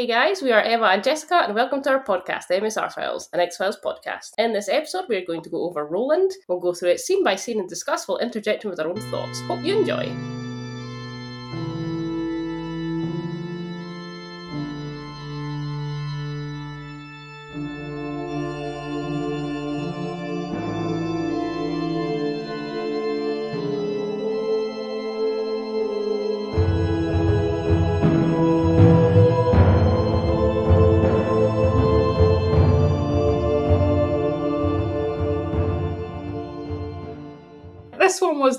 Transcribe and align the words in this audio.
Hey 0.00 0.06
guys, 0.06 0.40
we 0.40 0.50
are 0.50 0.62
Emma 0.62 0.86
and 0.86 1.04
Jessica, 1.04 1.42
and 1.44 1.54
welcome 1.54 1.82
to 1.82 1.90
our 1.90 2.02
podcast, 2.02 2.46
the 2.46 2.54
MSR 2.54 2.90
Files, 2.90 3.28
an 3.34 3.40
X 3.40 3.58
Files 3.58 3.76
podcast. 3.84 4.30
In 4.38 4.54
this 4.54 4.66
episode, 4.66 5.04
we 5.10 5.16
are 5.16 5.26
going 5.26 5.42
to 5.42 5.50
go 5.50 5.68
over 5.68 5.84
Roland. 5.84 6.30
We'll 6.48 6.58
go 6.58 6.72
through 6.72 6.92
it 6.92 7.00
scene 7.00 7.22
by 7.22 7.36
scene 7.36 7.60
and 7.60 7.68
discuss 7.68 8.08
while 8.08 8.16
interjecting 8.16 8.70
with 8.70 8.80
our 8.80 8.88
own 8.88 8.98
thoughts. 9.10 9.42
Hope 9.42 9.62
you 9.62 9.78
enjoy. 9.78 10.39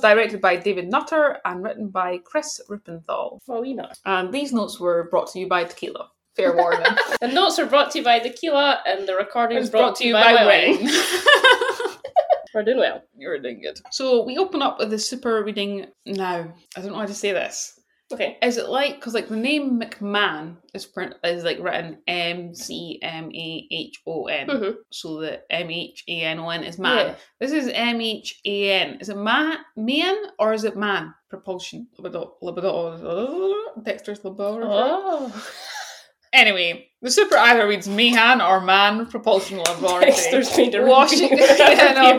Directed 0.01 0.41
by 0.41 0.55
David 0.57 0.89
Nutter 0.89 1.37
and 1.45 1.63
written 1.63 1.89
by 1.89 2.19
Chris 2.19 2.59
Ruppenthal. 2.69 3.39
Well, 3.47 3.61
we 3.61 3.73
know. 3.73 3.89
And 4.05 4.33
these 4.33 4.51
notes 4.51 4.79
were 4.79 5.07
brought 5.09 5.31
to 5.31 5.39
you 5.39 5.47
by 5.47 5.63
Tequila. 5.65 6.09
Fair 6.35 6.55
warning. 6.55 6.85
The 7.21 7.27
notes 7.27 7.59
are 7.59 7.67
brought 7.67 7.91
to 7.91 7.99
you 7.99 8.03
by 8.03 8.19
Tequila, 8.19 8.81
and 8.87 9.07
the 9.07 9.15
recording 9.15 9.57
It's 9.57 9.65
is 9.65 9.69
brought, 9.69 9.95
to 9.97 10.07
you 10.07 10.13
by, 10.13 10.33
by. 10.33 10.45
Wine. 10.45 10.89
We're 12.53 12.63
doing 12.63 12.79
well. 12.79 13.03
You're 13.15 13.39
doing 13.39 13.61
good. 13.61 13.79
So 13.91 14.23
we 14.23 14.37
open 14.37 14.61
up 14.61 14.79
with 14.79 14.89
the 14.89 14.99
super 14.99 15.43
reading 15.43 15.87
now. 16.05 16.53
I 16.75 16.81
don't 16.81 16.91
know 16.91 16.99
how 16.99 17.05
to 17.05 17.13
say 17.13 17.31
this. 17.31 17.79
Okay. 18.13 18.37
Is 18.41 18.57
it 18.57 18.69
like 18.69 18.95
because 18.95 19.13
like 19.13 19.27
the 19.29 19.35
name 19.35 19.79
McMahon 19.79 20.57
is 20.73 20.85
print 20.85 21.15
is 21.23 21.43
like 21.43 21.59
written 21.59 21.97
M 22.07 22.53
C 22.53 22.99
M 23.01 23.31
A 23.33 23.67
H 23.71 24.01
O 24.05 24.25
N, 24.25 24.47
Mhm. 24.47 24.73
so 24.91 25.19
the 25.21 25.41
M 25.51 25.69
H 25.69 26.03
A 26.07 26.21
N 26.21 26.39
O 26.39 26.49
N 26.49 26.63
is 26.63 26.77
man. 26.79 27.07
Yeah. 27.07 27.15
This 27.39 27.51
is 27.51 27.71
M 27.73 28.01
H 28.01 28.39
A 28.45 28.71
N. 28.81 28.97
Is 28.99 29.09
it 29.09 29.17
man, 29.17 29.57
man, 29.75 30.15
or 30.39 30.53
is 30.53 30.63
it 30.63 30.75
man? 30.75 31.13
Propulsion, 31.29 31.87
Dexter's 33.83 34.23
laboratory. 34.25 34.65
Oh. 34.69 35.45
Anyway, 36.33 36.87
the 37.01 37.11
super 37.11 37.37
either 37.37 37.67
reads 37.67 37.87
Mahan 37.89 38.41
or 38.41 38.61
Man 38.61 39.05
Propulsion 39.05 39.57
Laboratory. 39.65 40.05
Dexter's 40.05 40.55
made 40.57 40.75
a 40.75 40.85
Washington, 40.85 41.37
yeah, 41.57 41.93
no. 41.93 42.17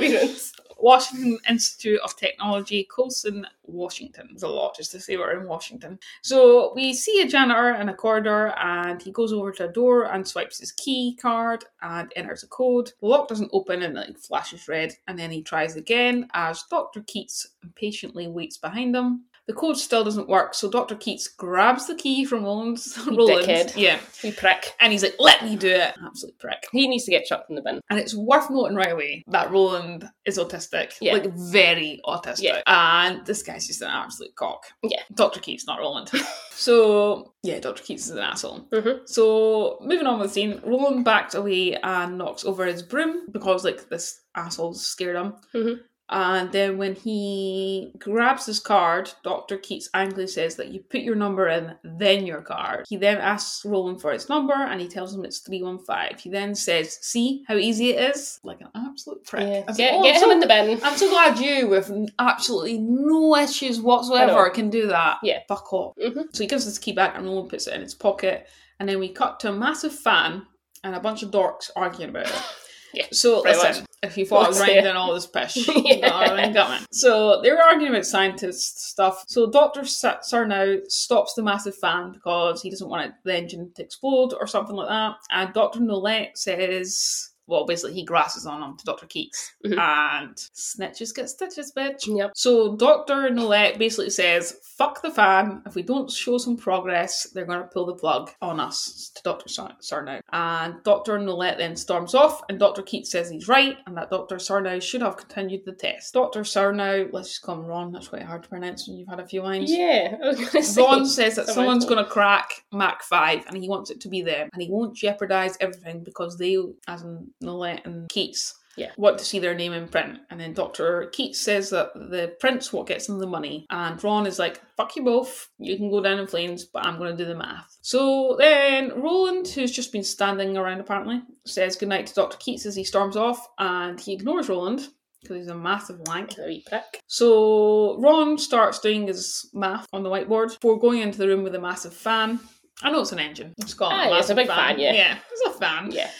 Washington 0.82 1.38
Institute 1.48 2.00
of 2.02 2.16
Technology, 2.16 2.88
Colson, 2.90 3.46
Washington. 3.62 4.26
There's 4.30 4.42
a 4.42 4.48
lot 4.48 4.74
just 4.74 4.90
to 4.90 5.00
say 5.00 5.16
we're 5.16 5.40
in 5.40 5.46
Washington. 5.46 5.96
So 6.22 6.72
we 6.74 6.92
see 6.92 7.22
a 7.22 7.28
janitor 7.28 7.76
in 7.76 7.88
a 7.88 7.94
corridor 7.94 8.52
and 8.58 9.00
he 9.00 9.12
goes 9.12 9.32
over 9.32 9.52
to 9.52 9.68
a 9.68 9.72
door 9.72 10.12
and 10.12 10.26
swipes 10.26 10.58
his 10.58 10.72
key 10.72 11.16
card 11.22 11.64
and 11.82 12.12
enters 12.16 12.42
a 12.42 12.48
code. 12.48 12.90
The 13.00 13.06
lock 13.06 13.28
doesn't 13.28 13.50
open 13.52 13.82
and 13.82 13.96
it 13.96 14.08
like, 14.08 14.18
flashes 14.18 14.66
red 14.66 14.92
and 15.06 15.16
then 15.16 15.30
he 15.30 15.42
tries 15.42 15.76
again 15.76 16.28
as 16.34 16.64
Dr. 16.68 17.02
Keats 17.02 17.46
impatiently 17.62 18.26
waits 18.26 18.58
behind 18.58 18.96
him. 18.96 19.26
The 19.48 19.54
code 19.54 19.76
still 19.76 20.04
doesn't 20.04 20.28
work, 20.28 20.54
so 20.54 20.70
Dr. 20.70 20.94
Keats 20.94 21.26
grabs 21.26 21.88
the 21.88 21.96
key 21.96 22.24
from 22.24 22.44
Roland's 22.44 22.96
You 23.06 23.16
Roland. 23.16 23.44
dickhead. 23.46 23.72
Yeah. 23.76 23.98
We 24.22 24.30
prick. 24.30 24.72
And 24.80 24.92
he's 24.92 25.02
like, 25.02 25.16
let 25.18 25.42
me 25.44 25.56
do 25.56 25.68
it. 25.68 25.94
Absolute 26.04 26.38
prick. 26.38 26.64
He 26.70 26.86
needs 26.86 27.04
to 27.06 27.10
get 27.10 27.24
chucked 27.26 27.50
in 27.50 27.56
the 27.56 27.62
bin. 27.62 27.80
And 27.90 27.98
it's 27.98 28.14
worth 28.14 28.50
noting 28.50 28.76
right 28.76 28.92
away 28.92 29.24
that 29.26 29.50
Roland 29.50 30.08
is 30.24 30.38
autistic. 30.38 30.94
Yeah. 31.00 31.14
Like, 31.14 31.34
very 31.34 32.00
autistic. 32.06 32.42
Yeah. 32.42 32.62
And 32.68 33.26
this 33.26 33.42
guy's 33.42 33.66
just 33.66 33.82
an 33.82 33.88
absolute 33.88 34.34
cock. 34.36 34.64
Yeah. 34.84 35.00
Dr. 35.14 35.40
Keats, 35.40 35.66
not 35.66 35.80
Roland. 35.80 36.10
so, 36.52 37.34
yeah, 37.42 37.58
Dr. 37.58 37.82
Keats 37.82 38.04
is 38.04 38.10
an 38.10 38.18
asshole. 38.18 38.68
Mhm. 38.72 39.08
So, 39.08 39.78
moving 39.82 40.06
on 40.06 40.20
with 40.20 40.28
the 40.28 40.34
scene, 40.34 40.60
Roland 40.64 41.04
backs 41.04 41.34
away 41.34 41.74
and 41.82 42.16
knocks 42.18 42.44
over 42.44 42.64
his 42.64 42.82
broom 42.82 43.26
because, 43.32 43.64
like, 43.64 43.88
this 43.88 44.20
asshole's 44.36 44.86
scared 44.86 45.16
him. 45.16 45.34
Mhm. 45.54 45.80
And 46.10 46.52
then 46.52 46.76
when 46.76 46.94
he 46.94 47.92
grabs 47.98 48.44
his 48.44 48.60
card, 48.60 49.10
Dr. 49.24 49.56
Keats 49.56 49.88
angrily 49.94 50.26
says 50.26 50.56
that 50.56 50.68
you 50.68 50.80
put 50.80 51.00
your 51.00 51.14
number 51.14 51.48
in, 51.48 51.74
then 51.84 52.26
your 52.26 52.42
card. 52.42 52.84
He 52.86 52.98
then 52.98 53.16
asks 53.16 53.64
Roland 53.64 54.02
for 54.02 54.12
his 54.12 54.28
number 54.28 54.52
and 54.52 54.78
he 54.78 54.88
tells 54.88 55.14
him 55.14 55.24
it's 55.24 55.38
315. 55.38 56.18
He 56.18 56.28
then 56.28 56.54
says, 56.54 56.98
See 57.00 57.44
how 57.48 57.54
easy 57.56 57.90
it 57.90 58.14
is? 58.14 58.40
Like 58.42 58.60
an 58.60 58.68
absolute 58.74 59.24
prick. 59.24 59.42
Yeah. 59.66 59.72
Get, 59.74 59.94
"Oh, 59.94 60.02
get 60.02 60.16
I'm 60.16 60.22
him 60.22 60.28
so- 60.28 60.30
in 60.32 60.40
the 60.40 60.46
bin. 60.46 60.80
I'm 60.84 60.96
so 60.98 61.08
glad 61.08 61.38
you, 61.38 61.68
with 61.68 61.90
absolutely 62.18 62.78
no 62.78 63.34
issues 63.36 63.80
whatsoever, 63.80 64.44
I 64.46 64.50
can 64.50 64.68
do 64.68 64.88
that. 64.88 65.18
Yeah. 65.22 65.38
Fuck 65.48 65.72
off. 65.72 65.94
Mhm. 65.96 66.24
So 66.34 66.42
he 66.44 66.46
gives 66.46 66.70
the 66.72 66.78
key 66.78 66.92
back 66.92 67.16
and 67.16 67.24
Roland 67.24 67.48
puts 67.48 67.66
it 67.68 67.74
in 67.74 67.80
his 67.80 67.94
pocket. 67.94 68.48
And 68.80 68.86
then 68.88 68.98
we 68.98 69.08
cut 69.08 69.40
to 69.40 69.48
a 69.48 69.52
massive 69.52 69.94
fan 69.98 70.42
and 70.84 70.94
a 70.94 71.00
bunch 71.00 71.22
of 71.22 71.30
dorks 71.30 71.70
arguing 71.74 72.10
about 72.10 72.26
it. 72.26 72.32
Yeah, 72.94 73.06
So 73.12 73.40
listen, 73.42 73.86
if 74.02 74.16
you 74.18 74.26
thought 74.26 74.44
I 74.44 74.48
was 74.48 74.58
Let's 74.58 74.68
writing 74.68 74.74
say 74.74 74.78
it. 74.80 74.92
down 74.92 74.96
all 74.96 75.14
this 75.14 75.26
pish, 75.26 75.56
Yeah. 75.68 76.08
no, 76.08 76.14
I 76.14 76.42
ain't. 76.42 76.94
So 76.94 77.40
they 77.42 77.50
were 77.50 77.62
arguing 77.62 77.92
about 77.92 78.04
scientist 78.06 78.88
stuff. 78.90 79.24
So 79.28 79.50
Doctor 79.50 79.84
Sa- 79.84 80.18
Surnow 80.20 80.80
stops 80.90 81.34
the 81.34 81.42
massive 81.42 81.76
fan 81.76 82.12
because 82.12 82.60
he 82.62 82.70
doesn't 82.70 82.88
want 82.88 83.06
it, 83.06 83.12
the 83.24 83.36
engine 83.36 83.70
to 83.76 83.82
explode 83.82 84.34
or 84.38 84.46
something 84.46 84.76
like 84.76 84.88
that. 84.88 85.14
And 85.30 85.52
Doctor 85.54 85.80
Nollette 85.80 86.36
says. 86.36 87.30
Well, 87.52 87.66
basically, 87.66 87.94
he 87.94 88.02
grasses 88.04 88.46
on 88.46 88.62
him 88.62 88.76
to 88.78 88.84
Dr. 88.84 89.06
Keats. 89.06 89.52
Mhm. 89.66 89.78
And 89.78 90.34
snitches 90.36 91.14
get 91.14 91.28
stitches, 91.28 91.70
bitch. 91.76 92.06
Yep. 92.06 92.32
So 92.34 92.76
Dr. 92.76 93.28
Nollette 93.28 93.78
basically 93.78 94.08
says, 94.10 94.56
fuck 94.78 95.02
the 95.02 95.10
fan. 95.10 95.62
If 95.66 95.74
we 95.74 95.82
don't 95.82 96.10
show 96.10 96.38
some 96.38 96.56
progress, 96.56 97.24
they're 97.34 97.44
going 97.44 97.60
to 97.60 97.66
pull 97.68 97.84
the 97.86 97.94
plug 97.94 98.30
on 98.40 98.58
us 98.58 99.10
to 99.14 99.22
Dr. 99.22 99.48
Sar- 99.50 99.76
Surnow. 99.82 100.20
And 100.32 100.82
Dr. 100.82 101.18
Nollette 101.18 101.58
then 101.58 101.76
storms 101.76 102.14
off, 102.14 102.42
and 102.48 102.58
Dr. 102.58 102.80
Keats 102.82 103.10
says 103.10 103.28
he's 103.28 103.48
right, 103.48 103.76
and 103.86 103.94
that 103.98 104.08
Dr. 104.10 104.36
Surnow 104.36 104.80
should 104.82 105.02
have 105.02 105.18
continued 105.18 105.64
the 105.66 105.72
test. 105.72 106.14
Dr. 106.14 106.40
Surnow, 106.40 107.08
let's 107.12 107.28
just 107.28 107.42
call 107.42 107.56
him 107.56 107.66
Ron, 107.66 107.92
that's 107.92 108.08
quite 108.08 108.22
hard 108.22 108.42
to 108.44 108.48
pronounce 108.48 108.88
when 108.88 108.96
you've 108.96 109.08
had 109.08 109.20
a 109.20 109.26
few 109.26 109.42
lines. 109.42 109.70
Yeah, 109.70 110.16
I 110.24 110.28
was 110.28 110.38
gonna 110.38 110.62
say. 110.64 110.82
Ron 110.82 111.06
says 111.06 111.36
that 111.36 111.48
someone's 111.48 111.84
going 111.84 112.02
to 112.02 112.10
crack 112.10 112.64
Mach 112.72 113.02
5 113.02 113.44
and 113.48 113.56
he 113.62 113.68
wants 113.68 113.90
it 113.90 114.00
to 114.00 114.08
be 114.08 114.22
them 114.22 114.48
and 114.52 114.62
he 114.62 114.70
won't 114.70 114.96
jeopardize 114.96 115.56
everything 115.60 116.02
because 116.02 116.38
they, 116.38 116.56
as 116.88 117.02
in 117.02 117.30
Nollette 117.42 117.84
and 117.84 118.08
Keats, 118.08 118.54
Yeah. 118.76 118.92
want 118.96 119.18
to 119.18 119.24
see 119.24 119.38
their 119.38 119.54
name 119.54 119.72
in 119.72 119.88
print. 119.88 120.18
And 120.30 120.40
then 120.40 120.54
Dr. 120.54 121.06
Keats 121.12 121.40
says 121.40 121.70
that 121.70 121.92
the 121.94 122.34
print's 122.40 122.72
what 122.72 122.86
gets 122.86 123.06
them 123.06 123.18
the 123.18 123.26
money. 123.26 123.66
And 123.70 124.02
Ron 124.02 124.26
is 124.26 124.38
like, 124.38 124.60
fuck 124.76 124.96
you 124.96 125.02
both, 125.04 125.48
you 125.58 125.76
can 125.76 125.90
go 125.90 126.00
down 126.02 126.18
in 126.18 126.26
flames, 126.26 126.64
but 126.64 126.86
I'm 126.86 126.98
going 126.98 127.10
to 127.10 127.16
do 127.16 127.28
the 127.28 127.36
math. 127.36 127.76
So 127.82 128.36
then 128.38 128.92
Roland, 129.00 129.48
who's 129.48 129.72
just 129.72 129.92
been 129.92 130.04
standing 130.04 130.56
around 130.56 130.80
apparently, 130.80 131.22
says 131.44 131.76
goodnight 131.76 132.06
to 132.08 132.14
Dr. 132.14 132.38
Keats 132.38 132.64
as 132.66 132.74
he 132.76 132.84
storms 132.84 133.16
off 133.16 133.46
and 133.58 134.00
he 134.00 134.12
ignores 134.12 134.48
Roland. 134.48 134.88
Because 135.20 135.36
he's 135.36 135.46
a 135.46 135.54
massive 135.54 136.00
wank. 136.06 136.36
A 136.36 136.46
wee 136.46 136.64
prick. 136.68 137.00
So 137.06 137.96
Ron 138.00 138.36
starts 138.38 138.80
doing 138.80 139.06
his 139.06 139.48
math 139.54 139.86
on 139.92 140.02
the 140.02 140.10
whiteboard 140.10 140.48
before 140.48 140.80
going 140.80 141.00
into 141.00 141.18
the 141.18 141.28
room 141.28 141.44
with 141.44 141.54
a 141.54 141.60
massive 141.60 141.94
fan. 141.94 142.40
I 142.82 142.90
know 142.90 143.02
it's 143.02 143.12
an 143.12 143.20
engine. 143.20 143.54
It's 143.58 143.74
got 143.74 143.92
Ah, 143.92 144.08
yeah, 144.08 144.18
it's 144.18 144.30
a 144.30 144.34
big 144.34 144.48
fan, 144.48 144.80
yeah. 144.80 144.92
Yeah, 144.92 145.18
it's 145.30 145.54
a 145.56 145.58
fan. 145.60 145.90
Yeah. 145.92 146.10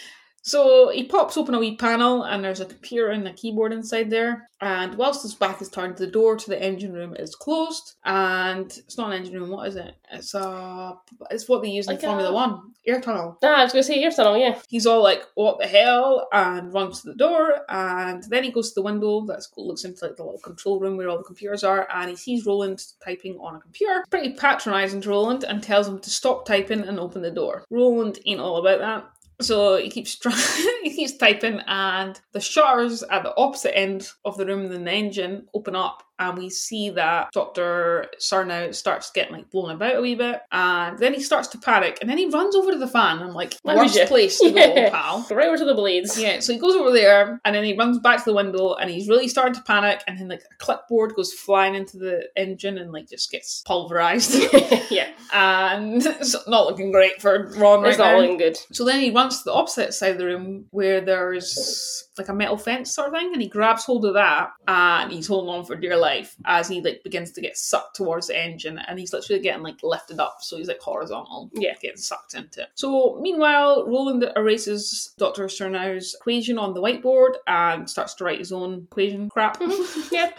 So 0.45 0.89
he 0.89 1.05
pops 1.05 1.37
open 1.37 1.55
a 1.55 1.59
wee 1.59 1.77
panel 1.77 2.23
and 2.23 2.43
there's 2.43 2.59
a 2.59 2.65
computer 2.65 3.09
and 3.11 3.25
a 3.27 3.33
keyboard 3.33 3.71
inside 3.71 4.09
there. 4.09 4.49
And 4.59 4.95
whilst 4.95 5.23
his 5.23 5.35
back 5.35 5.61
is 5.61 5.69
turned, 5.69 5.95
the 5.97 6.05
door 6.07 6.35
to 6.35 6.49
the 6.49 6.61
engine 6.61 6.91
room 6.93 7.15
is 7.17 7.33
closed. 7.33 7.93
And 8.03 8.65
it's 8.65 8.97
not 8.97 9.11
an 9.11 9.17
engine 9.19 9.35
room, 9.39 9.49
what 9.51 9.69
is 9.69 9.77
it? 9.77 9.95
It's 10.11 10.33
a 10.33 10.97
it's 11.31 11.47
what 11.47 11.61
they 11.61 11.69
use 11.69 11.87
in 11.87 11.93
Like 11.93 12.01
Formula 12.01 12.29
a- 12.29 12.33
One. 12.33 12.73
Air 12.85 12.99
tunnel. 12.99 13.37
Ah, 13.41 13.61
I 13.61 13.63
was 13.63 13.71
gonna 13.71 13.83
say 13.83 14.03
air 14.03 14.11
tunnel, 14.11 14.37
yeah. 14.37 14.59
He's 14.67 14.85
all 14.85 15.01
like, 15.01 15.23
"What 15.35 15.57
the 15.59 15.67
hell?" 15.67 16.27
and 16.33 16.73
runs 16.73 17.01
to 17.01 17.07
the 17.07 17.15
door, 17.15 17.61
and 17.69 18.21
then 18.23 18.43
he 18.43 18.51
goes 18.51 18.69
to 18.69 18.75
the 18.75 18.81
window 18.81 19.21
that 19.27 19.41
looks 19.55 19.85
into 19.85 20.03
like 20.05 20.17
the 20.17 20.23
little 20.25 20.39
control 20.41 20.81
room 20.81 20.97
where 20.97 21.07
all 21.07 21.17
the 21.17 21.23
computers 21.23 21.63
are, 21.63 21.87
and 21.93 22.09
he 22.09 22.17
sees 22.17 22.45
Roland 22.45 22.83
typing 23.01 23.37
on 23.39 23.55
a 23.55 23.59
computer. 23.61 24.03
Pretty 24.09 24.33
patronising 24.33 24.99
to 25.01 25.09
Roland, 25.09 25.45
and 25.45 25.63
tells 25.63 25.87
him 25.87 25.99
to 25.99 26.09
stop 26.09 26.45
typing 26.45 26.81
and 26.81 26.99
open 26.99 27.21
the 27.21 27.31
door. 27.31 27.63
Roland 27.69 28.19
ain't 28.25 28.41
all 28.41 28.57
about 28.57 28.79
that. 28.79 29.05
So 29.41 29.77
he 29.77 29.89
keeps 29.89 30.15
trying, 30.15 30.37
he 30.83 30.95
keeps 30.95 31.17
typing, 31.17 31.59
and 31.67 32.19
the 32.31 32.39
shutters 32.39 33.03
at 33.03 33.23
the 33.23 33.35
opposite 33.35 33.77
end 33.77 34.09
of 34.25 34.37
the 34.37 34.45
room 34.45 34.69
than 34.69 34.83
the 34.83 34.91
engine 34.91 35.47
open 35.53 35.75
up, 35.75 36.03
and 36.19 36.37
we 36.37 36.49
see 36.49 36.89
that 36.91 37.31
Doctor 37.33 38.07
Surnow 38.19 38.73
starts 38.73 39.11
getting 39.11 39.33
like 39.33 39.49
blown 39.49 39.71
about 39.71 39.95
a 39.95 40.01
wee 40.01 40.15
bit, 40.15 40.41
and 40.51 40.97
then 40.99 41.13
he 41.13 41.21
starts 41.21 41.47
to 41.49 41.57
panic, 41.57 41.97
and 42.01 42.09
then 42.09 42.17
he 42.17 42.27
runs 42.29 42.55
over 42.55 42.71
to 42.71 42.77
the 42.77 42.87
fan. 42.87 43.19
I'm 43.19 43.33
like, 43.33 43.55
would 43.63 43.75
worst 43.75 43.99
place 44.07 44.39
to 44.39 44.49
Yeah. 44.49 44.67
go, 44.75 44.89
pal. 44.91 45.25
Right 45.31 45.47
over 45.47 45.57
to 45.57 45.65
the 45.65 45.73
blades. 45.75 46.19
Yeah, 46.19 46.39
so 46.39 46.53
he 46.53 46.59
goes 46.59 46.75
over 46.75 46.91
there 46.91 47.39
and 47.45 47.55
then 47.55 47.63
he 47.63 47.75
runs 47.75 47.99
back 47.99 48.19
to 48.19 48.25
the 48.25 48.33
window 48.33 48.73
and 48.75 48.89
he's 48.89 49.07
really 49.09 49.27
starting 49.27 49.53
to 49.55 49.61
panic 49.61 50.01
and 50.07 50.17
then 50.19 50.27
like 50.27 50.41
a 50.51 50.55
clipboard 50.63 51.15
goes 51.15 51.33
flying 51.33 51.75
into 51.75 51.97
the 51.97 52.23
engine 52.35 52.77
and 52.77 52.91
like 52.91 53.09
just 53.09 53.31
gets 53.31 53.61
pulverized. 53.65 54.35
yeah. 54.91 55.09
and 55.33 56.05
it's 56.05 56.35
not 56.47 56.65
looking 56.67 56.91
great 56.91 57.21
for 57.21 57.47
Ron 57.57 57.81
right 57.81 57.89
It's 57.89 57.97
not 57.97 58.13
now. 58.13 58.19
looking 58.19 58.37
good. 58.37 58.57
So 58.71 58.85
then 58.85 58.99
he 59.01 59.11
runs 59.11 59.39
to 59.39 59.43
the 59.45 59.53
opposite 59.53 59.93
side 59.93 60.11
of 60.11 60.17
the 60.17 60.25
room 60.25 60.65
where 60.71 61.01
there's 61.01 62.07
like 62.17 62.29
a 62.29 62.33
metal 62.33 62.57
fence 62.57 62.93
sort 62.93 63.07
of 63.07 63.13
thing 63.13 63.31
and 63.33 63.41
he 63.41 63.47
grabs 63.49 63.85
hold 63.85 64.05
of 64.05 64.13
that 64.13 64.51
and 64.67 65.11
he's 65.11 65.27
holding 65.27 65.49
on 65.53 65.65
for 65.65 65.75
dear 65.75 65.97
life 65.97 66.02
as 66.45 66.67
he 66.67 66.81
like 66.81 67.01
begins 67.03 67.31
to 67.31 67.41
get 67.41 67.57
sucked 67.57 67.95
towards 67.95 68.27
the 68.27 68.37
engine 68.37 68.79
and 68.87 68.99
he's 68.99 69.13
literally 69.13 69.41
getting 69.41 69.63
like 69.63 69.77
lifted 69.83 70.19
up 70.19 70.37
so 70.41 70.57
he's 70.57 70.67
like 70.67 70.79
horizontal 70.79 71.49
Yeah. 71.53 71.73
getting 71.81 71.97
sucked 71.97 72.33
into 72.33 72.61
it 72.61 72.69
so 72.75 73.17
meanwhile 73.21 73.85
roland 73.87 74.23
erases 74.35 75.13
dr 75.17 75.43
Surnow's 75.49 76.15
equation 76.19 76.57
on 76.57 76.73
the 76.73 76.81
whiteboard 76.81 77.33
and 77.47 77.89
starts 77.89 78.13
to 78.15 78.23
write 78.23 78.39
his 78.39 78.51
own 78.51 78.87
equation 78.91 79.29
crap 79.29 79.59
mm-hmm. 79.59 80.01
yeah. 80.15 80.31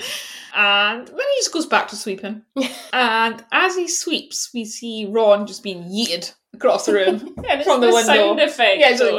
and 0.55 1.07
then 1.09 1.17
he 1.17 1.39
just 1.41 1.53
goes 1.53 1.67
back 1.67 1.89
to 1.89 1.97
sweeping 1.97 2.43
and 2.93 3.45
as 3.53 3.77
he 3.77 3.89
sweeps 3.89 4.51
we 4.55 4.65
see 4.65 5.07
ron 5.07 5.47
just 5.47 5.63
being 5.63 5.83
yeeted 5.85 6.33
across 6.55 6.87
the 6.87 6.93
room 6.93 7.35
it's 7.39 7.65
From 7.65 7.81
the 7.81 7.89
the, 7.89 7.93
window. 7.95 8.13
sound 8.15 8.41
effect. 8.41 8.81
yeah 8.81 8.91
it's 8.91 9.01
though. 9.01 9.17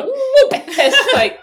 like, 0.52 0.64
it's 0.68 1.14
like 1.14 1.40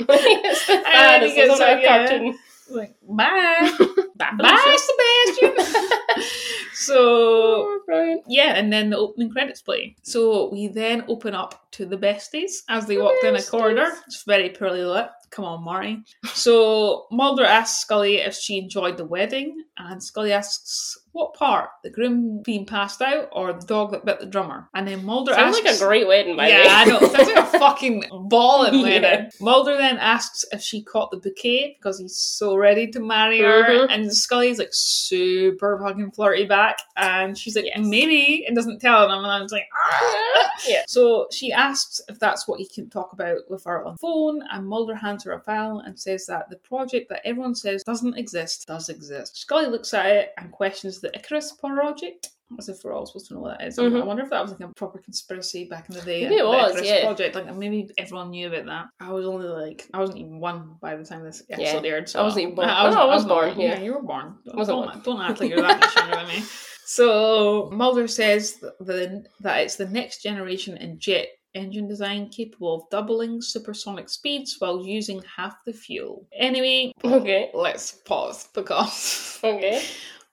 it's 0.00 0.66
the 0.66 0.72
And 0.74 0.84
fan. 0.84 1.20
he 1.20 1.26
It's 1.26 1.34
gets 1.36 1.48
some 1.50 1.58
sort 1.58 1.70
of 1.70 1.76
like, 1.76 1.84
yeah. 1.84 2.08
cartoon. 2.08 2.38
Like 2.70 2.94
bye 3.08 3.72
Bye, 4.16 4.30
bye 4.38 4.76
sebastian 4.78 6.22
so 6.74 7.74
Oh, 7.94 8.22
yeah, 8.26 8.54
and 8.54 8.72
then 8.72 8.90
the 8.90 8.96
opening 8.96 9.30
credits 9.30 9.62
play. 9.62 9.94
So 10.02 10.50
we 10.50 10.68
then 10.68 11.04
open 11.08 11.34
up 11.34 11.70
to 11.72 11.86
the 11.86 11.96
besties 11.96 12.62
as 12.68 12.86
they 12.86 12.96
The 12.96 13.02
walk 13.02 13.14
down 13.22 13.36
a 13.36 13.42
corridor. 13.42 13.92
It's 14.06 14.24
very 14.24 14.50
poorly 14.50 14.84
lit. 14.84 15.08
Come 15.34 15.44
on, 15.44 15.64
Marty. 15.64 16.02
So 16.26 17.06
Mulder 17.10 17.44
asks 17.44 17.80
Scully 17.80 18.18
if 18.18 18.34
she 18.34 18.56
enjoyed 18.56 18.96
the 18.96 19.04
wedding, 19.04 19.64
and 19.76 20.00
Scully 20.02 20.30
asks 20.32 20.96
what 21.10 21.34
part, 21.34 21.70
the 21.84 21.90
groom 21.90 22.42
being 22.42 22.66
passed 22.66 23.00
out 23.00 23.28
or 23.30 23.52
the 23.52 23.64
dog 23.66 23.92
that 23.92 24.04
bit 24.04 24.18
the 24.18 24.26
drummer. 24.26 24.68
And 24.74 24.86
then 24.86 25.04
Mulder 25.04 25.32
Sounds 25.32 25.56
asks, 25.56 25.64
like 25.64 25.76
a 25.76 25.78
great 25.78 26.08
wedding, 26.08 26.36
by 26.36 26.48
the 26.48 26.54
way. 26.54 26.62
yeah, 26.64 26.72
I 26.76 26.84
know. 26.86 26.98
Sounds 27.08 27.28
like 27.28 27.36
a 27.54 27.58
fucking 27.58 28.04
ball 28.28 28.64
in 28.64 28.82
wedding. 28.82 29.02
Yeah. 29.02 29.28
Mulder 29.40 29.76
then 29.76 29.96
asks 29.98 30.44
if 30.52 30.60
she 30.60 30.82
caught 30.82 31.12
the 31.12 31.16
bouquet 31.18 31.76
because 31.78 32.00
he's 32.00 32.16
so 32.16 32.56
ready 32.56 32.88
to 32.88 32.98
marry 33.00 33.40
her. 33.40 33.62
Mhm. 33.64 33.86
And 33.90 34.12
Scully's 34.12 34.58
like 34.58 34.70
super 34.72 35.78
fucking 35.78 36.10
flirty 36.12 36.46
back. 36.46 36.78
And 36.96 37.36
she's 37.38 37.54
like, 37.54 37.66
Yes. 37.66 37.78
maybe, 37.78 38.44
and 38.46 38.56
doesn't 38.56 38.80
tell 38.80 39.04
him. 39.04 39.10
And 39.12 39.26
I 39.26 39.40
was 39.40 39.52
like, 39.52 39.68
ah. 39.72 40.50
Yeah. 40.68 40.82
So 40.88 41.28
she 41.32 41.52
asks 41.52 42.00
if 42.08 42.18
that's 42.18 42.48
what 42.48 42.58
he 42.58 42.68
can 42.68 42.90
talk 42.90 43.12
about 43.12 43.38
with 43.48 43.62
her 43.64 43.84
on 43.84 43.96
phone. 43.98 44.42
And 44.50 44.66
Mulder 44.66 44.96
hands 44.96 45.23
her 45.24 45.32
a 45.32 45.40
file 45.40 45.80
and 45.84 45.98
says 45.98 46.26
that 46.26 46.48
the 46.50 46.56
project 46.56 47.08
that 47.10 47.22
everyone 47.24 47.54
says 47.54 47.82
doesn't 47.84 48.16
exist 48.18 48.66
does 48.66 48.88
exist. 48.88 49.36
Scully 49.38 49.66
looks 49.66 49.92
at 49.94 50.06
it 50.06 50.32
and 50.38 50.50
questions 50.52 51.00
the 51.00 51.14
Icarus 51.16 51.52
project. 51.52 52.28
As 52.58 52.68
if 52.68 52.84
we're 52.84 52.92
all 52.92 53.06
supposed 53.06 53.28
to 53.28 53.34
know 53.34 53.40
what 53.40 53.58
that 53.58 53.66
is. 53.66 53.78
Mhm. 53.78 54.02
I 54.02 54.04
wonder 54.04 54.22
if 54.22 54.30
that 54.30 54.42
was 54.42 54.52
like 54.52 54.60
a 54.60 54.72
proper 54.74 54.98
conspiracy 54.98 55.64
back 55.64 55.88
in 55.88 55.94
the 55.96 56.02
day. 56.02 56.22
Maybe 56.24 56.36
it 56.36 56.46
was, 56.46 56.80
yeah. 56.82 57.00
Project. 57.02 57.34
Like 57.34 57.52
maybe 57.56 57.90
everyone 57.98 58.30
knew 58.30 58.46
about 58.48 58.66
that. 58.66 58.86
I 59.00 59.12
was 59.12 59.26
only 59.26 59.48
like 59.48 59.88
I 59.94 59.98
wasn't 59.98 60.18
even 60.18 60.38
one 60.38 60.76
by 60.80 60.94
the 60.94 61.04
time 61.04 61.24
this 61.24 61.42
Yeah. 61.48 61.56
episode 61.60 61.86
aired. 61.86 62.08
So 62.08 62.20
I 62.20 62.22
wasn't 62.22 62.42
even 62.42 62.54
born. 62.54 62.68
I, 62.68 62.86
was, 62.86 62.94
Oh, 62.94 63.00
I 63.00 63.04
was 63.06 63.24
not- 63.24 63.28
born, 63.28 63.58
yeah. 63.60 63.80
you 63.80 63.94
were 63.94 64.02
born. 64.02 64.36
Don't, 64.44 64.66
don't, 64.66 65.02
don't 65.04 65.20
act 65.22 65.40
like 65.40 65.48
you're 65.50 65.62
that 65.62 65.80
much 65.80 65.96
younger 65.96 66.16
than 66.16 66.28
me. 66.28 66.42
So 66.86 67.70
Mulder 67.72 68.06
says 68.06 68.56
that, 68.56 68.78
the, 68.78 69.24
that 69.40 69.60
it's 69.62 69.76
the 69.76 69.88
next 69.88 70.22
generation 70.22 70.76
in 70.76 70.98
jet 70.98 71.28
engine 71.54 71.86
design 71.88 72.28
capable 72.28 72.74
of 72.74 72.90
doubling 72.90 73.40
supersonic 73.42 74.08
speeds 74.08 74.56
while 74.58 74.84
using 74.84 75.22
half 75.36 75.56
the 75.64 75.72
fuel. 75.72 76.26
Anyway, 76.36 76.92
Okay. 77.04 77.50
let's 77.54 77.92
pause 77.92 78.48
because 78.54 79.38
Okay. 79.44 79.82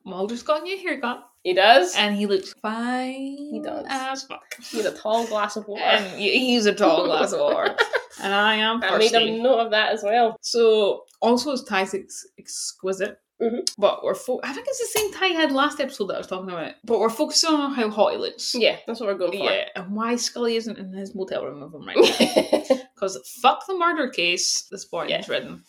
Mulder's 0.03 0.41
got 0.43 0.61
a 0.61 0.63
new 0.63 0.77
haircut 0.79 1.23
He 1.43 1.53
does. 1.53 1.95
and 1.95 2.15
he 2.15 2.25
looks 2.25 2.53
fine 2.61 3.37
He 3.51 3.61
does. 3.63 3.85
as 3.89 4.23
fuck. 4.23 4.55
He's 4.71 4.85
a 4.85 4.95
tall 4.97 5.27
glass 5.27 5.55
of 5.57 5.67
water. 5.67 5.83
And 5.83 6.19
he's 6.19 6.65
a 6.65 6.73
tall 6.73 7.05
glass 7.05 7.33
of 7.33 7.39
water. 7.41 7.75
And 8.21 8.33
I 8.33 8.55
am 8.55 8.83
I 8.83 8.97
made 8.97 9.13
a 9.13 9.41
note 9.41 9.59
of 9.59 9.71
that 9.71 9.91
as 9.93 10.03
well. 10.03 10.37
So, 10.41 11.03
also 11.21 11.51
his 11.51 11.63
tie's 11.63 11.93
ex- 11.93 12.25
exquisite. 12.39 13.17
Mhm. 13.41 13.61
But 13.77 14.03
we're 14.03 14.13
fo- 14.15 14.39
I 14.43 14.53
think 14.53 14.67
it's 14.69 14.79
the 14.79 14.99
same 14.99 15.13
tie 15.13 15.29
he 15.29 15.33
had 15.33 15.51
last 15.51 15.79
episode 15.79 16.07
that 16.07 16.15
I 16.15 16.17
was 16.19 16.27
talking 16.27 16.49
about. 16.51 16.73
But 16.83 16.99
we're 16.99 17.09
focusing 17.09 17.49
on 17.55 17.73
how 17.73 17.89
hot 17.89 18.11
he 18.13 18.17
looks. 18.19 18.53
Yeah, 18.53 18.77
that's 18.85 18.99
what 18.99 19.07
we're 19.07 19.15
going 19.17 19.31
for. 19.37 19.43
Yeah, 19.45 19.65
and 19.75 19.95
why 19.95 20.15
Scully 20.15 20.55
isn't 20.57 20.77
in 20.77 20.93
his 20.93 21.15
motel 21.15 21.45
room 21.45 21.61
with 21.61 21.73
him 21.73 21.87
right 21.87 21.97
now. 21.97 22.77
Because 23.01 23.17
fuck 23.41 23.65
the 23.65 23.73
murder 23.73 24.09
case, 24.09 24.67
this 24.69 24.85
boy 24.85 25.07
Yeah. 25.07 25.21
is 25.21 25.27
written. 25.27 25.63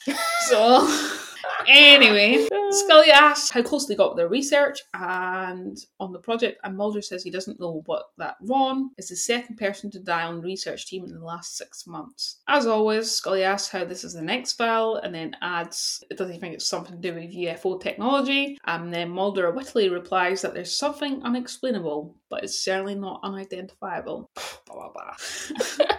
So, 0.49 0.81
anyway, 1.67 2.49
Scully 2.71 3.11
asks 3.11 3.51
how 3.51 3.63
close 3.63 3.87
they 3.87 3.95
got 3.95 4.11
with 4.11 4.19
their 4.19 4.29
research 4.29 4.81
and 4.95 5.79
on 6.01 6.13
the 6.13 6.19
project, 6.19 6.61
and 6.65 6.77
Mulder 6.77 7.03
says 7.03 7.23
he 7.23 7.31
doesn't 7.31 7.61
know, 7.61 7.83
but 7.87 8.05
that 8.19 8.37
Ron 8.43 8.91
is 8.99 9.09
the 9.09 9.17
second 9.17 9.57
person 9.57 9.91
to 9.91 10.01
die 10.01 10.25
on 10.25 10.37
the 10.37 10.43
research 10.43 10.87
team 10.87 11.05
in 11.05 11.13
the 11.13 11.25
last 11.25 11.57
six 11.57 11.87
months. 11.87 12.41
As 12.49 12.67
always, 12.67 13.11
Scully 13.11 13.43
asks 13.43 13.71
how 13.71 13.85
this 13.85 14.05
is 14.05 14.15
the 14.15 14.23
next 14.23 14.53
file, 14.53 15.01
and 15.03 15.15
then 15.15 15.37
adds, 15.43 16.03
does 16.17 16.31
he 16.31 16.39
think 16.39 16.55
it's 16.55 16.67
something 16.67 17.01
to 17.01 17.11
do 17.11 17.15
with 17.15 17.35
UFO 17.35 17.81
technology? 17.81 18.59
And 18.67 18.93
then 18.93 19.11
Mulder 19.11 19.53
wittily 19.53 19.91
replies 19.91 20.43
that 20.43 20.55
there's 20.55 20.77
something 20.77 21.23
unexplainable, 21.23 22.17
but 22.29 22.45
it's 22.45 22.59
certainly 22.59 22.95
not 22.95 23.21
unidentifiable. 23.23 24.31
Blah 24.67 24.91
blah 24.91 24.93
blah. 24.93 25.87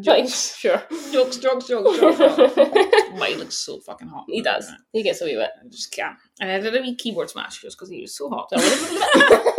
Jokes, 0.00 0.56
sure. 0.56 0.82
jokes, 1.12 1.36
jokes, 1.38 1.66
jokes, 1.68 1.98
jokes. 1.98 2.54
he 3.26 3.34
looks 3.36 3.54
so 3.56 3.78
fucking 3.80 4.08
hot. 4.08 4.24
He 4.28 4.42
does. 4.42 4.68
He 4.92 5.02
gets 5.02 5.20
away 5.20 5.36
with 5.36 5.44
it. 5.44 5.50
I 5.64 5.68
just 5.68 5.92
can't. 5.92 6.16
And 6.40 6.50
I 6.50 6.58
did 6.60 6.76
a 6.76 6.80
wee 6.80 6.94
keyboard 6.96 7.30
smash 7.30 7.60
just 7.62 7.76
because 7.76 7.88
he 7.90 8.00
was 8.00 8.16
so 8.16 8.28
hot. 8.30 8.50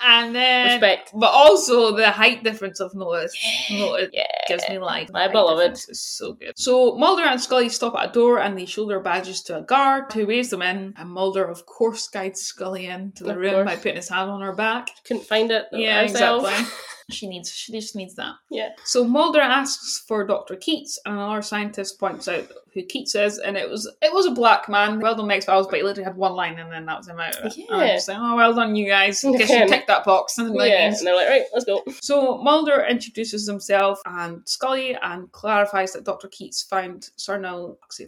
And 0.00 0.34
then, 0.34 0.80
Respect. 0.80 1.10
but 1.12 1.30
also 1.32 1.94
the 1.94 2.10
height 2.10 2.42
difference 2.42 2.80
of 2.80 2.94
Noah, 2.94 3.26
Noah 3.70 4.06
Yeah. 4.12 4.24
gives 4.46 4.66
me 4.68 4.78
life. 4.78 5.10
My 5.12 5.28
beloved. 5.28 5.72
is 5.72 6.00
so 6.00 6.32
good. 6.34 6.56
So 6.58 6.94
Mulder 6.96 7.24
and 7.24 7.40
Scully 7.40 7.68
stop 7.68 7.94
at 7.96 8.10
a 8.10 8.12
door 8.12 8.38
and 8.38 8.56
they 8.56 8.64
show 8.64 8.86
their 8.86 9.00
badges 9.00 9.42
to 9.42 9.58
a 9.58 9.60
guard 9.62 10.10
who 10.12 10.26
waves 10.26 10.48
them 10.50 10.62
in. 10.62 10.94
And 10.96 11.10
Mulder, 11.10 11.44
of 11.44 11.66
course, 11.66 12.08
guides 12.08 12.40
Scully 12.40 12.86
into 12.86 13.24
the 13.24 13.32
Of 13.32 13.36
room 13.36 13.54
course. 13.54 13.66
by 13.66 13.76
putting 13.76 13.96
his 13.96 14.08
hand 14.08 14.30
on 14.30 14.40
her 14.40 14.54
back. 14.54 14.90
Couldn't 15.04 15.24
find 15.26 15.50
it 15.50 15.66
Yeah, 15.72 16.02
herself. 16.02 16.44
exactly. 16.48 16.72
She 17.10 17.26
needs. 17.26 17.50
She 17.50 17.72
just 17.72 17.96
needs 17.96 18.14
that. 18.16 18.34
Yeah. 18.50 18.70
So 18.84 19.04
Mulder 19.04 19.40
asks 19.40 20.04
for 20.06 20.26
Dr. 20.26 20.56
Keats, 20.56 20.98
and 21.06 21.14
another 21.14 21.42
scientist 21.42 21.98
points 21.98 22.28
out 22.28 22.48
who 22.74 22.82
Keats 22.82 23.14
is, 23.14 23.38
and 23.38 23.56
it 23.56 23.68
was 23.68 23.90
it 24.02 24.12
was 24.12 24.26
a 24.26 24.30
black 24.30 24.68
man. 24.68 25.00
Well 25.00 25.14
done, 25.14 25.30
X 25.30 25.44
Files, 25.44 25.66
but 25.66 25.76
he 25.76 25.82
literally 25.82 26.04
had 26.04 26.16
one 26.16 26.34
line, 26.34 26.58
and 26.58 26.70
then 26.72 26.86
that 26.86 26.98
was 26.98 27.08
him 27.08 27.18
out. 27.20 27.34
it. 27.36 27.56
And 27.56 27.64
I'm 27.70 27.80
Yeah. 27.86 27.94
just 27.96 28.08
like, 28.08 28.18
oh, 28.20 28.36
well 28.36 28.54
done, 28.54 28.76
you 28.76 28.86
guys. 28.86 29.22
Guess 29.22 29.50
you 29.50 29.66
ticked 29.68 29.86
that 29.88 30.04
box. 30.04 30.38
And 30.38 30.54
like, 30.54 30.70
yeah. 30.70 30.86
And 30.88 30.96
they're 31.06 31.14
like, 31.16 31.28
right, 31.28 31.44
let's 31.52 31.64
go. 31.64 31.82
so 32.00 32.38
Mulder 32.38 32.84
introduces 32.88 33.46
himself 33.46 34.00
and 34.06 34.42
Scully 34.48 34.96
and 35.02 35.30
clarifies 35.32 35.92
that 35.92 36.04
Dr. 36.04 36.28
Keats 36.28 36.62
found 36.62 37.10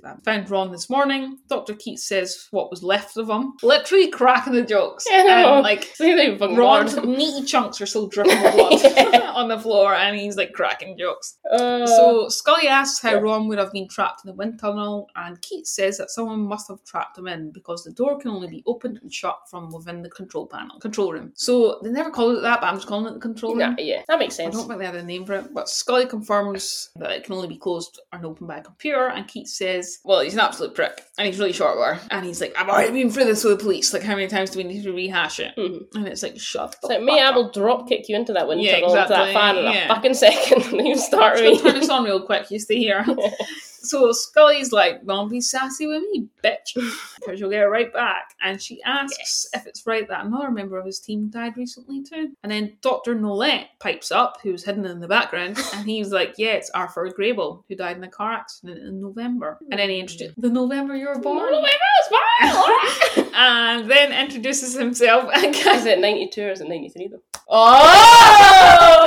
that 0.03 0.19
found 0.25 0.51
Ron 0.51 0.71
this 0.73 0.89
morning. 0.91 1.39
Dr. 1.49 1.75
Keats 1.75 2.05
says 2.07 2.49
what 2.51 2.71
was 2.71 2.83
left 2.83 3.17
of 3.17 3.29
him, 3.29 3.55
literally 3.63 4.09
cracking 4.09 4.53
the 4.55 4.63
jokes. 4.63 5.07
Know. 5.21 5.55
And 5.57 5.63
like 5.63 5.89
Ron's 6.41 6.97
meaty 7.05 7.45
chunks 7.47 7.81
are 7.81 7.87
still 7.87 8.07
dripping 8.07 8.41
blood 8.41 8.81
Yeah. 8.83 9.33
on 9.35 9.49
the 9.49 9.59
floor, 9.59 9.95
and 9.95 10.17
he's 10.19 10.37
like 10.37 10.53
cracking 10.53 10.97
jokes. 10.99 11.37
Uh, 11.51 11.87
so 11.87 12.29
Scully 12.29 12.69
asks 12.69 13.01
how 13.01 13.11
yeah. 13.13 13.17
Ron 13.19 13.49
would 13.49 13.59
have 13.59 13.73
been 13.73 13.89
trapped 13.89 14.25
in 14.25 14.29
the 14.31 14.35
tunnel, 14.59 15.09
and 15.17 15.41
Keats 15.43 15.71
says 15.73 15.99
that 15.99 16.11
someone 16.11 16.41
must 16.41 16.69
have 16.69 16.83
trapped 16.85 17.19
him 17.19 17.29
in 17.29 17.51
because 17.51 17.85
the 17.85 17.93
door 17.93 18.19
can 18.19 18.31
only 18.31 18.49
be 18.49 18.63
opened 18.67 18.99
and 19.03 19.13
shut 19.13 19.39
from 19.51 19.71
within 19.73 20.03
the 20.03 20.11
control 20.11 20.47
panel, 20.47 20.79
control 20.81 21.13
room. 21.13 21.33
So 21.35 21.81
they 21.83 21.91
never 21.91 22.11
called 22.11 22.37
it 22.39 22.43
that, 22.43 22.61
but 22.61 22.67
I'm 22.69 22.77
just 22.77 22.87
calling 22.87 23.07
it 23.07 23.15
the 23.15 23.21
control 23.21 23.53
room. 23.57 23.71
nah, 23.71 23.83
yeah, 23.83 24.03
that 24.09 24.19
makes 24.19 24.35
sense. 24.37 24.55
I 24.55 24.59
don't 24.59 24.69
think 24.69 24.81
they 24.81 24.87
had 24.87 24.95
a 24.97 25.03
name 25.03 25.25
for 25.25 25.35
it, 25.35 25.53
but 25.55 25.69
Scully 25.69 26.07
confirms 26.07 26.91
that 26.97 27.11
it 27.13 27.25
can 27.25 27.35
only 27.35 27.49
be 27.49 27.57
closed 27.59 28.01
and 28.13 28.25
opened 28.25 28.49
by 28.49 28.59
a 28.59 28.63
computer, 28.63 29.09
and 29.09 29.27
Keats 29.27 29.57
says, 29.57 29.99
Well, 30.05 30.21
he's 30.21 30.35
an 30.35 30.41
absolute 30.41 30.75
prick, 30.75 31.03
and 31.19 31.27
he's 31.27 31.39
really 31.39 31.53
short 31.53 31.77
her. 31.79 32.01
And 32.11 32.25
he's 32.27 32.41
like, 32.41 32.55
I've 32.59 32.69
already 32.69 32.93
been 32.93 33.11
through 33.11 33.25
this 33.25 33.45
with 33.45 33.59
the 33.59 33.63
police, 33.63 33.93
like, 33.93 34.03
how 34.03 34.15
many 34.15 34.29
times 34.29 34.51
do 34.51 34.59
we 34.59 34.65
need 34.65 34.83
to 34.85 34.93
rehash 34.93 35.41
it? 35.41 35.55
Mhm. 35.57 35.87
And 35.95 36.09
it's 36.09 36.23
like, 36.23 36.39
shut 36.39 36.77
It's 36.81 36.89
like, 36.89 37.03
me, 37.03 37.21
I 37.21 37.31
will 37.31 37.51
drop 37.51 37.89
kick 37.89 38.09
you 38.09 38.17
into 38.17 38.33
that 38.33 38.47
wind 38.49 38.63
Yeah, 38.63 38.81
tunnel, 38.81 38.95
into 38.97 39.09
that 39.09 39.29
exactly, 39.29 39.33
fan 39.35 39.57
in 39.59 39.65
yeah. 39.65 39.85
a 39.85 39.89
fucking 39.95 40.15
second, 40.15 40.63
and 40.79 40.87
you 40.89 40.97
start 40.97 41.41
me. 41.41 41.61
turn 41.61 41.75
this 41.75 41.89
on 41.89 42.05
real 42.05 42.21
quick, 42.23 42.51
you 42.51 42.59
stay 42.59 42.79
here. 42.79 43.05
So 43.83 44.13
Scully's 44.13 44.73
like, 44.73 45.05
don't 45.07 45.29
be 45.29 45.41
sassy 45.41 45.87
with 45.87 46.03
me, 46.13 46.29
bitch, 46.45 46.75
because 47.19 47.41
you'll 47.41 47.51
get 47.51 47.63
it 47.63 47.67
right 47.67 47.93
back. 47.93 48.35
And 48.43 48.61
she 48.61 48.83
asks 48.83 49.17
Yes. 49.19 49.49
if 49.55 49.67
it's 49.67 49.87
right 49.87 50.07
that 50.09 50.25
another 50.25 50.51
member 50.51 50.79
of 50.79 50.87
his 50.87 51.01
team 51.01 51.29
died 51.29 51.57
recently 51.57 52.03
too. 52.03 52.31
And 52.43 52.53
then 52.53 52.77
Dr. 52.81 53.15
Nollette 53.15 53.69
pipes 53.79 54.11
up, 54.11 54.39
who's 54.43 54.65
hidden 54.65 54.85
in 54.87 55.01
the 55.01 55.09
background, 55.09 55.59
and 55.75 55.87
he's 55.87 56.13
like, 56.13 56.35
yeah, 56.39 56.53
it's 56.53 56.71
Arthur 56.71 57.11
Grable, 57.19 57.65
who 57.69 57.77
died 57.77 57.97
in 57.97 58.05
a 58.05 58.09
car 58.09 58.33
accident 58.33 58.79
in 58.79 59.01
November. 59.01 59.59
And 59.71 59.81
then 59.81 59.89
he 59.89 59.97
hmm. 59.97 60.03
introduces, 60.03 60.35
the 60.37 60.51
November 60.51 60.97
you 60.97 61.09
were 61.09 61.19
born? 61.19 61.51
November 61.51 61.69
is 62.03 62.09
fine. 62.09 63.31
and 63.35 63.91
then 63.91 64.13
introduces 64.13 64.75
himself 64.75 65.31
and 65.35 65.55
Is 65.55 65.87
it 65.87 65.99
92 65.99 66.43
or 66.43 66.51
is 66.51 66.61
it 66.61 66.69
93 66.69 67.09
though? 67.09 67.23
Oh! 67.49 69.07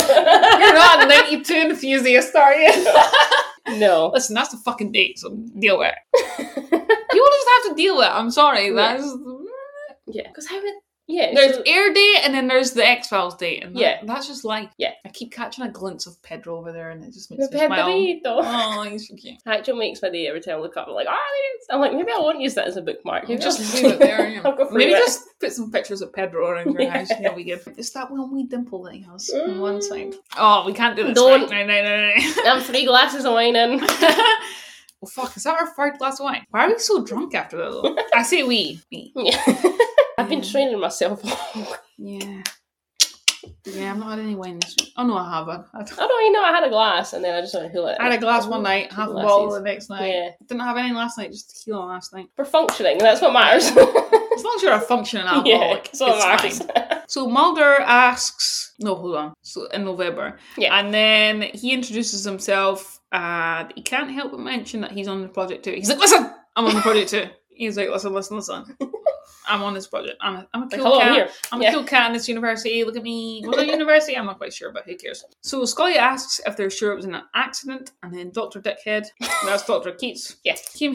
You're 0.60 0.74
not 0.74 1.04
a 1.04 1.08
92 1.08 1.54
enthusiast, 1.54 2.36
are 2.36 2.56
you? 2.56 2.72
No. 3.68 4.08
Listen, 4.14 4.36
that's 4.36 4.50
the 4.50 4.58
fucking 4.58 4.92
date, 4.92 5.20
so 5.20 5.36
deal 5.60 5.80
with 5.80 5.92
it. 5.92 6.40
you 7.14 7.22
will 7.22 7.32
just 7.32 7.50
have 7.54 7.72
to 7.72 7.76
deal 7.76 7.98
with 7.98 8.06
it. 8.06 8.12
I'm 8.12 8.32
sorry. 8.32 8.68
Yeah. 8.68 8.74
That 8.74 9.00
is. 9.00 9.18
Yeah, 10.08 10.28
because 10.28 10.48
how 10.48 10.62
would 10.62 10.74
Yeah, 11.14 11.32
There's 11.34 11.56
so- 11.58 11.64
air 11.66 11.94
date 11.94 12.22
and 12.24 12.34
then 12.34 12.48
there's 12.48 12.72
the 12.72 12.84
X 12.86 13.08
Files 13.08 13.36
date, 13.36 13.64
and 13.64 13.76
that- 13.76 13.80
Yeah. 13.80 14.00
that's 14.04 14.28
just 14.28 14.44
like, 14.44 14.70
Yeah. 14.78 14.94
I 15.06 15.10
keep 15.10 15.32
catching 15.32 15.64
a 15.64 15.70
glimpse 15.70 16.08
of 16.08 16.22
Pedro 16.24 16.58
over 16.58 16.72
there, 16.72 16.90
and 16.90 17.04
it 17.04 17.14
just 17.14 17.30
makes 17.30 17.52
me 17.52 17.58
smile. 17.60 17.86
Pedrito. 17.88 18.40
Oh, 18.44 18.82
he's 18.90 19.08
so 19.08 19.16
cute. 19.16 19.38
Actually 19.46 19.78
makes 19.80 20.02
my 20.02 20.10
day 20.10 20.28
every 20.28 20.42
time 20.42 20.56
I 20.58 20.60
look 20.62 20.76
up. 20.76 20.88
I'm 20.88 20.94
like, 20.96 21.08
ah, 21.10 21.14
is. 21.60 21.68
I'm 21.70 21.80
like, 21.80 21.94
maybe 21.94 22.12
I 22.12 22.18
won't 22.20 22.42
use 22.42 22.56
that 22.56 22.68
as 22.68 22.78
a 22.78 22.82
bookmark. 22.82 23.28
Maybe 23.30 23.42
just 23.42 23.60
leave 23.76 23.86
it 23.94 24.00
there. 24.00 24.28
you 24.28 24.38
know. 24.44 24.50
I'll 24.52 24.58
go 24.58 24.70
Maybe 24.72 24.92
it. 24.94 24.98
just 24.98 25.22
put 25.40 25.52
some 25.54 25.72
pictures 25.72 26.02
of 26.02 26.12
Pedro 26.14 26.48
around 26.50 26.74
your 26.74 26.82
Yeah. 26.82 26.98
house. 26.98 27.12
and 27.12 27.36
be 27.36 27.44
good. 27.44 27.62
It's 27.78 27.92
that 27.92 28.10
one 28.10 28.34
wee 28.34 28.44
dimple 28.44 28.82
that 28.84 28.94
he 28.96 29.02
has 29.04 29.30
on 29.30 29.50
Mm. 29.52 29.60
one 29.60 29.82
side. 29.82 30.16
Oh, 30.38 30.64
we 30.66 30.74
can't 30.74 30.96
do 30.96 31.04
this. 31.04 31.14
Don't. 31.16 31.50
Right. 31.52 31.68
No, 31.68 31.82
no, 31.84 31.84
no, 31.84 32.44
no. 32.44 32.52
I'm 32.52 32.62
three 32.64 32.86
glasses 32.86 33.26
of 33.26 33.34
wine 33.34 33.56
in. 33.56 33.80
oh 33.84 35.08
fuck! 35.12 35.36
Is 35.38 35.44
that 35.44 35.60
our 35.60 35.68
third 35.76 35.98
glass 36.00 36.20
of 36.20 36.24
wine? 36.26 36.46
Why 36.50 36.66
are 36.66 36.70
we 36.70 36.80
so 36.80 37.04
drunk 37.04 37.36
after 37.36 37.58
that? 37.58 37.70
Though? 37.72 37.98
I 38.16 38.24
say 38.24 38.44
we. 38.44 38.80
Me. 38.92 39.12
Yeah. 39.16 39.42
I've 40.24 40.30
been 40.30 40.42
training 40.42 40.80
myself. 40.80 41.22
Yeah. 42.00 42.42
Yeah, 43.66 43.92
I'm 43.92 44.00
not 44.00 44.12
had 44.18 44.20
any 44.20 44.36
wine 44.36 44.60
this 44.60 44.76
week. 44.80 44.90
Oh 44.98 45.06
no, 45.06 45.16
I 45.16 45.30
have. 45.38 45.48
I, 45.48 45.54
I 45.74 45.80
I 45.82 45.84
don't 45.84 46.22
even 46.24 46.34
know 46.34 46.44
I 46.44 46.52
had 46.52 46.64
a 46.64 46.70
glass 46.70 47.14
and 47.14 47.24
then 47.24 47.34
I 47.36 47.42
just 47.42 47.54
went 47.54 47.68
to 47.68 47.72
heal 47.72 47.88
it. 47.88 47.98
I 48.00 48.06
had 48.06 48.14
a 48.14 48.18
glass 48.18 48.46
one 48.48 48.64
night, 48.64 48.92
half 48.92 49.10
a 49.10 49.14
bottle 49.14 49.52
the 49.52 49.62
next 49.62 49.90
night. 49.90 50.08
Yeah. 50.10 50.30
Didn't 50.48 50.62
have 50.62 50.76
any 50.76 50.92
last 50.94 51.18
night, 51.18 51.32
just 51.32 51.56
tequila 51.56 51.86
last 51.86 52.14
night. 52.14 52.28
We're 52.38 52.46
functioning, 52.46 52.98
that's 52.98 53.22
what 53.22 53.32
matters. 53.32 53.68
As 53.68 54.44
long 54.44 54.54
as 54.58 54.64
you're 54.64 54.74
a 54.74 54.80
functioning 54.82 55.26
yeah, 55.28 55.34
alcoholic, 55.36 55.90
what 56.00 56.16
it's 56.42 56.60
matters. 56.60 56.60
fine. 56.60 57.00
So 57.08 57.28
Mulder 57.28 57.76
asks, 57.82 58.74
no, 58.80 58.96
hold 58.96 59.16
on. 59.18 59.34
So 59.44 59.68
in 59.68 59.86
November, 59.86 60.40
Yeah. 60.58 60.80
and 60.80 60.92
then 60.94 61.42
he 61.54 61.74
introduces 61.74 62.24
himself, 62.24 63.00
and 63.12 63.72
he 63.76 63.82
can't 63.84 64.10
help 64.10 64.32
but 64.32 64.40
mention 64.40 64.82
that 64.82 64.92
he's 64.94 65.08
on 65.08 65.22
the 65.22 65.28
project 65.28 65.64
too. 65.64 65.74
He's 65.74 65.90
like, 65.90 66.00
"Listen, 66.00 66.34
I'm 66.56 66.66
on 66.66 66.74
the 66.74 66.82
project 66.82 67.12
too." 67.12 67.28
He's 67.50 67.78
like, 67.78 67.90
"Listen, 67.90 68.14
listen, 68.14 68.38
listen. 68.38 68.76
I'm 69.48 69.64
on 69.64 69.74
this 69.74 69.88
project. 69.88 70.18
I'm 70.22 70.36
a, 70.36 70.48
I'm 70.54 70.64
a 70.64 70.66
Like, 70.66 70.76
cool 70.76 70.84
hello, 70.86 71.00
I'm 71.00 71.08
cat. 71.08 71.16
here. 71.16 71.30
I'm 71.52 71.62
Yeah. 71.62 71.70
a 71.70 71.74
cool 71.74 71.84
cat 71.84 72.08
in 72.08 72.14
this 72.14 72.28
university. 72.28 72.84
Look 72.84 72.96
at 72.96 73.04
me. 73.04 73.44
A 73.46 73.64
university? 73.66 74.18
I'm 74.18 74.26
not 74.26 74.38
quite 74.38 74.54
sure, 74.54 74.72
but 74.72 74.84
who 74.86 74.96
cares? 74.96 75.24
So 75.42 75.66
Scully 75.66 75.98
asks 75.98 76.42
if 76.46 76.58
they're 76.58 76.70
sure 76.70 76.92
it 76.92 76.96
was 76.96 77.06
an 77.06 77.22
accident, 77.36 77.92
and 78.02 78.14
then 78.14 78.32
Dr. 78.32 78.62
Dickhead, 78.62 79.06
that's 79.46 79.66
Dr. 79.66 79.92
Keats, 79.92 80.38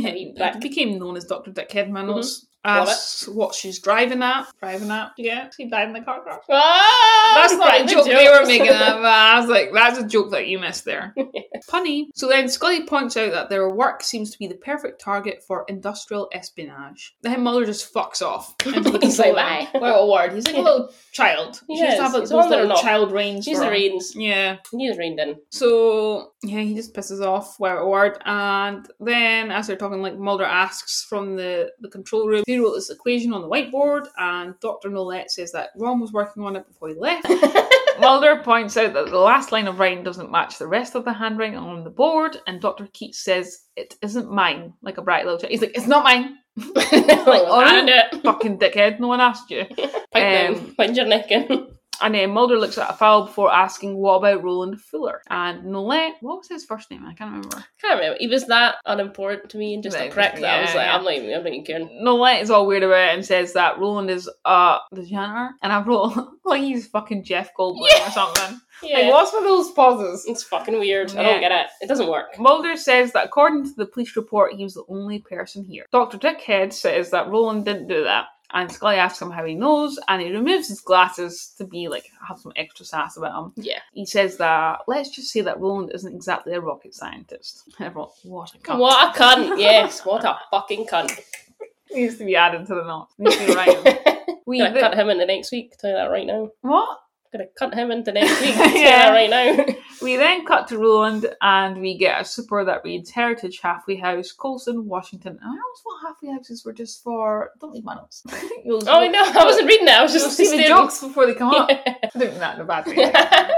Heavy 0.03 0.35
he 0.35 0.61
became 0.61 0.99
known 0.99 1.17
as 1.17 1.25
Dr. 1.25 1.51
Dickhead 1.51 1.89
Manos. 1.91 2.17
Love 2.17 2.25
mm-hmm. 2.27 2.48
Asks 2.65 3.27
what 3.29 3.55
she's 3.55 3.79
driving 3.79 4.23
at. 4.23 4.47
Driving 4.61 4.91
at. 4.91 5.13
Yeah, 5.17 5.49
she 5.57 5.69
died 5.69 5.89
in 5.89 5.95
the 5.95 6.01
car 6.03 6.21
crash. 6.23 6.41
Ah, 6.51 7.33
That's 7.37 7.55
not 7.55 7.81
a 7.81 7.85
the 7.85 7.91
joke 7.93 8.05
they 8.07 8.29
were 8.29 8.47
making. 8.47 8.69
Of, 8.69 8.77
I 9.05 9.39
was 9.41 9.49
like, 9.49 9.71
that's 9.73 9.99
a 9.99 10.07
joke 10.07 10.31
that 10.33 10.49
you 10.49 10.59
missed 10.59 10.85
there. 10.85 11.15
Punny. 11.71 12.07
So 12.15 12.29
then 12.29 12.49
Scully 12.49 12.85
points 12.85 13.17
out 13.17 13.31
that 13.33 13.49
their 13.49 13.69
work 13.69 14.03
seems 14.03 14.31
to 14.33 14.39
be 14.39 14.47
the 14.47 14.57
perfect 14.57 15.01
target 15.01 15.43
for 15.47 15.65
industrial 15.69 16.29
espionage. 16.33 17.17
Then 17.23 17.43
Mulder 17.43 17.67
just 17.67 17.93
fucks 17.93 18.23
off 18.23 18.55
He's 18.65 19.19
like. 19.19 19.73
Well, 19.75 20.01
a 20.05 20.11
word. 20.13 20.33
He's 20.35 20.47
like 20.47 20.57
a 20.57 20.61
little 20.61 20.93
child. 21.13 21.61
He 21.69 21.75
He 21.75 21.81
should 21.81 21.95
is. 21.95 22.01
have 22.01 22.13
like, 22.13 22.23
He's 22.23 22.31
those 22.31 22.45
on 22.47 22.51
little 22.51 22.77
child 22.77 23.13
reins. 23.13 23.45
She's 23.45 23.61
the 23.61 23.71
reins. 23.71 24.13
Yeah. 24.15 24.57
He's 24.77 24.99
reined 24.99 25.21
in. 25.21 25.37
So 25.51 26.33
yeah, 26.43 26.61
he 26.61 26.75
just 26.75 26.95
pisses 26.95 27.25
off 27.25 27.59
word 27.59 27.87
word, 27.87 28.19
and 28.25 28.87
then 29.01 29.51
as 29.51 29.67
they're 29.67 29.77
talking, 29.77 30.03
like 30.03 30.19
Mulder 30.19 30.45
asks 30.45 31.05
from 31.09 31.37
the 31.37 31.71
the 31.81 31.89
control 31.89 32.27
room, 32.29 32.45
who 32.57 32.65
wrote 32.65 32.75
this 32.75 32.91
equation 32.91 33.33
on 33.33 33.43
the 33.43 33.49
whiteboard, 33.49 34.07
and 34.19 34.55
Doctor 34.61 34.89
Nollette 34.89 35.31
says 35.31 35.53
that 35.53 35.71
Ron 35.77 36.01
was 36.01 36.13
working 36.13 36.43
on 36.43 36.57
it 36.57 36.67
before 36.67 36.89
he 36.89 36.95
left. 36.95 37.29
Mulder 38.01 38.43
points 38.45 38.77
out 38.77 38.93
that 38.93 39.11
the 39.11 39.19
last 39.19 39.51
line 39.51 39.67
of 39.67 39.79
writing 39.79 40.05
doesn't 40.05 40.31
match 40.31 40.59
the 40.59 40.67
rest 40.69 40.95
of 40.95 41.05
the 41.05 41.13
handwriting 41.13 41.57
on 41.57 41.85
the 41.85 41.91
board, 41.91 42.37
and 42.47 42.61
Dr. 42.61 42.87
Keats 42.93 43.19
says 43.19 43.65
it 43.77 43.97
isn't 44.03 44.31
mine, 44.31 44.73
like 44.83 44.99
a 44.99 45.03
bright 45.03 45.25
little 45.25 45.39
child. 45.39 45.51
He's 45.51 45.61
like, 45.61 45.77
it's 45.77 45.87
not 45.87 46.05
mine. 46.05 46.37
like, 46.57 46.93
oh, 46.93 47.87
it. 47.87 48.23
Fucking 48.23 48.59
dickhead, 48.59 49.01
no 49.01 49.09
one 49.09 49.21
asked 49.21 49.51
you. 49.51 49.65
Them, 50.13 50.75
Um, 50.79 50.95
your 50.95 51.07
neck 51.07 51.31
in. 51.31 51.78
And 52.01 52.15
then 52.15 52.31
Mulder 52.31 52.59
looks 52.59 52.79
at 52.79 52.91
a 52.91 52.93
file 52.95 53.25
before 53.27 53.53
asking, 53.53 53.97
what 53.97 54.17
about 54.17 54.43
Roland 54.43 54.81
Fuller? 54.81 55.23
And 55.31 55.65
Nollette, 55.65 56.15
what 56.21 56.39
was 56.39 56.49
his 56.49 56.65
first 56.65 56.91
name? 56.91 57.05
I 57.05 57.15
can't 57.15 57.31
remember. 57.31 57.65
can't 57.81 57.99
remember. 57.99 58.17
He 58.21 58.27
was 58.29 58.47
that 58.47 58.77
unimportant 58.87 59.51
to 59.51 59.59
me 59.59 59.75
and 59.75 59.83
just 59.83 59.97
a 59.97 60.01
Right, 60.01 60.11
prick 60.11 60.35
that 60.37 60.45
I 60.45 60.61
was 60.63 60.71
yeah, 60.71 60.77
like, 60.77 60.87
yeah. 60.87 60.97
I'm 60.97 61.05
not 61.05 61.13
even, 61.15 61.35
I'm 61.35 61.43
not 61.45 61.53
even 61.53 61.65
caring. 61.65 62.01
Nollette 62.05 62.43
is 62.43 62.51
all 62.51 62.67
weird 62.67 62.83
about 62.83 63.09
it 63.09 63.15
and 63.15 63.25
says 63.25 63.53
that 63.55 63.79
Roland 63.79 64.11
is 64.11 64.31
uh 64.45 64.79
the 64.93 65.05
janitor. 65.05 65.55
And 65.63 65.73
I 65.73 65.83
wrote 65.83 66.13
like 66.45 66.63
he's 66.63 66.87
fucking 66.87 67.25
Jeff 67.25 67.51
Goldblum 67.59 68.07
or 68.07 68.11
something. 68.11 68.61
Yeah. 68.83 68.99
Like 68.99 69.13
what's 69.13 69.33
with 69.33 69.43
those 69.43 69.71
pauses? 69.73 70.25
It's 70.29 70.45
fucking 70.45 70.79
weird. 70.79 71.11
I 71.17 71.23
don't 71.25 71.41
get 71.41 71.53
it. 71.53 71.67
It 71.81 71.89
doesn't 71.89 72.09
work. 72.09 72.39
Mulder 72.39 72.77
says 72.77 73.13
that 73.13 73.27
according 73.27 73.65
to 73.65 73.75
the 73.77 73.87
police 73.87 74.15
report, 74.17 74.55
he 74.55 74.63
was 74.63 74.75
the 74.75 74.85
only 74.89 75.19
person 75.19 75.65
here. 75.65 75.85
Dr. 75.91 76.17
Dickhead 76.19 76.73
says 76.73 77.11
that 77.11 77.29
Roland 77.29 77.65
didn't 77.65 77.89
do 77.89 78.05
that. 78.05 78.27
And 78.53 78.73
Scully 78.73 78.97
asks 78.97 79.21
him 79.21 79.31
how 79.31 79.45
he 79.45 79.55
knows, 79.55 79.99
and 80.09 80.23
he 80.23 80.33
removes 80.33 80.69
his 80.69 80.81
glasses 80.81 81.53
to 81.59 81.65
be 81.65 81.89
like 81.89 82.05
have 82.27 82.39
some 82.39 82.53
extra 82.57 82.87
sass 82.87 83.17
about 83.19 83.45
him. 83.45 83.53
Yeah. 83.57 83.81
He 83.93 84.07
says 84.07 84.39
that 84.39 84.81
let's 84.87 85.11
just 85.11 85.31
say 85.31 85.43
that 85.43 85.61
Roland 85.61 85.91
isn't 85.95 86.15
exactly 86.15 86.55
a 86.55 86.61
rocket 86.61 86.95
scientist. 86.95 87.65
Everyone, 87.81 88.09
what 88.23 88.55
a 88.55 88.59
cunt. 88.59 88.79
What 88.79 89.17
a 89.17 89.19
cunt. 89.21 89.59
Yes, 89.59 90.05
what 90.07 90.25
a 90.25 90.39
fucking 90.51 90.87
cunt. 90.87 91.21
needs 91.91 92.17
to 92.19 92.25
be 92.25 92.37
added 92.37 92.67
to 92.67 92.75
the 92.75 92.85
notes. 92.85 93.15
Needs 93.19 93.37
to 93.37 93.47
be 93.47 93.55
right. 93.55 93.99
We 94.47 94.61
the- 94.63 94.81
cut 94.81 94.95
him 94.95 95.11
into 95.11 95.27
next 95.27 95.53
week. 95.53 95.77
Tell 95.77 95.91
you 95.91 95.97
that 95.97 96.11
right 96.11 96.27
now. 96.27 96.51
what? 96.63 97.01
Gonna 97.33 97.45
cut 97.59 97.75
him 97.75 97.91
into 97.91 98.11
next 98.13 98.41
week. 98.41 98.55
Yeah. 98.75 99.11
right 99.11 99.29
now. 99.31 99.67
We 100.01 100.15
then 100.15 100.47
cut 100.47 100.69
to 100.69 100.79
Roland 100.79 101.27
and 101.43 101.81
we 101.81 101.99
get 101.99 102.21
a 102.21 102.25
super 102.25 102.65
that 102.65 102.85
reads 102.85 103.11
Heritage 103.11 103.59
Halfway 103.61 103.97
House, 103.97 104.31
Colson, 104.31 104.87
Washington. 104.87 105.33
And 105.33 105.41
I 105.43 105.47
always 105.49 105.81
thought 105.83 106.07
halfway 106.09 106.29
houses 106.31 106.65
were 106.65 106.73
just 106.73 107.03
for 107.03 107.51
don't 107.61 107.75
leave 107.75 107.83
my 107.83 107.97
notes. 107.97 108.23
Oh, 108.31 108.81
I 108.87 109.09
know. 109.09 109.25
I 109.25 109.45
wasn't 109.45 109.67
reading 109.67 109.89
it. 109.89 109.95
I 109.95 110.03
was 110.03 110.13
just 110.13 110.37
see 110.37 110.57
the 110.57 110.63
jokes 110.69 111.01
before 111.03 111.27
they 111.27 111.35
come 111.35 111.51
up. 111.51 111.69
Yeah. 111.85 111.95
Don't 112.17 112.31
mean 112.31 112.39
that 112.39 112.55
in 112.55 112.61
a 112.61 112.65
bad 112.65 112.87
way. 112.87 112.95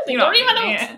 You 0.07 0.17
know 0.17 0.25
don't 0.25 0.33
what 0.33 0.37
I 0.37 0.41
even 0.41 0.55
mean, 0.55 0.65
know. 0.65 0.71
yeah. 0.71 0.97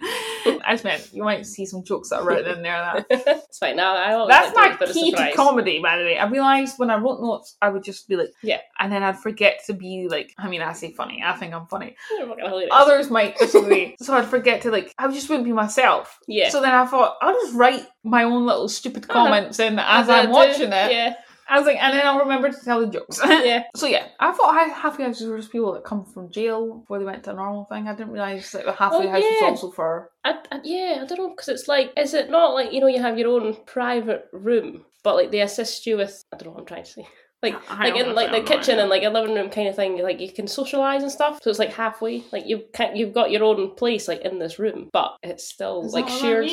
I 0.67 0.73
just 0.73 0.85
meant 0.85 1.09
you 1.13 1.23
might 1.23 1.47
see 1.47 1.67
some 1.67 1.83
jokes 1.85 2.11
that 2.11 2.21
are 2.21 2.25
written 2.27 2.57
in 2.59 2.63
there 2.63 2.73
that 2.75 3.07
it's 3.11 3.59
fine. 3.59 3.77
Now 3.77 3.95
I 3.97 4.27
That's 4.29 4.55
like 4.57 4.81
my 4.81 4.87
key 4.87 5.11
to 5.13 5.33
comedy, 5.35 5.81
by 5.81 5.99
the 5.99 6.05
way. 6.05 6.19
I 6.19 6.27
realised 6.29 6.79
when 6.79 6.91
I 6.91 6.97
wrote 6.97 7.21
notes, 7.21 7.57
I 7.63 7.69
would 7.69 7.83
just 7.85 8.09
be 8.09 8.17
like, 8.17 8.33
Yeah. 8.43 8.59
and 8.79 8.93
then 8.93 9.03
I'd 9.03 9.19
forget 9.19 9.61
to 9.67 9.73
be 9.75 10.09
like, 10.11 10.33
I 10.39 10.49
mean, 10.49 10.63
I 10.63 10.73
say 10.73 10.93
funny, 10.93 11.23
I 11.25 11.33
think 11.37 11.55
I'm 11.55 11.67
funny. 11.67 11.97
Others. 12.71 13.11
Might 13.11 13.37
disagree, 13.39 13.97
so 14.01 14.15
I'd 14.15 14.27
forget 14.27 14.63
to 14.63 14.71
like, 14.71 14.95
I 14.99 15.09
just 15.13 15.29
wouldn't 15.29 15.45
be 15.47 15.53
myself. 15.53 16.19
Yeah. 16.29 16.49
So 16.51 16.61
then 16.63 16.73
I 16.75 16.87
thought, 16.87 17.17
I'll 17.21 17.35
just 17.35 17.55
write 17.55 17.87
my 18.05 18.25
own 18.25 18.47
little 18.47 18.69
stupid 18.69 19.05
Uh-huh. 19.05 19.13
comments 19.25 19.59
in 19.59 19.79
as 19.79 20.09
I 20.09 20.21
I'm 20.21 20.27
do. 20.27 20.33
watching 20.33 20.73
it. 20.73 20.93
Yeah. 20.93 21.15
I 21.49 21.59
was 21.59 21.67
like, 21.67 21.77
and 21.83 21.93
then 21.93 22.07
I'll 22.07 22.21
remember 22.21 22.51
to 22.51 22.65
tell 22.65 22.81
the 22.81 22.87
jokes. 22.87 23.21
Yeah. 23.27 23.65
so 23.75 23.87
yeah, 23.87 24.07
I 24.21 24.33
thought 24.33 24.55
halfway 24.55 25.05
houses 25.05 25.29
were 25.29 25.37
just 25.39 25.53
people 25.53 25.73
that 25.73 25.85
come 25.85 26.05
from 26.05 26.31
jail 26.31 26.79
before 26.79 26.99
they 26.99 27.05
went 27.05 27.25
to 27.25 27.31
a 27.33 27.35
normal 27.35 27.65
thing. 27.65 27.89
I 27.89 27.95
didn't 27.95 28.13
realise 28.13 28.51
that 28.53 28.65
the 28.65 28.73
halfway 28.73 29.07
Oh, 29.07 29.11
house 29.11 29.23
yeah. 29.23 29.51
was 29.51 29.63
also 29.63 29.71
for. 29.73 30.11
I, 30.25 30.39
I, 30.51 30.61
yeah, 30.65 31.01
I 31.03 31.07
don't 31.07 31.19
know 31.19 31.31
because 31.31 31.49
it's 31.49 31.69
like, 31.69 31.93
is 31.97 32.15
it 32.15 32.31
not 32.31 32.55
like 32.55 32.73
you 32.73 32.81
know 32.81 32.87
you 32.87 33.01
have 33.01 33.19
your 33.19 33.29
own 33.29 33.57
private 33.67 34.29
room, 34.33 34.85
but 35.03 35.17
like 35.17 35.31
they 35.31 35.41
assist 35.41 35.87
you 35.87 35.97
with 35.97 36.25
I 36.33 36.37
don't 36.37 36.47
know 36.49 36.53
what 36.53 36.61
I'm 36.61 36.67
trying 36.67 36.85
to 36.85 36.91
say. 36.91 37.09
Like, 37.43 37.57
I 37.69 37.87
like 37.91 37.97
in 37.97 38.15
like 38.15 38.27
the 38.29 38.33
know, 38.39 38.39
I 38.39 38.39
don't 38.39 38.47
kitchen 38.47 38.79
and 38.79 38.89
like 38.89 39.03
a 39.03 39.11
living 39.11 39.35
room 39.35 39.51
kind 39.51 39.67
of 39.67 39.75
thing, 39.75 40.01
like 40.01 40.21
you 40.21 40.31
can 40.31 40.47
socialize 40.47 41.03
and 41.03 41.11
stuff. 41.11 41.41
So 41.43 41.51
it's 41.51 41.59
like 41.59 41.73
halfway, 41.73 42.23
like 42.31 42.47
you 42.47 42.63
can't, 42.73 42.95
you've 42.95 43.13
got 43.13 43.33
your 43.33 43.43
own 43.43 43.75
place 43.75 44.07
like 44.07 44.21
in 44.21 44.39
this 44.39 44.61
room, 44.61 44.91
but 44.93 45.17
it's 45.25 45.43
still 45.49 45.85
Is 45.85 45.93
like 45.93 46.09
shared 46.09 46.47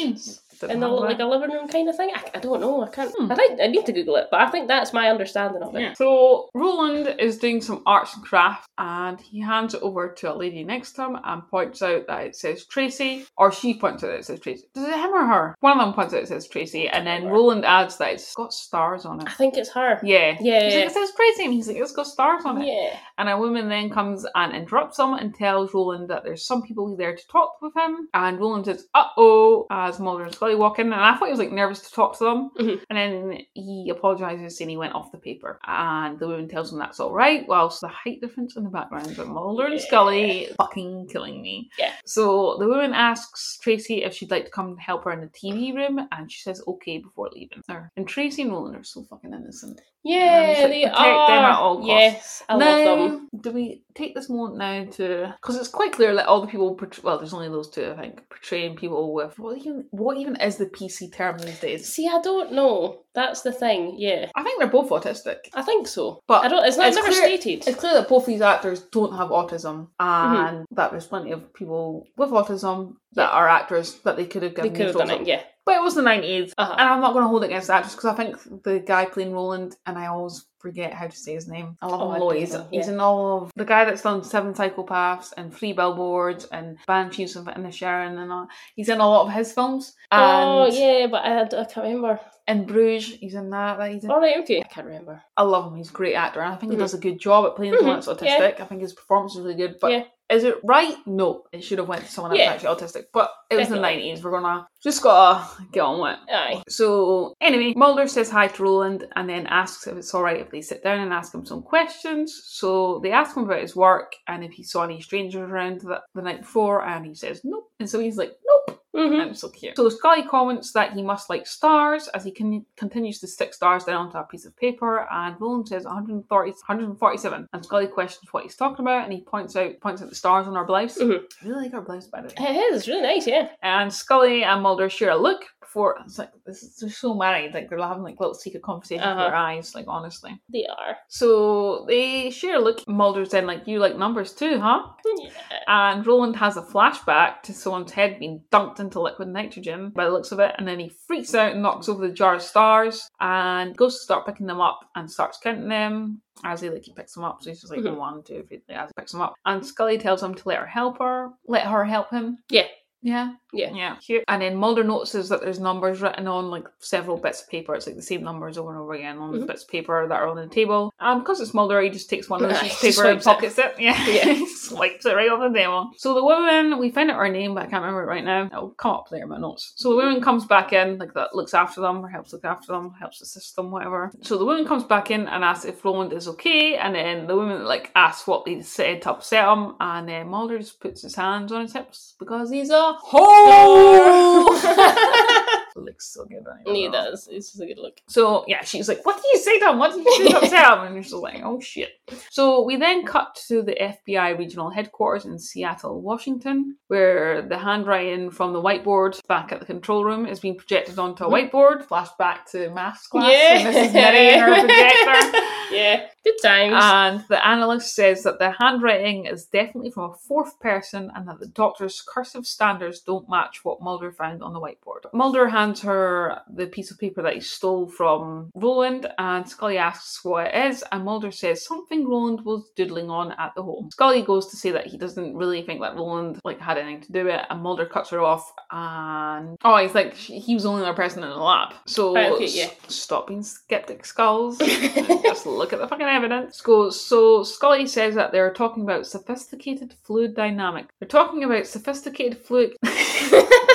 means? 0.68 0.72
Didn't 0.72 0.76
in 0.76 0.80
the 0.80 0.88
know 0.88 0.96
like 0.96 1.20
a 1.20 1.26
living 1.26 1.52
room 1.52 1.68
kind 1.68 1.90
of 1.90 1.96
thing. 1.96 2.12
I, 2.14 2.32
I 2.36 2.40
don't 2.40 2.60
know. 2.62 2.84
I 2.84 2.90
can't. 2.90 3.14
Hmm. 3.18 3.32
I 3.32 3.36
think 3.36 3.60
I 3.62 3.68
need 3.68 3.86
to 3.86 3.94
Google 3.94 4.16
it, 4.18 4.28
but 4.32 4.42
I 4.42 4.50
think 4.50 4.68
that's 4.68 4.94
my 4.94 5.10
understanding 5.10 5.62
of 5.64 5.76
it. 5.76 5.82
Yeah. 5.82 5.94
So 5.94 6.50
Roland 6.54 7.16
is 7.20 7.38
doing 7.38 7.62
some 7.62 7.84
arts 7.86 8.16
and 8.16 8.24
crafts, 8.24 8.68
and 8.78 9.20
he 9.20 9.42
hands 9.42 9.74
it 9.74 9.82
over 9.82 10.10
to 10.10 10.34
a 10.34 10.36
lady 10.36 10.64
next 10.64 10.94
to 10.94 11.06
him 11.06 11.18
and 11.24 11.48
points 11.48 11.82
out 11.82 12.08
that 12.08 12.26
it 12.28 12.36
says 12.36 12.66
Tracy, 12.66 13.26
or 13.38 13.52
she 13.52 13.74
points 13.80 14.04
out 14.04 14.08
that 14.08 14.20
it 14.20 14.26
says 14.26 14.40
Tracy. 14.40 14.66
Does 14.74 14.88
it 14.88 14.94
him 14.94 15.14
or 15.14 15.26
her? 15.26 15.56
One 15.60 15.80
of 15.80 15.86
them 15.86 15.94
points 15.94 16.14
out 16.14 16.24
it 16.24 16.28
says 16.28 16.48
Tracy, 16.48 16.88
and 16.88 17.06
then 17.06 17.24
Remember. 17.24 17.36
Roland 17.36 17.66
adds 17.66 17.98
that 17.98 18.14
it's 18.14 18.34
got 18.34 18.54
stars 18.54 19.06
on 19.06 19.22
it. 19.22 19.28
I 19.28 19.34
think 19.34 19.58
it's 19.58 19.72
her. 19.72 20.00
Yeah. 20.04 20.38
Yeah, 20.40 20.64
He's 20.64 20.74
yeah. 20.74 20.80
like, 20.80 20.88
it 20.88 20.94
says 20.94 21.12
Tracy, 21.16 21.46
and 21.46 21.54
he's 21.54 21.68
like, 21.68 21.78
it's 21.78 21.92
got 21.92 22.08
stars 22.08 22.46
on 22.46 22.62
it. 22.62 22.68
Yeah. 22.68 22.98
And 23.18 23.30
a 23.30 23.38
woman 23.38 23.70
then 23.70 23.90
comes 23.90 24.26
and 24.36 24.56
interrupts 24.56 25.00
him 25.00 25.14
and 25.14 25.34
tells 25.34 25.74
Roland 25.74 26.10
that 26.10 26.24
there's 26.24 26.46
some 26.46 26.62
people 26.62 26.96
there 26.96 27.16
to 27.16 27.28
talk 27.28 27.62
with 27.62 27.76
him. 27.76 28.08
And 28.14 28.40
Roland 28.40 28.66
says, 28.66 28.88
uh 28.94 29.06
oh, 29.18 29.68
as 29.70 30.00
Mulder 30.00 30.30
Scully 30.50 30.60
walk 30.60 30.80
in. 30.80 30.88
And 30.88 30.96
I 30.96 31.16
thought 31.16 31.26
he 31.26 31.32
was 31.32 31.40
like 31.40 31.52
nervous 31.52 31.82
to 31.82 31.92
talk 31.92 32.18
to 32.18 32.24
them. 32.24 32.52
Mhm. 32.60 32.82
And 32.90 32.98
then 32.98 33.40
he 33.54 33.90
apologises 33.92 34.58
saying 34.58 34.70
he 34.70 34.78
went 34.78 34.96
off 34.96 35.12
the 35.12 35.18
paper. 35.18 35.60
And 35.66 36.20
the 36.20 36.28
woman 36.28 36.48
tells 36.48 36.72
him 36.72 36.80
that's 36.80 37.00
all 37.00 37.12
right, 37.14 37.48
whilst 37.48 37.82
the 37.82 37.88
height 37.88 38.22
difference 38.22 38.56
in 38.56 38.64
the 38.64 38.70
background 38.70 39.18
of 39.18 39.28
Mulder 39.28 39.66
and 39.66 39.74
Yeah. 39.76 39.86
Scully 39.86 40.50
fucking 40.58 41.08
killing 41.08 41.42
me. 41.42 41.70
Yeah. 41.78 41.94
So 42.06 42.58
the 42.60 42.68
woman 42.68 42.94
asks 42.94 43.58
Tracy 43.62 44.04
if 44.04 44.14
she'd 44.14 44.32
like 44.32 44.46
to 44.46 44.52
come 44.52 44.78
help 44.78 45.04
her 45.06 45.12
in 45.12 45.22
the 45.22 45.28
TV 45.28 45.74
room, 45.74 46.08
and 46.12 46.32
she 46.32 46.42
says 46.42 46.62
okay 46.68 46.98
before 46.98 47.30
leaving. 47.34 47.62
Her. 47.68 47.92
And 47.98 48.08
Tracy 48.08 48.42
and 48.44 48.52
Roland 48.52 48.76
are 48.76 48.84
so 48.84 49.04
fucking 49.04 49.34
innocent. 49.34 49.82
Yeah, 50.04 50.56
like, 50.62 50.70
they 50.70 50.86
are. 50.86 51.28
them 51.28 51.44
at 51.44 51.60
all 51.60 51.76
costs. 51.78 51.90
Yes, 51.90 52.44
I 52.48 52.58
now, 52.58 52.86
love 52.86 53.12
them. 53.12 53.30
do 53.42 53.52
we 53.52 53.84
take 54.00 54.16
this 54.16 54.30
moment 54.30 54.58
now 54.58 54.86
to 54.86 55.36
because 55.42 55.58
it's 55.58 55.68
quite 55.68 55.92
clear 55.92 56.16
that 56.16 56.26
all 56.26 56.42
the 56.42 56.48
people 56.48 56.74
portray- 56.76 57.04
well, 57.04 57.18
there's 57.18 57.34
only 57.34 57.50
those 57.50 57.70
two, 57.70 57.92
I 57.92 58.02
think, 58.02 58.28
portraying 58.30 58.76
people 58.76 59.14
with 59.14 59.38
what 59.38 59.58
even 59.58 59.86
what 59.92 60.18
even 60.18 60.36
is 60.38 60.58
the 60.58 60.66
PC 60.66 61.14
term 61.14 61.38
these 61.38 61.60
days? 61.60 61.94
See, 61.94 62.08
I 62.08 62.22
don't 62.22 62.54
know. 62.54 63.04
That's 63.16 63.42
the 63.42 63.52
thing. 63.52 63.96
Yeah, 63.98 64.30
I 64.36 64.44
think 64.44 64.60
they're 64.60 64.70
both 64.70 64.90
autistic. 64.90 65.38
I 65.54 65.62
think 65.62 65.88
so. 65.88 66.20
But 66.28 66.46
I 66.46 66.48
don't. 66.48 66.66
It's 66.66 66.78
not 66.78 66.88
it's 66.88 66.96
never 66.96 67.08
clear- 67.10 67.22
stated. 67.40 67.68
It's 67.68 67.80
clear 67.80 67.94
that 67.96 68.08
both 68.08 68.26
these 68.26 68.42
actors 68.42 68.82
don't 68.92 69.16
have 69.16 69.30
autism, 69.30 69.88
and 70.00 70.66
that 70.72 70.92
there's 70.92 71.08
plenty 71.08 71.32
of 71.32 71.54
people 71.54 72.06
with 72.18 72.30
autism 72.30 72.96
that 73.14 73.32
are 73.32 73.48
actors 73.48 73.96
that 74.02 74.16
they 74.16 74.26
could 74.26 74.44
have 74.44 74.54
They 74.56 74.64
given 74.70 74.74
could 74.78 74.88
these 74.90 75.00
have 75.00 75.08
done 75.10 75.22
it. 75.22 75.28
Yeah. 75.28 75.42
But 75.66 75.76
it 75.78 75.84
was 75.84 75.94
the 75.94 76.02
90s, 76.02 76.52
Uh-huh. 76.58 76.76
and 76.80 76.90
I'm 76.90 77.00
not 77.02 77.14
going 77.14 77.24
to 77.24 77.28
hold 77.28 77.44
it 77.44 77.48
against 77.48 77.68
the 77.68 77.76
actors 77.76 77.94
because 77.96 78.12
I 78.12 78.16
think 78.16 78.64
the 78.64 78.80
guy 78.80 79.06
playing 79.06 79.34
Roland, 79.34 79.76
and 79.86 80.00
I 80.00 80.08
always 80.08 80.46
forget 80.58 80.94
how 80.94 81.06
to 81.08 81.16
say 81.16 81.34
his 81.36 81.48
name. 81.48 81.78
I 81.82 81.86
love 81.88 82.02
Oh, 82.02 82.12
him 82.12 82.20
don't 82.20 82.30
loads. 82.30 82.58
He's 82.72 82.88
in 82.88 83.00
all 83.00 83.44
of 83.44 83.52
the 83.56 83.66
guy 83.66 83.86
that's 83.86 84.02
done 84.02 84.24
Seven 84.24 84.54
Psychopaths 84.56 85.32
and 85.38 85.54
Three 85.54 85.74
Billboards 85.74 86.46
and 86.46 86.78
Banshees 86.88 87.36
of 87.36 87.46
Inisherin 87.46 88.18
and 88.22 88.32
all. 88.32 88.48
He's 88.76 88.90
in 88.90 89.00
a 89.00 89.08
lot 89.08 89.28
of 89.28 89.34
his 89.34 89.52
films. 89.54 89.94
And 90.12 90.22
oh 90.24 90.68
yeah, 90.72 91.06
but 91.08 91.24
I, 91.24 91.42
I 91.44 91.66
can't 91.66 91.78
remember. 91.86 92.20
In 92.50 92.66
Bruges, 92.66 93.16
he's 93.20 93.36
in 93.36 93.50
that. 93.52 93.78
that 93.78 93.92
he's 93.92 94.04
in. 94.04 94.12
All 94.12 94.20
right, 94.20 94.38
okay. 94.40 94.60
I 94.62 94.64
can't 94.64 94.88
remember. 94.88 95.22
I 95.38 95.44
love 95.44 95.72
him. 95.72 95.78
He's 95.78 95.90
a 95.90 95.94
great 95.94 96.16
actor, 96.16 96.42
and 96.42 96.54
I 96.54 96.58
think 96.58 96.72
Mhm. 96.72 96.76
he 96.76 96.80
does 96.80 96.94
a 96.94 97.00
good 97.00 97.20
job 97.20 97.46
at 97.46 97.56
playing 97.56 97.78
someone 97.78 98.00
Mhm, 98.00 98.06
that's 98.06 98.22
yeah. 98.24 98.40
autistic. 98.40 98.60
I 98.62 98.66
think 98.66 98.82
his 98.82 98.94
performance 98.94 99.36
is 99.36 99.42
really 99.42 99.56
good. 99.56 99.78
But 99.80 99.92
Yeah. 99.92 100.04
Is 100.30 100.44
it 100.44 100.56
right? 100.64 100.96
No, 101.06 101.44
it 101.52 101.64
should 101.64 101.80
have 101.80 101.88
went 101.88 102.06
to 102.06 102.12
someone 102.12 102.32
that's 102.32 102.40
Yeah. 102.42 102.52
actually 102.54 102.76
autistic. 102.76 103.06
But 103.14 103.32
it 103.50 103.56
was 103.58 103.70
the 103.70 103.80
nineties. 103.80 104.24
We're 104.24 104.32
gonna 104.32 104.68
just 104.84 105.02
gotta 105.02 105.48
get 105.72 105.82
on 105.82 106.00
with 106.00 106.14
it. 106.28 106.34
Aye. 106.34 106.64
So 106.70 107.34
anyway, 107.42 107.74
Mulder 107.76 108.08
says 108.08 108.30
hi 108.30 108.48
to 108.48 108.64
Roland 108.64 109.08
and 109.16 109.28
then 109.30 109.48
asks 109.48 109.88
if 109.88 109.98
it's 109.98 110.14
all 110.14 110.24
right 110.24 110.40
if 110.40 110.52
they 110.52 110.62
sit 110.62 110.84
down 110.84 111.00
and 111.00 111.12
ask 111.14 111.34
him 111.34 111.46
some 111.46 111.62
questions. 111.64 112.42
So 112.46 113.00
they 113.02 113.12
ask 113.12 113.36
him 113.36 113.44
about 113.44 113.62
his 113.62 113.76
work 113.76 114.16
and 114.28 114.44
if 114.44 114.52
he 114.52 114.64
saw 114.64 114.84
any 114.84 115.02
strangers 115.02 115.50
around 115.50 115.82
the, 115.82 116.02
the 116.14 116.22
night 116.22 116.42
before, 116.42 116.86
and 116.86 117.06
he 117.06 117.16
says 117.16 117.42
nope. 117.44 117.72
And 117.80 117.90
so 117.90 118.00
he's 118.00 118.18
like 118.18 118.34
nope. 118.46 118.76
Mm-hmm. 118.96 119.22
I'm 119.22 119.34
so 119.36 119.50
cute. 119.50 119.78
So 119.78 119.88
Scully 119.88 120.24
comments 120.24 120.74
that 120.74 120.94
he 120.94 121.04
must 121.04 121.30
like 121.30 121.46
stars 121.46 122.08
as 122.10 122.24
he 122.24 122.32
con- 122.32 122.66
continues 122.76 123.20
to 123.20 123.28
stick 123.28 123.54
stars 123.54 123.84
down 123.84 124.08
onto 124.08 124.18
a 124.18 124.24
piece 124.24 124.46
of 124.46 124.58
paper, 124.58 125.08
and 125.12 125.40
Roland 125.40 125.68
says 125.68 125.84
130, 125.86 126.52
147. 126.52 127.48
And 127.54 127.64
Scully 127.64 127.86
questions 127.88 128.34
what 128.34 128.44
he's 128.44 128.56
talking 128.56 128.84
about, 128.84 129.04
and 129.04 129.14
he 129.14 129.22
points 129.22 129.56
out 129.56 129.80
points 129.80 130.02
out 130.02 130.10
the 130.10 130.16
stars 130.20 130.48
on 130.48 130.56
our 130.58 130.66
blouse. 130.66 130.98
Mhm. 130.98 131.22
I 131.44 131.48
really 131.48 131.64
like 131.66 131.74
our 131.74 131.82
blouse, 131.82 132.08
by 132.08 132.22
the 132.22 132.28
way. 132.28 132.34
It 132.50 132.56
is. 132.74 132.78
It's 132.80 132.88
really 132.88 133.02
nice. 133.02 133.26
Yeah. 133.26 133.48
And 133.64 133.92
Scully 133.92 134.44
and 134.44 134.62
Mulder 134.62 134.90
share 134.90 135.12
a 135.12 135.18
look 135.18 135.42
before 135.70 135.98
it's 136.04 136.18
like 136.18 136.32
this 136.48 136.64
is, 136.64 136.78
they're 136.78 136.90
so 136.90 137.14
married, 137.14 137.54
like 137.54 137.70
they're 137.70 137.78
having 137.80 138.02
like 138.02 138.20
little 138.20 138.34
secret 138.34 138.64
conversations 138.64 139.06
Uh-huh. 139.06 139.16
with 139.18 139.28
their 139.28 139.36
eyes, 139.36 139.76
like 139.76 139.86
honestly. 139.88 140.32
They 140.52 140.66
are. 140.66 140.98
So 141.08 141.86
they 141.88 142.32
share 142.32 142.56
a 142.56 142.60
look. 142.60 142.88
Mulder's 142.88 143.30
then 143.30 143.46
like, 143.46 143.68
"You 143.68 143.78
like 143.80 143.96
numbers 143.96 144.34
too, 144.34 144.60
huh?" 144.60 144.82
Yeah. 145.18 145.30
And 145.68 146.06
Roland 146.08 146.36
has 146.38 146.58
a 146.58 146.64
flashback 146.64 147.44
to 147.44 147.54
someone's 147.54 147.92
head 147.92 148.18
being 148.20 148.42
dunked 148.52 148.80
into 148.80 149.00
liquid 149.00 149.28
nitrogen 149.28 149.92
by 149.92 150.06
the 150.06 150.12
looks 150.12 150.32
of 150.32 150.40
it, 150.40 150.56
and 150.58 150.68
then 150.68 150.80
he 150.80 150.90
freaks 150.90 151.36
out 151.36 151.52
and 151.52 151.62
knocks 151.62 151.88
over 151.88 152.08
the 152.08 152.14
jar 152.14 152.36
of 152.36 152.42
stars 152.42 153.08
and 153.20 153.78
goes 153.78 153.96
to 153.98 154.04
start 154.04 154.26
picking 154.26 154.48
them 154.48 154.62
up 154.62 154.80
and 154.96 155.10
starts 155.12 155.38
counting 155.44 155.70
them. 155.70 156.22
As 156.44 156.62
he 156.62 156.70
like 156.70 156.84
he 156.84 156.94
picks 156.94 157.14
them 157.14 157.26
up, 157.26 157.44
so 157.44 157.50
he's 157.50 157.60
just 157.62 157.72
like 157.74 157.82
Mhm. 157.82 157.98
one, 157.98 158.24
two, 158.24 158.44
three, 158.48 158.62
as 158.70 158.90
he 158.90 158.94
picks 158.98 159.12
them 159.12 159.22
up. 159.22 159.34
And 159.46 159.64
Scully 159.66 159.98
tells 160.00 160.24
him 160.24 160.34
to 160.34 160.48
let 160.48 160.58
her 160.60 160.66
help 160.66 160.98
her, 161.00 161.32
let 161.48 161.68
her 161.68 161.84
help 161.86 162.10
him. 162.12 162.38
Yeah. 162.50 162.68
Yeah. 163.02 163.34
Yeah. 163.52 163.74
Yeah. 163.74 163.96
Cute. 163.96 164.24
And 164.28 164.42
then 164.42 164.56
Mulder 164.56 164.84
notices 164.84 165.30
that 165.30 165.42
there's 165.42 165.60
numbers 165.60 166.02
written 166.02 166.28
on 166.28 166.50
like 166.52 166.66
several 166.80 167.18
bits 167.18 167.42
of 167.42 167.50
paper. 167.50 167.74
It's 167.76 167.88
like 167.88 167.96
the 167.96 168.02
same 168.02 168.24
numbers 168.24 168.58
over 168.58 168.70
and 168.72 168.80
over 168.80 168.94
again 168.94 169.18
on 169.18 169.32
the 169.32 169.40
Mhm. 169.40 169.48
bits 169.48 169.64
of 169.64 169.70
paper 169.70 170.08
that 170.08 170.14
are 170.22 170.28
on 170.28 170.36
the 170.36 170.48
table. 170.48 170.94
And 171.00 171.22
because 171.22 171.42
it's 171.42 171.54
Mulder, 171.54 171.82
he 171.82 171.90
just 171.90 172.10
takes 172.10 172.30
one 172.30 172.44
of 172.46 172.50
those 172.52 172.60
paper 172.60 173.06
and 173.08 173.22
swipes 173.22 173.26
it. 173.26 173.30
pockets 173.30 173.58
it. 173.58 173.76
Yeah. 173.80 174.06
Yeah. 174.08 174.34
He 174.34 174.46
swipes 174.48 175.06
it 175.06 175.16
right 175.16 175.30
off 175.32 175.40
the 175.52 175.58
table. 175.58 175.90
So 175.98 176.14
the 176.14 176.24
woman, 176.24 176.78
we 176.78 176.92
find 176.92 177.10
out 177.10 177.18
her 177.18 177.28
name, 177.30 177.56
but 177.56 177.64
I 177.64 177.70
can't 177.70 177.82
remember 177.82 178.04
it 178.04 178.08
right 178.08 178.24
now. 178.24 178.46
It'll 178.46 178.70
come 178.70 178.92
up 178.92 179.12
later 179.12 179.24
in 179.24 179.30
my 179.30 179.38
notes. 179.40 179.74
So 179.76 179.90
the 179.90 179.96
woman 179.96 180.22
comes 180.22 180.46
back 180.46 180.72
in, 180.74 181.00
like 181.00 181.14
that 181.16 181.36
looks 181.36 181.54
after 181.56 181.82
them 181.82 182.06
or 182.06 182.10
helps 182.10 182.34
look 182.34 182.46
after 182.46 182.68
them, 182.74 182.94
helps 183.00 183.22
assist 183.22 183.56
them, 183.56 183.72
whatever. 183.72 184.12
So 184.22 184.38
the 184.38 184.46
woman 184.46 184.66
comes 184.66 184.84
back 184.84 185.10
in 185.12 185.28
and 185.28 185.44
asks 185.44 185.66
if 185.66 185.84
Roland 185.84 186.14
is 186.14 186.28
okay, 186.28 186.76
and 186.76 186.94
then 186.94 187.26
the 187.28 187.36
woman 187.36 187.66
like 187.66 187.92
asks 187.96 188.28
what 188.28 188.46
they 188.46 188.62
said 188.62 189.02
to 189.04 189.12
upset 189.12 189.48
him, 189.48 189.76
and 189.80 190.08
then 190.08 190.28
Mulder 190.30 190.60
just 190.60 190.80
puts 190.80 191.02
his 191.02 191.16
hands 191.16 191.52
on 191.52 191.62
his 191.62 191.74
hips 191.74 192.14
because 192.20 192.52
he's 192.52 192.70
a 192.70 192.96
whore. 193.12 193.39
Oh! 193.42 195.36
looks 195.84 196.14
so 196.14 196.26
good. 196.26 196.46
Right 196.46 196.76
he 196.76 196.90
does. 196.90 197.28
It's 197.32 197.52
just 197.52 197.62
a 197.62 197.66
good 197.66 197.78
look. 197.80 198.00
So 198.08 198.46
yeah, 198.48 198.64
she's 198.64 198.88
like, 198.88 199.06
"What 199.06 199.16
did 199.18 199.26
you 199.34 199.40
say 199.40 199.60
to 199.60 199.70
him? 199.70 199.80
What 199.80 199.94
did 199.96 200.06
you 200.06 200.16
say 200.18 200.30
to 200.30 200.38
upset 200.38 200.74
him?" 200.74 200.80
And 200.96 201.04
just 201.04 201.14
like, 201.16 201.42
"Oh 201.44 201.60
shit." 201.60 201.90
So 202.30 202.64
we 202.64 202.76
then 202.76 203.06
cut 203.06 203.36
to 203.48 203.62
the 203.62 203.74
FBI 203.76 204.38
regional 204.38 204.70
headquarters 204.70 205.26
in 205.26 205.38
Seattle, 205.40 206.02
Washington, 206.02 206.78
where 206.88 207.42
the 207.42 207.58
handwriting 207.58 208.32
from 208.32 208.54
the 208.54 208.62
whiteboard 208.62 209.20
back 209.28 209.52
at 209.52 209.60
the 209.60 209.66
control 209.66 210.04
room 210.04 210.26
is 210.26 210.40
being 210.40 210.56
projected 210.58 210.98
onto 211.00 211.24
a 211.26 211.28
Mhm. 211.30 211.52
whiteboard. 211.52 211.88
Flashback 211.88 212.46
to 212.52 212.70
maths 212.72 213.08
class. 213.08 213.32
Yeah. 213.32 213.58
and 213.60 213.76
Mrs. 213.76 213.92
Nitty 213.94 214.32
and 214.32 214.42
her 214.42 214.56
projector. 214.66 215.40
Yeah. 215.72 216.08
Good 216.24 216.34
times. 216.42 216.74
And 216.76 217.24
the 217.30 217.46
analyst 217.48 217.94
says 217.94 218.24
that 218.24 218.40
the 218.40 218.50
handwriting 218.50 219.28
is 219.28 219.46
definitely 219.46 219.92
from 219.92 220.10
a 220.10 220.16
fourth 220.16 220.60
person 220.60 221.12
and 221.14 221.28
that 221.28 221.40
the 221.40 221.46
doctor's 221.46 222.02
cursive 222.02 222.48
standards 222.48 223.02
don't 223.02 223.30
match 223.30 223.64
what 223.64 223.80
Mulder 223.80 224.12
found 224.12 224.42
on 224.42 224.54
the 224.54 224.60
whiteboard. 224.60 225.06
Mulder 225.14 225.48
hands 225.50 225.69
her 225.78 226.42
the 226.54 226.68
piece 226.68 226.90
of 226.92 226.98
paper 226.98 227.22
that 227.22 227.36
he 227.36 227.40
stole 227.40 227.88
from 227.88 228.50
Roland 228.56 229.08
and 229.18 229.48
Scully 229.48 229.78
asks 229.78 230.24
what 230.26 230.48
it 230.48 230.72
is 230.72 230.84
and 230.92 231.06
Mulder 231.06 231.32
says 231.32 231.66
something 231.66 232.08
Roland 232.08 232.44
was 232.44 232.70
doodling 232.76 233.10
on 233.10 233.32
at 233.34 233.54
the 233.56 233.62
home. 233.64 233.90
Scully 233.92 234.24
goes 234.24 234.48
to 234.48 234.58
say 234.58 234.72
that 234.72 234.88
he 234.88 234.98
doesn't 234.98 235.36
really 235.36 235.62
think 235.62 235.82
that 235.82 235.96
Roland 235.96 236.40
like 236.44 236.60
had 236.60 236.78
anything 236.78 237.02
to 237.02 237.12
do 237.12 237.26
with 237.26 237.36
it 237.36 237.46
and 237.50 237.62
Mulder 237.62 237.86
cuts 237.86 238.10
her 238.10 238.22
off 238.22 238.52
and 238.72 239.56
oh 239.64 239.78
he's 239.78 239.96
like 239.96 240.14
he 240.16 240.54
was 240.54 240.66
only 240.66 240.82
other 240.84 240.94
person 240.94 241.24
in 241.24 241.30
the 241.30 241.36
lab. 241.36 241.74
So 241.86 242.16
Right, 242.16 242.32
okay, 242.32 242.48
yeah. 242.48 242.70
stop 242.88 243.28
being 243.28 243.44
skeptic 243.44 244.06
skulls. 244.06 244.58
Just 245.24 245.46
look 245.46 245.74
at 245.74 245.80
the 245.80 245.88
fucking 245.88 246.06
evidence. 246.06 246.60
Go. 246.62 246.90
So 246.90 247.44
Scully 247.44 247.88
says 247.88 248.16
that 248.16 248.32
they're 248.32 248.54
talking 248.54 248.84
about 248.84 249.06
sophisticated 249.06 249.94
fluid 250.04 250.36
dynamic. 250.36 250.88
They're 251.00 251.08
talking 251.08 251.44
about 251.44 251.68
sophisticated 251.68 252.40
fluid. 252.40 252.76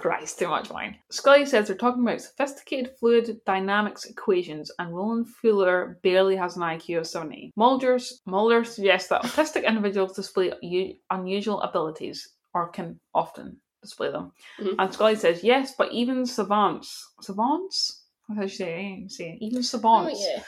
Christ, 0.00 0.38
too 0.38 0.48
much 0.48 0.70
wine. 0.70 0.96
Scully 1.10 1.46
says 1.46 1.66
they're 1.66 1.76
talking 1.76 2.02
about 2.02 2.20
sophisticated 2.20 2.92
fluid 2.98 3.40
dynamics 3.46 4.04
equations, 4.04 4.70
and 4.78 4.94
Roland 4.94 5.28
Fuller 5.28 5.98
barely 6.02 6.36
has 6.36 6.56
an 6.56 6.62
IQ 6.62 6.98
of 6.98 7.06
70. 7.06 7.52
Mulder, 7.56 7.98
Mulder 8.26 8.64
suggests 8.64 9.08
that 9.10 9.22
autistic 9.22 9.66
individuals 9.66 10.14
display 10.16 10.52
u- 10.62 10.94
unusual 11.10 11.60
abilities, 11.62 12.28
or 12.54 12.68
can 12.68 12.98
often 13.14 13.60
display 13.82 14.10
them. 14.10 14.32
Mhm. 14.58 14.74
And 14.78 14.92
Scully 14.92 15.16
says, 15.16 15.44
yes, 15.44 15.74
but 15.76 15.92
even 15.92 16.26
savants, 16.26 17.12
savants? 17.20 18.04
How 18.28 18.34
do 18.34 18.42
you 18.42 18.48
say, 18.48 19.04
say 19.08 19.38
even 19.40 19.58
oh, 19.58 19.62
savants 19.62 20.20
yeah. 20.24 20.42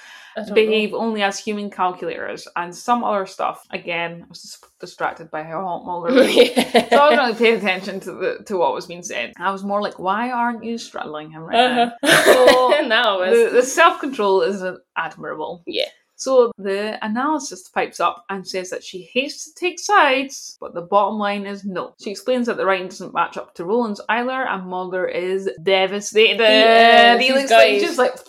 Behave 0.54 0.92
know. 0.92 0.98
only 0.98 1.22
as 1.22 1.38
human 1.38 1.70
calculators 1.70 2.46
and 2.56 2.74
some 2.74 3.04
other 3.04 3.26
stuff. 3.26 3.66
Again, 3.70 4.22
I 4.24 4.28
was 4.28 4.42
just 4.42 4.64
distracted 4.80 5.30
by 5.30 5.42
how 5.42 5.62
hot 5.64 5.84
Mulder 5.84 6.12
was. 6.20 6.34
yeah. 6.34 6.88
So 6.90 6.96
I 6.96 7.08
was 7.10 7.16
not 7.16 7.38
paying 7.38 7.56
attention 7.58 8.00
to 8.00 8.12
the 8.12 8.44
to 8.46 8.56
what 8.56 8.74
was 8.74 8.86
being 8.86 9.02
said. 9.02 9.32
I 9.38 9.50
was 9.50 9.64
more 9.64 9.82
like, 9.82 9.98
why 9.98 10.30
aren't 10.30 10.64
you 10.64 10.78
straddling 10.78 11.30
him 11.30 11.42
right 11.42 11.52
now? 11.76 11.92
Uh-huh. 12.02 12.82
now 12.86 13.18
The, 13.18 13.44
it's 13.44 13.52
the 13.52 13.62
self 13.62 14.00
control 14.00 14.42
is 14.42 14.62
admirable. 14.96 15.62
yeah. 15.66 15.86
So 16.14 16.52
the 16.56 17.02
analyst 17.04 17.74
pipes 17.74 17.98
up 17.98 18.24
and 18.30 18.46
says 18.46 18.70
that 18.70 18.84
she 18.84 19.02
hates 19.12 19.44
to 19.46 19.54
take 19.58 19.80
sides, 19.80 20.56
but 20.60 20.72
the 20.72 20.80
bottom 20.82 21.18
line 21.18 21.46
is 21.46 21.64
no. 21.64 21.94
She 22.00 22.12
explains 22.12 22.46
that 22.46 22.56
the 22.56 22.64
writing 22.64 22.86
doesn't 22.86 23.12
match 23.12 23.36
up 23.36 23.56
to 23.56 23.64
Roland's 23.64 24.00
either, 24.08 24.46
and 24.46 24.64
Mulder 24.64 25.04
is 25.04 25.50
devastated. 25.64 27.20
He 27.20 27.32
looks 27.32 27.50
like 27.50 27.80
just 27.80 27.98
like 27.98 28.14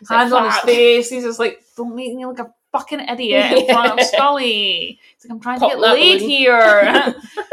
He's 0.00 0.10
like, 0.10 0.18
hands 0.20 0.32
on 0.32 0.44
his 0.44 0.58
face. 0.58 1.10
He's 1.10 1.24
just 1.24 1.38
like, 1.38 1.62
don't 1.76 1.94
make 1.94 2.14
me 2.14 2.26
look 2.26 2.38
a 2.38 2.52
fucking 2.72 3.00
idiot 3.00 3.52
in 3.58 3.66
front 3.66 3.98
of 3.98 4.06
Scully. 4.06 4.98
He's 5.16 5.24
like, 5.24 5.32
I'm 5.32 5.40
trying 5.40 5.60
Pop 5.60 5.70
to 5.70 5.76
get 5.76 5.80
laid 5.80 6.18
balloon. 6.18 6.30
here. 6.30 7.14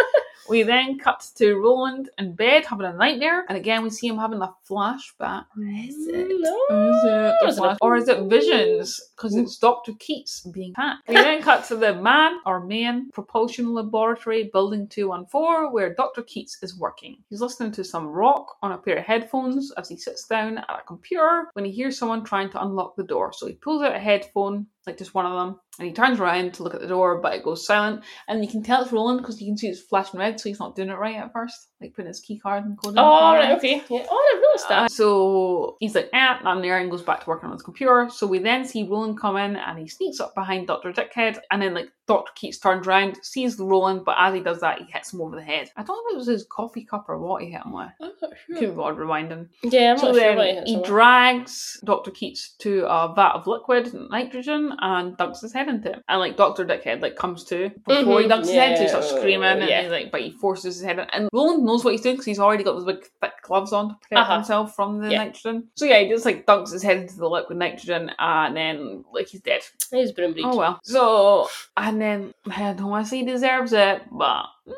we 0.50 0.64
then 0.64 0.98
cut 1.00 1.26
to 1.36 1.56
Roland 1.56 2.10
in 2.18 2.34
bed 2.34 2.66
having 2.66 2.86
a 2.86 2.94
nightmare, 2.94 3.46
and 3.50 3.58
again 3.58 3.84
we 3.84 3.90
see 3.90 4.08
him 4.08 4.18
having 4.18 4.42
a 4.42 4.54
flashback. 4.70 5.46
Is 5.58 6.08
it? 6.08 6.28
No. 6.40 6.90
Is 6.90 7.04
it 7.04 7.36
the 7.42 7.48
Is 7.48 7.58
it 7.58 7.60
a- 7.60 7.62
flash- 7.62 7.78
or 7.82 7.96
is 7.96 8.08
it 8.08 8.22
visions? 8.30 9.02
Because 9.16 9.36
it's 9.36 9.58
Dr. 9.58 9.94
Keats 9.94 10.42
being 10.52 10.74
hacked. 10.76 11.08
We 11.08 11.16
then 11.16 11.42
cut 11.42 11.66
to 11.66 11.76
the 11.76 11.96
man 11.96 12.40
or 12.46 12.60
main 12.60 13.10
propulsion 13.12 13.74
laboratory, 13.74 14.50
building 14.52 14.88
214, 14.88 15.72
where 15.72 15.94
Dr. 15.94 16.22
Keats 16.24 16.58
is 16.62 16.78
working. 16.78 17.18
He's 17.30 17.42
listening 17.42 17.72
to 17.74 17.84
some 17.84 18.08
rock 18.08 18.58
on 18.62 18.72
a 18.74 18.78
pair 18.78 18.98
of 18.98 19.06
headphones 19.06 19.72
as 19.74 19.90
he 19.90 19.98
sits 19.98 20.28
down 20.28 20.58
at 20.58 20.70
a 20.70 20.84
computer 20.86 21.48
when 21.54 21.66
he 21.66 21.72
hears 21.72 21.98
someone 21.98 22.24
trying 22.24 22.50
to 22.52 22.62
unlock 22.62 22.96
the 22.96 23.04
door. 23.04 23.32
So 23.34 23.48
he 23.48 23.54
pulls 23.54 23.82
out 23.82 23.96
a 23.96 24.00
headphone, 24.00 24.68
like 24.88 24.98
just 24.98 25.14
one 25.14 25.26
of 25.26 25.34
them, 25.34 25.60
and 25.80 25.88
he 25.88 25.94
turns 25.94 26.20
around 26.20 26.54
to 26.54 26.64
look 26.64 26.74
at 26.76 26.82
the 26.82 26.88
door, 26.88 27.20
but 27.22 27.34
it 27.34 27.44
goes 27.44 27.66
silent. 27.66 28.04
And 28.28 28.44
you 28.44 28.50
can 28.50 28.64
tell 28.64 28.82
it's 28.84 28.92
Roland 28.92 29.20
because 29.20 29.42
you 29.42 29.48
can 29.48 29.58
see 29.58 29.68
it's 29.68 29.82
flashing 29.82 30.20
red, 30.20 30.40
so 30.40 30.50
he's 30.50 30.60
not 30.60 30.76
doing 30.76 30.90
it 30.90 30.98
right 30.98 31.16
at 31.16 31.34
first, 31.34 31.70
like 31.82 31.94
putting 31.94 32.08
his 32.08 32.20
key 32.20 32.40
card 32.40 32.66
and 32.66 32.78
code 32.78 32.94
in. 32.94 33.00
Oh, 33.00 33.34
right, 33.34 33.58
okay. 33.58 33.84
Yeah. 33.90 34.06
Oh, 34.10 34.34
I 34.36 34.42
noticed 34.42 34.70
that. 34.70 34.84
Uh, 34.84 34.88
so 34.88 35.78
he's 35.80 35.96
like, 35.96 36.10
eh, 36.14 36.38
I'm 36.44 36.62
there 36.62 36.80
and 36.80 36.92
goes 36.92 37.02
back 37.02 37.24
to 37.24 37.30
working 37.30 37.48
on 37.48 37.54
his 37.54 37.64
computer. 37.64 38.10
So 38.12 38.28
we 38.28 38.40
then 38.40 38.66
see 38.66 38.88
Roland 38.88 39.20
come 39.20 39.38
in 39.38 39.56
and 39.56 39.80
he 39.80 39.88
sneaks 39.88 40.20
up 40.20 40.36
behind 40.36 40.68
Dr. 40.68 40.94
Dickhead 40.94 41.40
and 41.52 41.62
then 41.62 41.74
like 41.74 41.90
Dr. 42.08 42.32
Keats 42.36 42.60
turns 42.60 42.88
around, 42.88 43.18
sees 43.24 43.60
Roland, 43.60 44.06
but 44.06 44.16
as 44.20 44.34
he 44.34 44.40
does 44.42 44.60
that, 44.62 44.80
he 44.80 44.86
hits 44.92 45.12
him 45.12 45.22
over 45.22 45.36
the 45.36 45.42
head. 45.42 45.72
I 45.76 45.84
don't 45.84 45.96
know 45.96 46.10
if 46.10 46.14
it 46.14 46.18
was 46.18 46.28
his 46.28 46.46
coffee 46.50 46.86
cup 46.86 47.06
or 47.08 47.18
what 47.18 47.42
he 47.42 47.50
hit 47.50 47.64
him 47.66 47.74
with. 47.74 47.90
I'm 48.02 48.12
not 48.22 48.34
sure. 48.48 48.60
be 48.60 48.82
odd 48.82 48.98
rewinding. 48.98 49.50
Yeah, 49.64 49.92
I'm 49.92 49.98
so 49.98 50.08
not 50.08 50.16
sure 50.16 50.24
then 50.24 50.38
what 50.38 50.48
it 50.48 50.64
is. 50.68 50.70
he 50.70 50.84
drags 50.84 51.80
Dr. 51.84 52.12
Keats 52.12 52.56
to 52.60 52.86
a 52.86 53.14
vat 53.14 53.32
of 53.34 53.48
liquid 53.48 53.92
nitrogen 54.12 54.75
and 54.80 55.18
dunks 55.18 55.42
his 55.42 55.54
head 55.54 55.68
into 55.68 55.92
it. 55.92 56.04
And 56.08 56.20
like 56.20 56.38
Dr. 56.38 56.66
Dickhead 56.66 57.02
like 57.02 57.16
comes 57.16 57.44
to 57.46 57.70
before 57.86 58.22
he 58.22 58.28
Mhm. 58.28 58.32
dunks 58.32 58.40
his 58.48 58.52
head, 58.52 58.78
so 58.78 58.84
he 58.84 58.90
starts 58.90 59.12
Yeah, 59.12 59.18
screaming 59.20 59.50
and 59.50 59.70
yeah. 59.70 59.82
he's 59.84 59.92
like, 59.92 60.12
but 60.12 60.22
he 60.22 60.32
forces 60.32 60.76
his 60.76 60.84
head 60.84 61.00
in. 61.00 61.06
And 61.12 61.30
Roland 61.34 61.64
knows 61.66 61.84
what 61.84 61.92
he's 61.94 62.02
doing 62.02 62.16
because 62.16 62.26
he's 62.26 62.40
already 62.40 62.64
got 62.64 62.74
those 62.74 62.86
big 62.86 63.06
thick 63.22 63.34
gloves 63.44 63.74
on 63.74 63.90
to 63.90 63.96
protect 63.96 64.20
Uh-huh. 64.22 64.36
himself 64.36 64.76
from 64.76 65.00
the 65.00 65.12
Yeah. 65.12 65.18
nitrogen. 65.26 65.70
So 65.76 65.86
yeah, 65.86 66.00
he 66.00 66.10
just 66.10 66.26
like 66.26 66.46
dunks 66.46 66.72
his 66.72 66.84
head 66.84 66.98
into 66.98 67.16
the 67.18 67.30
liquid 67.30 67.58
nitrogen 67.58 68.12
and 68.20 68.56
then 68.58 69.06
like 69.14 69.28
he's 69.28 69.42
dead. 69.42 69.62
He's 69.92 70.12
broom. 70.12 70.36
Oh 70.44 70.58
well. 70.58 70.80
So 70.84 71.50
and 71.78 72.02
then 72.02 72.34
I 72.56 72.74
don't 72.74 72.90
want 72.90 73.06
to 73.06 73.10
say 73.10 73.18
he 73.20 73.26
deserves 73.26 73.74
it, 73.74 74.02
but 74.12 74.46
Mm, 74.68 74.74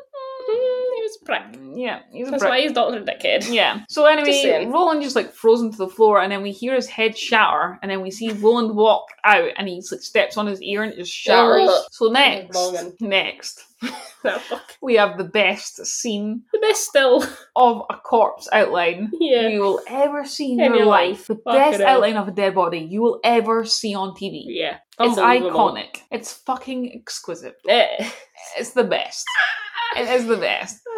he 1.08 1.10
was 1.10 1.18
a 1.22 1.24
prick. 1.24 1.60
yeah, 1.76 2.00
he's 2.12 2.30
That's 2.30 2.44
why 2.44 2.60
he's 2.60 2.72
Doctor 2.72 3.00
Dickhead. 3.02 3.48
Yeah. 3.52 3.84
So 3.88 4.06
anyway, 4.06 4.32
saying. 4.42 4.72
Roland 4.72 5.02
just 5.02 5.16
like 5.16 5.32
frozen 5.32 5.70
to 5.72 5.76
the 5.76 5.88
floor, 5.88 6.20
and 6.20 6.30
then 6.30 6.42
we 6.42 6.52
hear 6.52 6.74
his 6.74 6.86
head 6.88 7.16
shatter, 7.16 7.78
and 7.82 7.90
then 7.90 8.00
we 8.02 8.10
see 8.10 8.30
Roland 8.32 8.74
walk 8.76 9.06
out, 9.24 9.50
and 9.56 9.68
he 9.68 9.82
like 9.90 10.00
steps 10.02 10.36
on 10.36 10.46
his 10.46 10.60
ear, 10.62 10.82
and 10.82 10.92
it 10.92 10.96
just 10.96 11.12
shatters. 11.12 11.70
So 11.90 12.08
next, 12.08 12.56
next, 13.00 13.64
we 14.82 14.94
have 14.94 15.18
the 15.18 15.24
best 15.24 15.84
scene 15.86 16.42
The 16.52 16.58
best 16.58 16.84
still. 16.84 17.24
of 17.56 17.82
a 17.90 17.96
corpse 17.96 18.48
outline. 18.52 19.10
Yeah. 19.18 19.48
You 19.48 19.60
will 19.60 19.80
ever 19.88 20.24
see 20.24 20.52
in 20.52 20.60
In 20.60 20.66
your 20.72 20.76
your 20.78 20.86
life. 20.86 21.26
The 21.26 21.36
Fucking 21.36 21.52
best 21.60 21.80
outline 21.80 22.16
of 22.16 22.28
a 22.28 22.32
dead 22.32 22.54
body 22.54 22.78
you 22.80 23.00
will 23.02 23.20
ever 23.24 23.64
see 23.64 23.94
on 23.94 24.10
TV. 24.14 24.42
Yeah. 24.46 24.78
It's 25.00 25.18
iconic. 25.18 25.98
It's 26.10 26.32
fucking 26.32 26.92
exquisite. 26.92 27.56
Eh. 27.68 28.10
It's 28.58 28.70
the 28.70 28.84
best. 28.84 29.24
it 29.96 30.08
is 30.08 30.26
the 30.26 30.36
best. 30.36 30.80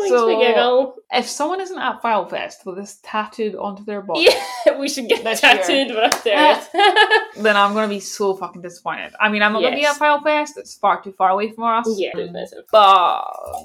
Makes 0.00 0.10
So- 0.10 0.26
me 0.28 0.44
giggle. 0.44 0.94
If 1.12 1.28
someone 1.28 1.60
isn't 1.60 1.78
at 1.78 2.02
File 2.02 2.26
Fest 2.26 2.66
with 2.66 2.76
this 2.76 2.98
tattooed 3.02 3.54
onto 3.54 3.84
their 3.84 4.02
body, 4.02 4.28
Yeah, 4.66 4.76
we 4.78 4.88
should 4.88 5.08
get 5.08 5.22
tattooed 5.38 5.92
I'm 5.96 6.10
there. 6.24 6.60
Eh. 6.74 7.18
then 7.36 7.56
I'm 7.56 7.74
gonna 7.74 7.86
be 7.88 8.00
so 8.00 8.34
fucking 8.34 8.60
disappointed. 8.62 9.12
I 9.20 9.28
mean, 9.28 9.42
I'm 9.42 9.52
not 9.52 9.62
gonna 9.62 9.76
be 9.76 9.84
at 9.86 9.96
File 9.96 10.20
Fest; 10.20 10.58
it's 10.58 10.74
far 10.76 11.00
too 11.02 11.12
far 11.12 11.30
away 11.30 11.52
from 11.52 11.64
us. 11.64 11.86
yeah, 11.96 12.10
it's. 12.14 12.52
Mm. 12.54 12.62
But 12.72 13.24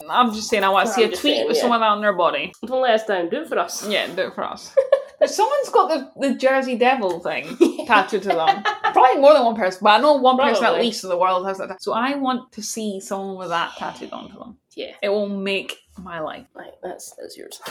I'm 0.10 0.32
just 0.34 0.50
saying, 0.50 0.64
I 0.64 0.70
want 0.70 0.88
to 0.88 0.94
see 0.94 1.04
I'm 1.04 1.10
a 1.10 1.16
tweet 1.16 1.22
saying, 1.22 1.48
with 1.48 1.56
yeah. 1.58 1.62
someone 1.62 1.82
on 1.82 2.00
their 2.02 2.14
body. 2.14 2.54
Don't 2.64 2.82
let 2.82 2.92
us 2.92 3.06
down. 3.08 3.30
Do 3.30 3.42
it 3.42 3.48
for 3.50 3.58
us. 3.58 3.88
Yeah, 3.88 4.08
do 4.08 4.22
it 4.28 4.36
for 4.36 4.44
us. 4.44 4.76
But 5.22 5.30
someone's 5.30 5.70
got 5.70 5.88
the, 5.88 6.30
the 6.30 6.34
Jersey 6.34 6.76
Devil 6.76 7.20
thing 7.20 7.56
tattooed 7.86 8.24
to 8.24 8.30
them. 8.30 8.64
Probably 8.92 9.22
more 9.22 9.34
than 9.34 9.46
one 9.46 9.56
person, 9.56 9.82
but 9.84 9.92
I 9.92 9.98
know 10.00 10.16
one 10.16 10.36
person 10.36 10.66
at 10.66 10.80
least 10.80 11.04
in 11.04 11.12
the 11.12 11.18
world 11.18 11.46
has 11.46 11.60
that. 11.60 11.80
So 11.80 11.94
I 11.94 12.16
want 12.16 12.52
to 12.54 12.64
see 12.64 13.00
someone 13.00 13.38
with 13.38 13.50
that 13.50 13.74
tattooed 13.78 14.12
onto 14.12 14.40
them. 14.40 14.58
Yeah. 14.74 14.94
It 15.00 15.10
will 15.10 15.30
make 15.30 15.78
my 16.00 16.22
life. 16.22 16.48
Right, 16.56 16.74
that's 16.82 17.12
that's 17.22 17.38
yours. 17.38 17.62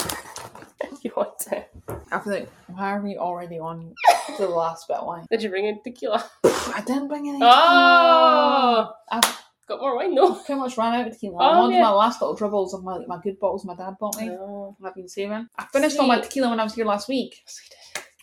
you 1.03 1.11
want 1.17 1.41
to. 1.41 1.65
I 2.13 2.21
feel 2.21 2.35
like, 2.35 2.51
why 2.69 2.93
are 2.93 3.01
we 3.01 3.17
already 3.17 3.59
on 3.59 3.97
to 4.37 4.43
the 4.43 4.49
last 4.49 4.87
bit? 4.87 4.99
Why? 5.03 5.25
Did 5.29 5.43
you 5.43 5.51
bring 5.51 5.67
in 5.67 5.81
tequila? 5.83 6.25
I 6.45 6.85
didn't 6.87 7.09
bring 7.09 7.29
any. 7.29 7.41
Oh! 7.43 8.93
I've 9.11 9.43
Got 9.70 9.80
more 9.80 9.94
wine 9.94 10.16
though. 10.16 10.35
pretty 10.35 10.61
much 10.61 10.76
ran 10.76 10.94
out 10.94 11.06
of 11.06 11.12
tequila. 11.12 11.37
Oh, 11.38 11.48
I'm 11.48 11.59
on 11.59 11.70
to 11.70 11.78
my 11.78 11.90
last 11.90 12.20
little 12.20 12.35
dribbles 12.35 12.74
of 12.74 12.83
my, 12.83 12.98
my 13.06 13.20
good 13.22 13.38
bottles 13.38 13.64
my 13.64 13.76
dad 13.76 13.94
bought 14.00 14.20
me. 14.20 14.28
Oh. 14.30 14.76
I've 14.85 14.96
been 14.96 15.06
saving. 15.06 15.46
I 15.56 15.64
finished 15.66 15.96
all 15.96 16.09
my 16.09 16.18
tequila 16.18 16.50
when 16.50 16.59
I 16.59 16.64
was 16.64 16.74
here 16.74 16.85
last 16.85 17.09
week. 17.09 17.44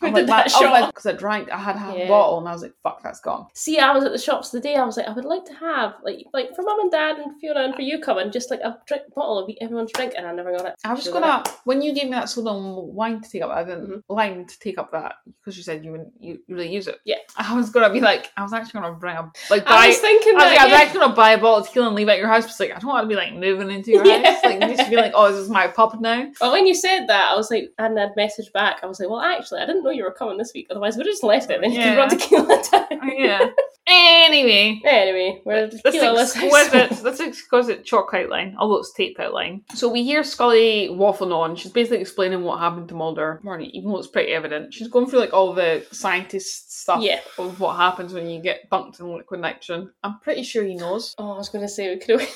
Who 0.01 0.11
did 0.11 0.27
that 0.27 0.51
oh, 0.55 0.61
shot? 0.61 0.87
Because 0.93 1.05
I 1.07 1.13
drank, 1.13 1.51
I 1.51 1.57
had 1.57 1.75
half 1.75 1.95
Yeah. 1.97 2.03
a 2.05 2.07
bottle, 2.07 2.37
and 2.39 2.47
I 2.47 2.51
was 2.53 2.61
like, 2.61 2.73
"Fuck, 2.83 3.01
that's 3.01 3.19
gone." 3.19 3.47
See, 3.55 3.79
I 3.79 3.91
was 3.93 4.03
at 4.03 4.11
the 4.11 4.17
shops 4.19 4.51
the 4.51 4.59
day. 4.59 4.75
I 4.75 4.83
was 4.85 4.95
like, 4.97 5.07
I 5.07 5.11
would 5.13 5.25
like 5.25 5.45
to 5.45 5.53
have 5.55 5.95
like 6.03 6.25
like 6.33 6.55
for 6.55 6.61
mum 6.61 6.79
and 6.81 6.91
dad 6.91 7.17
and 7.17 7.39
Fiona 7.39 7.61
and 7.61 7.75
for 7.75 7.81
you 7.81 7.99
coming, 7.99 8.31
just 8.31 8.51
like 8.51 8.59
a 8.61 8.77
drink 8.87 9.03
bottle 9.15 9.39
of 9.39 9.49
everyone's 9.59 9.91
drink, 9.93 10.13
and 10.15 10.27
I 10.27 10.33
never 10.33 10.51
got 10.55 10.65
it. 10.67 10.75
I 10.85 10.93
was 10.93 11.03
Should've 11.03 11.21
gonna 11.21 11.43
when 11.63 11.81
you 11.81 11.93
gave 11.93 12.05
me 12.05 12.11
that 12.11 12.29
soda 12.29 12.51
and 12.51 12.93
wine 12.93 13.21
to 13.21 13.29
take 13.29 13.41
up, 13.41 13.49
I 13.49 13.63
didn't 13.63 13.87
Mhm. 13.89 14.01
lime 14.09 14.45
to 14.45 14.59
take 14.59 14.77
up 14.77 14.91
that 14.91 15.15
because 15.39 15.57
you 15.57 15.63
said 15.63 15.83
you 15.83 15.91
wouldn't 15.91 16.13
you 16.19 16.39
really 16.47 16.71
use 16.71 16.87
it. 16.87 16.99
Yeah. 17.05 17.15
I 17.37 17.55
was 17.55 17.69
gonna 17.69 17.91
be 17.91 17.99
like, 18.01 18.31
I 18.37 18.43
was 18.43 18.53
actually 18.53 18.81
gonna 18.81 18.93
bring 18.93 19.15
a 19.15 19.31
like 19.49 19.65
buy. 19.65 19.71
I 19.71 19.87
was 19.87 19.97
thinking 19.97 20.33
I 20.33 20.35
was, 20.35 20.43
that. 20.43 20.49
like, 20.51 20.59
I 20.59 20.65
was 20.65 20.73
actually 20.73 20.99
gonna 20.99 21.15
buy 21.15 21.31
a 21.31 21.37
bottle 21.37 21.57
of 21.57 21.67
tequila 21.67 21.87
and 21.87 21.95
leave 21.95 22.09
at 22.09 22.17
your 22.19 22.27
house. 22.27 22.45
But 22.45 22.67
like 22.67 22.75
I 22.75 22.79
don't 22.79 22.89
want 22.89 23.03
to 23.03 23.07
be 23.07 23.15
like 23.15 23.33
moving 23.33 23.71
into 23.71 23.91
your 23.91 24.05
Yeah. 24.05 24.31
house. 24.33 24.43
Like 24.43 24.61
you 24.61 24.75
just 24.75 24.89
be 24.89 24.95
like, 24.95 25.13
oh, 25.15 25.31
this 25.31 25.39
is 25.41 25.49
my 25.49 25.67
pub 25.67 25.99
now. 26.01 26.27
Well, 26.39 26.51
when 26.51 26.67
you 26.67 26.75
said 26.75 27.07
that, 27.07 27.31
I 27.31 27.35
was 27.35 27.49
like, 27.49 27.71
and 27.79 27.99
I'd 27.99 28.15
messaged 28.15 28.51
back. 28.53 28.79
I 28.83 28.85
was 28.85 28.99
like, 28.99 29.09
well, 29.09 29.21
actually, 29.21 29.61
I 29.61 29.65
didn't 29.65 29.83
know 29.87 29.93
you 29.93 30.03
were 30.03 30.11
coming 30.11 30.37
this 30.37 30.51
week. 30.53 30.67
Otherwise, 30.69 30.95
we'd 30.97 31.05
have 31.05 31.11
just 31.13 31.23
left 31.23 31.49
it. 31.49 31.61
Then 31.61 31.71
you 31.71 31.79
Yeah. 31.79 31.89
could 31.95 31.97
run 31.97 32.09
tequila 32.09 32.63
down. 32.71 32.99
Oh, 33.03 33.13
yeah. 33.17 33.49
Anyway, 33.89 34.81
Anyway, 34.83 35.41
we're 35.45 35.69
less 35.85 36.35
exquisite. 36.35 36.89
That's 37.03 37.21
exquisite 37.21 37.85
chalk 37.85 38.09
outline, 38.13 38.53
although 38.59 38.79
it's 38.79 38.91
taped 38.91 39.17
outline. 39.17 39.61
So 39.75 39.87
we 39.87 40.03
hear 40.03 40.23
Scully 40.23 40.89
waffling 40.91 41.31
on. 41.31 41.55
She's 41.55 41.71
basically 41.71 41.99
explaining 42.01 42.43
what 42.43 42.59
happened 42.59 42.89
to 42.89 42.95
Mulder, 42.95 43.39
even 43.45 43.89
though 43.89 43.97
it's 43.97 44.07
pretty 44.09 44.33
evident. 44.33 44.73
She's 44.73 44.89
going 44.89 45.07
through 45.07 45.19
like 45.21 45.31
all 45.33 45.53
the 45.53 45.85
scientist 45.93 46.81
stuff 46.81 47.01
Yeah. 47.01 47.21
of 47.37 47.61
what 47.61 47.77
happens 47.77 48.13
when 48.13 48.29
you 48.29 48.41
get 48.41 48.69
dunked 48.69 48.99
in 48.99 49.07
liquid 49.15 49.39
nitrogen. 49.39 49.89
I'm 50.03 50.19
pretty 50.19 50.43
sure 50.43 50.65
he 50.65 50.75
knows. 50.75 51.15
Oh, 51.17 51.31
I 51.31 51.37
was 51.37 51.47
going 51.47 51.61
to 51.63 51.69
say 51.69 51.89
we 51.93 51.97
could 51.99 52.19
have 52.19 52.29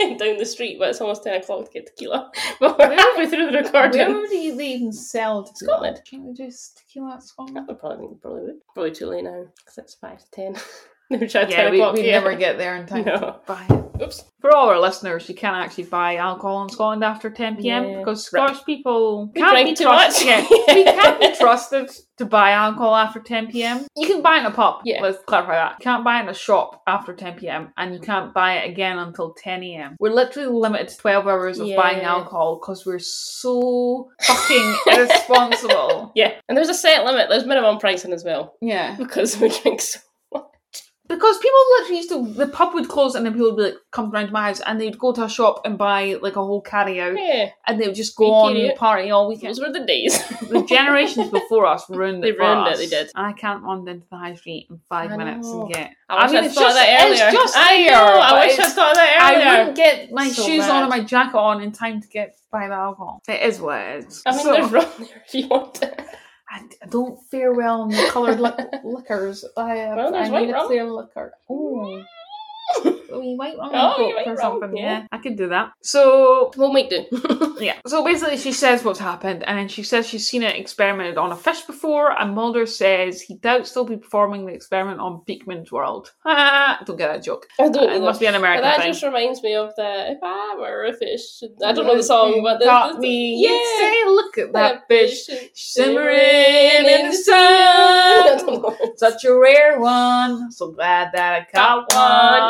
went, 0.00 0.18
down 0.18 0.38
the 0.38 0.44
street, 0.46 0.78
but 0.80 0.88
it's 0.88 1.00
almost 1.00 1.22
10 1.22 1.40
o'clock 1.40 1.66
to 1.66 1.70
get 1.72 1.86
tequila. 1.86 2.32
But 2.58 2.76
we're 2.78 2.96
halfway 2.96 3.26
through 3.28 3.50
the 3.52 3.58
recording. 3.58 4.12
Where 4.12 4.26
do 4.26 4.56
they 4.56 4.66
even 4.72 4.92
sell 4.92 5.44
tequila? 5.44 5.94
Scotland. 5.94 6.02
Can't 6.10 6.36
they 6.36 6.44
do 6.44 6.50
at 6.96 7.22
Scotland? 7.22 7.66
I 7.70 7.74
probably, 7.74 8.08
probably 8.20 8.42
would. 8.42 8.60
Probably 8.74 8.90
too 8.90 9.06
late 9.06 9.24
eh? 9.24 9.30
now, 9.30 9.44
because 9.56 9.78
it's 9.78 9.94
5 9.94 10.18
to 10.18 10.30
10. 10.30 10.56
Never 11.12 11.26
tried 11.26 11.50
Yeah, 11.50 11.62
10 11.64 11.70
we, 11.72 11.78
o'clock 11.80 11.94
we 11.96 12.02
yet. 12.04 12.12
never 12.12 12.34
get 12.36 12.56
there 12.58 12.76
in 12.76 12.86
time 12.86 13.04
to 13.04 13.36
buy 13.46 13.66
it. 13.68 14.02
Oops. 14.02 14.24
For 14.40 14.54
all 14.56 14.68
our 14.70 14.78
listeners, 14.80 15.28
you 15.28 15.34
can't 15.34 15.56
actually 15.56 15.84
buy 15.84 16.16
alcohol 16.16 16.62
in 16.62 16.70
Scotland 16.70 17.04
after 17.04 17.28
10 17.28 17.56
pm 17.56 17.84
Yeah. 17.84 17.98
because 17.98 18.32
Right. 18.32 18.48
Scottish 18.48 18.64
people 18.64 19.30
We 19.34 19.40
can't 19.42 19.66
be 19.66 19.74
too 19.74 19.84
trusted. 19.84 20.26
much. 20.26 20.50
Yeah, 20.50 20.56
we 20.74 20.84
can't 20.84 21.20
be 21.20 21.36
trusted 21.36 21.90
to 22.16 22.24
buy 22.24 22.52
alcohol 22.52 22.94
after 22.94 23.20
10 23.20 23.48
pm. 23.48 23.86
You 23.96 24.06
can 24.06 24.22
buy 24.22 24.36
it 24.36 24.40
in 24.40 24.46
a 24.46 24.50
pub. 24.52 24.80
Yeah. 24.84 25.02
Let's 25.02 25.18
clarify 25.26 25.56
that. 25.56 25.76
You 25.80 25.82
can't 25.84 26.04
buy 26.04 26.20
it 26.20 26.22
in 26.22 26.28
a 26.30 26.34
shop 26.34 26.80
after 26.86 27.12
10 27.12 27.34
pm, 27.34 27.72
and 27.76 27.92
you 27.92 28.00
can't 28.00 28.32
buy 28.32 28.54
it 28.58 28.70
again 28.70 28.98
until 28.98 29.34
10 29.34 29.62
am. 29.64 29.96
We're 30.00 30.12
literally 30.14 30.48
limited 30.48 30.88
to 30.88 30.96
12 30.96 31.26
hours 31.26 31.58
of 31.58 31.68
buying 31.76 32.00
alcohol 32.00 32.58
because 32.58 32.86
we're 32.86 32.98
so 33.00 34.08
fucking 34.22 34.76
irresponsible. 34.86 36.12
Yeah, 36.14 36.32
and 36.48 36.56
there's 36.56 36.68
a 36.68 36.74
set 36.74 37.04
limit. 37.04 37.28
There's 37.28 37.44
minimum 37.46 37.78
pricing 37.78 38.12
as 38.12 38.24
well 38.24 38.54
Yeah. 38.62 38.96
because 38.96 39.38
we 39.38 39.48
drink 39.48 39.80
so 39.82 40.00
Because 41.10 41.38
people 41.38 41.58
literally 41.78 41.96
used 41.96 42.08
to, 42.10 42.32
the 42.34 42.46
pub 42.46 42.72
would 42.74 42.88
close 42.88 43.16
and 43.16 43.26
then 43.26 43.32
people 43.32 43.48
would 43.50 43.56
be 43.56 43.62
like, 43.64 43.74
come 43.90 44.12
round 44.12 44.28
to 44.28 44.32
my 44.32 44.44
house 44.44 44.60
and 44.60 44.80
they'd 44.80 44.96
go 44.96 45.12
to 45.12 45.24
a 45.24 45.28
shop 45.28 45.60
and 45.64 45.76
buy 45.76 46.16
like 46.22 46.36
a 46.36 46.44
whole 46.44 46.60
carry 46.60 47.00
out 47.00 47.16
Yeah, 47.18 47.50
and 47.66 47.80
they 47.80 47.86
would 47.88 47.96
just 47.96 48.14
go 48.16 48.26
You 48.26 48.32
on 48.32 48.52
idiot. 48.56 48.76
party 48.76 49.10
all 49.10 49.28
weekend. 49.28 49.50
those 49.50 49.60
were 49.60 49.72
the 49.72 49.84
days. 49.84 50.16
The 50.48 50.62
generations 50.62 51.28
before 51.30 51.66
us 51.66 51.90
ruined 51.90 52.22
They 52.22 52.28
it. 52.28 52.36
for 52.36 52.44
ruined 52.44 52.68
it, 52.68 52.76
they 52.78 52.86
did. 52.86 53.10
I 53.16 53.32
can't 53.32 53.64
wander 53.64 53.90
into 53.90 54.06
the 54.08 54.16
high 54.16 54.34
street 54.36 54.68
in 54.70 54.80
five 54.88 55.10
I 55.10 55.16
minutes 55.16 55.48
and 55.48 55.68
get. 55.68 55.90
I 56.08 56.24
wish 56.24 56.32
mean, 56.32 56.38
I'd 56.40 56.46
it's 56.46 56.54
thought 56.54 56.62
of 56.70 56.74
just- 56.74 56.78
that 56.78 57.02
earlier. 57.04 57.24
It's 57.26 57.32
just 57.32 57.56
I 57.56 57.76
there, 57.76 57.90
know. 57.90 58.20
I 58.20 58.46
wish 58.46 58.58
I'd 58.60 58.72
thought 58.72 58.90
of 58.90 58.96
that 58.96 59.32
earlier. 59.34 59.46
I 59.48 59.58
wouldn't 59.58 59.76
get 59.76 60.12
my 60.12 60.28
So 60.28 60.44
shoes 60.44 60.64
on 60.68 60.82
and 60.82 60.90
my 60.90 61.00
jacket 61.00 61.36
on 61.36 61.60
in 61.60 61.72
time 61.72 62.00
to 62.00 62.06
get 62.08 62.36
buy 62.52 62.68
the 62.68 62.74
alcohol. 62.74 63.20
It 63.28 63.42
is 63.42 63.60
what 63.60 63.80
it 63.80 64.04
is. 64.06 64.22
I 64.26 64.30
mean, 64.32 64.40
So, 64.44 64.52
there's 64.52 64.70
rum 64.72 64.86
there 64.98 65.22
if 65.26 65.34
you 65.34 65.48
want 65.48 65.74
to. 65.76 66.04
I, 66.50 66.62
I 66.82 66.86
don't 66.86 67.18
fare 67.30 67.52
well 67.52 67.84
in 67.84 67.90
the 67.90 68.08
coloured 68.10 68.40
li- 68.40 68.50
liquors. 68.84 69.44
I, 69.56 69.94
Well, 69.94 70.14
I 70.14 70.28
need 70.42 70.50
a 70.50 70.52
clear 70.66 70.84
liquor. 70.90 71.32
Oh. 73.12 73.20
We 73.20 73.34
white 73.36 73.56
rum 73.58 73.70
Oh, 73.72 73.76
and 73.76 73.96
Coke 73.96 74.08
you 74.08 74.14
white 74.16 74.26
or 74.28 74.36
something. 74.36 74.76
yeah. 74.76 74.98
Yeah, 75.00 75.06
I 75.12 75.18
could 75.18 75.36
do 75.36 75.48
that. 75.48 75.72
So 75.82 76.52
We'll 76.56 76.72
make 76.72 76.90
do. 76.90 77.04
Yeah. 77.60 77.76
So 77.86 78.02
basically, 78.02 78.38
she 78.38 78.52
says 78.52 78.82
what's 78.84 78.98
happened, 78.98 79.42
and 79.46 79.58
then 79.58 79.68
she 79.68 79.82
says 79.82 80.08
she's 80.08 80.26
seen 80.26 80.42
it 80.42 80.56
experimented 80.56 81.18
on 81.18 81.30
a 81.30 81.36
fish 81.36 81.60
before, 81.62 82.18
and 82.18 82.34
Mulder 82.34 82.64
says 82.64 83.20
he 83.20 83.34
doubts 83.36 83.72
they'll 83.72 83.84
be 83.84 83.98
performing 83.98 84.46
the 84.46 84.54
experiment 84.54 84.98
on 85.00 85.20
Beakman's 85.28 85.70
World. 85.70 86.12
Ah, 86.24 86.80
don't 86.86 86.96
get 86.96 87.08
that 87.12 87.22
joke. 87.22 87.46
I 87.60 87.68
don't 87.68 87.90
It 87.92 88.00
must 88.00 88.18
be 88.18 88.26
an 88.26 88.32
But 88.32 88.38
American 88.38 88.62
that 88.62 88.78
thing. 88.80 88.92
just 88.92 89.02
reminds 89.02 89.42
me 89.42 89.54
of 89.56 89.74
the 89.76 90.12
"If 90.12 90.18
I 90.22 90.56
Were 90.58 90.84
a 90.86 90.94
Fish." 90.94 91.42
I 91.64 91.72
don't 91.72 91.86
know 91.86 91.96
the 91.96 92.02
song, 92.02 92.40
but 92.42 92.60
the, 92.60 92.64
Got 92.64 92.94
the- 92.94 93.00
me. 93.00 93.42
yeah, 93.44 93.50
Yeah. 93.50 93.90
Say, 93.90 94.04
look 94.06 94.38
at 94.38 94.52
that 94.54 94.88
fish 94.88 95.26
fish 95.26 95.50
simmering 95.54 96.16
in 96.16 97.10
the 97.10 97.16
I 97.32 98.36
sun. 98.38 98.96
Such 98.96 99.24
a 99.24 99.34
rare 99.38 99.78
one. 99.80 100.50
So 100.52 100.70
glad 100.72 101.10
that 101.14 101.42
I 101.42 101.46
caught 101.52 101.92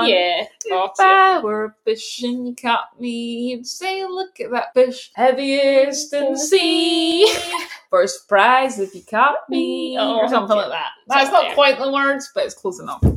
one. 0.00 0.08
Yeah, 0.08 0.44
If 0.64 0.90
I 1.00 1.40
were 1.40 1.64
a 1.66 1.74
fish 1.84 2.22
and 2.22 2.46
you 2.46 2.54
caught 2.54 3.00
me, 3.00 3.50
you'd 3.50 3.66
say, 3.66 4.04
Look 4.04 4.40
at 4.40 4.50
that 4.50 4.74
fish, 4.74 5.10
heaviest 5.14 6.12
in 6.12 6.32
the 6.32 6.38
sea. 6.38 7.32
First 7.90 8.28
prize 8.28 8.78
if 8.78 8.94
you 8.94 9.02
caught 9.02 9.48
me. 9.48 9.96
Oh, 9.98 10.18
or 10.18 10.28
something 10.28 10.56
like 10.56 10.68
that. 10.68 10.90
That's 11.08 11.30
not 11.30 11.54
quite 11.54 11.78
the 11.78 11.90
words, 11.90 12.30
but 12.34 12.44
it's 12.44 12.54
close 12.54 12.80
enough. 12.80 13.02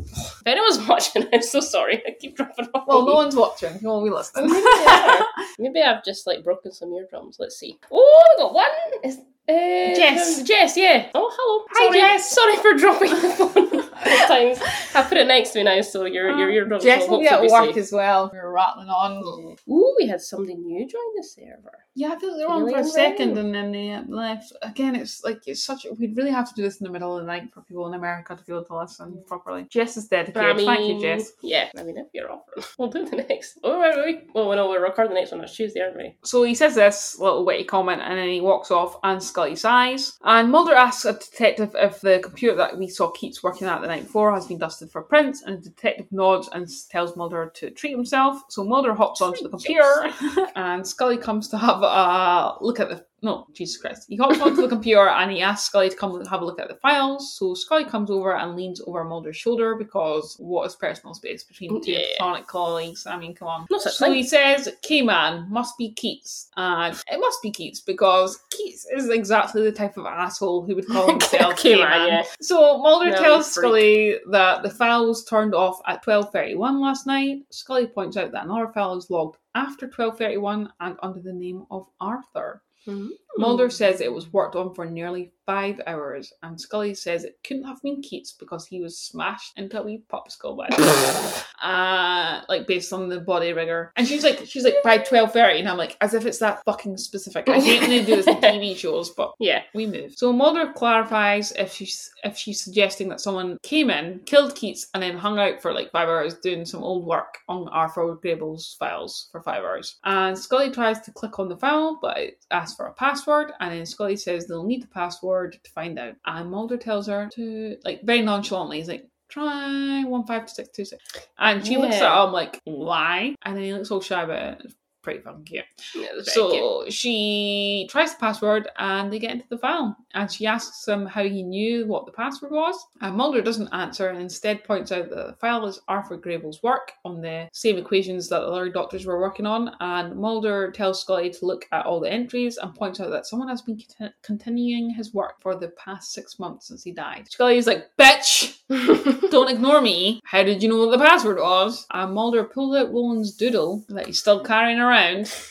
If 0.45 0.47
anyone's 0.47 0.87
watching, 0.89 1.25
I'm 1.31 1.41
so 1.41 1.61
sorry. 1.61 2.03
I 2.05 2.11
keep 2.19 2.35
dropping 2.35 2.67
off. 2.73 2.85
Well, 2.85 3.05
no 3.05 3.13
one's 3.13 3.33
watching. 3.35 3.77
You 3.81 3.87
won't 3.87 4.05
be 4.05 4.11
listening. 4.11 4.49
Maybe. 5.59 5.81
I've 5.81 6.03
just 6.03 6.27
like 6.27 6.43
broken 6.43 6.73
some 6.73 6.91
eardrums. 6.91 7.37
Let's 7.39 7.55
see. 7.57 7.79
Oh, 7.89 8.23
I 8.35 8.41
got 8.41 8.53
one. 8.53 8.65
Is 9.05 9.19
uh, 9.47 9.95
Jess. 9.95 10.43
Jess, 10.43 10.75
yeah. 10.75 11.09
Oh, 11.15 11.31
hello. 11.33 11.65
Hi, 11.71 11.85
sorry, 11.87 11.99
Jess. 11.99 12.29
Sorry 12.29 12.55
for 12.57 12.73
dropping 12.77 13.09
the 13.11 13.29
phone. 13.37 13.82
Times, 14.27 14.59
I 14.95 15.03
put 15.03 15.17
it 15.17 15.27
next 15.27 15.51
to 15.51 15.59
me 15.59 15.63
now, 15.63 15.81
so 15.81 16.05
you're 16.05 16.49
eardrums 16.49 16.83
Jess 16.83 17.07
will 17.07 17.17
will 17.17 17.19
be 17.21 17.27
at 17.27 17.41
work 17.41 17.67
safe. 17.67 17.77
as 17.77 17.91
well. 17.91 18.29
We 18.31 18.39
were 18.39 18.51
rattling 18.51 18.89
on. 18.89 19.55
Ooh, 19.69 19.95
we 19.97 20.07
had 20.07 20.21
somebody 20.21 20.55
new 20.55 20.87
join 20.87 21.01
the 21.15 21.23
server. 21.23 21.83
Yeah, 21.95 22.13
I 22.13 22.19
feel 22.19 22.29
like 22.29 22.39
they 22.39 22.45
were 22.45 22.51
on 22.51 22.69
for 22.69 22.79
a 22.79 22.83
second 22.83 23.37
and 23.37 23.53
then 23.53 23.71
they 23.71 23.99
left. 24.07 24.51
Again, 24.63 24.95
it's 24.95 25.23
like 25.23 25.47
it's 25.47 25.63
such. 25.63 25.85
a- 25.85 25.93
We'd 25.93 26.17
really 26.17 26.31
have 26.31 26.49
to 26.49 26.55
do 26.55 26.63
this 26.63 26.77
in 26.77 26.85
the 26.85 26.91
middle 26.91 27.15
of 27.15 27.23
the 27.23 27.27
night 27.27 27.53
for 27.53 27.61
people 27.61 27.87
in 27.87 27.93
America 27.93 28.35
to 28.35 28.43
be 28.43 28.51
able 28.51 28.65
to 28.65 28.77
listen 28.77 29.11
mm. 29.11 29.27
properly. 29.27 29.67
Jess 29.69 29.95
is 29.97 30.07
But 30.07 30.19
I 30.19 30.23
dedicated. 30.31 30.57
mean, 30.57 30.65
Thank 30.65 30.87
you, 30.87 31.01
Jess. 31.01 31.31
Yeah, 31.41 31.69
I 31.77 31.83
mean, 31.83 31.97
if 31.97 32.07
you're 32.13 32.31
offering, 32.31 32.65
we'll 32.79 32.89
do 32.89 33.05
the 33.05 33.17
next. 33.17 33.59
Oh, 33.63 33.79
wait, 33.79 33.95
wait. 33.97 34.27
Well, 34.33 34.55
no, 34.55 34.69
we're 34.69 34.83
recording 34.83 35.13
the 35.13 35.19
next 35.19 35.31
one 35.31 35.41
on 35.41 35.47
Tuesday, 35.47 35.81
aren't 35.81 35.97
we? 35.97 36.17
So 36.23 36.43
he 36.43 36.55
says 36.55 36.73
this 36.75 37.19
little 37.19 37.45
witty 37.45 37.63
comment 37.63 38.01
and 38.01 38.17
then 38.17 38.27
he 38.27 38.41
walks 38.41 38.71
off 38.71 38.97
and 39.03 39.21
Scully 39.21 39.55
sighs. 39.55 40.17
And 40.23 40.51
Mulder 40.51 40.73
asks 40.73 41.05
a 41.05 41.13
detective 41.13 41.75
if 41.75 42.01
the 42.01 42.19
computer 42.23 42.55
that 42.55 42.77
we 42.77 42.87
saw 42.87 43.11
keeps 43.11 43.43
working 43.43 43.67
at 43.67 43.81
the 43.81 43.87
night 43.93 44.03
before 44.06 44.34
has 44.34 44.47
been 44.47 44.58
dusted 44.58 44.91
for 44.91 45.01
prints, 45.01 45.43
and 45.43 45.58
the 45.58 45.69
detective 45.69 46.08
nods 46.12 46.49
and 46.53 46.67
tells 46.89 47.15
Mulder 47.15 47.51
to 47.56 47.69
treat 47.71 47.91
himself. 47.91 48.41
So 48.49 48.63
Mulder 48.63 48.93
hops 48.93 49.21
onto 49.21 49.43
the 49.43 49.49
computer 49.49 50.12
and 50.56 50.86
Scully 50.86 51.17
comes 51.17 51.47
to 51.49 51.58
have 51.58 51.82
a 51.84 52.56
look 52.62 52.79
at 52.79 52.89
the. 52.89 53.06
No, 53.23 53.47
Jesus 53.53 53.77
Christ. 53.77 54.05
He 54.09 54.17
hops 54.17 54.41
onto 54.41 54.62
the 54.62 54.67
computer 54.67 55.07
and 55.07 55.31
he 55.31 55.41
asks 55.41 55.67
Scully 55.69 55.89
to 55.89 55.95
come 55.95 56.23
have 56.25 56.41
a 56.41 56.45
look 56.45 56.59
at 56.59 56.67
the 56.67 56.75
files. 56.75 57.38
So 57.38 57.53
Scully 57.53 57.86
comes 57.86 58.12
over 58.12 58.36
and 58.36 58.53
leans 58.53 58.81
over 58.86 59.05
Mulder's 59.05 59.38
shoulder 59.38 59.75
because 59.75 60.36
what 60.39 60.65
is 60.67 60.75
personal 60.75 61.13
space 61.13 61.41
between 61.45 61.81
two 61.81 61.91
Yeah. 61.93 62.01
platonic 62.17 62.47
colleagues? 62.47 63.07
I 63.07 63.15
mean, 63.17 63.33
come 63.33 63.47
on. 63.47 63.65
No 63.71 63.77
So 63.79 63.89
thing. 63.91 64.13
he 64.15 64.23
says, 64.23 64.67
K-Man 64.81 65.47
must 65.49 65.77
be 65.77 65.93
Keats. 65.93 66.49
And 66.57 67.01
it 67.09 67.17
must 67.17 67.41
be 67.41 67.49
Keats 67.49 67.79
because 67.79 68.38
Keats 68.51 68.86
is 68.93 69.07
exactly 69.09 69.63
the 69.63 69.71
type 69.71 69.95
of 69.95 70.05
asshole 70.05 70.65
who 70.65 70.75
would 70.75 70.88
call 70.88 71.07
himself 71.12 71.55
K-Man, 71.57 72.07
yeah. 72.07 72.23
So 72.41 72.77
Mulder 72.79 73.12
No, 73.12 73.21
tells. 73.21 73.49
Scully 73.53 74.17
that 74.31 74.63
the 74.63 74.69
file 74.69 75.07
was 75.07 75.23
turned 75.23 75.55
off 75.55 75.79
at 75.88 76.03
12.31 76.03 76.81
last 76.81 77.07
night. 77.07 77.43
Scully 77.51 77.88
points 77.88 78.17
out 78.17 78.33
that 78.33 78.43
another 78.43 78.67
file 78.73 78.97
is 78.97 79.09
logged 79.09 79.38
after 79.55 79.88
12.31 79.88 80.67
and 80.81 80.97
under 81.01 81.21
the 81.21 81.31
name 81.31 81.65
of 81.71 81.88
Arthur. 82.01 82.62
Hmm. 82.85 83.07
Mulder 83.37 83.69
says 83.71 83.99
it 83.99 84.13
was 84.13 84.31
worked 84.31 84.55
on 84.55 84.75
for 84.75 84.85
nearly 84.85 85.31
five 85.47 85.81
hours, 85.87 86.31
and 86.43 86.59
Scully 86.59 86.93
says 86.93 87.23
it 87.23 87.39
couldn't 87.43 87.63
have 87.63 87.81
been 87.81 88.01
Keats 88.01 88.31
because 88.31 88.67
he 88.67 88.79
was 88.79 88.99
smashed 88.99 89.57
into 89.57 89.79
a 89.81 89.83
wee 89.83 90.03
popsicle 90.11 90.55
by 90.55 90.67
uh, 91.67 92.41
like 92.47 92.67
based 92.67 92.93
on 92.93 93.09
the 93.09 93.19
body 93.19 93.53
rigor. 93.53 93.91
And 93.95 94.07
she's 94.07 94.23
like, 94.23 94.45
she's 94.45 94.63
like 94.63 94.75
by 94.83 94.99
twelve 94.99 95.33
thirty, 95.33 95.59
and 95.59 95.67
I'm 95.67 95.77
like, 95.77 95.97
as 96.01 96.13
if 96.13 96.25
it's 96.25 96.39
that 96.39 96.63
fucking 96.65 96.97
specific. 96.97 97.49
I 97.49 97.59
hate 97.59 97.81
when 97.81 97.89
they 97.89 98.05
do 98.05 98.15
this 98.17 98.27
in 98.27 98.35
TV 98.37 98.75
shows, 98.77 99.09
but 99.09 99.33
Yeah. 99.39 99.63
we 99.73 99.87
move. 99.87 100.13
So 100.15 100.31
Mulder 100.31 100.71
clarifies 100.73 101.51
if 101.53 101.71
she's 101.73 102.11
if 102.23 102.37
she's 102.37 102.63
suggesting 102.63 103.09
that 103.09 103.21
someone 103.21 103.57
came 103.63 103.89
in, 103.89 104.19
killed 104.25 104.55
Keats, 104.55 104.87
and 104.93 105.01
then 105.01 105.17
hung 105.17 105.39
out 105.39 105.61
for 105.61 105.73
like 105.73 105.91
five 105.91 106.07
hours 106.07 106.35
doing 106.35 106.65
some 106.65 106.83
old 106.83 107.05
work 107.05 107.37
on 107.49 107.67
Arthur 107.69 108.15
Grable's 108.21 108.75
files 108.79 109.29
for 109.31 109.41
five 109.41 109.63
hours. 109.63 109.97
And 110.03 110.37
Scully 110.37 110.69
tries 110.71 111.01
to 111.01 111.11
click 111.11 111.39
on 111.39 111.49
the 111.49 111.57
file, 111.57 111.97
but 112.01 112.17
it 112.17 112.45
asks 112.51 112.72
for 112.75 112.86
a 112.88 112.93
password, 112.93 113.53
and 113.59 113.71
then 113.71 113.86
Scully 113.86 114.15
says 114.15 114.47
they'll 114.47 114.63
need 114.63 114.83
the 114.83 114.88
password 114.88 115.57
to 115.63 115.71
find 115.71 115.97
out. 115.99 116.15
And 116.25 116.49
Mulder 116.51 116.77
tells 116.77 117.07
her 117.07 117.29
to 117.33 117.77
like 117.83 118.01
very 118.03 118.21
nonchalantly, 118.21 118.77
he's 118.77 118.88
like. 118.88 119.07
Try 119.29 120.03
one 120.03 120.27
five 120.27 120.47
six 120.47 120.69
two 120.69 120.86
six, 120.86 121.03
and 121.39 121.65
she 121.65 121.75
looks 121.77 121.95
at 121.95 122.23
him 122.25 122.33
like, 122.33 122.59
"Why?" 122.65 123.33
And 123.43 123.55
then 123.55 123.63
he 123.63 123.73
looks 123.73 123.89
all 123.89 123.99
shy 123.99 124.21
about 124.21 124.62
it. 124.62 124.73
Pretty 125.03 125.19
fucking 125.19 125.43
cute. 125.43 125.65
yeah 125.93 126.07
very 126.13 126.23
cute. 126.23 126.27
So 126.27 126.85
she 126.89 127.87
tries 127.91 128.13
the 128.13 128.19
password 128.19 128.69
and 128.79 129.11
they 129.11 129.19
get 129.19 129.31
into 129.31 129.45
the 129.49 129.57
file. 129.57 129.95
And 130.13 130.31
she 130.31 130.47
asks 130.47 130.87
him 130.87 131.05
how 131.05 131.23
he 131.23 131.43
knew 131.43 131.85
what 131.85 132.05
the 132.05 132.11
password 132.11 132.51
was. 132.51 132.87
And 133.01 133.15
Mulder 133.15 133.41
doesn't 133.41 133.73
answer 133.73 134.09
and 134.09 134.21
instead 134.21 134.63
points 134.63 134.91
out 134.93 135.09
that 135.09 135.27
the 135.27 135.35
file 135.41 135.65
is 135.65 135.81
Arthur 135.89 136.15
Grable's 136.15 136.63
work 136.63 136.93
on 137.03 137.19
the 137.21 137.49
same 137.51 137.77
equations 137.77 138.29
that 138.29 138.39
the 138.39 138.47
other 138.47 138.69
doctors 138.69 139.05
were 139.05 139.19
working 139.19 139.45
on. 139.45 139.75
And 139.81 140.15
Mulder 140.15 140.71
tells 140.71 141.01
Scully 141.01 141.29
to 141.31 141.45
look 141.45 141.65
at 141.73 141.85
all 141.85 141.99
the 141.99 142.11
entries 142.11 142.57
and 142.57 142.73
points 142.73 143.01
out 143.01 143.09
that 143.11 143.25
someone 143.25 143.49
has 143.49 143.61
been 143.61 143.77
conti- 143.77 144.13
continuing 144.21 144.89
his 144.89 145.13
work 145.13 145.41
for 145.41 145.55
the 145.55 145.67
past 145.69 146.13
six 146.13 146.39
months 146.39 146.67
since 146.67 146.81
he 146.83 146.93
died. 146.93 147.29
Scully 147.29 147.57
is 147.57 147.67
like, 147.67 147.89
bitch! 147.99 148.59
Don't 149.31 149.49
ignore 149.51 149.81
me. 149.81 150.21
How 150.23 150.43
did 150.43 150.63
you 150.63 150.69
know 150.69 150.77
what 150.85 150.97
the 150.97 151.03
password 151.03 151.37
was? 151.37 151.85
And 151.91 152.13
Mulder 152.13 152.45
pulled 152.45 152.75
out 152.77 152.93
Roland's 152.93 153.35
doodle 153.35 153.83
that 153.89 154.07
he's 154.07 154.19
still 154.19 154.41
carrying 154.43 154.79
around. 154.79 154.92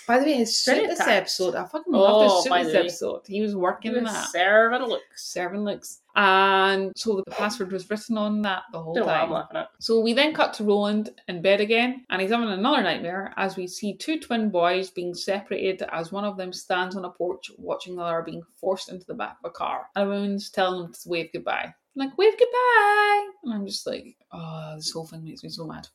By 0.06 0.18
the 0.18 0.24
way, 0.24 0.34
his 0.34 0.56
suit 0.56 0.86
this 0.88 1.00
episode, 1.00 1.54
I 1.54 1.64
fucking 1.64 1.94
Oh, 1.94 2.00
loved 2.00 2.34
his 2.34 2.44
suit 2.44 2.64
this 2.64 2.74
episode. 2.74 3.22
He 3.26 3.40
was 3.42 3.56
working 3.56 3.96
in 3.96 4.04
that. 4.04 4.30
Servant 4.30 4.88
looks. 4.88 5.24
Serving 5.24 5.64
looks. 5.64 6.00
And 6.14 6.92
so 6.94 7.16
the 7.16 7.30
password 7.30 7.72
was 7.72 7.88
written 7.88 8.18
on 8.18 8.42
that 8.42 8.64
the 8.70 8.80
whole 8.80 8.94
Don't 8.94 9.06
time. 9.06 9.30
laughing 9.30 9.56
at. 9.56 9.68
So 9.80 10.00
we 10.00 10.12
then 10.12 10.34
cut 10.34 10.52
to 10.54 10.64
Roland 10.64 11.10
in 11.28 11.40
bed 11.40 11.60
again, 11.60 12.04
and 12.10 12.20
he's 12.20 12.30
having 12.30 12.50
another 12.50 12.82
nightmare 12.82 13.32
as 13.38 13.56
we 13.56 13.66
see 13.66 13.96
two 13.96 14.20
twin 14.20 14.50
boys 14.50 14.90
being 14.90 15.14
separated 15.14 15.82
as 15.90 16.12
one 16.12 16.24
of 16.24 16.36
them 16.36 16.52
stands 16.52 16.96
on 16.96 17.04
a 17.06 17.10
porch 17.10 17.50
watching 17.56 17.96
the 17.96 18.02
other 18.02 18.22
being 18.22 18.42
forced 18.60 18.90
into 18.90 19.06
the 19.06 19.14
back 19.14 19.38
of 19.42 19.50
a 19.50 19.52
car. 19.52 19.86
And 19.96 20.06
a 20.06 20.08
woman's 20.10 20.50
telling 20.50 20.84
him 20.84 20.92
to 20.92 21.08
wave 21.08 21.30
goodbye. 21.32 21.74
Like, 21.94 22.16
wave 22.16 22.32
goodbye! 22.38 23.26
And 23.44 23.54
I'm 23.54 23.66
just 23.66 23.86
like, 23.86 24.16
oh, 24.32 24.72
this 24.76 24.92
whole 24.92 25.06
thing 25.06 25.24
makes 25.24 25.42
me 25.42 25.50
so 25.50 25.66
mad. 25.66 25.86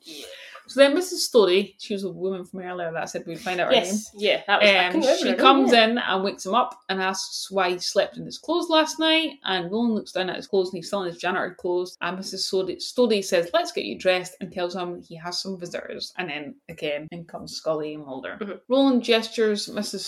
So 0.67 0.81
then 0.81 0.95
Mrs. 0.95 1.19
Story, 1.19 1.75
she 1.79 1.93
was 1.93 2.03
a 2.03 2.11
woman 2.11 2.43
from 2.43 2.59
earlier 2.59 2.91
that 2.91 3.09
said 3.09 3.23
we'd 3.25 3.39
find 3.39 3.61
out 3.61 3.73
her 3.73 3.79
name. 3.79 3.95
Yeah, 4.13 4.41
that 4.47 4.61
was. 4.61 4.69
Um, 4.69 5.01
remember 5.01 5.17
she 5.17 5.33
comes 5.33 5.71
yeah. 5.71 5.85
in 5.85 5.97
and 5.97 6.23
wakes 6.23 6.45
him 6.45 6.53
up 6.53 6.77
and 6.89 7.01
asks 7.01 7.49
why 7.49 7.71
he 7.71 7.79
slept 7.79 8.17
in 8.17 8.25
his 8.25 8.37
clothes 8.37 8.69
last 8.69 8.99
night. 8.99 9.35
And 9.45 9.71
Roland 9.71 9.95
looks 9.95 10.11
down 10.11 10.29
at 10.29 10.35
his 10.35 10.47
clothes 10.47 10.69
and 10.69 10.77
he's 10.77 10.87
still 10.87 11.03
in 11.03 11.07
his 11.07 11.17
janitor 11.17 11.55
clothes. 11.57 11.97
And 12.01 12.19
Mrs. 12.19 12.39
Stodie, 12.39 12.77
Stodie 12.77 13.23
says, 13.23 13.49
Let's 13.53 13.71
get 13.71 13.85
you 13.85 13.97
dressed 13.97 14.35
and 14.41 14.51
tells 14.51 14.75
him 14.75 15.01
he 15.01 15.15
has 15.15 15.41
some 15.41 15.57
visitors. 15.57 16.13
And 16.17 16.29
then 16.29 16.55
again, 16.67 17.07
in 17.11 17.23
comes 17.23 17.55
Scully 17.55 17.93
and 17.93 18.05
Mulder. 18.05 18.37
Mhm. 18.41 18.59
Roland 18.67 19.03
gestures 19.03 19.67
Mrs. 19.67 20.01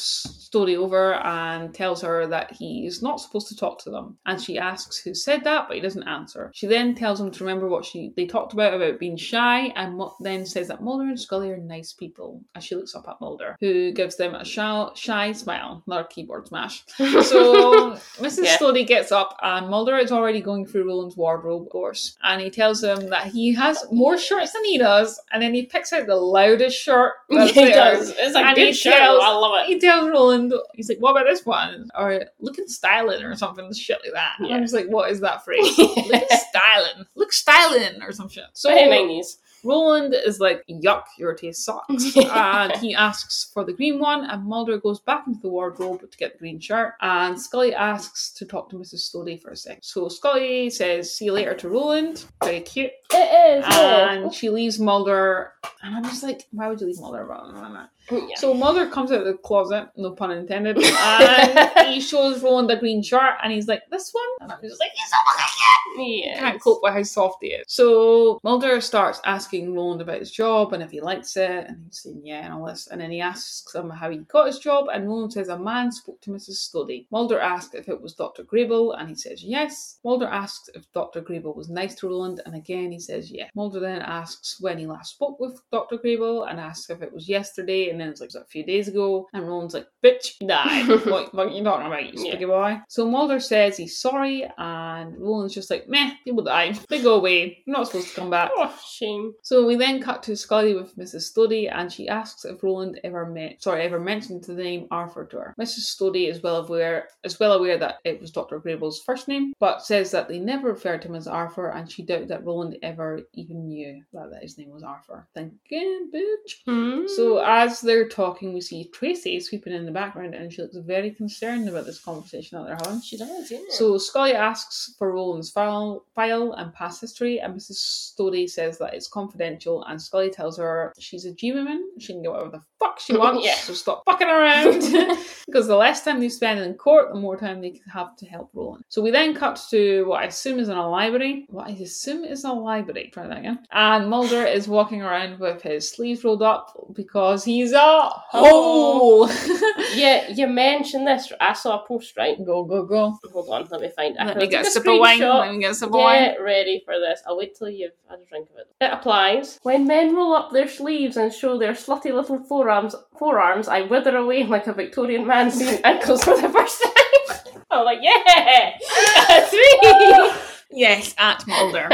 Stodie 0.49 0.78
over 0.78 1.15
and 1.15 1.73
tells 1.73 2.02
her 2.02 2.28
that 2.28 2.52
he's 2.52 3.02
not 3.02 3.21
supposed 3.21 3.47
to 3.47 3.56
talk 3.56 3.82
to 3.84 3.89
them. 3.89 4.17
And 4.25 4.41
she 4.41 4.58
asks 4.58 4.97
who 4.97 5.13
said 5.13 5.45
that, 5.45 5.69
but 5.69 5.78
he 5.81 5.87
doesn't 5.87 6.07
answer. 6.07 6.51
She 6.53 6.67
then 6.67 6.95
tells 6.95 7.19
him 7.19 7.31
to 7.31 7.43
remember 7.43 7.67
what 7.67 7.85
she 7.85 8.13
they 8.15 8.25
talked 8.25 8.53
about 8.53 8.73
about 8.73 8.99
being 8.99 9.17
shy, 9.17 9.67
and 9.75 10.01
then 10.19 10.45
says 10.45 10.67
that 10.67 10.83
Mulder 10.83 11.03
and 11.05 11.19
Scully 11.19 11.51
are 11.51 11.57
nice 11.57 11.93
people. 11.93 12.41
As 12.55 12.63
she 12.63 12.75
looks 12.75 12.95
up 12.95 13.07
at 13.07 13.19
Mulder, 13.21 13.55
who 13.59 13.91
gives 13.91 14.15
them 14.17 14.35
a 14.35 14.45
shy, 14.45 14.89
shy 14.95 15.31
smile. 15.31 15.83
Another 15.87 16.03
keyboard 16.05 16.47
smash. 16.47 16.83
So 17.23 17.91
Mrs. 18.19 18.45
Yeah. 18.45 18.57
Stodie 18.57 18.85
gets 18.87 19.11
up, 19.11 19.37
and 19.41 19.69
Mulder 19.69 19.97
is 19.97 20.11
already 20.11 20.41
going 20.41 20.65
through 20.65 20.87
Roland's 20.87 21.17
wardrobe, 21.17 21.63
of 21.63 21.69
course, 21.69 22.17
and 22.23 22.41
he 22.41 22.49
tells 22.49 22.83
him 22.83 23.09
that 23.09 23.27
he 23.27 23.53
has 23.53 23.83
more 23.91 24.17
shirts 24.17 24.51
than 24.53 24.65
he 24.65 24.77
does, 24.77 25.19
and 25.31 25.41
then 25.41 25.53
he 25.53 25.65
picks 25.65 25.93
out 25.93 26.07
the 26.07 26.15
loudest 26.15 26.77
shirt. 26.79 27.13
That's 27.29 27.51
he 27.51 27.65
there. 27.65 27.73
does. 27.95 28.09
It's 28.17 28.35
a 28.35 28.39
And 28.39 28.55
good 28.55 28.73
show. 28.73 28.91
tells- 28.91 29.23
I 29.23 29.29
love 29.31 29.61
it. 29.63 29.67
He 29.67 29.79
tells 29.79 30.09
Roland, 30.09 30.53
he's 30.73 30.89
like, 30.89 30.99
"What 30.99 31.11
about 31.11 31.25
this 31.25 31.45
one?" 31.45 31.89
Or 31.97 32.25
looking 32.39 32.67
styling 32.67 33.23
or 33.23 33.35
something, 33.35 33.71
shit 33.73 33.99
like 34.03 34.13
that. 34.13 34.33
Yeah. 34.41 34.55
I'm 34.55 34.61
just 34.63 34.73
like, 34.73 34.87
"What 34.87 35.11
is 35.11 35.19
that 35.21 35.43
phrase?" 35.45 35.68
looking 35.77 36.38
styling, 36.49 37.05
look 37.15 37.34
styling 37.34 38.01
or 38.01 38.12
some 38.12 38.29
shit. 38.29 38.45
So 38.53 38.69
Very 38.69 38.89
nineties. 38.89 39.38
Roland 39.63 40.13
is 40.13 40.39
like, 40.39 40.63
"Yuck, 40.69 41.04
your 41.17 41.34
taste 41.34 41.65
sucks," 41.65 42.15
and 42.17 42.72
he 42.78 42.95
asks 42.95 43.50
for 43.54 43.63
the 43.63 43.74
green 43.74 44.00
one. 44.00 44.26
And 44.26 44.45
Mulder 44.45 44.78
goes 44.78 45.00
back 45.00 45.26
into 45.28 45.39
the 45.41 45.50
wardrobe 45.50 46.02
to 46.10 46.17
get 46.17 46.34
the 46.34 46.39
green 46.39 46.60
shirt. 46.60 46.93
And 47.02 47.39
Scully 47.39 47.74
asks 47.74 48.32
to 48.34 48.45
talk 48.45 48.69
to 48.69 48.76
Mrs. 48.78 49.10
Stodie 49.10 49.41
for 49.41 49.52
a 49.52 49.56
second. 49.56 49.84
So 49.84 50.08
Scully 50.10 50.69
says, 50.69 51.13
"See 51.15 51.26
you 51.26 51.34
later" 51.34 51.54
to 51.56 51.69
Roland. 51.69 52.26
Very 52.43 52.62
cute. 52.62 52.91
It 53.12 53.60
is. 53.60 53.65
And 53.76 54.34
she 54.34 54.50
leaves 54.50 54.80
Mulder, 54.80 55.54
and 55.84 55.95
I'm 55.95 56.04
just 56.04 56.24
like, 56.24 56.48
"Why 56.52 56.67
would 56.67 56.80
you 56.80 56.88
leave 56.88 57.00
Mulder?" 57.00 57.26
Blah, 57.26 57.41
blah, 57.50 57.52
blah, 57.60 57.69
blah. 58.10 58.28
yeah. 58.28 58.36
So 58.38 58.54
Mulder 58.54 58.88
comes 58.88 59.12
out 59.12 59.19
of 59.19 59.26
the 59.26 59.34
closet, 59.34 59.89
no 59.98 60.12
pun 60.12 60.32
intended, 60.32 60.78
and 60.78 61.88
he 61.88 62.00
shows 62.02 62.41
Roland 62.43 62.69
the 62.69 62.76
green 62.78 63.02
shirt, 63.04 63.34
and 63.43 63.52
he's 63.52 63.67
like, 63.67 63.84
"This 63.91 64.12
one," 64.13 64.24
and 64.41 64.52
I'm 64.52 64.62
just 64.62 64.80
like, 64.80 64.91
"He's 64.95 65.10
so 65.10 65.15
fucking 65.38 65.63
Yes. 65.99 66.39
can't 66.39 66.62
cope 66.62 66.79
with 66.83 66.93
how 66.93 67.03
soft 67.03 67.38
he 67.41 67.49
is. 67.49 67.65
So 67.67 68.39
Mulder 68.43 68.79
starts 68.81 69.21
asking 69.25 69.73
Roland 69.73 70.01
about 70.01 70.19
his 70.19 70.31
job 70.31 70.73
and 70.73 70.81
if 70.83 70.91
he 70.91 71.01
likes 71.01 71.35
it, 71.38 71.65
and 71.67 71.77
he's 71.85 72.01
saying 72.03 72.21
yeah 72.23 72.45
and 72.45 72.53
all 72.53 72.65
this. 72.65 72.88
And 72.88 72.99
then 73.01 73.12
he 73.12 73.21
asks 73.21 73.73
him 73.75 73.89
how 73.89 74.09
he 74.09 74.17
got 74.17 74.47
his 74.47 74.59
job, 74.59 74.88
and 74.93 75.07
Roland 75.07 75.33
says 75.33 75.49
a 75.49 75.57
man 75.57 75.91
spoke 75.91 76.21
to 76.21 76.31
Mrs. 76.31 76.57
Stodie. 76.69 77.07
Mulder 77.12 77.39
asks 77.39 77.75
if 77.75 77.89
it 77.89 78.01
was 78.01 78.13
Dr. 78.13 78.43
Grable, 78.43 78.99
and 78.99 79.09
he 79.09 79.15
says 79.15 79.43
yes. 79.43 79.99
Mulder 80.03 80.27
asks 80.27 80.69
if 80.73 80.91
Dr. 80.93 81.21
Grable 81.21 81.55
was 81.55 81.69
nice 81.69 81.95
to 81.95 82.07
Roland, 82.07 82.41
and 82.45 82.55
again 82.55 82.91
he 82.91 82.99
says 82.99 83.31
yeah. 83.31 83.47
Mulder 83.55 83.79
then 83.79 84.01
asks 84.01 84.57
when 84.62 84.77
he 84.77 84.85
last 84.88 85.13
spoke 85.15 85.39
with 85.39 85.62
Dr. 85.71 85.97
Grable, 85.97 86.49
and 86.49 86.59
asks 86.59 86.89
if 86.89 87.01
it 87.01 87.13
was 87.13 87.27
yesterday, 87.29 87.89
and 87.89 87.99
then 87.99 88.09
it's 88.09 88.21
like 88.21 88.29
"Was 88.29 88.35
a 88.35 88.45
few 88.45 88.63
days 88.63 88.88
ago, 88.88 89.27
and 89.33 89.47
Roland's 89.47 89.73
like, 89.73 89.88
bitch, 90.03 90.35
you 90.39 90.47
died. 90.47 90.88
what, 91.05 91.33
what 91.33 91.47
are 91.47 91.49
you 91.49 91.63
talking 91.63 91.88
about, 91.88 92.13
you 92.13 92.25
Yeah. 92.25 92.45
boy? 92.45 92.77
So 92.88 93.09
Mulder 93.09 93.39
says 93.39 93.75
he's 93.77 93.97
sorry, 93.97 94.45
and 94.57 95.17
Roland's 95.17 95.53
just 95.53 95.69
like, 95.71 95.88
meh, 95.89 96.12
people 96.23 96.43
die. 96.43 96.73
They 96.89 97.02
go 97.02 97.15
away. 97.15 97.63
You're 97.65 97.78
not 97.78 97.88
supposed 97.88 98.10
to 98.10 98.15
come 98.15 98.30
back. 98.30 98.52
Oh, 98.56 98.73
shame. 98.88 99.34
So 99.43 99.65
we 99.65 99.75
then 99.75 100.02
cut 100.02 100.23
to 100.23 100.36
Scully 100.36 100.75
with 100.75 100.95
Mrs. 100.97 101.32
Stodie, 101.32 101.71
and 101.71 101.91
she 101.91 102.08
asks 102.08 102.45
if 102.45 102.63
Roland 102.63 102.99
ever 103.04 103.25
met, 103.25 103.62
sorry, 103.62 103.84
ever 103.84 103.99
mentioned 103.99 104.43
the 104.43 104.54
name 104.54 104.88
Arthur 104.91 105.25
to 105.25 105.38
her. 105.38 105.56
Mrs. 105.60 105.95
Stodie 105.95 106.30
is 106.30 106.41
well 106.41 106.58
aware, 106.65 107.08
is 107.23 107.39
well 107.39 107.54
aware 107.54 107.78
that 107.78 107.99
it 108.04 108.21
was 108.21 108.32
Dr. 108.32 108.60
Grable's 108.60 109.02
first 109.02 109.28
name, 109.28 109.54
but 109.60 109.86
says 109.86 110.12
that 110.12 110.28
they 110.28 110.39
never 110.39 110.69
referred 110.69 111.02
to 111.02 111.08
him 111.08 111.15
as 111.15 111.28
Arthur, 111.28 111.69
and 111.69 111.91
she 111.91 112.04
doubted 112.04 112.28
that 112.30 112.45
Roland 112.45 112.78
ever 112.84 113.21
even 113.34 113.67
knew 113.67 114.02
that, 114.13 114.30
that 114.32 114.43
his 114.43 114.58
name 114.58 114.71
was 114.71 114.84
Arthur. 114.84 115.28
Thinking, 115.34 116.12
bitch. 116.13 116.54
Hmm. 116.65 117.08
So 117.08 117.39
as 117.39 117.82
they're 117.82 118.08
talking, 118.08 118.54
we 118.54 118.62
see 118.62 118.89
Tracy 118.93 119.39
sweeping 119.39 119.73
in 119.73 119.86
the 119.86 119.91
background, 119.91 120.36
and 120.36 120.52
she 120.52 120.62
looks 120.62 120.78
very 120.78 121.12
concerned 121.12 121.67
about 121.69 121.86
this 121.86 121.99
conversation 122.04 122.58
that 122.58 122.65
they're 122.65 122.78
having. 122.84 123.02
she 123.02 123.17
does, 123.17 123.52
yeah. 123.52 123.60
So 123.69 123.97
Scully 123.97 124.34
asks 124.34 124.95
for 124.97 125.12
Roland's 125.12 125.52
file, 125.52 125.78
file 126.15 126.53
and 126.53 126.73
past 126.73 127.01
history, 127.01 127.39
and 127.39 127.55
Mrs. 127.55 127.77
Stodie 127.77 128.49
says 128.49 128.77
that 128.79 128.93
it's 128.93 129.07
confidential, 129.07 129.83
and 129.83 130.01
Scully 130.01 130.29
tells 130.29 130.57
her 130.57 130.93
she's 130.99 131.25
a 131.25 131.33
G 131.33 131.51
woman, 131.51 131.79
she 131.99 132.13
can 132.13 132.23
do 132.23 132.31
whatever 132.31 132.51
the 132.51 132.63
fuck 132.79 132.99
she 132.99 133.15
wants, 133.17 133.45
Yeah. 133.45 133.55
so 133.55 133.73
stop 133.73 134.03
fucking 134.05 134.27
around. 134.27 134.81
because 135.45 135.67
the 135.67 135.75
less 135.75 136.03
time 136.03 136.19
they 136.19 136.29
spend 136.29 136.59
in 136.59 136.73
court, 136.75 137.13
the 137.13 137.19
more 137.19 137.37
time 137.37 137.61
they 137.61 137.81
have 137.91 138.15
to 138.17 138.25
help 138.25 138.49
Roland. 138.53 138.83
So 138.89 139.01
we 139.01 139.11
then 139.11 139.35
cut 139.35 139.61
to 139.69 140.05
what 140.05 140.21
I 140.21 140.25
assume 140.25 140.59
is 140.59 140.69
in 140.69 140.77
a 140.77 140.89
library. 140.89 141.45
What 141.49 141.67
I 141.67 141.71
assume 141.71 142.23
is 142.23 142.43
a 142.43 142.51
library. 142.51 143.09
Try 143.13 143.27
that 143.27 143.39
again. 143.39 143.59
And 143.71 144.09
Mulder 144.09 144.43
is 144.45 144.67
walking 144.67 145.01
around 145.01 145.39
with 145.39 145.61
his 145.61 145.89
sleeves 145.89 146.23
rolled 146.23 146.43
up 146.43 146.75
because 146.93 147.43
he's 147.43 147.73
a 147.73 147.79
hole. 147.79 149.27
Oh! 149.31 149.93
yeah, 149.95 150.29
you 150.29 150.47
mentioned 150.47 151.07
this. 151.07 151.31
I 151.39 151.53
saw 151.53 151.83
a 151.83 151.87
post, 151.87 152.15
right? 152.17 152.37
go 152.45 152.63
go 152.63 152.83
go. 152.83 153.17
Hold 153.31 153.49
on, 153.49 153.67
let 153.71 153.81
me 153.81 153.89
find 153.95 154.15
it. 154.15 154.25
Let 154.25 154.37
me 154.37 154.47
get 154.47 154.65
a 154.65 154.67
a 154.67 154.71
sip 154.71 154.87
of 154.87 154.99
wine. 154.99 155.19
Let 155.19 155.51
me 155.51 155.59
get 155.59 155.71
a 155.71 155.75
sip 155.75 155.87
of 155.89 155.93
wine. 155.95 156.31
Get 156.31 156.41
ready 156.41 156.81
for 156.85 156.99
this. 156.99 157.21
I'll 157.27 157.37
wait 157.37 157.55
till 157.55 157.69
you've 157.69 157.91
had 158.09 158.19
a 158.19 158.25
drink 158.25 158.49
of 158.49 158.57
it. 158.57 158.67
It 158.81 158.91
applies. 158.93 159.59
When 159.63 159.87
men 159.87 160.15
roll 160.15 160.33
up 160.33 160.51
their 160.51 160.67
sleeves 160.67 161.17
and 161.17 161.33
show 161.33 161.57
their 161.57 161.73
slutty 161.73 162.13
little 162.13 162.39
forearms, 162.43 162.68
forearms, 163.17 163.67
I 163.67 163.82
wither 163.82 164.15
away 164.15 164.43
like 164.43 164.67
a 164.67 164.73
Victorian 164.73 165.25
man 165.27 165.51
seeing 165.58 165.82
ankles 165.84 166.23
for 166.23 166.36
the 166.39 166.49
first 166.49 166.84
time. 166.84 167.53
I'm 167.71 167.86
like, 167.86 167.99
yeah, 168.01 168.71
that's 169.27 169.53
me. 169.53 170.32
Yes, 170.71 171.13
at 171.17 171.45
Mulder. 171.47 171.88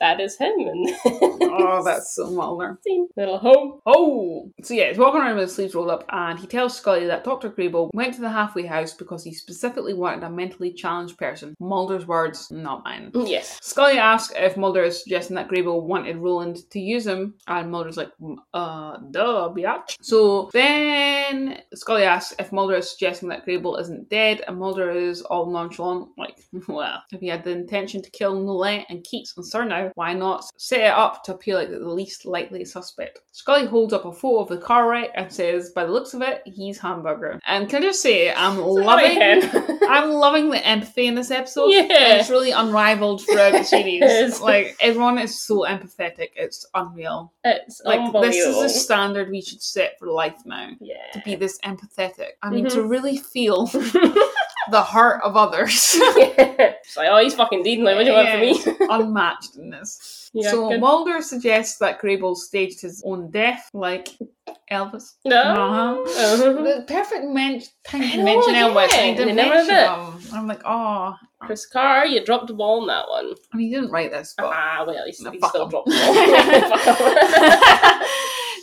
That 0.00 0.20
is 0.20 0.36
him. 0.36 0.54
And 0.56 0.88
oh, 1.04 1.82
that's 1.84 2.14
so 2.14 2.30
Mulder. 2.30 2.78
little 3.16 3.38
home. 3.38 3.80
Oh! 3.86 4.50
So 4.62 4.74
yeah, 4.74 4.88
he's 4.88 4.98
walking 4.98 5.20
around 5.20 5.36
with 5.36 5.44
his 5.44 5.54
sleeves 5.54 5.74
rolled 5.74 5.90
up 5.90 6.04
and 6.10 6.38
he 6.38 6.46
tells 6.46 6.76
Scully 6.76 7.06
that 7.06 7.24
Dr. 7.24 7.50
Grable 7.50 7.90
went 7.94 8.14
to 8.14 8.20
the 8.20 8.28
halfway 8.30 8.66
house 8.66 8.92
because 8.92 9.24
he 9.24 9.32
specifically 9.32 9.94
wanted 9.94 10.24
a 10.24 10.30
mentally 10.30 10.72
challenged 10.72 11.16
person. 11.18 11.54
Mulder's 11.60 12.06
words, 12.06 12.50
not 12.50 12.84
mine. 12.84 13.10
Yes. 13.14 13.58
Scully 13.62 13.98
asks 13.98 14.32
if 14.36 14.56
Mulder 14.56 14.84
is 14.84 15.02
suggesting 15.02 15.36
that 15.36 15.48
Grable 15.48 15.82
wanted 15.82 16.16
Roland 16.16 16.58
to 16.70 16.80
use 16.80 17.06
him, 17.06 17.34
and 17.46 17.70
Mulder's 17.70 17.96
like, 17.96 18.10
"Mm, 18.20 18.36
uh, 18.52 18.98
duh, 19.10 19.52
biatch. 19.54 19.96
So 20.00 20.50
then 20.52 21.60
Scully 21.74 22.04
asks 22.04 22.34
if 22.38 22.52
Mulder 22.52 22.76
is 22.76 22.90
suggesting 22.90 23.28
that 23.30 23.46
Grable 23.46 23.80
isn't 23.80 24.08
dead, 24.08 24.42
and 24.46 24.58
Mulder 24.58 24.90
is 24.90 25.22
all 25.22 25.50
nonchalant, 25.50 26.08
like, 26.18 26.36
well, 26.68 27.02
if 27.12 27.20
he 27.20 27.28
had 27.28 27.44
the 27.44 27.50
intention 27.50 28.02
to 28.02 28.10
kill 28.10 28.34
Nolette 28.34 28.86
and 28.88 29.04
Keats 29.04 29.34
and 29.36 29.44
Surnow, 29.44 29.83
why 29.94 30.12
not 30.14 30.44
set 30.60 30.80
it 30.80 30.92
up 30.92 31.22
to 31.24 31.34
appear 31.34 31.56
like 31.56 31.70
the 31.70 31.78
least 31.88 32.26
likely 32.26 32.64
suspect? 32.64 33.20
Scully 33.32 33.66
holds 33.66 33.92
up 33.92 34.04
a 34.04 34.12
photo 34.12 34.40
of 34.40 34.48
the 34.48 34.58
car 34.58 34.88
wreck 34.88 35.10
and 35.14 35.32
says, 35.32 35.70
by 35.70 35.84
the 35.84 35.92
looks 35.92 36.14
of 36.14 36.22
it, 36.22 36.42
he's 36.44 36.78
Hamburger. 36.78 37.40
And 37.46 37.68
can 37.68 37.82
I 37.82 37.86
just 37.86 38.00
say, 38.02 38.32
I'm 38.32 38.58
loving. 38.58 39.18
I'm 39.88 40.10
loving 40.12 40.50
the 40.50 40.64
empathy 40.66 41.06
in 41.06 41.14
this 41.14 41.30
episode. 41.30 41.68
Yeah. 41.70 42.16
It's 42.16 42.30
really 42.30 42.52
unrivaled 42.52 43.22
throughout 43.26 43.52
the 43.52 43.62
series. 43.64 44.40
Like 44.40 44.76
everyone 44.80 45.18
is 45.18 45.40
so 45.40 45.64
empathetic. 45.68 46.30
It's 46.36 46.66
unreal. 46.74 47.32
it's 47.44 47.80
Like 47.84 48.12
this 48.12 48.36
is 48.36 48.56
a 48.56 48.68
standard 48.68 49.30
we 49.30 49.42
should 49.42 49.62
set 49.62 49.98
for 49.98 50.08
life 50.08 50.36
now. 50.44 50.70
yeah. 50.80 50.94
To 51.12 51.20
be 51.24 51.34
this 51.34 51.58
empathetic. 51.64 52.30
I 52.42 52.50
mean, 52.50 52.64
Mm-hmm. 52.64 52.76
to 52.76 52.82
really 52.86 53.16
feel 53.18 53.66
the 54.70 54.82
heart 54.82 55.20
of 55.22 55.36
others. 55.36 55.96
It's 56.86 56.98
like, 56.98 57.08
oh, 57.10 57.16
he's 57.18 57.34
fucking 57.34 57.62
dean. 57.62 57.82
Like, 57.82 57.96
what 57.96 58.04
do 58.04 58.10
you 58.10 58.16
want 58.16 58.28
from 58.28 58.40
me? 58.40 58.62
Unmatched 58.90 59.56
in 59.56 59.70
this. 59.70 60.30
Yeah, 60.34 60.50
so 60.50 60.68
good. 60.68 60.80
Mulder 60.80 61.22
suggests 61.22 61.78
that 61.78 61.98
Grable 61.98 62.36
staged 62.36 62.82
his 62.82 63.02
own 63.06 63.30
death, 63.30 63.70
like 63.72 64.08
Elvis. 64.70 65.14
No. 65.24 65.40
Uh-huh. 65.40 66.02
Uh-huh. 66.02 66.62
The 66.62 66.84
perfect 66.86 67.24
men- 67.24 67.62
time 67.86 68.02
I 68.02 68.10
to 68.16 68.22
mention 68.22 68.54
yeah, 68.54 68.68
Elvis, 68.68 68.92
and 68.92 69.18
he 69.18 69.24
didn't 69.24 69.36
mention 69.36 69.74
him. 69.74 70.18
I'm 70.34 70.46
like, 70.46 70.60
oh, 70.66 71.14
Chris 71.40 71.64
Carr, 71.66 72.04
you 72.06 72.22
dropped 72.22 72.48
the 72.48 72.54
ball 72.54 72.82
on 72.82 72.86
that 72.88 73.08
one. 73.08 73.32
I 73.52 73.56
mean, 73.56 73.68
he 73.68 73.74
didn't 73.74 73.90
write 73.90 74.10
this, 74.10 74.34
but 74.36 74.52
Ah, 74.54 74.84
well, 74.86 75.02
he's, 75.06 75.20
No, 75.22 75.32
fuck 75.40 75.48
still 75.50 75.64
him. 75.64 75.70
dropped 75.70 75.88
the 75.88 75.94
ball. 75.94 76.14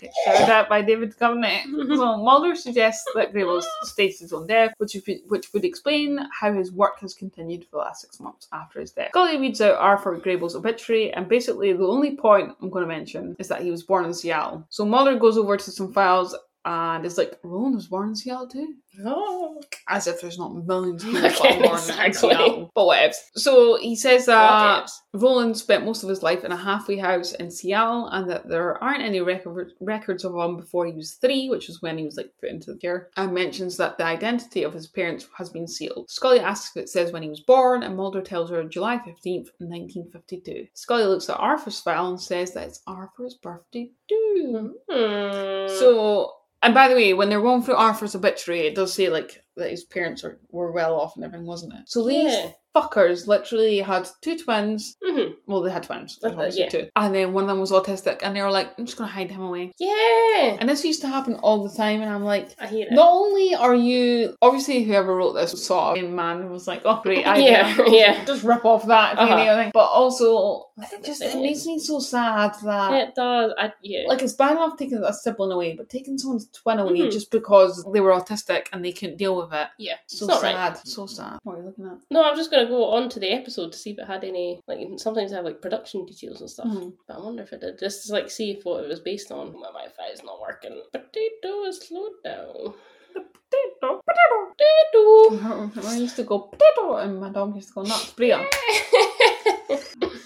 Him. 0.01 0.11
Shouted 0.25 0.51
out 0.51 0.69
by 0.69 0.81
David 0.81 1.17
Covenant. 1.17 1.89
well, 1.89 2.17
Mulder 2.17 2.55
suggests 2.55 3.05
that 3.15 3.33
Grable 3.33 3.63
staged 3.83 4.19
his 4.19 4.33
own 4.33 4.47
death, 4.47 4.73
which 4.77 4.95
would, 4.95 5.19
which 5.27 5.53
would 5.53 5.65
explain 5.65 6.19
how 6.31 6.53
his 6.53 6.71
work 6.71 6.99
has 7.01 7.13
continued 7.13 7.63
for 7.65 7.71
the 7.71 7.77
last 7.77 8.01
six 8.01 8.19
months 8.19 8.47
after 8.53 8.79
his 8.79 8.91
death. 8.91 9.09
Scully 9.09 9.37
reads 9.37 9.61
out 9.61 9.75
Arthur 9.75 10.17
Grable's 10.17 10.55
obituary, 10.55 11.13
and 11.13 11.27
basically 11.27 11.73
the 11.73 11.85
only 11.85 12.15
point 12.15 12.53
I'm 12.61 12.69
going 12.69 12.83
to 12.83 12.87
mention 12.87 13.35
is 13.39 13.47
that 13.47 13.61
he 13.61 13.71
was 13.71 13.83
born 13.83 14.05
in 14.05 14.13
Seattle. 14.13 14.65
So 14.69 14.85
Mulder 14.85 15.17
goes 15.17 15.37
over 15.37 15.57
to 15.57 15.71
some 15.71 15.93
files 15.93 16.35
and 16.65 17.05
is 17.05 17.17
like, 17.17 17.39
Roland 17.43 17.75
was 17.75 17.87
born 17.87 18.09
in 18.09 18.15
Seattle 18.15 18.47
too? 18.47 18.75
Oh. 19.05 19.61
As 19.89 20.07
if 20.07 20.21
there's 20.21 20.37
not 20.37 20.55
millions 20.65 21.03
of 21.03 21.11
people 21.11 21.27
Okay, 21.29 21.61
born 21.61 21.79
in 21.89 21.99
exactly. 21.99 22.69
But 22.75 22.85
whatever. 22.85 23.13
So 23.35 23.77
he 23.77 23.95
says 23.95 24.25
that? 24.27 24.89
Roland 25.13 25.57
spent 25.57 25.85
most 25.85 26.03
of 26.03 26.09
his 26.09 26.23
life 26.23 26.43
in 26.45 26.51
a 26.51 26.57
halfway 26.57 26.97
house 26.97 27.33
in 27.33 27.51
Seattle, 27.51 28.07
and 28.07 28.29
that 28.29 28.47
there 28.47 28.81
aren't 28.81 29.01
any 29.03 29.19
record- 29.19 29.73
records 29.81 30.23
of 30.23 30.33
him 30.35 30.55
before 30.57 30.85
he 30.85 30.93
was 30.93 31.15
three, 31.15 31.49
which 31.49 31.67
is 31.69 31.81
when 31.81 31.97
he 31.97 32.05
was 32.05 32.15
like 32.15 32.31
put 32.39 32.49
into 32.49 32.71
the 32.73 32.79
care. 32.79 33.09
And 33.17 33.33
mentions 33.33 33.75
that 33.77 33.97
the 33.97 34.05
identity 34.05 34.63
of 34.63 34.73
his 34.73 34.87
parents 34.87 35.27
has 35.37 35.49
been 35.49 35.67
sealed. 35.67 36.09
Scully 36.09 36.39
asks 36.39 36.75
if 36.75 36.83
it 36.83 36.89
says 36.89 37.11
when 37.11 37.23
he 37.23 37.29
was 37.29 37.41
born, 37.41 37.83
and 37.83 37.97
Mulder 37.97 38.21
tells 38.21 38.49
her 38.49 38.63
July 38.63 38.99
fifteenth, 39.03 39.49
nineteen 39.59 40.09
fifty-two. 40.11 40.67
Scully 40.73 41.03
looks 41.03 41.29
at 41.29 41.37
Arthur's 41.37 41.79
file 41.79 42.07
and 42.09 42.19
says 42.21 42.53
that 42.53 42.67
it's 42.67 42.81
Arthur's 42.87 43.35
birthday 43.35 43.89
too. 44.07 44.75
Hmm. 44.89 45.67
So, 45.79 46.33
and 46.61 46.73
by 46.73 46.87
the 46.87 46.95
way, 46.95 47.13
when 47.13 47.29
they're 47.29 47.41
going 47.41 47.63
through 47.63 47.75
Arthur's 47.75 48.15
obituary, 48.15 48.61
it 48.61 48.75
does 48.75 48.93
say 48.93 49.09
like 49.09 49.43
that 49.57 49.69
his 49.69 49.83
parents 49.83 50.23
are, 50.23 50.39
were 50.51 50.71
well 50.71 50.99
off 50.99 51.15
and 51.15 51.25
everything, 51.25 51.45
wasn't 51.47 51.73
it? 51.73 51.81
So 51.87 52.05
these 52.07 52.31
Yeah. 52.31 52.51
fuckers 52.73 53.27
literally 53.27 53.79
had 53.79 54.07
two 54.21 54.37
twins. 54.37 54.95
Mhm. 55.03 55.33
Well, 55.45 55.61
they 55.61 55.69
had 55.71 55.83
twins. 55.83 56.17
Uh, 56.23 56.49
yeah. 56.53 56.69
two. 56.69 56.87
And 56.95 57.13
then 57.13 57.33
one 57.33 57.43
of 57.43 57.49
them 57.49 57.59
was 57.59 57.71
autistic, 57.73 58.19
and 58.23 58.33
they 58.33 58.41
were 58.41 58.49
like, 58.51 58.69
"I'm 58.77 58.85
just 58.85 58.97
gonna 58.97 59.11
hide 59.11 59.29
him 59.29 59.41
away." 59.41 59.73
Yeah. 59.77 60.55
And 60.59 60.69
this 60.69 60.85
used 60.85 61.01
to 61.01 61.07
happen 61.09 61.35
all 61.43 61.67
the 61.67 61.75
time, 61.75 62.01
and 62.01 62.09
I'm 62.09 62.23
like. 62.23 62.55
I 62.59 62.67
hear 62.67 62.87
it. 62.87 62.93
Not 62.93 63.09
only 63.11 63.53
are 63.55 63.75
you 63.75 64.35
obviously 64.41 64.83
whoever 64.83 65.13
wrote 65.15 65.33
this 65.33 65.51
saw 65.65 65.93
a 65.95 66.01
man 66.01 66.49
was 66.49 66.65
like, 66.67 66.83
oh 66.85 67.01
great 67.03 67.27
idea, 67.27 67.51
Yeah, 67.51 67.83
yeah. 67.87 68.25
just 68.25 68.43
rip 68.43 68.63
off 68.63 68.87
that 68.87 69.17
Uh-huh. 69.17 69.71
But 69.73 69.85
also, 69.85 70.67
it 70.79 71.03
just 71.03 71.21
it 71.21 71.35
makes 71.41 71.65
me 71.65 71.77
so 71.77 71.99
sad 71.99 72.53
that 72.63 72.93
It 72.93 73.15
does. 73.15 73.51
I, 73.57 73.73
yeah. 73.83 74.07
like 74.07 74.21
it's 74.21 74.33
bad 74.33 74.51
enough 74.53 74.77
taking 74.77 75.03
a 75.03 75.11
sibling 75.13 75.51
away, 75.51 75.75
but 75.75 75.89
taking 75.89 76.17
someone's 76.17 76.47
twin 76.51 76.79
away 76.79 76.99
Mhm. 76.99 77.11
just 77.11 77.31
because 77.31 77.83
they 77.93 77.99
were 77.99 78.11
autistic 78.11 78.67
and 78.71 78.83
they 78.85 78.93
couldn't 78.93 79.17
deal 79.17 79.35
with 79.35 79.40
it. 79.51 79.67
yeah. 79.79 79.95
So 80.07 80.25
it's 80.25 80.27
not 80.33 80.41
sad. 80.41 80.55
right. 80.55 80.87
So 80.87 81.05
sad. 81.05 81.39
What 81.43 81.55
are 81.55 81.59
you 81.59 81.65
looking 81.65 81.85
at? 81.87 81.97
No, 82.11 82.23
I'm 82.23 82.35
just 82.35 82.51
going 82.51 82.65
to 82.65 82.69
go 82.69 82.85
on 82.91 83.09
to 83.09 83.19
the 83.19 83.29
episode 83.31 83.71
to 83.71 83.77
see 83.77 83.91
if 83.91 83.99
it 83.99 84.05
had 84.07 84.23
any, 84.23 84.61
like, 84.67 84.79
sometimes 84.97 85.31
I 85.33 85.37
have, 85.37 85.45
like, 85.45 85.61
production 85.61 86.05
details 86.05 86.41
and 86.41 86.49
stuff. 86.49 86.67
Mhm. 86.67 86.93
But 87.07 87.17
I 87.17 87.19
wonder 87.19 87.43
if 87.43 87.53
it 87.53 87.61
did. 87.61 87.79
Just 87.79 88.07
to, 88.07 88.13
like, 88.13 88.29
see 88.29 88.51
if 88.51 88.63
what 88.65 88.83
it 88.83 88.87
was 88.87 88.99
based 88.99 89.31
on. 89.31 89.53
My 89.53 89.67
Wi 89.67 89.87
Fi 89.97 90.07
is 90.13 90.23
not 90.23 90.39
working. 90.41 90.81
Potato 90.93 91.63
is 91.65 91.79
slowed 91.79 92.21
down. 92.23 92.73
Potato, 93.13 94.01
Potato! 94.07 95.37
potato. 95.37 95.87
I 95.87 95.95
used 95.97 96.15
to 96.15 96.23
go 96.23 96.39
potato, 96.39 96.95
and 96.97 97.19
my 97.19 97.29
dog 97.29 97.53
used 97.55 97.67
to 97.69 97.73
go 97.75 97.81
nuts. 97.83 98.11
Bria. 98.13 98.45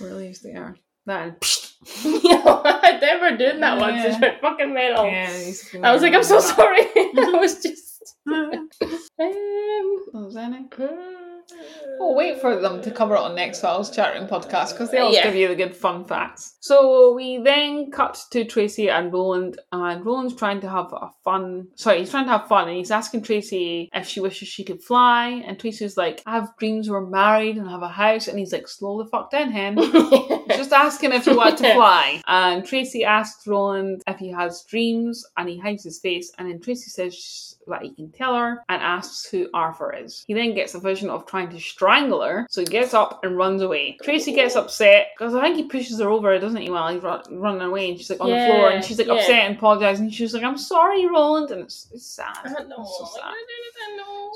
Really 0.02 0.28
used 0.28 0.42
to 0.44 0.50
hear 0.52 0.76
that. 1.06 1.24
And 1.24 2.24
Yo, 2.24 2.42
I 2.66 2.98
never 3.02 3.36
did 3.38 3.62
that 3.62 3.80
once. 3.80 3.96
Yeah. 3.98 4.08
It's 4.10 4.20
been 4.20 4.36
fucking 4.42 4.74
mental. 4.74 5.06
yeah, 5.06 5.30
it 5.32 5.48
used 5.48 5.72
to 5.72 5.78
be 5.80 5.84
I 5.84 5.94
was 5.94 6.02
like, 6.02 6.14
I'm 6.14 6.24
so 6.24 6.40
sorry. 6.40 6.82
I 6.96 7.38
was 7.40 7.62
just. 7.62 8.15
Um. 8.28 8.70
We'll 12.00 12.16
wait 12.16 12.42
for 12.42 12.60
them 12.60 12.82
to 12.82 12.92
cover 12.92 13.16
it 13.16 13.20
on 13.20 13.36
next 13.36 13.62
Files 13.62 13.92
Chattering 13.96 14.28
podcast 14.28 14.72
because 14.72 14.90
they 14.90 14.98
always 14.98 15.18
Yeah. 15.18 15.26
give 15.26 15.36
you 15.36 15.48
the 15.48 15.56
good 15.56 15.76
fun 15.76 16.04
facts. 16.04 16.56
So 16.60 17.14
we 17.14 17.38
then 17.38 17.92
cut 17.92 18.20
to 18.32 18.44
Tracy 18.44 18.90
and 18.90 19.14
Roland, 19.14 19.60
and 19.72 20.04
Roland's 20.04 20.36
trying 20.36 20.60
to 20.62 20.70
have 20.70 20.92
a 20.92 21.12
fun. 21.24 21.68
Sorry, 21.76 22.00
he's 22.00 22.10
trying 22.10 22.26
to 22.26 22.32
have 22.32 22.48
fun, 22.48 22.68
and 22.68 22.76
he's 22.78 22.90
asking 22.92 23.22
Tracy 23.22 23.90
if 23.94 24.08
she 24.08 24.20
wishes 24.20 24.48
she 24.48 24.64
could 24.64 24.82
fly, 24.82 25.44
and 25.46 25.60
Tracy's 25.60 25.96
like, 25.98 26.24
"I 26.26 26.34
have 26.34 26.58
dreams 26.58 26.90
we're 26.90 27.06
married 27.06 27.58
and 27.58 27.70
have 27.70 27.84
a 27.84 27.88
house," 27.88 28.28
and 28.28 28.40
he's 28.40 28.52
like, 28.52 28.68
"Slow 28.68 28.98
the 29.04 29.10
fuck 29.10 29.30
down, 29.32 29.52
hen." 29.52 29.76
Just 30.50 30.74
asking 30.74 31.14
if 31.14 31.28
you 31.28 31.36
want 31.38 31.60
to 31.60 31.74
fly. 31.76 32.22
And 32.28 32.66
Tracy 32.66 33.04
asks 33.06 33.46
Roland 33.48 34.02
if 34.08 34.18
he 34.18 34.30
has 34.32 34.64
dreams 34.64 35.24
and 35.38 35.48
he 35.48 35.60
hides 35.60 35.84
his 35.84 36.00
face. 36.00 36.32
And 36.38 36.50
then 36.50 36.60
Tracy 36.60 36.90
says 36.90 37.58
that 37.68 37.82
he 37.84 37.94
can 37.94 38.12
tell 38.16 38.36
her 38.36 38.64
and 38.70 38.82
asks 38.82 39.30
who 39.30 39.50
Arthur 39.54 39.94
is. 39.94 40.24
He 40.28 40.34
then 40.34 40.54
gets 40.54 40.76
a 40.76 40.80
vision 40.80 41.10
of 41.10 41.26
trying 41.26 41.50
to 41.50 41.60
strangle 41.60 42.22
her. 42.22 42.48
So 42.50 42.62
he 42.62 42.66
gets 42.66 42.94
up 42.94 43.24
and 43.24 43.38
runs 43.38 43.62
away. 43.62 43.98
Tracy 44.04 44.34
gets 44.34 44.56
upset 44.56 45.08
because 45.18 45.36
I 45.36 45.42
think 45.42 45.58
he 45.58 45.64
pushes 45.64 46.00
her 46.00 46.10
over, 46.10 46.38
doesn't 46.40 46.62
he, 46.62 46.70
while 46.70 46.94
he's 46.94 47.04
run, 47.04 47.24
running 47.32 47.62
away. 47.62 47.90
And 47.90 47.98
she's 47.98 48.10
like 48.10 48.22
on 48.22 48.30
the 48.30 48.46
floor 48.46 48.72
and 48.72 48.84
she's 48.84 48.98
like 48.98 49.08
yeah. 49.08 49.14
upset 49.14 49.46
and 49.46 49.58
apologizing. 49.58 50.10
She's 50.10 50.34
like, 50.34 50.44
I'm 50.44 50.58
sorry, 50.58 51.06
Roland. 51.06 51.52
And 51.52 51.62
it's, 51.62 51.88
it's 51.94 52.06
sad. 52.06 52.38
I 52.44 52.64
know. 52.64 52.82
It's 52.82 52.98
so 52.98 53.20
sad. 53.20 53.34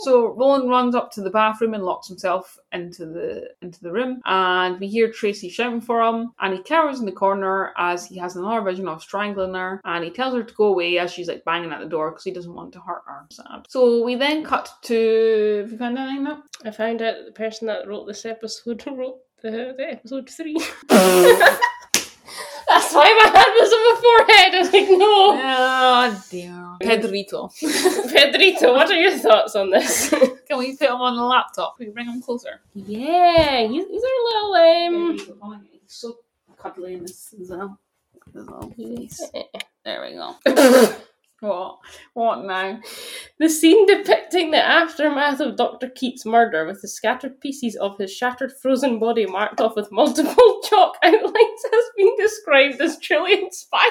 So 0.04 0.34
Roland 0.34 0.70
runs 0.70 0.96
up 0.96 1.12
to 1.14 1.22
the 1.22 1.30
bathroom 1.30 1.74
and 1.74 1.84
locks 1.84 2.08
himself 2.08 2.58
into 2.72 3.06
the 3.06 3.50
into 3.62 3.82
the 3.82 3.92
room, 3.92 4.22
and 4.26 4.80
we 4.80 4.88
hear 4.88 5.12
Tracy 5.12 5.50
shouting 5.50 5.82
for 5.82 6.02
him, 6.02 6.32
and 6.40 6.54
he 6.54 6.64
cowers 6.64 7.00
in 7.00 7.06
the 7.06 7.12
corner 7.12 7.74
as 7.78 8.06
he 8.06 8.18
has 8.18 8.36
another 8.36 8.62
vision 8.62 8.88
of 8.88 9.02
strangling 9.02 9.54
her, 9.54 9.82
and 9.84 10.04
he 10.04 10.10
tells 10.10 10.36
her 10.36 10.44
to 10.44 10.54
go 10.54 10.66
away 10.66 10.98
as 11.00 11.12
she's 11.12 11.28
like 11.28 11.44
banging 11.44 11.72
at 11.72 11.80
the 11.80 11.86
door 11.86 12.12
because 12.12 12.24
he 12.24 12.32
doesn't 12.32 12.54
want 12.54 12.72
to 12.74 12.80
hurt 12.80 13.04
her. 13.08 13.26
Sad. 13.32 13.66
So 13.70 14.04
we 14.04 14.16
then 14.16 14.44
cut 14.44 14.68
to. 14.86 15.60
Have 15.62 15.72
you 15.72 15.78
found 15.78 16.00
anything 16.00 16.24
now? 16.24 16.42
I 16.66 16.72
found 16.72 17.04
out 17.04 17.18
that 17.18 17.26
the 17.28 17.32
person 17.32 17.68
that 17.68 17.88
wrote 17.88 18.08
this 18.08 18.26
episode 18.26 18.84
wrote 18.98 19.20
the, 19.44 19.76
the 19.78 19.92
episode 19.92 20.28
three. 20.28 20.58
That's 20.90 21.22
why 22.94 23.14
my 23.14 23.30
hand 23.30 23.54
was 23.60 23.72
on 23.72 23.84
my 23.86 23.96
forehead. 24.02 24.56
I 24.56 24.60
was 24.60 24.74
like, 24.74 24.90
no. 24.90 25.38
Oh 25.40 26.24
dear. 26.32 26.78
Pedrito. 26.82 27.52
Pedrito, 28.12 28.74
what 28.74 28.90
are 28.90 29.00
your 29.00 29.12
thoughts 29.12 29.56
on 29.56 29.70
this? 29.70 30.10
Can 30.10 30.58
we 30.58 30.76
put 30.76 30.90
him 30.90 30.96
on 30.96 31.16
the 31.16 31.24
laptop? 31.24 31.78
Can 31.78 31.86
we 31.86 31.94
bring 31.94 32.08
him 32.08 32.24
closer? 32.24 32.62
yeah, 32.74 33.68
he's, 33.68 33.86
he's 33.86 34.04
our 34.04 34.24
little 34.24 34.56
um. 35.44 35.68
He's 35.72 35.82
so 35.86 36.18
cuddly 36.58 36.96
in 36.96 37.04
this 37.04 37.36
as 37.40 37.52
well. 37.52 37.78
His 38.34 38.48
little 38.48 38.72
face. 38.72 39.22
There 39.86 40.02
we 40.02 40.14
go. 40.16 40.38
What? 41.42 41.80
What 42.14 42.44
now? 42.44 42.80
The 43.40 43.50
scene 43.50 43.86
depicting 43.86 44.52
the 44.52 44.62
aftermath 44.64 45.40
of 45.40 45.56
Dr. 45.56 45.90
Keats' 45.90 46.26
murder 46.26 46.66
with 46.66 46.82
the 46.82 46.88
scattered 46.90 47.40
pieces 47.40 47.78
of 47.78 47.98
his 47.98 48.14
shattered 48.14 48.52
frozen 48.62 49.00
body 49.00 49.26
marked 49.26 49.62
off 49.62 49.76
with 49.76 49.92
multiple 49.92 50.62
chalk 50.70 50.98
outlines 51.02 51.64
has 51.72 51.86
been 51.96 52.14
described 52.18 52.82
as 52.82 53.00
truly 53.00 53.42
inspired. 53.42 53.86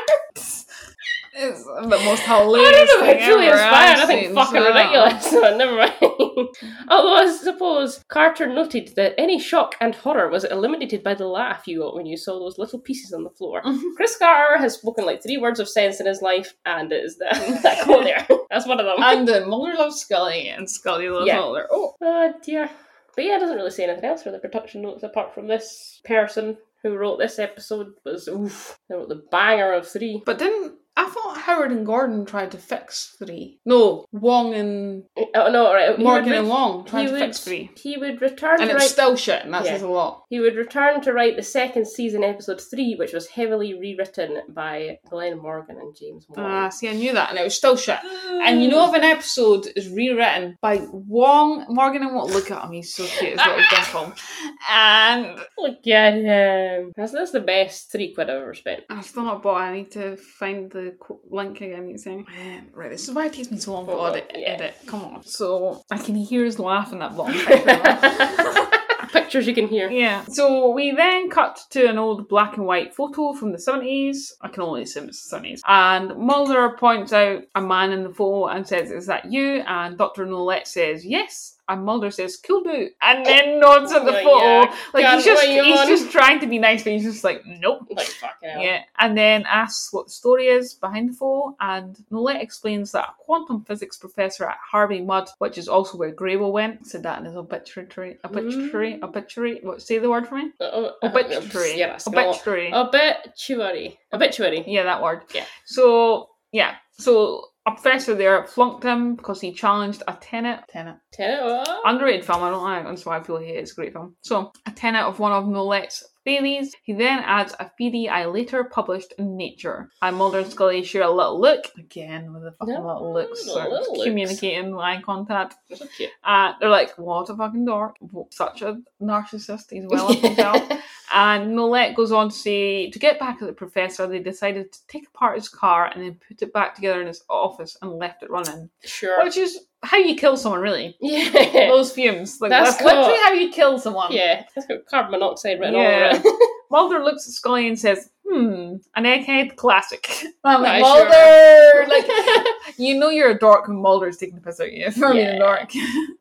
It's 1.40 1.64
the 1.64 2.00
most 2.04 2.22
hilarious. 2.22 2.68
I 2.68 2.72
don't 2.72 3.20
know 3.20 3.36
about 3.36 3.52
inspired, 3.52 3.98
I've 3.98 3.98
I 4.00 4.06
think 4.06 4.34
fucking 4.34 4.60
so- 4.60 4.68
ridiculous. 4.68 5.26
So 5.30 5.56
never 5.56 5.76
mind. 5.76 5.94
Although 6.88 7.14
I 7.16 7.30
suppose 7.32 8.04
Carter 8.08 8.46
noted 8.46 8.92
that 8.96 9.14
any 9.18 9.38
shock 9.38 9.74
and 9.80 9.94
horror 9.94 10.28
was 10.28 10.44
eliminated 10.44 11.02
by 11.02 11.14
the 11.14 11.26
laugh 11.26 11.66
you 11.66 11.80
got 11.80 11.94
when 11.94 12.06
you 12.06 12.16
saw 12.16 12.38
those 12.38 12.58
little 12.58 12.78
pieces 12.78 13.12
on 13.12 13.24
the 13.24 13.30
floor. 13.30 13.62
Mhm. 13.62 13.94
Chris 13.96 14.16
Carter 14.18 14.58
has 14.58 14.74
spoken 14.74 15.04
like 15.06 15.22
three 15.22 15.38
words 15.38 15.60
of 15.60 15.68
sense 15.68 16.00
in 16.00 16.06
his 16.06 16.22
life, 16.22 16.54
and 16.64 16.92
it 16.92 17.04
is 17.04 17.18
that, 17.18 17.34
that 17.62 17.84
quote 17.84 18.04
there. 18.04 18.26
That's 18.50 18.66
one 18.66 18.80
of 18.80 18.86
them. 18.86 18.96
And 19.00 19.26
then 19.28 19.48
Mulder 19.48 19.74
loves 19.74 20.00
Scully, 20.00 20.48
and 20.48 20.68
Scully 20.70 21.08
loves 21.08 21.26
Yeah. 21.26 21.38
Mulder. 21.40 21.66
Oh, 21.70 21.94
Oh 22.00 22.32
dear. 22.42 22.70
But 23.14 23.24
yeah, 23.24 23.36
it 23.36 23.40
doesn't 23.40 23.56
really 23.56 23.70
say 23.70 23.84
anything 23.84 24.04
else 24.08 24.22
for 24.22 24.30
the 24.30 24.38
production 24.38 24.82
notes 24.82 25.02
apart 25.02 25.34
from 25.34 25.48
this 25.48 26.00
person 26.04 26.56
who 26.84 26.96
wrote 26.96 27.18
this 27.18 27.38
episode 27.40 27.88
was 28.04 28.28
oof. 28.28 28.78
They 28.88 28.94
wrote 28.94 29.08
the 29.08 29.24
banger 29.30 29.72
of 29.72 29.88
three. 29.88 30.22
but 30.24 30.38
didn't 30.38 30.74
I 31.00 31.08
thought 31.08 31.38
Howard 31.38 31.70
and 31.70 31.86
Gordon 31.86 32.26
tried 32.26 32.50
to 32.50 32.58
fix 32.58 33.14
three? 33.18 33.60
No, 33.64 34.04
Wong 34.10 34.52
and 34.54 35.04
Oh 35.34 35.50
no, 35.50 35.72
right. 35.72 35.96
Morgan 35.98 36.30
would 36.30 36.38
and 36.38 36.48
Wong 36.48 36.84
tried 36.84 37.06
to 37.06 37.12
would, 37.12 37.20
fix 37.20 37.38
three, 37.44 37.70
He 37.76 37.96
would 37.96 38.20
return 38.20 38.60
and 38.60 38.68
to 38.68 38.74
it's 38.76 38.84
write. 38.84 38.90
still 38.90 39.14
shit, 39.16 39.44
and 39.44 39.54
that 39.54 39.64
Yeah. 39.64 39.72
says 39.74 39.82
a 39.82 39.88
lot. 39.88 40.24
He 40.28 40.40
would 40.40 40.56
return 40.56 41.00
to 41.02 41.12
write 41.12 41.36
the 41.36 41.42
second 41.44 41.86
season, 41.86 42.24
episode 42.24 42.60
three, 42.60 42.96
which 42.96 43.12
was 43.12 43.28
heavily 43.28 43.78
rewritten 43.78 44.42
by 44.48 44.98
Glenn 45.08 45.38
Morgan 45.38 45.76
and 45.78 45.94
James 45.96 46.26
Wong. 46.28 46.44
Ah, 46.44 46.68
see, 46.68 46.88
I 46.88 46.94
knew 46.94 47.12
that, 47.12 47.30
and 47.30 47.38
it 47.38 47.44
was 47.44 47.54
still 47.56 47.76
shit. 47.76 47.98
And 48.28 48.60
you 48.62 48.68
know, 48.68 48.88
if 48.88 48.94
an 48.96 49.04
episode 49.04 49.68
is 49.76 49.88
rewritten 49.88 50.56
by 50.60 50.84
Wong, 50.90 51.64
Morgan 51.68 52.02
and 52.02 52.14
Wong, 52.16 52.28
look 52.30 52.50
at 52.50 52.64
him, 52.64 52.72
he's 52.72 52.92
so 52.94 53.04
cute, 53.06 53.32
his 53.32 53.38
little 53.46 53.62
dimple. 53.70 54.12
And 54.70 55.38
Look 55.56 55.86
at 55.86 56.14
him. 56.14 56.92
That's, 56.96 57.12
that's 57.12 57.30
the 57.30 57.40
best 57.40 57.90
three 57.90 58.12
quid 58.14 58.28
I've 58.30 58.42
ever 58.42 58.54
spent. 58.54 58.82
I've 58.90 59.04
still 59.04 59.22
not 59.24 59.42
bought. 59.42 59.60
I 59.60 59.74
need 59.74 59.90
to 59.92 60.16
find 60.16 60.70
the 60.70 60.87
link 61.30 61.60
again. 61.60 61.88
You're 61.88 61.98
saying, 61.98 62.26
Um, 62.40 62.66
right, 62.72 62.90
this 62.90 63.08
is 63.08 63.14
why 63.14 63.26
it 63.26 63.32
takes 63.32 63.50
me 63.50 63.58
so 63.58 63.72
long 63.74 63.86
to 63.86 63.92
edit. 64.18 64.30
yeah. 64.34 64.48
edit. 64.48 64.74
Come 64.86 65.04
on. 65.04 65.22
So 65.24 65.82
I 65.90 65.98
can 65.98 66.14
hear 66.14 66.44
his 66.44 66.58
laugh 66.58 66.92
in 66.92 66.98
that 67.00 67.16
bottom. 67.16 67.34
Pictures 69.12 69.46
you 69.46 69.54
can 69.54 69.68
hear. 69.68 69.90
yeah. 69.90 70.24
So 70.26 70.70
we 70.70 70.90
then 70.92 71.30
cut 71.30 71.58
to 71.70 71.86
an 71.88 71.96
old 71.96 72.28
black 72.28 72.56
and 72.58 72.66
white 72.66 72.94
photo 72.94 73.32
from 73.32 73.52
the 73.52 73.58
70s. 73.58 74.32
I 74.42 74.48
can 74.48 74.62
only 74.62 74.82
assume 74.82 75.08
it's 75.08 75.26
the 75.28 75.36
70s. 75.36 75.60
And 75.66 76.14
Mulder 76.16 76.76
points 76.78 77.12
out 77.14 77.42
a 77.54 77.60
man 77.60 77.92
in 77.92 78.02
the 78.02 78.10
photo 78.12 78.48
and 78.48 78.66
says, 78.66 78.90
Is 78.90 79.06
that 79.06 79.30
you? 79.32 79.62
And 79.66 79.96
Dr. 79.96 80.26
Nolette 80.26 80.68
says, 80.68 81.06
Yes. 81.06 81.54
And 81.68 81.84
Mulder 81.84 82.10
says, 82.10 82.36
Cool 82.38 82.62
do. 82.64 82.88
And 83.02 83.26
then 83.26 83.60
nods 83.60 83.92
at 83.92 84.04
the 84.04 84.18
Oh, 84.20 84.24
photo. 84.24 84.44
yeah. 84.44 84.76
Like 84.94 85.04
God, 85.04 85.14
he's 85.16 85.24
just 85.26 85.42
what 85.42 85.48
are 85.48 85.52
you 85.52 85.64
he's 85.64 85.78
on? 85.80 85.86
just 85.86 86.10
trying 86.10 86.40
to 86.40 86.46
be 86.46 86.58
nice, 86.58 86.82
but 86.82 86.92
he's 86.92 87.04
just 87.04 87.24
like, 87.24 87.42
Nope. 87.46 87.86
Like 87.90 88.06
fucking 88.06 88.48
hell. 88.48 88.62
Yeah, 88.62 88.82
and 88.98 89.16
then 89.16 89.44
asks 89.46 89.92
what 89.92 90.06
the 90.06 90.12
story 90.12 90.46
is 90.48 90.74
behind 90.74 91.10
the 91.10 91.12
photo, 91.14 91.54
and 91.60 91.96
Nolette 92.10 92.40
explains 92.42 92.92
that 92.92 93.04
a 93.08 93.12
quantum 93.18 93.64
physics 93.64 93.96
professor 93.96 94.46
at 94.48 94.56
Harvey 94.70 95.00
Mudd, 95.02 95.28
which 95.38 95.58
is 95.58 95.68
also 95.68 95.98
where 95.98 96.12
Grable 96.12 96.52
went, 96.52 96.86
said 96.86 97.02
that 97.02 97.18
in 97.18 97.26
his 97.26 97.36
obituary. 97.36 98.18
Obituary? 98.24 98.94
Mm. 98.94 99.02
Obituary? 99.02 99.60
What? 99.62 99.82
Say 99.82 99.98
the 99.98 100.08
word 100.10 100.26
for 100.26 100.36
me. 100.36 100.52
Uh, 100.60 100.90
Obituary. 101.02 101.78
Yeah, 101.78 101.88
that's 101.88 102.08
not- 102.08 102.26
Obituary. 102.26 102.72
Obituary. 102.72 103.98
Obituary. 104.12 104.64
Yeah, 104.66 104.84
that 104.84 105.02
word. 105.02 105.22
Yeah. 105.34 105.44
So 105.66 106.30
yeah, 106.52 106.76
so 106.92 107.44
a 107.68 107.72
professor 107.72 108.14
there 108.14 108.44
flunked 108.46 108.82
him 108.84 109.14
because 109.14 109.40
he 109.40 109.52
challenged 109.52 110.02
a 110.08 110.14
tenet. 110.20 110.60
Tenet. 110.68 110.96
Tenet. 111.12 111.44
what? 111.44 111.80
Underrated 111.84 112.24
film, 112.24 112.42
I 112.42 112.50
don't 112.50 112.62
like 112.62 112.84
That's 112.84 113.04
why 113.06 113.18
I 113.18 113.22
feel 113.22 113.38
hate 113.38 113.56
it. 113.56 113.58
It's 113.60 113.72
a 113.72 113.74
great 113.74 113.92
film. 113.92 114.16
So, 114.22 114.52
a 114.66 114.70
tenet 114.70 115.02
of 115.02 115.18
one 115.18 115.32
of 115.32 115.44
Nolette's 115.44 116.02
theories. 116.24 116.74
He 116.82 116.92
then 116.92 117.20
adds 117.20 117.54
a 117.58 117.70
theory 117.78 118.08
I 118.08 118.26
later 118.26 118.64
published 118.64 119.12
in 119.18 119.36
Nature. 119.36 119.88
And 120.02 120.16
Mulder 120.16 120.40
and 120.40 120.50
Scully 120.50 120.82
share 120.82 121.02
a 121.02 121.10
little 121.10 121.40
look. 121.40 121.64
Again, 121.78 122.32
with 122.32 122.42
the 122.42 122.52
fucking 122.52 122.74
No, 122.74 122.86
little 122.86 123.12
looks. 123.14 123.46
little 123.46 123.62
or 123.62 123.68
looks. 123.70 124.04
communicating 124.04 124.70
with 124.74 124.80
eye 124.84 125.00
contact. 125.02 125.56
So 125.74 125.86
cute. 125.96 126.10
Uh, 126.24 126.52
they're 126.60 126.68
like, 126.70 126.90
what 126.98 127.30
a 127.30 127.36
fucking 127.36 127.64
dork. 127.64 127.96
Such 128.30 128.62
a 128.62 128.78
narcissist. 129.00 129.70
He's 129.70 129.84
well 129.88 130.10
up 130.12 130.18
himself. 130.18 130.62
And 131.12 131.54
Nolette 131.56 131.94
goes 131.96 132.12
on 132.12 132.28
to 132.28 132.34
say, 132.34 132.90
to 132.90 132.98
get 132.98 133.18
back 133.18 133.40
at 133.40 133.46
the 133.46 133.52
professor, 133.52 134.06
they 134.06 134.18
decided 134.18 134.72
to 134.72 134.86
take 134.88 135.06
apart 135.08 135.36
his 135.36 135.48
car 135.48 135.86
and 135.86 136.02
then 136.02 136.18
put 136.28 136.42
it 136.42 136.52
back 136.52 136.74
together 136.74 137.00
in 137.00 137.06
his 137.06 137.24
office 137.30 137.76
and 137.82 137.92
left 137.92 138.22
it 138.22 138.30
running. 138.30 138.68
sure. 138.84 139.24
Which 139.24 139.36
is 139.36 139.58
how 139.82 139.96
you 139.98 140.16
kill 140.16 140.36
someone, 140.36 140.60
really. 140.60 140.96
Yeah. 141.00 141.68
Those 141.68 141.92
fumes. 141.92 142.40
Like, 142.40 142.50
That's 142.50 142.72
that's, 142.72 142.84
literally 142.84 143.18
how 143.24 143.32
you 143.32 143.50
kill 143.50 143.78
someone. 143.78 144.12
Yeah. 144.12 144.44
It's 144.56 144.66
got 144.66 144.84
carbon 144.86 145.12
monoxide 145.12 145.60
written 145.60 145.74
Yeah. 145.76 146.10
all 146.12 146.18
over 146.18 146.28
it. 146.28 146.52
Mulder 146.70 147.02
looks 147.04 147.26
at 147.26 147.34
Scully 147.34 147.66
and 147.68 147.78
says, 147.78 148.10
hmm, 148.28 148.76
an 148.96 149.04
egghead 149.04 149.56
classic. 149.56 150.08
I'm 150.44 150.62
like, 150.62 150.82
Right, 150.82 151.82
sure. 151.84 151.88
Like, 151.88 152.78
you 152.78 152.98
know 152.98 153.08
you're 153.08 153.30
a 153.30 153.38
dork 153.38 153.66
when 153.68 153.78
Mulder's 153.78 154.16
taking 154.18 154.34
the 154.36 154.40
piss 154.40 154.60
out 154.60 154.68
of 154.68 154.72
you 154.72 154.90
for 154.90 155.12
being 155.12 155.26
a 155.26 155.32
Yeah. 155.32 155.38
dork. 155.38 155.70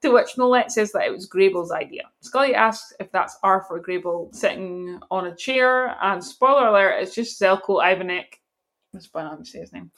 to 0.02 0.10
which 0.12 0.38
Nolette 0.38 0.72
says 0.72 0.92
that 0.94 1.06
it 1.06 1.12
was 1.12 1.28
Grable's 1.30 1.72
idea. 1.72 2.04
Scully 2.22 2.56
asks 2.56 2.94
if 3.00 3.12
that's 3.12 3.38
Arthur 3.44 3.84
Grable 3.86 4.34
sitting 4.34 5.00
on 5.12 5.28
a 5.28 5.36
chair, 5.36 5.96
and 6.02 6.24
spoiler 6.24 6.68
alert, 6.68 7.00
it's 7.02 7.14
just 7.14 7.40
Zeljko 7.42 7.84
Ivanek. 7.84 8.26
That's 8.94 9.10
why 9.12 9.24
I'm 9.24 9.44
say 9.46 9.60
his 9.60 9.74
name. 9.74 9.92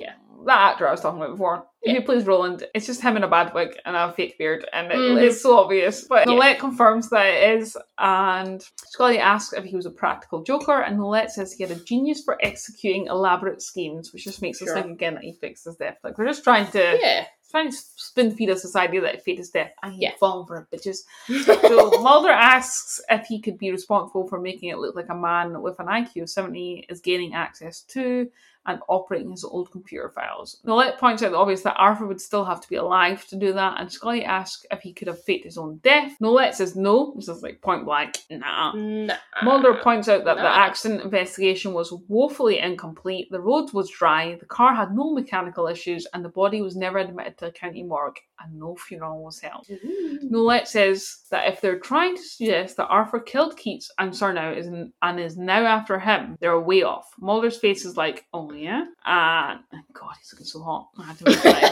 Yeah. 0.00 0.12
That 0.46 0.72
actor 0.72 0.88
I 0.88 0.92
was 0.92 1.02
talking 1.02 1.20
about 1.20 1.32
before, 1.32 1.66
Yeah. 1.82 1.92
who 1.94 2.00
plays 2.02 2.24
Roland, 2.24 2.66
it's 2.74 2.86
just 2.86 3.02
him 3.02 3.14
in 3.18 3.24
a 3.24 3.28
bad 3.28 3.52
wig 3.52 3.76
and 3.84 3.94
a 3.94 4.10
fake 4.12 4.38
beard, 4.38 4.66
and 4.72 4.90
it- 4.90 4.96
Mhm. 4.96 5.22
it's 5.22 5.42
so 5.42 5.58
obvious. 5.58 6.04
But 6.04 6.26
Yeah. 6.26 6.32
Nolette 6.32 6.58
confirms 6.58 7.10
that 7.10 7.26
it 7.26 7.58
is, 7.60 7.76
and 7.98 8.66
Scully 8.76 9.18
asks 9.18 9.52
if 9.52 9.64
he 9.64 9.76
was 9.76 9.84
a 9.84 9.90
practical 9.90 10.42
joker, 10.42 10.80
and 10.80 10.96
Nolette 10.96 11.30
says 11.30 11.52
he 11.52 11.62
had 11.62 11.72
a 11.72 11.84
genius 11.84 12.22
for 12.24 12.38
executing 12.42 13.06
elaborate 13.08 13.60
schemes, 13.60 14.14
which 14.14 14.24
just 14.24 14.40
makes 14.40 14.62
us 14.62 14.72
think 14.72 14.86
again 14.86 15.14
that 15.14 15.24
he 15.24 15.32
fixed 15.34 15.66
his 15.66 15.76
death. 15.76 15.98
Like, 16.02 16.16
they're 16.16 16.26
just 16.26 16.42
trying 16.42 16.68
to 16.68 16.98
yeah. 17.00 17.26
trying 17.50 17.68
to 17.70 17.76
spin 17.96 18.30
feed 18.30 18.48
us 18.48 18.62
this 18.62 18.76
idea 18.76 19.00
that 19.02 19.22
fate 19.24 19.40
is 19.40 19.50
death, 19.50 19.72
and 19.82 19.92
he's 19.92 20.02
Yeah. 20.02 20.12
falling 20.20 20.46
for 20.46 20.56
it, 20.56 20.70
bitches. 20.74 21.04
So 21.44 22.00
Mulder 22.00 22.30
asks 22.30 23.00
if 23.10 23.26
he 23.26 23.40
could 23.40 23.58
be 23.58 23.70
responsible 23.72 24.26
for 24.28 24.40
making 24.40 24.70
it 24.70 24.78
look 24.78 24.94
like 24.96 25.08
a 25.10 25.14
man 25.14 25.60
with 25.60 25.78
an 25.80 25.86
IQ 25.88 26.22
of 26.22 26.30
70 26.30 26.86
is 26.88 27.00
gaining 27.00 27.34
access 27.34 27.82
to 27.88 28.30
and 28.66 28.80
operating 28.88 29.30
his 29.30 29.44
old 29.44 29.70
computer 29.70 30.10
files. 30.10 30.60
Nolette 30.64 30.98
points 30.98 31.22
out 31.22 31.30
that 31.30 31.38
obviously 31.38 31.64
that 31.64 31.78
Arthur 31.78 32.06
would 32.06 32.20
still 32.20 32.44
have 32.44 32.60
to 32.60 32.68
be 32.68 32.76
alive 32.76 33.26
to 33.26 33.36
do 33.36 33.52
that, 33.52 33.80
and 33.80 33.90
Scully 33.90 34.24
asks 34.24 34.66
if 34.70 34.80
he 34.80 34.92
could 34.92 35.08
have 35.08 35.22
faked 35.22 35.44
his 35.44 35.58
own 35.58 35.78
death. 35.78 36.12
Nolette 36.20 36.54
says 36.54 36.76
no, 36.76 37.12
this 37.16 37.28
is 37.28 37.42
like 37.42 37.60
point 37.62 37.84
blank, 37.84 38.18
nah. 38.30 38.72
Nah. 38.72 39.14
Mulder 39.42 39.74
points 39.74 40.08
out 40.08 40.24
that 40.24 40.36
the 40.36 40.48
accident 40.48 41.02
investigation 41.02 41.72
was 41.72 41.92
woefully 42.08 42.58
incomplete. 42.58 43.28
The 43.30 43.40
road 43.40 43.72
was 43.72 43.90
dry, 43.90 44.36
the 44.36 44.46
car 44.46 44.74
had 44.74 44.94
no 44.94 45.12
mechanical 45.12 45.66
issues, 45.66 46.06
and 46.12 46.24
the 46.24 46.28
body 46.28 46.60
was 46.60 46.76
never 46.76 46.98
admitted 46.98 47.38
to 47.38 47.46
the 47.46 47.52
county 47.52 47.82
morgue, 47.82 48.18
and 48.40 48.58
no 48.58 48.76
funeral 48.76 49.22
was 49.24 49.40
held. 49.40 49.66
Ooh. 49.70 50.18
Nolette 50.22 50.68
says 50.68 51.22
that 51.30 51.48
if 51.48 51.60
they're 51.60 51.78
trying 51.78 52.16
to 52.16 52.22
suggest 52.22 52.76
that 52.76 52.88
Arthur 52.88 53.20
killed 53.20 53.56
Keats 53.56 53.90
and 53.98 54.12
Surnow 54.12 54.56
is 54.56 54.66
and 54.66 55.20
is 55.20 55.36
now 55.36 55.64
after 55.64 55.98
him, 55.98 56.36
they're 56.40 56.60
way 56.60 56.82
off. 56.82 57.10
Mulder's 57.18 57.58
face 57.58 57.84
is 57.84 57.96
like, 57.96 58.26
oh 58.32 58.49
yeah? 58.54 58.84
And 59.06 59.60
God, 59.92 60.14
he's 60.18 60.32
looking 60.32 60.46
so 60.46 60.62
hot. 60.62 60.88
I 60.98 61.04
had 61.04 61.18
to 61.18 61.24
read 61.24 61.38
that 61.38 61.68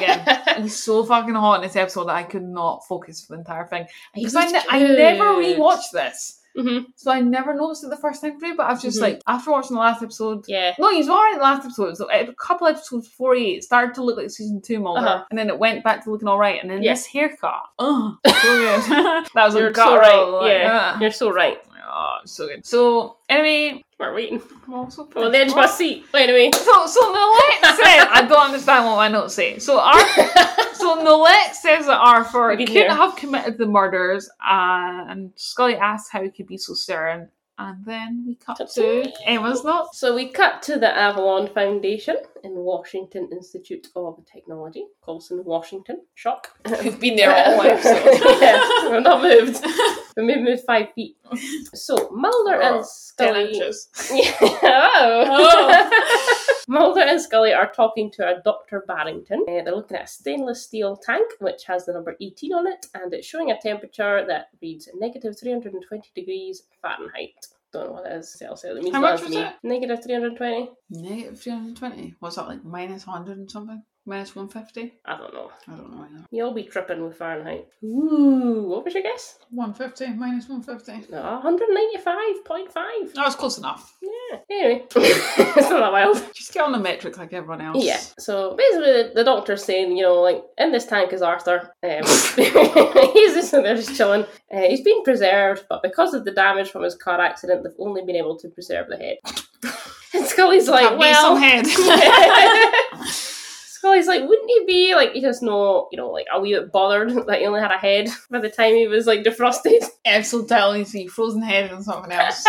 again. 0.46 0.62
he's 0.62 0.76
so 0.76 1.04
fucking 1.04 1.34
hot 1.34 1.56
in 1.56 1.62
this 1.62 1.76
episode 1.76 2.04
that 2.06 2.16
I 2.16 2.22
could 2.22 2.42
not 2.44 2.86
focus 2.86 3.24
for 3.24 3.34
the 3.34 3.40
entire 3.40 3.66
thing. 3.66 3.86
Because 4.14 4.34
I, 4.34 4.46
ne- 4.46 4.62
I 4.68 4.78
never 4.80 5.24
rewatched 5.36 5.90
this. 5.92 6.34
Mhm. 6.56 6.86
So 6.96 7.12
I 7.12 7.20
never 7.20 7.54
noticed 7.54 7.84
it 7.84 7.90
the 7.90 7.96
first 7.96 8.20
time 8.20 8.40
through, 8.40 8.56
but 8.56 8.66
I've 8.68 8.82
just 8.82 8.98
Mhm. 8.98 9.02
like, 9.02 9.22
after 9.28 9.52
watching 9.52 9.74
the 9.74 9.80
last 9.80 10.02
episode, 10.02 10.44
Yeah. 10.48 10.74
no, 10.78 10.90
he's 10.90 11.08
alright 11.08 11.36
the 11.36 11.42
last 11.42 11.64
episode. 11.64 11.96
So 11.96 12.10
a 12.10 12.32
couple 12.34 12.66
episodes 12.66 13.06
before 13.06 13.36
he 13.36 13.56
it 13.56 13.64
started 13.64 13.94
to 13.94 14.02
look 14.02 14.16
like 14.16 14.30
season 14.30 14.60
two 14.60 14.80
Mulder, 14.80 15.06
Uh-huh. 15.06 15.24
and 15.30 15.38
then 15.38 15.50
it 15.50 15.58
went 15.58 15.84
back 15.84 16.02
to 16.04 16.10
looking 16.10 16.26
alright. 16.26 16.60
And 16.60 16.68
then 16.68 16.82
Yeah. 16.82 16.94
this 16.94 17.06
haircut, 17.06 17.62
oh, 17.78 18.16
so 18.26 18.32
good. 18.32 18.80
that 19.34 19.44
was 19.44 19.54
You're 19.54 19.68
a 19.68 19.74
so 19.74 19.96
right. 19.98 20.16
like, 20.22 20.50
yeah. 20.52 20.92
ah. 20.96 20.98
You're 21.00 21.10
so 21.12 21.30
right. 21.30 21.62
Oh, 21.90 22.16
so 22.24 22.46
good. 22.46 22.64
So 22.66 23.16
anyway, 23.28 23.82
We're 23.98 24.14
waiting. 24.14 24.42
well, 24.66 24.90
so 24.90 25.08
I'm 25.16 25.24
on 25.24 25.32
the 25.32 25.38
edge 25.38 25.48
of 25.50 25.56
my 25.56 25.66
seat. 25.66 26.04
Wait 26.12 26.28
anyway. 26.28 26.50
So 26.52 26.86
so 26.86 27.00
Nolette 27.12 27.76
said, 27.76 28.06
I 28.10 28.26
don't 28.28 28.46
understand 28.46 28.84
what 28.86 28.96
my 28.96 29.08
notes 29.08 29.34
say. 29.34 29.58
So 29.58 29.78
Arthur, 29.80 30.28
so 30.74 31.02
Nolette 31.02 31.54
says 31.56 31.86
that 31.86 31.98
Arthur 31.98 32.48
We 32.50 32.58
couldn't 32.66 32.72
hear. 32.72 32.94
have 32.94 33.16
committed 33.16 33.58
the 33.58 33.66
murders, 33.66 34.28
and 34.44 35.32
Scully 35.36 35.76
asks 35.76 36.10
how 36.10 36.22
he 36.22 36.30
could 36.30 36.46
be 36.46 36.58
so 36.58 36.74
certain. 36.74 37.28
And 37.60 37.84
then 37.84 38.24
we 38.24 38.36
cut 38.36 38.56
That's 38.58 38.74
to 38.74 39.00
it. 39.00 39.18
Emma's 39.26 39.64
notes. 39.64 39.98
So 39.98 40.14
we 40.14 40.28
cut 40.28 40.62
to 40.62 40.78
the 40.78 40.96
Avalon 40.96 41.48
Foundation 41.52 42.16
in 42.44 42.52
Washington 42.54 43.28
Institute 43.32 43.88
of 43.96 44.20
Technology, 44.32 44.84
Colson, 45.00 45.42
Washington. 45.44 46.02
Shock. 46.14 46.50
We've 46.84 47.00
been 47.00 47.16
there 47.16 47.30
all 47.34 47.60
episode. 47.62 48.04
yeah, 48.40 48.60
we're 48.88 49.00
not 49.00 49.22
moved. 49.22 49.64
We 50.16 50.24
maybe 50.24 50.42
moved 50.42 50.62
five 50.66 50.86
feet. 50.94 51.16
So 51.74 52.10
Mulder 52.12 52.62
Oh, 52.62 52.66
and 52.66 52.74
Ten 52.76 52.84
Scully. 52.84 53.52
inches. 53.54 53.88
Yeah. 54.12 54.36
Oh. 54.40 55.24
oh. 55.28 56.44
Mulder 56.70 57.00
and 57.00 57.20
Scully 57.20 57.54
are 57.54 57.72
talking 57.72 58.10
to 58.12 58.28
a 58.28 58.42
Dr. 58.42 58.84
Barrington. 58.86 59.40
Uh, 59.48 59.62
they're 59.64 59.74
looking 59.74 59.96
at 59.96 60.04
a 60.04 60.06
stainless 60.06 60.62
steel 60.62 60.96
tank 60.96 61.26
which 61.40 61.64
has 61.64 61.86
the 61.86 61.94
number 61.94 62.14
18 62.20 62.52
on 62.52 62.66
it 62.66 62.86
and 62.94 63.12
it's 63.14 63.26
showing 63.26 63.50
a 63.50 63.58
temperature 63.58 64.24
that 64.26 64.50
reads 64.60 64.88
negative 64.94 65.38
320 65.38 66.10
degrees 66.14 66.64
Fahrenheit. 66.82 67.46
Don't 67.72 67.86
know 67.86 67.92
what 67.92 68.06
it 68.06 68.12
is. 68.12 68.30
Celsius. 68.30 68.76
It 68.76 68.82
means 68.82 68.94
How 68.94 69.00
much 69.00 69.22
was 69.22 69.30
me. 69.30 69.38
it? 69.38 69.54
Negative 69.62 70.02
320? 70.02 70.70
Negative 70.90 71.40
320. 71.40 72.14
Was 72.20 72.36
that 72.36 72.48
like 72.48 72.64
minus 72.64 73.06
100 73.06 73.38
and 73.38 73.50
something? 73.50 73.82
Minus 74.08 74.34
150? 74.34 74.94
I 75.04 75.18
don't 75.18 75.34
know. 75.34 75.50
I 75.66 75.72
don't 75.72 75.92
know 75.92 76.02
either. 76.02 76.24
You'll 76.30 76.54
be 76.54 76.62
tripping 76.62 77.04
with 77.04 77.18
Fahrenheit. 77.18 77.68
Ooh, 77.84 78.64
what 78.66 78.82
was 78.82 78.94
your 78.94 79.02
guess? 79.02 79.38
150, 79.50 80.16
minus 80.16 80.48
150. 80.48 81.12
No, 81.12 81.18
195.5. 81.44 83.12
That 83.12 83.26
was 83.26 83.34
close 83.34 83.58
enough. 83.58 83.94
Yeah. 84.00 84.38
Anyway, 84.50 84.86
it's 84.96 85.68
not 85.68 85.80
that 85.80 85.92
wild. 85.92 86.16
Just 86.34 86.54
get 86.54 86.64
on 86.64 86.72
the 86.72 86.78
metric 86.78 87.18
like 87.18 87.34
everyone 87.34 87.60
else. 87.60 87.84
Yeah. 87.84 88.00
So 88.18 88.56
basically, 88.56 88.92
the, 88.92 89.12
the 89.16 89.24
doctor's 89.24 89.62
saying, 89.62 89.94
you 89.94 90.04
know, 90.04 90.22
like 90.22 90.42
in 90.56 90.72
this 90.72 90.86
tank 90.86 91.12
is 91.12 91.20
Arthur. 91.20 91.74
Um, 91.82 91.90
he's 93.12 93.34
just 93.34 93.50
they're 93.50 93.76
just 93.76 93.94
chilling. 93.94 94.22
Uh, 94.50 94.62
he's 94.62 94.80
been 94.80 95.02
preserved, 95.02 95.66
but 95.68 95.82
because 95.82 96.14
of 96.14 96.24
the 96.24 96.32
damage 96.32 96.70
from 96.70 96.82
his 96.82 96.94
car 96.94 97.20
accident, 97.20 97.62
they've 97.62 97.72
only 97.78 98.02
been 98.06 98.16
able 98.16 98.38
to 98.38 98.48
preserve 98.48 98.88
the 98.88 98.96
head. 98.96 99.18
and 100.14 100.24
Scully's 100.24 100.66
like, 100.66 100.98
well. 100.98 101.36
some 101.36 101.42
head. 101.42 101.66
Scully's 103.88 104.06
like, 104.06 104.28
wouldn't 104.28 104.50
he 104.50 104.64
be 104.66 104.94
like, 104.94 105.12
he 105.12 105.20
just 105.20 105.42
know, 105.42 105.88
you 105.90 105.96
know, 105.96 106.10
like 106.10 106.26
a 106.32 106.40
wee 106.40 106.52
bit 106.52 106.70
bothered 106.70 107.10
that 107.26 107.38
he 107.38 107.46
only 107.46 107.60
had 107.60 107.72
a 107.72 107.78
head 107.78 108.08
by 108.30 108.38
the 108.38 108.50
time 108.50 108.74
he 108.74 108.86
was 108.86 109.06
like 109.06 109.22
defrosted? 109.24 109.84
Absolute 110.04 110.48
telling 110.48 110.86
you 110.92 111.08
frozen 111.08 111.42
head 111.42 111.70
and 111.72 111.82
something 111.84 112.12
else. 112.12 112.44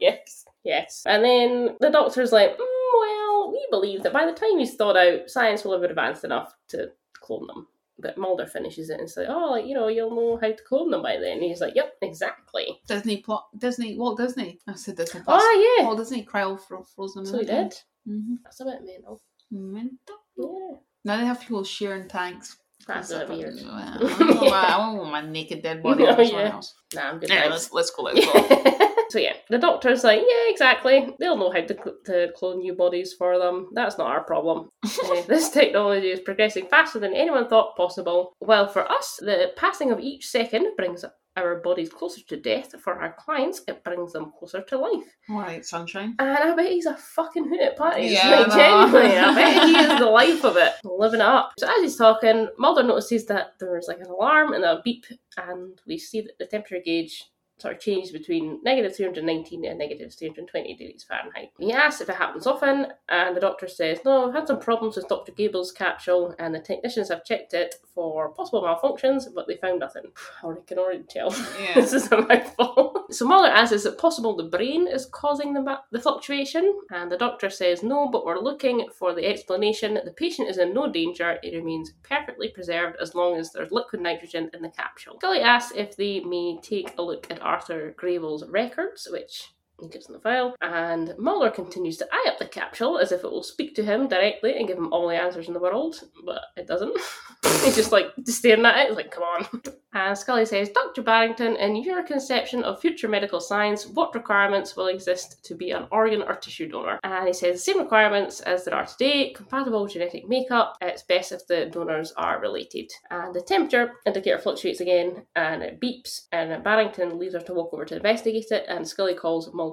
yes, 0.00 0.44
yes. 0.64 1.02
And 1.06 1.24
then 1.24 1.76
the 1.80 1.90
doctor's 1.90 2.32
like, 2.32 2.56
mm, 2.56 3.00
well, 3.00 3.52
we 3.52 3.66
believe 3.70 4.02
that 4.02 4.12
by 4.12 4.26
the 4.26 4.32
time 4.32 4.58
he's 4.58 4.74
thought 4.74 4.96
out, 4.96 5.30
science 5.30 5.64
will 5.64 5.72
have 5.72 5.88
advanced 5.88 6.24
enough 6.24 6.54
to 6.68 6.90
clone 7.14 7.46
them. 7.46 7.66
But 7.98 8.18
Mulder 8.18 8.46
finishes 8.46 8.90
it 8.90 9.00
and 9.00 9.10
says, 9.10 9.26
oh, 9.30 9.52
like, 9.52 9.64
you 9.64 9.72
know, 9.72 9.88
you'll 9.88 10.14
know 10.14 10.36
how 10.36 10.48
to 10.48 10.62
clone 10.68 10.90
them 10.90 11.00
by 11.02 11.16
then. 11.16 11.38
And 11.38 11.42
he's 11.42 11.62
like, 11.62 11.74
yep, 11.74 11.94
exactly. 12.02 12.78
Disney 12.86 13.16
plot. 13.22 13.46
Disney. 13.56 13.96
Walt 13.96 14.18
Disney. 14.18 14.58
I 14.68 14.74
said 14.74 14.96
Disney 14.96 15.22
Plus. 15.22 15.42
Oh, 15.42 15.76
yeah. 15.78 15.86
Walt 15.86 15.96
Disney 15.96 16.22
cryo 16.22 16.60
fro- 16.60 16.82
frozen. 16.82 17.24
So 17.24 17.38
he 17.38 17.46
did. 17.46 17.72
Mm-hmm. 18.06 18.34
That's 18.44 18.60
a 18.60 18.66
bit 18.66 18.84
mental. 18.84 19.22
Mental. 19.50 20.16
Yeah. 20.36 20.76
Now 21.04 21.16
they 21.18 21.26
have 21.26 21.40
people 21.40 21.64
sharing 21.64 22.08
tanks. 22.08 22.56
That's 22.86 23.10
a 23.10 23.20
bit 23.20 23.30
weird. 23.30 23.54
I 23.68 23.98
don't 23.98 24.18
want 24.20 24.40
my- 24.50 24.74
I 24.74 24.76
don't 24.76 24.96
want 24.98 25.10
my 25.10 25.20
naked 25.20 25.62
dead 25.62 25.82
body 25.82 26.04
Oh, 26.04 26.08
on 26.10 26.16
someone 26.26 26.44
yeah. 26.46 26.52
else. 26.52 26.74
Nah, 26.94 27.02
I'm 27.10 27.18
good. 27.18 27.28
Thanks. 27.28 27.50
let's 27.50 27.72
let's 27.72 27.90
go. 27.90 28.02
Let's 28.04 28.24
so 29.12 29.18
yeah, 29.18 29.32
the 29.50 29.58
doctor's 29.58 30.04
like, 30.04 30.20
yeah, 30.20 30.50
exactly. 30.50 31.08
They'll 31.18 31.36
know 31.36 31.50
how 31.50 31.62
to, 31.62 31.74
cl- 31.74 31.96
to 32.06 32.28
clone 32.36 32.58
new 32.60 32.74
bodies 32.74 33.12
for 33.12 33.38
them. 33.38 33.70
That's 33.72 33.98
not 33.98 34.08
our 34.08 34.22
problem. 34.24 34.68
Uh, 35.06 35.22
this 35.22 35.50
technology 35.50 36.08
is 36.10 36.20
progressing 36.20 36.66
faster 36.66 36.98
than 36.98 37.14
anyone 37.14 37.48
thought 37.48 37.76
possible. 37.76 38.32
Well, 38.40 38.66
for 38.66 38.90
us, 38.90 39.18
the 39.20 39.52
passing 39.56 39.90
of 39.92 40.00
each 40.00 40.26
second 40.26 40.74
brings 40.76 41.04
our 41.36 41.56
bodies 41.56 41.88
closer 41.88 42.22
to 42.22 42.36
death. 42.36 42.74
For 42.80 42.94
our 42.94 43.14
clients, 43.18 43.62
it 43.68 43.84
brings 43.84 44.12
them 44.12 44.32
closer 44.38 44.62
to 44.62 44.78
life. 44.78 45.16
Right, 45.28 45.64
sunshine. 45.64 46.14
And 46.18 46.28
I 46.30 46.54
bet 46.54 46.70
he's 46.70 46.86
a 46.86 46.96
fucking 46.96 47.48
hoot 47.48 47.60
at 47.60 47.76
parties. 47.76 48.12
Yeah, 48.12 48.30
like, 48.30 48.48
no. 48.48 48.56
genuinely, 48.56 49.16
I 49.16 49.34
bet 49.34 49.68
he 49.68 49.76
is 49.76 50.00
the 50.00 50.06
life 50.10 50.44
of 50.44 50.56
it, 50.56 50.72
living 50.84 51.20
it 51.20 51.26
up. 51.26 51.52
So 51.58 51.66
as 51.66 51.82
he's 51.82 51.96
talking, 51.96 52.48
Mulder 52.58 52.82
notices 52.82 53.26
that 53.26 53.54
there's 53.60 53.88
like 53.88 54.00
an 54.00 54.06
alarm 54.06 54.52
and 54.52 54.64
a 54.64 54.80
beep, 54.84 55.06
and 55.36 55.80
we 55.86 55.98
see 55.98 56.20
that 56.22 56.38
the 56.38 56.46
temperature 56.46 56.82
gauge 56.84 57.24
sort 57.58 57.74
of 57.74 57.80
changed 57.80 58.12
between 58.12 58.60
negative 58.62 58.94
319 58.94 59.64
and 59.64 59.78
negative 59.78 60.14
320 60.14 60.76
degrees 60.76 61.04
Fahrenheit. 61.08 61.52
He 61.58 61.72
asks 61.72 62.00
if 62.00 62.08
it 62.08 62.16
happens 62.16 62.46
often, 62.46 62.88
and 63.08 63.36
the 63.36 63.40
doctor 63.40 63.68
says, 63.68 64.00
No, 64.04 64.28
I've 64.28 64.34
had 64.34 64.46
some 64.46 64.60
problems 64.60 64.96
with 64.96 65.08
Dr. 65.08 65.32
Grable's 65.32 65.72
capsule, 65.72 66.34
and 66.38 66.54
the 66.54 66.60
technicians 66.60 67.08
have 67.08 67.24
checked 67.24 67.54
it 67.54 67.76
for 67.94 68.28
possible 68.30 68.62
malfunctions, 68.62 69.24
but 69.34 69.46
they 69.46 69.56
found 69.56 69.80
nothing. 69.80 70.04
I 70.42 70.54
can 70.66 70.78
already 70.78 71.04
tell. 71.04 71.34
Yeah. 71.60 71.74
this 71.74 71.92
is 71.92 72.10
a 72.12 72.20
mouthful. 72.20 73.06
So 73.10 73.26
Mulder 73.26 73.48
asks, 73.48 73.72
is 73.72 73.86
it 73.86 73.98
possible 73.98 74.36
the 74.36 74.44
brain 74.44 74.86
is 74.86 75.06
causing 75.06 75.54
the, 75.54 75.62
ma- 75.62 75.80
the 75.92 76.00
fluctuation? 76.00 76.78
And 76.90 77.10
the 77.10 77.16
doctor 77.16 77.48
says, 77.48 77.82
no, 77.82 78.08
but 78.08 78.26
we're 78.26 78.40
looking 78.40 78.88
for 78.98 79.14
the 79.14 79.26
explanation. 79.26 79.98
The 80.04 80.10
patient 80.10 80.48
is 80.48 80.58
in 80.58 80.74
no 80.74 80.90
danger. 80.90 81.38
It 81.42 81.54
remains 81.54 81.92
perfectly 82.02 82.48
preserved 82.48 82.96
as 83.00 83.14
long 83.14 83.36
as 83.36 83.52
there's 83.52 83.70
liquid 83.70 84.02
nitrogen 84.02 84.50
in 84.52 84.62
the 84.62 84.68
capsule. 84.68 85.16
Scully 85.18 85.40
asks 85.40 85.72
if 85.76 85.96
they 85.96 86.20
may 86.20 86.58
take 86.62 86.92
a 86.98 87.02
look 87.02 87.30
at 87.30 87.40
Arthur 87.46 87.94
Grable's 87.96 88.44
records, 88.48 89.06
which 89.10 89.52
he 89.80 89.88
gives 89.88 90.06
them 90.06 90.14
the 90.14 90.20
file, 90.20 90.54
and 90.62 91.14
Mulder 91.18 91.50
continues 91.50 91.96
to 91.98 92.08
eye 92.10 92.26
up 92.28 92.38
the 92.38 92.46
capsule 92.46 92.98
as 92.98 93.12
if 93.12 93.24
it 93.24 93.30
will 93.30 93.42
speak 93.42 93.74
to 93.74 93.84
him 93.84 94.08
directly 94.08 94.56
and 94.56 94.66
give 94.66 94.78
him 94.78 94.92
all 94.92 95.08
the 95.08 95.14
answers 95.14 95.48
in 95.48 95.54
the 95.54 95.60
world, 95.60 96.00
but 96.24 96.40
it 96.56 96.66
doesn't. 96.66 96.96
He's 97.64 97.76
just 97.76 97.92
like 97.92 98.06
staring 98.24 98.64
at 98.64 98.88
it, 98.88 98.96
like, 98.96 99.10
come 99.10 99.24
on. 99.24 99.62
And 99.92 100.16
Scully 100.16 100.44
says, 100.44 100.68
Dr. 100.70 101.02
Barrington, 101.02 101.56
in 101.56 101.76
your 101.76 102.02
conception 102.02 102.62
of 102.64 102.80
future 102.80 103.08
medical 103.08 103.40
science, 103.40 103.86
what 103.86 104.14
requirements 104.14 104.76
will 104.76 104.88
exist 104.88 105.42
to 105.44 105.54
be 105.54 105.70
an 105.70 105.86
organ 105.90 106.22
or 106.22 106.34
tissue 106.34 106.68
donor? 106.68 107.00
And 107.02 107.26
he 107.26 107.32
says, 107.32 107.56
the 107.56 107.72
same 107.72 107.78
requirements 107.78 108.40
as 108.40 108.64
there 108.64 108.74
are 108.74 108.84
today, 108.84 109.32
compatible 109.32 109.86
genetic 109.86 110.28
makeup, 110.28 110.76
it's 110.82 111.02
best 111.02 111.32
if 111.32 111.46
the 111.46 111.66
donors 111.72 112.12
are 112.18 112.40
related. 112.40 112.90
And 113.10 113.34
the 113.34 113.40
temperature 113.40 113.92
indicator 114.04 114.38
fluctuates 114.38 114.80
again 114.80 115.24
and 115.34 115.62
it 115.62 115.80
beeps, 115.80 116.26
and 116.30 116.62
Barrington 116.62 117.18
leaves 117.18 117.34
her 117.34 117.40
to 117.40 117.54
walk 117.54 117.72
over 117.72 117.86
to 117.86 117.96
investigate 117.96 118.50
it, 118.50 118.66
and 118.68 118.86
Scully 118.86 119.14
calls 119.14 119.52
Mulder 119.54 119.65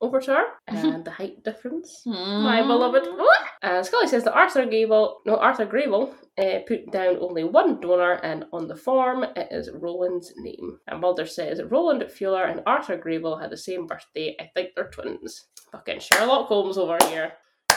over 0.00 0.20
to 0.20 0.34
her, 0.34 0.44
and 0.66 1.04
the 1.04 1.10
height 1.10 1.44
difference 1.44 2.02
my 2.06 2.12
mm-hmm. 2.60 2.68
beloved. 2.68 3.06
What? 3.16 3.40
And 3.62 3.84
Scully 3.84 4.06
says 4.06 4.24
that 4.24 4.34
Arthur 4.34 4.64
Gable, 4.64 5.20
no, 5.26 5.36
Arthur 5.36 5.66
Grable, 5.66 6.14
uh, 6.38 6.60
put 6.66 6.90
down 6.90 7.18
only 7.20 7.44
one 7.44 7.80
donor, 7.80 8.14
and 8.22 8.44
on 8.52 8.68
the 8.68 8.76
form 8.76 9.24
it 9.24 9.48
is 9.50 9.70
Roland's 9.74 10.32
name. 10.38 10.78
And 10.86 11.00
Mulder 11.00 11.26
says 11.26 11.60
Roland 11.62 12.10
Fuller 12.10 12.44
and 12.44 12.62
Arthur 12.66 12.96
Grable 12.96 13.40
had 13.40 13.50
the 13.50 13.56
same 13.56 13.86
birthday. 13.86 14.36
I 14.40 14.50
think 14.54 14.70
they're 14.74 14.90
twins. 14.90 15.46
Fucking 15.72 16.00
Sherlock 16.00 16.48
Holmes 16.48 16.78
over 16.78 16.98
here. 17.08 17.32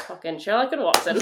Fucking 0.08 0.40
Sherlock 0.40 0.72
and 0.74 0.84
Watson. 0.84 1.20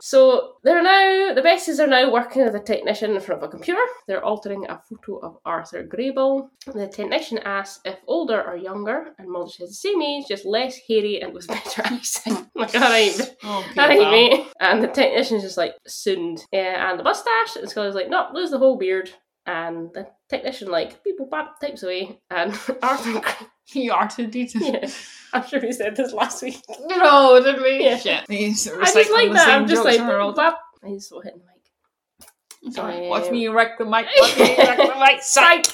So 0.00 0.54
they're 0.62 0.82
now 0.82 1.34
the 1.34 1.42
Besties 1.42 1.78
are 1.78 1.86
now 1.86 2.10
working 2.12 2.42
as 2.42 2.54
a 2.54 2.60
technician 2.60 3.12
in 3.14 3.20
front 3.20 3.42
of 3.42 3.48
a 3.48 3.50
computer. 3.50 3.80
They're 4.06 4.24
altering 4.24 4.66
a 4.68 4.80
photo 4.88 5.18
of 5.18 5.38
Arthur 5.44 5.84
Grable. 5.84 6.48
The 6.66 6.88
technician 6.88 7.38
asks 7.38 7.80
if 7.84 7.98
older 8.06 8.42
or 8.42 8.56
younger, 8.56 9.14
and 9.18 9.28
Mulder 9.30 9.50
says 9.50 9.68
the 9.70 9.74
same 9.74 10.02
age, 10.02 10.26
just 10.28 10.44
less 10.44 10.78
hairy 10.88 11.20
and 11.22 11.32
with 11.32 11.48
better 11.48 11.82
eyesight. 11.86 12.46
like, 12.54 12.74
alright, 12.74 13.14
okay, 13.20 13.34
oh, 13.44 13.64
alright, 13.78 13.98
well. 13.98 14.10
mate. 14.10 14.46
And 14.60 14.82
the 14.82 14.88
technician's 14.88 15.42
just 15.42 15.56
like 15.56 15.74
sooned. 15.86 16.44
Yeah, 16.52 16.84
uh, 16.86 16.90
and 16.90 17.00
the 17.00 17.04
mustache, 17.04 17.56
and 17.56 17.68
Scully's 17.68 17.94
like, 17.94 18.08
no, 18.10 18.28
lose 18.32 18.50
the 18.50 18.58
whole 18.58 18.76
beard. 18.76 19.10
And 19.46 19.90
the 19.94 20.08
technician 20.28 20.68
like 20.68 21.04
people 21.04 21.26
bap 21.26 21.60
types 21.60 21.82
away, 21.84 22.20
and 22.30 22.52
Arthur. 22.82 23.20
You 23.72 23.92
are 23.92 24.06
too 24.08 24.28
detailed. 24.28 24.64
yeah, 24.84 24.88
I'm 25.32 25.44
sure 25.44 25.60
we 25.60 25.72
said 25.72 25.96
this 25.96 26.12
last 26.12 26.40
week. 26.40 26.62
No, 26.84 27.42
did 27.42 27.60
we? 27.60 27.82
Yeah. 27.84 27.96
Shit. 27.96 28.24
I 28.30 28.52
just 28.52 29.10
like 29.10 29.32
that. 29.32 29.48
I'm 29.48 29.66
just 29.66 29.84
like 29.84 29.98
old- 30.00 30.36
bap. 30.36 30.56
I 30.84 30.90
just 30.90 31.12
hit 31.24 31.34
the 31.34 31.40
mic. 31.40 32.72
Sorry, 32.72 33.08
Watch 33.08 33.24
Um, 33.26 33.32
me 33.32 33.48
wreck 33.48 33.76
the 33.76 33.84
mic. 33.84 34.06
Watch 34.20 34.38
me 34.38 34.56
wreck 34.56 34.76
the 34.78 34.94
mic. 35.00 35.20
Psych. 35.20 35.66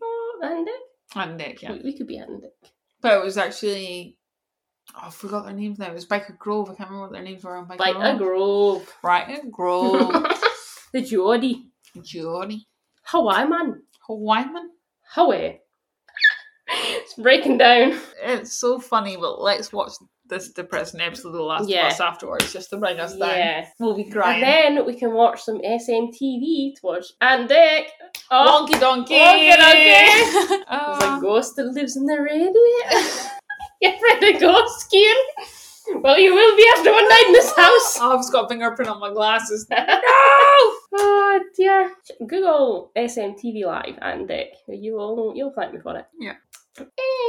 Oh, 0.00 0.38
and 0.42 0.66
Dick. 0.66 0.74
And 1.16 1.36
Nick, 1.36 1.62
yeah. 1.62 1.72
We, 1.72 1.80
we 1.82 1.96
could 1.96 2.06
be 2.06 2.16
and 2.18 2.40
Dick. 2.42 2.52
But 3.00 3.14
it 3.14 3.24
was 3.24 3.36
actually. 3.36 4.18
Oh, 4.94 5.06
I 5.06 5.10
forgot 5.10 5.44
their 5.46 5.54
names 5.54 5.78
now. 5.80 5.88
It 5.88 5.94
was 5.94 6.06
Byker 6.06 6.38
Grove. 6.38 6.70
I 6.70 6.74
can't 6.74 6.90
remember 6.90 7.06
what 7.08 7.12
their 7.12 7.22
names 7.22 7.42
were 7.44 7.56
on 7.56 7.66
Byker 7.66 7.78
Like 7.80 7.96
a 7.96 8.16
Grove. 8.16 8.18
grove. 8.18 8.94
Byker 9.02 9.50
Grove. 9.50 10.40
the 10.92 11.02
Geordie. 11.02 11.67
Geordie. 12.02 12.66
Hawaii 13.02 13.46
man. 13.46 13.82
Hawaiian. 14.06 14.70
Hawaii. 15.10 15.58
it's 16.68 17.14
breaking 17.14 17.58
down. 17.58 17.98
It's 18.22 18.52
so 18.52 18.78
funny, 18.78 19.16
but 19.16 19.40
let's 19.40 19.72
watch 19.72 19.92
this 20.28 20.50
depressing 20.50 21.00
episode 21.00 21.28
of 21.28 21.34
The 21.34 21.42
Last 21.42 21.68
Yeah. 21.68 21.86
of 21.86 21.92
Us 21.92 22.00
afterwards 22.00 22.52
just 22.52 22.70
to 22.70 22.76
bring 22.76 23.00
us 23.00 23.16
down. 23.16 23.30
Yeah. 23.30 23.68
We'll 23.78 23.96
be 23.96 24.04
crying. 24.04 24.42
And 24.42 24.76
then 24.78 24.86
we 24.86 24.94
can 24.94 25.12
watch 25.12 25.42
some 25.42 25.60
SMTV 25.60 26.74
to 26.76 26.80
watch 26.82 27.06
and 27.20 27.48
Dec. 27.48 27.86
Oh, 28.30 28.66
Wonky 28.66 28.78
donkey! 28.78 29.14
Wonky 29.14 29.56
donkey. 29.56 29.78
there's 30.48 30.60
a 30.60 30.64
ah. 30.68 31.18
ghost 31.20 31.56
that 31.56 31.66
lives 31.66 31.96
in 31.96 32.04
the 32.04 32.20
radiator. 32.20 33.28
you 33.80 33.94
afraid 33.94 34.34
of 34.34 34.40
ghosts, 34.40 34.84
Kieran? 34.84 35.16
Well, 35.96 36.18
you 36.18 36.34
will 36.34 36.56
be 36.56 36.66
after 36.76 36.92
one 36.92 37.08
night 37.08 37.24
in 37.26 37.32
this 37.32 37.54
house. 37.56 37.98
oh, 38.00 38.12
I've 38.12 38.18
just 38.20 38.32
got 38.32 38.44
a 38.44 38.48
fingerprint 38.48 38.90
on 38.90 39.00
my 39.00 39.12
glasses. 39.12 39.66
no! 39.70 39.76
Oh 39.80 41.40
dear. 41.56 41.92
Google 42.26 42.92
SMTV 42.96 43.64
Live 43.64 43.98
and 44.02 44.28
Dec. 44.28 44.48
You 44.68 44.94
will 44.94 45.32
you'll 45.34 45.52
thank 45.52 45.72
me 45.74 45.80
for 45.80 45.96
it. 45.98 46.06
Yeah. 46.18 46.34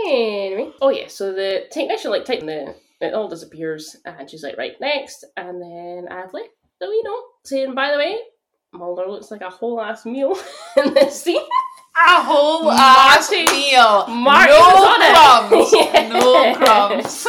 Anyway. 0.06 0.72
Oh 0.82 0.90
yeah, 0.90 1.08
so 1.08 1.34
the 1.34 1.66
technician 1.72 2.12
like 2.12 2.26
typing 2.26 2.48
the 2.48 2.76
it 3.02 3.14
all 3.14 3.30
disappears 3.30 3.96
and 4.06 4.30
she's 4.30 4.44
like, 4.44 4.58
right, 4.58 4.74
next 4.82 5.26
and 5.38 5.62
then 5.62 6.08
Adley, 6.12 6.44
so 6.82 6.90
you 6.92 7.04
know, 7.04 7.22
saying 7.46 7.74
by 7.74 7.92
the 7.92 7.98
way, 7.98 8.18
Mulder 8.74 9.08
looks 9.10 9.32
like 9.32 9.42
a 9.42 9.50
whole 9.50 9.82
ass 9.82 10.06
meal 10.06 10.38
in 10.78 10.94
this 10.94 11.24
scene. 11.24 11.42
A 11.98 12.22
whole 12.24 12.64
Marty- 12.66 12.78
ass 12.80 13.32
meal. 13.32 14.08
Marty 14.16 14.52
no 14.52 14.96
crumbs. 15.50 15.74
Yeah. 15.74 16.10
No 16.20 16.56
crumbs. 16.56 17.28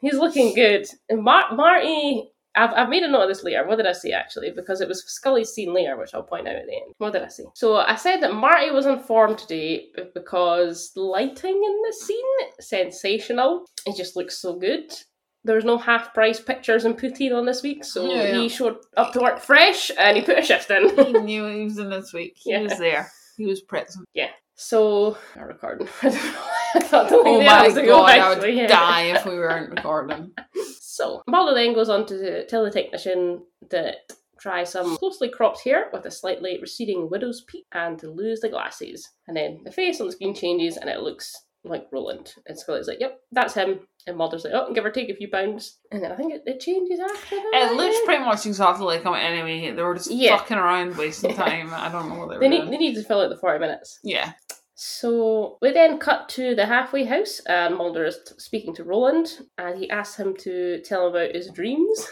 He's 0.00 0.14
looking 0.18 0.54
good. 0.54 0.86
And 1.08 1.22
Mar- 1.22 1.54
Marty, 1.54 2.30
I've, 2.56 2.72
I've 2.74 2.88
made 2.88 3.02
a 3.02 3.08
note 3.08 3.22
of 3.22 3.28
this 3.28 3.44
later. 3.44 3.66
What 3.66 3.76
did 3.76 3.86
I 3.86 3.92
say 3.92 4.10
actually? 4.12 4.50
Because 4.50 4.80
it 4.80 4.88
was 4.88 5.04
Scully's 5.06 5.50
scene 5.50 5.72
later, 5.74 5.96
which 5.96 6.14
I'll 6.14 6.22
point 6.22 6.48
out 6.48 6.56
at 6.56 6.66
the 6.66 6.74
end. 6.74 6.94
What 6.98 7.12
did 7.12 7.22
I 7.22 7.28
say? 7.28 7.44
So 7.54 7.76
I 7.76 7.94
said 7.96 8.20
that 8.22 8.34
Marty 8.34 8.70
was 8.70 8.86
informed 8.86 9.38
today 9.38 9.88
because 10.14 10.92
the 10.94 11.02
lighting 11.02 11.54
in 11.64 11.82
the 11.86 11.94
scene 12.00 12.50
sensational. 12.60 13.64
It 13.86 13.96
just 13.96 14.16
looks 14.16 14.38
so 14.38 14.58
good. 14.58 14.92
There's 15.44 15.64
no 15.64 15.78
half 15.78 16.12
price 16.12 16.38
pictures 16.40 16.84
and 16.84 16.98
poutine 16.98 17.34
on 17.34 17.46
this 17.46 17.62
week, 17.62 17.82
so 17.84 18.04
Yeah, 18.12 18.24
yeah. 18.24 18.34
he 18.40 18.48
showed 18.50 18.76
up 18.98 19.12
to 19.14 19.20
work 19.20 19.40
fresh 19.40 19.90
and 19.98 20.16
he 20.16 20.22
put 20.22 20.38
a 20.38 20.42
shift 20.42 20.70
in. 20.70 20.90
he 21.06 21.12
knew 21.14 21.46
he 21.46 21.64
was 21.64 21.78
in 21.78 21.88
this 21.88 22.12
week. 22.12 22.34
He 22.36 22.50
Yeah. 22.52 22.62
was 22.62 22.76
there. 22.78 23.10
He 23.38 23.46
was 23.46 23.62
present. 23.62 24.06
Yeah. 24.12 24.28
So, 24.56 25.16
our 25.36 25.46
recording. 25.46 25.88
I 26.74 26.78
don't 26.78 26.92
know. 26.92 26.98
I 26.98 27.08
thought 27.10 27.12
Oh 27.26 27.42
my 27.42 27.64
was 27.66 27.74
god, 27.74 27.84
go 27.84 28.02
I 28.04 28.38
would 28.38 28.54
yeah. 28.54 28.66
die 28.66 29.02
if 29.02 29.24
we 29.26 29.34
weren't 29.34 29.70
recording. 29.76 30.32
So, 30.80 31.22
Mulder 31.26 31.54
then 31.54 31.74
goes 31.74 31.88
on 31.88 32.06
to 32.06 32.46
tell 32.46 32.64
the 32.64 32.70
technician 32.70 33.42
that 33.70 33.96
try 34.40 34.64
some 34.64 34.96
closely 34.96 35.28
cropped 35.28 35.62
hair 35.64 35.86
with 35.92 36.04
a 36.06 36.10
slightly 36.10 36.58
receding 36.60 37.08
widow's 37.10 37.42
peak 37.42 37.66
and 37.72 37.98
to 37.98 38.10
lose 38.10 38.40
the 38.40 38.48
glasses. 38.48 39.08
And 39.28 39.36
then 39.36 39.60
the 39.64 39.72
face 39.72 40.00
on 40.00 40.06
the 40.06 40.12
screen 40.12 40.34
changes 40.34 40.76
and 40.76 40.88
it 40.88 41.00
looks 41.00 41.34
like 41.62 41.86
Roland. 41.92 42.32
And 42.46 42.58
Scully's 42.58 42.88
like, 42.88 43.00
yep, 43.00 43.20
that's 43.32 43.52
him. 43.52 43.80
And 44.06 44.16
Mulder's 44.16 44.44
like, 44.44 44.54
oh, 44.54 44.72
give 44.72 44.82
or 44.84 44.90
take 44.90 45.10
a 45.10 45.14
few 45.14 45.28
pounds. 45.28 45.78
And 45.92 46.02
then 46.02 46.10
I 46.10 46.16
think 46.16 46.32
it, 46.32 46.42
it 46.46 46.58
changes 46.60 46.98
after 47.00 47.36
that. 47.36 47.50
It 47.70 47.76
looks 47.76 47.98
pretty 48.06 48.24
much 48.24 48.46
exactly 48.46 48.86
like 48.86 49.02
him 49.02 49.12
anyway. 49.14 49.70
They 49.74 49.82
were 49.82 49.94
just 49.94 50.10
Yeah. 50.10 50.38
fucking 50.38 50.56
around 50.56 50.96
wasting 50.96 51.34
time. 51.36 51.68
I 51.74 51.90
don't 51.90 52.08
know 52.08 52.14
what 52.18 52.30
they 52.30 52.36
were 52.38 52.48
need, 52.48 52.58
doing. 52.60 52.70
they 52.70 52.76
need 52.78 52.94
to 52.94 53.02
fill 53.04 53.20
out 53.20 53.28
the 53.28 53.36
40 53.36 53.58
minutes. 53.58 53.98
Yeah. 54.02 54.32
So 54.82 55.58
we 55.60 55.72
then 55.72 55.98
cut 55.98 56.26
to 56.30 56.54
the 56.54 56.64
halfway 56.64 57.04
house, 57.04 57.40
and 57.40 57.76
Mulder 57.76 58.06
is 58.06 58.16
t- 58.26 58.32
speaking 58.38 58.74
to 58.76 58.84
Roland, 58.84 59.40
and 59.58 59.78
he 59.78 59.90
asks 59.90 60.16
him 60.16 60.34
to 60.38 60.80
tell 60.80 61.02
him 61.08 61.14
about 61.14 61.34
his 61.34 61.48
dreams. 61.50 62.08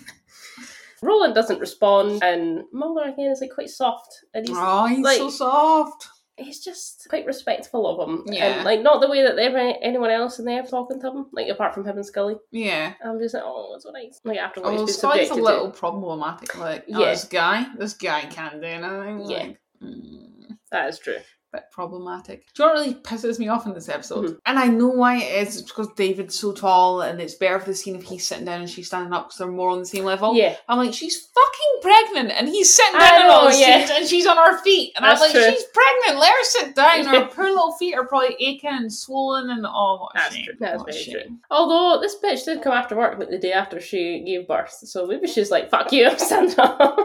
Roland 1.02 1.34
doesn't 1.34 1.58
respond, 1.58 2.22
and 2.22 2.62
Mulder 2.72 3.10
again 3.10 3.32
is 3.32 3.40
like 3.40 3.50
quite 3.52 3.68
soft, 3.68 4.06
and 4.32 4.46
he's 4.46 4.56
Oh, 4.56 4.86
he's 4.86 5.00
like- 5.00 5.18
so 5.18 5.28
soft. 5.28 6.06
he's 6.36 6.62
just 6.62 7.08
quite 7.08 7.26
respectful 7.26 7.84
of 7.88 8.08
him, 8.08 8.22
Yeah. 8.32 8.46
and 8.58 8.64
like 8.64 8.80
not 8.80 9.00
the 9.00 9.08
way 9.10 9.22
that 9.22 9.36
every, 9.36 9.76
anyone 9.82 10.10
else 10.10 10.38
in 10.38 10.44
there 10.44 10.62
talking 10.62 11.00
to 11.00 11.08
him, 11.10 11.26
like 11.32 11.48
apart 11.48 11.74
from 11.74 11.84
him 11.84 11.96
and 11.96 12.06
Scully. 12.06 12.36
Yeah. 12.52 12.92
I'm 13.04 13.18
just 13.18 13.34
like, 13.34 13.42
oh, 13.44 13.72
it's 13.74 13.82
so 13.82 13.90
nice. 13.90 14.20
Like 14.22 14.38
after 14.38 14.60
what 14.60 14.68
Oh, 14.68 14.72
he's 14.72 14.82
been 14.82 15.10
Scully's 15.10 15.30
a 15.30 15.34
little 15.34 15.72
to, 15.72 15.76
problematic. 15.80 16.56
Like, 16.56 16.84
oh, 16.94 17.00
Yeah. 17.00 17.10
this 17.10 17.24
guy, 17.24 17.66
this 17.76 17.94
guy 17.94 18.20
can't 18.26 18.60
do 18.60 18.68
anything. 18.68 19.28
Yeah. 19.28 19.36
Like, 19.38 19.58
mm, 19.82 20.56
that 20.70 20.88
is 20.88 21.00
true. 21.00 21.16
Bit 21.52 21.64
problematic. 21.70 22.46
Do 22.54 22.62
you 22.62 22.68
know 22.68 22.74
what 22.74 22.80
really 22.80 22.94
pisses 22.94 23.38
me 23.38 23.48
off 23.48 23.66
in 23.66 23.74
this 23.74 23.88
episode? 23.88 24.24
Mhm. 24.26 24.38
And 24.46 24.58
I 24.58 24.66
know 24.66 24.88
why 24.88 25.16
it 25.18 25.46
is. 25.46 25.58
It's 25.58 25.68
because 25.70 25.88
David's 25.96 26.38
so 26.38 26.52
tall, 26.52 27.02
and 27.02 27.20
it's 27.20 27.34
better 27.34 27.60
for 27.60 27.66
the 27.66 27.74
scene 27.74 27.94
if 27.96 28.02
he's 28.04 28.26
sitting 28.26 28.44
down 28.44 28.60
and 28.60 28.70
she's 28.70 28.86
standing 28.86 29.12
up 29.12 29.26
because 29.26 29.38
they're 29.38 29.48
more 29.48 29.70
on 29.70 29.78
the 29.80 29.86
same 29.86 30.04
level. 30.04 30.34
Yeah, 30.34 30.56
I'm 30.68 30.78
like, 30.78 30.94
she's 30.94 31.16
fucking 31.16 31.82
pregnant, 31.82 32.32
and 32.38 32.48
he's 32.48 32.72
sitting 32.72 32.98
down 32.98 33.22
in 33.22 33.26
all 33.30 33.50
the 33.50 33.58
yeah. 33.58 33.88
and 33.92 34.08
she's 34.08 34.26
on 34.26 34.36
her 34.36 34.58
feet, 34.62 34.92
and 34.96 35.04
I'm 35.04 35.18
like, 35.20 35.32
true. 35.32 35.44
she's 35.50 35.64
pregnant. 35.64 36.18
Let 36.20 36.30
her 36.32 36.44
sit 36.44 36.74
down. 36.74 37.04
Her 37.06 37.26
poor 37.26 37.46
little 37.46 37.72
feet 37.72 37.94
are 37.94 38.06
probably 38.06 38.36
aching 38.40 38.70
and 38.70 38.92
swollen, 38.92 39.50
and 39.50 39.66
oh, 39.66 39.98
what 40.00 40.12
That's 40.14 40.34
shame. 40.34 40.44
true. 40.46 40.54
That's 40.58 40.82
very 40.82 40.96
shame. 40.96 41.14
true. 41.14 41.36
Although 41.50 42.00
this 42.00 42.16
bitch 42.22 42.44
did 42.44 42.62
come 42.62 42.72
after 42.72 42.96
work 42.96 43.18
like 43.18 43.30
the 43.30 43.38
day 43.38 43.52
after 43.52 43.80
she 43.80 44.22
gave 44.24 44.48
birth, 44.48 44.72
so 44.72 45.06
maybe 45.06 45.26
she's 45.26 45.50
like, 45.50 45.70
"Fuck 45.70 45.92
you, 45.92 46.06
I'm 46.08 46.18
standing 46.18 46.58
up." 46.58 46.98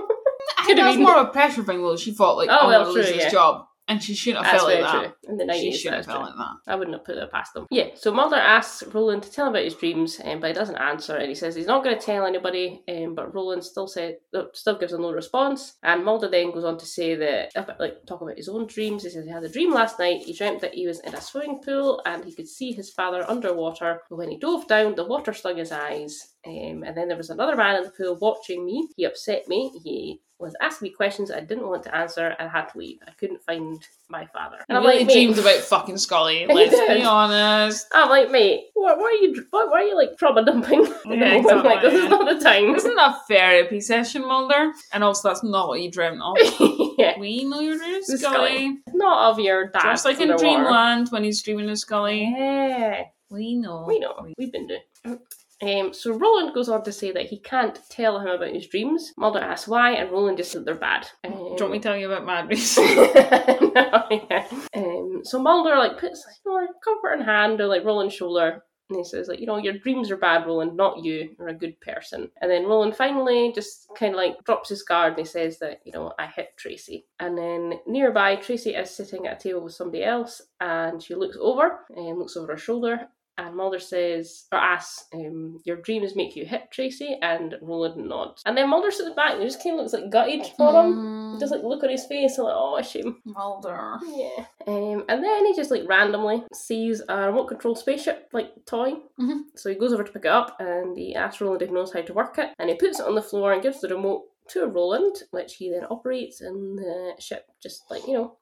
I 0.57 0.65
think 0.65 0.79
Could've 0.79 0.85
that's 0.85 0.97
more 0.97 1.17
of 1.17 1.27
a 1.27 1.31
pressure 1.31 1.63
thing, 1.63 1.81
though. 1.81 1.97
She 1.97 2.11
thought 2.11 2.37
like, 2.37 2.49
Oh, 2.49 2.57
oh, 2.61 2.67
well, 2.67 2.79
I'm 2.79 2.85
gonna 2.85 2.93
lose 2.95 3.05
true, 3.07 3.15
this 3.15 3.23
yeah. 3.25 3.29
job, 3.31 3.66
and 3.87 4.03
she 4.03 4.13
shouldn't 4.15 4.45
have 4.45 4.53
That's 4.53 4.63
felt 4.63 4.71
very 4.73 4.83
like 4.83 5.15
that. 5.23 5.29
In 5.29 5.37
the 5.37 5.43
She 5.43 5.47
nineties, 5.47 5.79
shouldn't 5.79 5.95
have 5.97 6.05
that's 6.05 6.17
felt 6.17 6.29
like 6.29 6.37
that. 6.37 6.71
I 6.71 6.75
wouldn't 6.75 6.95
have 6.95 7.05
put 7.05 7.17
it 7.17 7.31
past 7.31 7.53
them. 7.53 7.67
Yeah, 7.69 7.89
so 7.95 8.13
Mulder 8.13 8.35
asks 8.35 8.83
Roland 8.93 9.23
to 9.23 9.31
tell 9.31 9.47
him 9.47 9.53
about 9.53 9.63
his 9.63 9.75
dreams, 9.75 10.19
um, 10.23 10.39
but 10.39 10.47
he 10.47 10.53
doesn't 10.53 10.75
answer, 10.77 11.15
and 11.15 11.29
he 11.29 11.35
says 11.35 11.55
he's 11.55 11.67
not 11.67 11.83
going 11.83 11.97
to 11.97 12.05
tell 12.05 12.25
anybody. 12.25 12.83
Um, 12.89 13.15
but 13.15 13.33
Roland 13.33 13.63
still 13.63 13.87
said, 13.87 14.17
uh, 14.33 14.43
still 14.53 14.77
gives 14.77 14.93
him 14.93 15.01
no 15.01 15.11
response. 15.11 15.75
And 15.83 16.03
Mulder 16.03 16.29
then 16.29 16.51
goes 16.51 16.65
on 16.65 16.77
to 16.77 16.85
say 16.85 17.15
that, 17.15 17.51
a 17.55 17.75
like 17.79 18.05
talk 18.05 18.21
about 18.21 18.37
his 18.37 18.49
own 18.49 18.67
dreams. 18.67 19.03
He 19.03 19.09
says 19.09 19.25
he 19.25 19.31
had 19.31 19.43
a 19.43 19.49
dream 19.49 19.71
last 19.73 19.99
night. 19.99 20.23
He 20.23 20.33
dreamt 20.33 20.61
that 20.61 20.73
he 20.73 20.87
was 20.87 20.99
in 21.01 21.15
a 21.15 21.21
swimming 21.21 21.61
pool 21.63 22.01
and 22.05 22.23
he 22.25 22.33
could 22.33 22.47
see 22.47 22.71
his 22.71 22.91
father 22.91 23.23
underwater. 23.29 24.01
But 24.09 24.17
when 24.17 24.29
he 24.29 24.37
dove 24.37 24.67
down, 24.67 24.95
the 24.95 25.05
water 25.05 25.33
stung 25.33 25.57
his 25.57 25.71
eyes. 25.71 26.33
Um, 26.45 26.83
and 26.83 26.95
then 26.95 27.07
there 27.07 27.17
was 27.17 27.29
another 27.29 27.55
man 27.55 27.77
in 27.77 27.83
the 27.83 27.91
pool 27.91 28.17
watching 28.21 28.65
me. 28.65 28.87
He 28.95 29.03
upset 29.05 29.47
me. 29.47 29.71
He 29.83 30.21
was 30.39 30.55
asking 30.61 30.87
me 30.87 30.93
questions 30.93 31.31
I 31.31 31.39
didn't 31.39 31.67
want 31.67 31.83
to 31.83 31.95
answer 31.95 32.27
and 32.27 32.47
I 32.47 32.51
had 32.51 32.67
to 32.67 32.77
leave. 32.77 32.99
I 33.07 33.11
couldn't 33.11 33.41
find 33.43 33.81
my 34.09 34.25
father. 34.27 34.57
And 34.69 34.77
I'm 34.77 34.83
really 34.83 35.03
like, 35.03 35.11
dreamed 35.13 35.37
about 35.39 35.59
fucking 35.59 35.97
Scully. 35.97 36.45
Let's 36.49 36.75
be 36.75 37.03
honest. 37.03 37.87
I'm 37.93 38.09
like, 38.09 38.29
mate, 38.29 38.65
what, 38.73 38.97
why 38.97 39.05
are 39.05 39.23
you, 39.25 39.45
why, 39.49 39.65
why 39.65 39.81
are 39.81 39.83
you 39.83 39.95
like 39.95 40.17
trauma 40.17 40.45
dumping? 40.45 40.85
Yeah, 41.05 41.41
moment? 41.41 41.65
Like, 41.65 41.81
this 41.81 41.93
is 41.93 42.09
not 42.09 42.25
the 42.31 42.43
time. 42.43 42.75
Isn't 42.75 42.95
that 42.95 43.15
a 43.15 43.19
therapy 43.27 43.81
session, 43.81 44.21
Mulder? 44.21 44.71
And 44.93 45.03
also, 45.03 45.27
that's 45.29 45.43
not 45.43 45.67
what 45.69 45.81
you 45.81 45.89
dreamt 45.91 46.21
of. 46.21 46.35
yeah, 46.97 47.17
We 47.19 47.43
know 47.45 47.59
your 47.59 47.77
dreams, 47.77 48.07
The 48.07 48.17
Scully. 48.19 48.77
not 48.93 49.31
of 49.31 49.39
your 49.39 49.69
dad. 49.69 49.81
Just 49.83 50.05
like 50.05 50.19
in. 50.19 50.35
Dreamland 50.37 51.07
when 51.09 51.23
he's 51.23 51.41
dreaming 51.41 51.69
of 51.69 51.79
Scully. 51.79 52.31
Yeah, 52.37 53.03
We 53.29 53.55
know. 53.55 53.85
we 53.87 53.99
know. 53.99 54.27
We've 54.37 54.51
been 54.51 54.67
doing. 54.67 55.19
Um, 55.61 55.93
so 55.93 56.13
Roland 56.13 56.53
goes 56.53 56.69
on 56.69 56.83
to 56.83 56.91
say 56.91 57.11
that 57.11 57.25
he 57.25 57.39
can't 57.39 57.79
tell 57.89 58.19
him 58.19 58.27
about 58.27 58.53
his 58.53 58.67
dreams. 58.67 59.13
Mulder 59.17 59.39
asks 59.39 59.67
why, 59.67 59.91
and 59.93 60.11
Roland 60.11 60.37
just 60.37 60.51
said 60.51 60.65
they're 60.65 60.75
bad. 60.75 61.07
Um, 61.23 61.31
Do 61.31 61.37
you 61.37 61.55
want 61.61 61.71
me 61.71 61.79
to 61.79 61.83
tell 61.83 61.97
you 61.97 62.11
about 62.11 62.25
Mad 62.25 62.47
Beast? 62.47 62.77
no, 62.77 64.07
yeah. 64.29 64.47
um, 64.75 65.21
so 65.23 65.41
Mulder 65.41 65.75
like 65.77 65.97
puts 65.97 66.25
you 66.45 66.51
know, 66.51 66.59
like 66.59 66.69
comforting 66.83 67.25
hand 67.25 67.59
on 67.59 67.69
like 67.69 67.83
Roland's 67.83 68.13
shoulder, 68.13 68.63
and 68.89 68.99
he 68.99 69.03
says 69.03 69.27
like, 69.27 69.39
you 69.39 69.47
know, 69.47 69.57
your 69.57 69.73
dreams 69.73 70.11
are 70.11 70.17
bad, 70.17 70.45
Roland, 70.45 70.77
not 70.77 71.03
you. 71.03 71.35
You're 71.37 71.49
a 71.49 71.53
good 71.53 71.79
person. 71.81 72.29
And 72.41 72.49
then 72.49 72.65
Roland 72.65 72.95
finally 72.95 73.51
just 73.53 73.87
kind 73.97 74.13
of 74.13 74.17
like 74.17 74.43
drops 74.45 74.69
his 74.69 74.83
guard 74.83 75.13
and 75.13 75.19
he 75.19 75.25
says 75.25 75.59
that 75.59 75.79
you 75.85 75.91
know 75.91 76.13
I 76.17 76.27
hit 76.27 76.49
Tracy. 76.57 77.05
And 77.19 77.37
then 77.37 77.79
nearby, 77.85 78.35
Tracy 78.35 78.75
is 78.75 78.91
sitting 78.91 79.27
at 79.27 79.39
a 79.39 79.43
table 79.43 79.63
with 79.63 79.73
somebody 79.73 80.03
else, 80.03 80.41
and 80.61 81.01
she 81.01 81.15
looks 81.15 81.37
over 81.39 81.79
and 81.95 82.19
looks 82.19 82.37
over 82.37 82.53
her 82.53 82.57
shoulder. 82.57 83.09
And 83.37 83.55
Mulder 83.55 83.79
says, 83.79 84.45
or 84.51 84.57
asks, 84.57 85.05
um, 85.13 85.59
your 85.63 85.77
dreams 85.77 86.15
make 86.15 86.35
you 86.35 86.45
hit 86.45 86.71
Tracy? 86.71 87.17
And 87.21 87.55
Roland 87.61 87.97
nods. 88.07 88.41
And 88.45 88.57
then 88.57 88.69
Mulder 88.69 88.89
sits 88.91 89.13
back 89.15 89.33
and 89.33 89.41
he 89.41 89.47
just 89.47 89.61
kind 89.63 89.75
of 89.75 89.81
looks 89.81 89.93
like 89.93 90.09
gutted 90.09 90.45
for 90.57 90.71
him. 90.71 90.95
Mm, 90.95 91.39
Just 91.39 91.51
like 91.51 91.63
look 91.63 91.83
on 91.83 91.89
his 91.89 92.05
face 92.05 92.37
and 92.37 92.45
like, 92.47 92.55
oh, 92.57 92.81
shame. 92.81 93.17
Mulder. 93.25 93.97
Yeah. 94.07 94.45
Um, 94.65 95.05
and 95.07 95.23
then 95.23 95.45
he 95.45 95.55
just 95.55 95.69
like 95.71 95.87
randomly 95.87 96.43
sees 96.53 97.01
a 97.07 97.27
remote 97.27 97.47
control 97.47 97.75
spaceship 97.75 98.29
like 98.33 98.53
toy. 98.65 98.93
Mhm. 99.19 99.41
So 99.55 99.69
he 99.69 99.75
goes 99.75 99.93
over 99.93 100.03
to 100.03 100.11
pick 100.11 100.25
it 100.25 100.31
up 100.31 100.57
and 100.59 100.97
he 100.97 101.13
asks 101.15 101.39
Roland 101.39 101.61
if 101.61 101.69
he 101.69 101.75
knows 101.75 101.93
how 101.93 102.01
to 102.01 102.13
work 102.13 102.37
it. 102.39 102.49
And 102.57 102.69
he 102.69 102.75
puts 102.75 102.99
it 102.99 103.05
on 103.05 103.15
the 103.15 103.21
floor 103.21 103.53
and 103.53 103.61
gives 103.61 103.81
the 103.81 103.89
remote 103.89 104.23
to 104.49 104.65
Roland, 104.65 105.23
which 105.31 105.55
he 105.57 105.69
then 105.69 105.85
operates 105.91 106.41
and 106.41 106.77
the 106.79 107.13
ship 107.19 107.45
just 107.61 107.83
like, 107.91 108.07
you 108.07 108.13
know, 108.13 108.37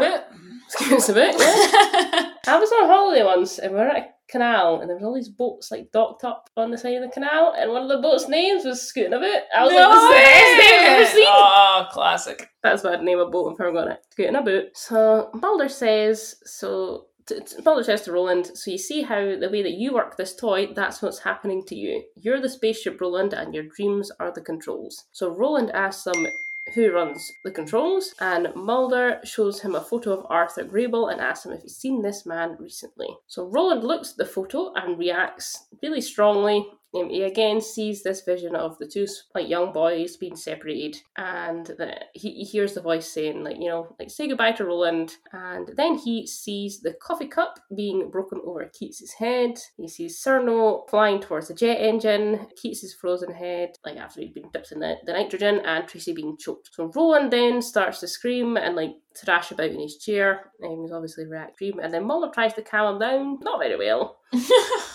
Bit. 0.00 0.24
Scoots 0.68 1.08
a 1.08 1.14
bit, 1.14 1.36
yeah. 1.38 2.32
I 2.48 2.58
was 2.58 2.70
on 2.72 2.88
holiday 2.88 3.24
once 3.24 3.58
and 3.58 3.72
we 3.72 3.78
were 3.78 3.86
at 3.86 3.96
a 3.96 4.08
canal 4.28 4.80
and 4.80 4.90
there 4.90 4.96
was 4.96 5.04
all 5.04 5.14
these 5.14 5.28
boats 5.28 5.70
like 5.70 5.92
docked 5.92 6.24
up 6.24 6.50
on 6.56 6.70
the 6.70 6.78
side 6.78 6.96
of 6.96 7.02
the 7.02 7.08
canal 7.08 7.54
and 7.56 7.70
one 7.70 7.82
of 7.82 7.88
the 7.88 7.98
boats' 7.98 8.28
names 8.28 8.64
was 8.64 8.82
Scooting 8.82 9.12
a 9.12 9.20
Bit. 9.20 9.44
I 9.56 9.64
was 9.64 9.72
like, 9.72 9.88
this 9.88 10.02
is 10.02 10.08
the 10.08 10.14
best 10.14 10.58
name 10.58 10.80
I've 10.80 11.00
ever 11.00 11.10
seen. 11.10 11.26
Oh, 11.28 11.86
classic. 11.92 12.48
That's 12.62 12.82
what 12.82 12.94
I'd 12.94 13.04
name 13.04 13.20
a 13.20 13.30
boat 13.30 13.54
if 13.54 13.60
I 13.60 13.64
were 13.64 13.72
going 13.72 13.88
to 13.88 13.98
get 14.16 14.28
in 14.28 14.36
a 14.36 14.42
boat. 14.42 14.64
So 14.74 15.30
Mulder 15.34 15.68
says, 15.68 16.34
so 16.44 17.06
t- 17.26 17.40
t- 17.40 17.62
Mulder 17.64 17.84
says 17.84 18.02
to 18.02 18.12
Roland, 18.12 18.50
so 18.54 18.70
you 18.70 18.78
see 18.78 19.02
how 19.02 19.36
the 19.38 19.50
way 19.50 19.62
that 19.62 19.72
you 19.74 19.94
work 19.94 20.16
this 20.16 20.34
toy, 20.34 20.72
that's 20.74 21.00
what's 21.00 21.20
happening 21.20 21.64
to 21.66 21.76
you. 21.76 22.02
You're 22.16 22.40
the 22.40 22.48
spaceship, 22.48 23.00
Roland, 23.00 23.32
and 23.32 23.54
your 23.54 23.64
dreams 23.64 24.10
are 24.18 24.32
the 24.32 24.40
controls. 24.40 25.04
So 25.12 25.30
Roland 25.30 25.70
asks 25.72 26.06
him 26.06 26.26
who 26.74 26.92
runs 26.92 27.32
the 27.44 27.50
controls, 27.50 28.14
and 28.20 28.54
Mulder 28.54 29.20
shows 29.24 29.60
him 29.60 29.74
a 29.74 29.80
photo 29.80 30.12
of 30.12 30.26
Arthur 30.28 30.64
Grable 30.64 31.12
and 31.12 31.20
asks 31.20 31.46
him 31.46 31.52
if 31.52 31.62
he's 31.62 31.76
seen 31.76 32.02
this 32.02 32.26
man 32.26 32.56
recently. 32.58 33.08
So 33.26 33.46
Roland 33.46 33.84
looks 33.84 34.12
at 34.12 34.16
the 34.16 34.26
photo 34.26 34.72
and 34.74 34.98
reacts 34.98 35.66
really 35.82 36.00
strongly. 36.00 36.66
He 36.92 37.22
again 37.22 37.60
sees 37.60 38.02
this 38.02 38.22
vision 38.22 38.56
of 38.56 38.78
the 38.78 38.86
two 38.86 39.06
like 39.34 39.48
young 39.48 39.72
boys 39.72 40.16
being 40.16 40.36
separated, 40.36 40.96
and 41.16 41.66
the, 41.66 41.94
he, 42.14 42.30
he 42.32 42.44
hears 42.44 42.74
the 42.74 42.80
voice 42.80 43.06
saying 43.06 43.44
like 43.44 43.56
you 43.58 43.68
know 43.68 43.94
like 43.98 44.10
say 44.10 44.28
goodbye 44.28 44.52
to 44.52 44.64
Roland, 44.64 45.16
and 45.32 45.68
then 45.76 45.98
he 45.98 46.26
sees 46.26 46.80
the 46.80 46.94
coffee 46.94 47.26
cup 47.26 47.60
being 47.76 48.10
broken 48.10 48.40
over 48.44 48.70
Keats's 48.72 49.12
head. 49.12 49.58
He 49.76 49.88
sees 49.88 50.22
Surnow 50.22 50.88
flying 50.88 51.20
towards 51.20 51.48
the 51.48 51.54
jet 51.54 51.76
engine, 51.80 52.46
Keats's 52.56 52.94
frozen 52.94 53.32
head 53.32 53.70
like 53.84 53.96
after 53.96 54.20
he'd 54.20 54.34
been 54.34 54.50
dipped 54.52 54.72
in 54.72 54.80
the, 54.80 54.96
the 55.04 55.12
nitrogen, 55.12 55.60
and 55.64 55.86
Tracy 55.86 56.12
being 56.14 56.36
choked. 56.38 56.70
So 56.72 56.90
Roland 56.94 57.32
then 57.32 57.60
starts 57.60 58.00
to 58.00 58.08
scream 58.08 58.56
and 58.56 58.74
like 58.74 58.94
thrash 59.16 59.50
about 59.50 59.70
in 59.70 59.80
his 59.80 59.96
chair. 59.98 60.52
Um, 60.64 60.82
he's 60.82 60.92
obviously 60.92 61.24
dream, 61.58 61.78
and 61.80 61.92
then 61.92 62.06
Mulder 62.06 62.30
tries 62.32 62.54
to 62.54 62.62
calm 62.62 62.94
him 62.94 63.00
down, 63.00 63.38
not 63.42 63.58
very 63.60 63.76
well. 63.76 64.18
Say 64.32 64.40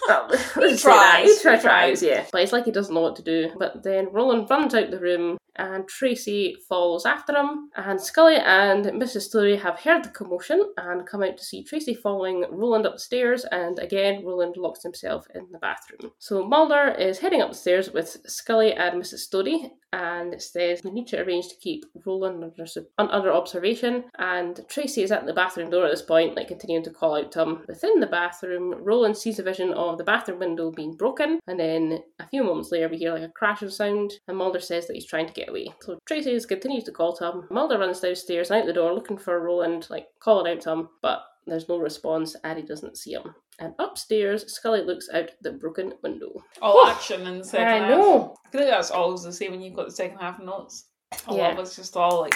that. 0.08 0.78
tries, 0.82 1.28
He 1.28 1.34
he 1.36 1.42
tries, 1.42 1.62
tries. 1.62 2.04
yeah. 2.04 2.26
But 2.32 2.42
it's 2.42 2.52
like 2.52 2.66
he 2.66 2.72
doesn't 2.72 2.94
know 2.94 3.02
what 3.02 3.16
to 3.18 3.22
do. 3.24 3.52
But 3.58 3.84
then 3.84 4.10
Roland 4.12 4.50
runs 4.50 4.76
out 4.76 4.92
the 4.92 5.00
room 5.00 5.38
and 5.56 5.88
Tracy 5.88 6.56
follows 6.68 7.06
after 7.06 7.34
him. 7.36 7.70
And 7.76 8.00
Scully 8.00 8.36
and 8.36 8.86
Mrs. 8.86 9.30
Stodie 9.30 9.60
have 9.62 9.80
heard 9.80 10.04
the 10.04 10.10
commotion 10.10 10.74
and 10.78 11.08
come 11.08 11.24
out 11.24 11.38
to 11.38 11.44
see 11.44 11.64
Tracy 11.64 11.94
following 11.94 12.46
Roland 12.52 12.86
upstairs. 12.86 13.46
And 13.46 13.80
again, 13.80 14.24
Roland 14.26 14.58
locks 14.58 14.84
himself 14.84 15.28
in 15.34 15.48
the 15.52 15.60
bathroom. 15.60 16.12
So 16.20 16.46
Mulder 16.48 16.90
is 16.98 17.20
heading 17.20 17.42
upstairs 17.42 17.92
with 17.92 18.18
Scully 18.28 18.74
and 18.74 19.02
Mrs. 19.02 19.28
Stodie 19.30 19.70
and 19.94 20.34
it 20.34 20.42
says 20.42 20.82
we 20.84 20.92
need 20.92 21.08
to 21.08 21.22
arrange 21.22 21.50
to 21.50 21.56
keep 21.56 21.86
Roland 22.06 22.44
under, 22.44 22.66
under 22.98 23.34
observation. 23.34 24.06
And 24.18 24.60
Tracy 24.68 25.04
is 25.04 25.12
at 25.12 25.26
the 25.26 25.34
bathroom 25.34 25.70
door 25.70 25.86
at 25.86 25.92
this 25.92 26.02
point, 26.02 26.36
like 26.36 26.48
continuing 26.48 26.84
to 26.84 26.92
call 26.92 27.18
out 27.18 27.32
to 27.34 27.42
him. 27.42 27.66
Within 27.68 28.00
the 28.00 28.08
bathroom, 28.08 28.76
Roland 28.84 29.18
sees 29.18 29.39
a 29.39 29.44
vision 29.44 29.74
of 29.74 29.98
the 29.98 30.04
bathroom 30.04 30.39
window 30.39 30.72
being 30.72 30.96
broken, 30.96 31.39
and 31.48 31.60
then 31.60 32.00
a 32.20 32.28
few 32.28 32.44
moments 32.44 32.72
later, 32.72 32.89
we 32.89 32.98
hear 32.98 33.14
like 33.14 33.24
a 33.24 33.30
crashing 33.30 33.70
sound, 33.70 34.14
and 34.28 34.38
Mulder 34.38 34.60
says 34.60 34.88
that 34.88 34.94
he's 34.94 35.06
trying 35.06 35.28
to 35.28 35.34
get 35.34 35.50
away. 35.50 35.68
So 35.82 35.98
Tracy 36.06 36.39
continues 36.48 36.84
to 36.86 36.92
call 36.92 37.16
to 37.18 37.26
him. 37.26 37.48
Mulder 37.50 37.78
runs 37.78 38.00
downstairs 38.00 38.50
and 38.50 38.62
out 38.62 38.68
the 38.68 38.74
door 38.74 38.94
looking 38.94 39.18
for 39.18 39.39
Roland, 39.39 39.88
like 39.89 40.08
calling 40.20 40.52
out 40.52 40.62
to 40.62 40.72
him, 40.72 40.89
but 41.02 41.22
there's 41.48 41.68
no 41.70 41.78
response, 41.78 42.36
and 42.44 42.58
he 42.60 42.64
doesn't 42.66 42.98
see 42.98 43.14
him. 43.14 43.34
And 43.60 43.74
upstairs, 43.80 44.52
Scully 44.54 44.82
looks 44.84 45.08
out 45.14 45.30
the 45.42 45.52
broken 45.54 45.94
window. 46.04 46.32
All 46.62 46.88
action 46.88 47.28
in 47.28 47.39
the 47.39 47.44
second 47.44 47.68
I 47.68 47.78
half. 47.78 47.89
know. 47.89 48.36
I 48.46 48.50
feel 48.50 48.62
like 48.62 48.70
that's 48.72 48.92
always 48.92 49.24
the 49.24 49.34
same 49.34 49.52
when 49.52 49.62
you've 49.62 49.76
got 49.76 49.86
the 49.88 49.92
second 49.96 50.18
half 50.20 50.39
notes. 50.39 50.86
A 51.28 51.36
Yeah. 51.36 51.42
lot 51.50 51.54
of 51.54 51.60
it's 51.60 51.76
just 51.76 51.98
all 51.98 52.22
like 52.22 52.36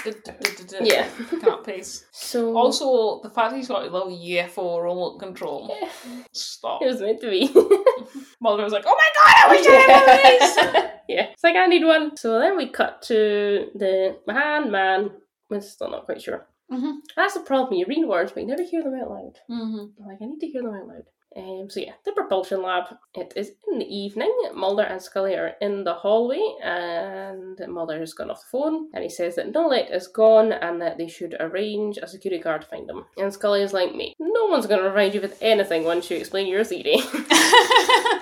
Yeah. 0.82 1.08
can't 1.42 1.64
pace. 1.64 2.06
So 2.12 2.58
Also, 2.58 3.22
the 3.22 3.30
fact 3.30 3.56
he's 3.56 3.70
got 3.70 3.84
a 3.88 3.90
little 3.90 4.10
UFO 4.12 4.84
remote 4.84 5.18
control. 5.20 5.74
yeah, 5.82 5.90
Stop. 6.34 6.82
it 6.84 6.88
was 6.88 7.00
meant 7.02 7.22
to 7.22 7.30
be. 7.30 7.48
Mulder 8.42 8.64
was 8.64 8.74
like, 8.74 8.84
"Oh 8.86 8.96
my 8.98 9.10
god, 9.16 9.34
I 9.38 9.50
wish 9.50 9.66
I 9.68 9.72
had 9.72 10.06
one 10.06 10.10
of 10.10 10.74
these." 10.76 10.92
yeah, 11.08 11.28
it's 11.32 11.44
like 11.44 11.56
I 11.56 11.68
need 11.68 11.86
one. 11.86 12.18
So 12.18 12.38
then 12.40 12.58
we 12.58 12.68
cut 12.68 13.02
to 13.04 13.70
the 13.76 14.18
man, 14.28 14.70
man. 14.72 15.12
We're 15.50 15.62
still 15.62 15.90
not 15.92 16.06
quite 16.06 16.22
sure. 16.22 16.46
Mhm. 16.72 17.02
That's 17.16 17.34
the 17.34 17.40
problem. 17.40 17.74
You 17.80 17.86
read 17.88 18.06
words, 18.08 18.32
but 18.32 18.42
you 18.42 18.48
never 18.48 18.62
hear 18.62 18.84
them 18.84 18.94
out 18.94 19.10
loud. 19.10 19.40
Mm-hmm. 19.50 20.04
Like, 20.08 20.22
I 20.22 20.26
need 20.26 20.40
to 20.42 20.48
hear 20.48 20.62
them 20.62 20.76
out 20.76 20.88
loud. 20.88 21.06
Um, 21.38 21.68
so 21.70 21.82
yeah, 21.82 21.94
the 22.06 22.14
propulsion 22.14 22.62
lab. 22.62 22.86
It 23.14 23.34
is 23.36 23.52
in 23.72 23.80
the 23.80 23.86
evening. 23.86 24.34
Mulder 24.54 24.84
and 24.84 25.02
Scully 25.02 25.36
are 25.36 25.54
in 25.62 25.84
the 25.84 25.94
hallway, 25.94 26.42
and 26.64 27.60
Mulder 27.68 28.00
has 28.00 28.14
gone 28.14 28.30
off 28.32 28.42
the 28.42 28.48
phone, 28.58 28.90
and 28.94 29.04
he 29.04 29.10
says 29.10 29.36
that 29.36 29.52
Nolette 29.52 29.92
is 29.92 30.08
gone, 30.08 30.54
and 30.54 30.82
that 30.82 30.98
they 30.98 31.08
should 31.08 31.36
arrange 31.40 31.98
a 31.98 32.08
security 32.08 32.42
guard 32.42 32.62
to 32.62 32.68
find 32.68 32.90
him. 32.90 33.04
And 33.18 33.34
Scully 33.34 33.62
is 33.64 33.74
like, 33.74 33.94
mate, 33.96 34.16
no 34.20 34.46
one's 34.46 34.66
going 34.68 34.82
to 34.82 34.90
provide 34.90 35.14
you 35.14 35.22
with 35.22 35.38
anything 35.42 35.84
once 35.84 36.10
you 36.10 36.18
explain 36.18 36.48
your 36.48 36.64
theory. 36.64 36.98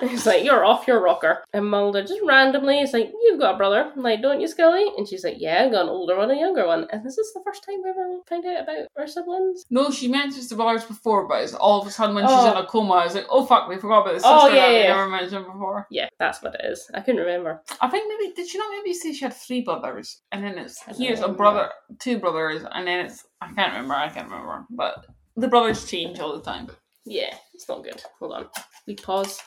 He's 0.00 0.26
like, 0.26 0.44
you're 0.44 0.64
off 0.64 0.86
your 0.86 1.00
rocker. 1.00 1.44
And 1.52 1.66
Mulder 1.70 2.02
just 2.02 2.20
randomly 2.24 2.80
is 2.80 2.92
like, 2.92 3.12
you've 3.22 3.40
got 3.40 3.54
a 3.54 3.58
brother. 3.58 3.92
I'm 3.94 4.02
like, 4.02 4.22
don't 4.22 4.40
you, 4.40 4.48
Scully? 4.48 4.84
And 4.96 5.08
she's 5.08 5.24
like, 5.24 5.36
yeah, 5.38 5.62
I've 5.64 5.72
got 5.72 5.82
an 5.82 5.88
older 5.88 6.16
one 6.16 6.30
and 6.30 6.38
a 6.38 6.40
younger 6.40 6.66
one. 6.66 6.86
And 6.90 7.04
this 7.04 7.16
is 7.18 7.32
the 7.32 7.40
first 7.44 7.64
time 7.64 7.82
we 7.82 7.90
ever 7.90 8.18
find 8.28 8.44
out 8.46 8.62
about 8.64 8.86
our 8.98 9.06
siblings? 9.06 9.64
no, 9.70 9.90
she 9.90 10.08
mentions 10.08 10.48
the 10.48 10.56
brothers 10.56 10.84
before, 10.84 11.26
but 11.28 11.42
it's 11.42 11.54
all 11.54 11.80
of 11.80 11.86
a 11.86 11.90
sudden 11.90 12.14
when 12.14 12.24
she's 12.24 12.34
Oh. 12.34 12.50
in 12.50 12.56
a 12.56 12.66
coma, 12.66 13.03
I 13.04 13.06
was 13.06 13.14
like, 13.14 13.26
"Oh 13.30 13.44
fuck, 13.46 13.68
we 13.68 13.76
forgot 13.76 14.00
about 14.02 14.14
the 14.14 14.20
sister 14.20 14.28
Oh, 14.32 14.48
yeah, 14.48 14.54
that 14.54 14.68
we 14.68 14.78
yeah. 14.78 14.88
never 14.88 15.08
mentioned 15.08 15.46
before." 15.46 15.86
Yeah, 15.90 16.08
that's 16.18 16.42
what 16.42 16.54
it 16.54 16.62
is. 16.64 16.90
I 16.94 17.00
couldn't 17.00 17.20
remember. 17.20 17.62
I 17.80 17.88
think 17.88 18.08
maybe 18.08 18.32
did 18.34 18.48
she 18.48 18.58
not 18.58 18.70
maybe 18.70 18.94
say 18.94 19.12
she 19.12 19.24
had 19.24 19.34
three 19.34 19.60
brothers, 19.62 20.22
and 20.32 20.42
then 20.42 20.58
it's 20.58 20.82
here's 20.96 21.20
a 21.20 21.28
brother, 21.28 21.70
two 21.98 22.18
brothers, 22.18 22.64
and 22.72 22.86
then 22.86 23.06
it's 23.06 23.24
I 23.40 23.52
can't 23.52 23.72
remember, 23.72 23.94
I 23.94 24.08
can't 24.08 24.30
remember, 24.30 24.66
but 24.70 25.06
the 25.36 25.48
brothers 25.48 25.84
change 25.88 26.18
all 26.20 26.34
the 26.36 26.42
time. 26.42 26.68
Yeah, 27.06 27.34
it's 27.52 27.68
not 27.68 27.84
good. 27.84 28.02
Hold 28.18 28.32
on. 28.32 28.46
We 28.86 28.94
pause. 28.94 29.38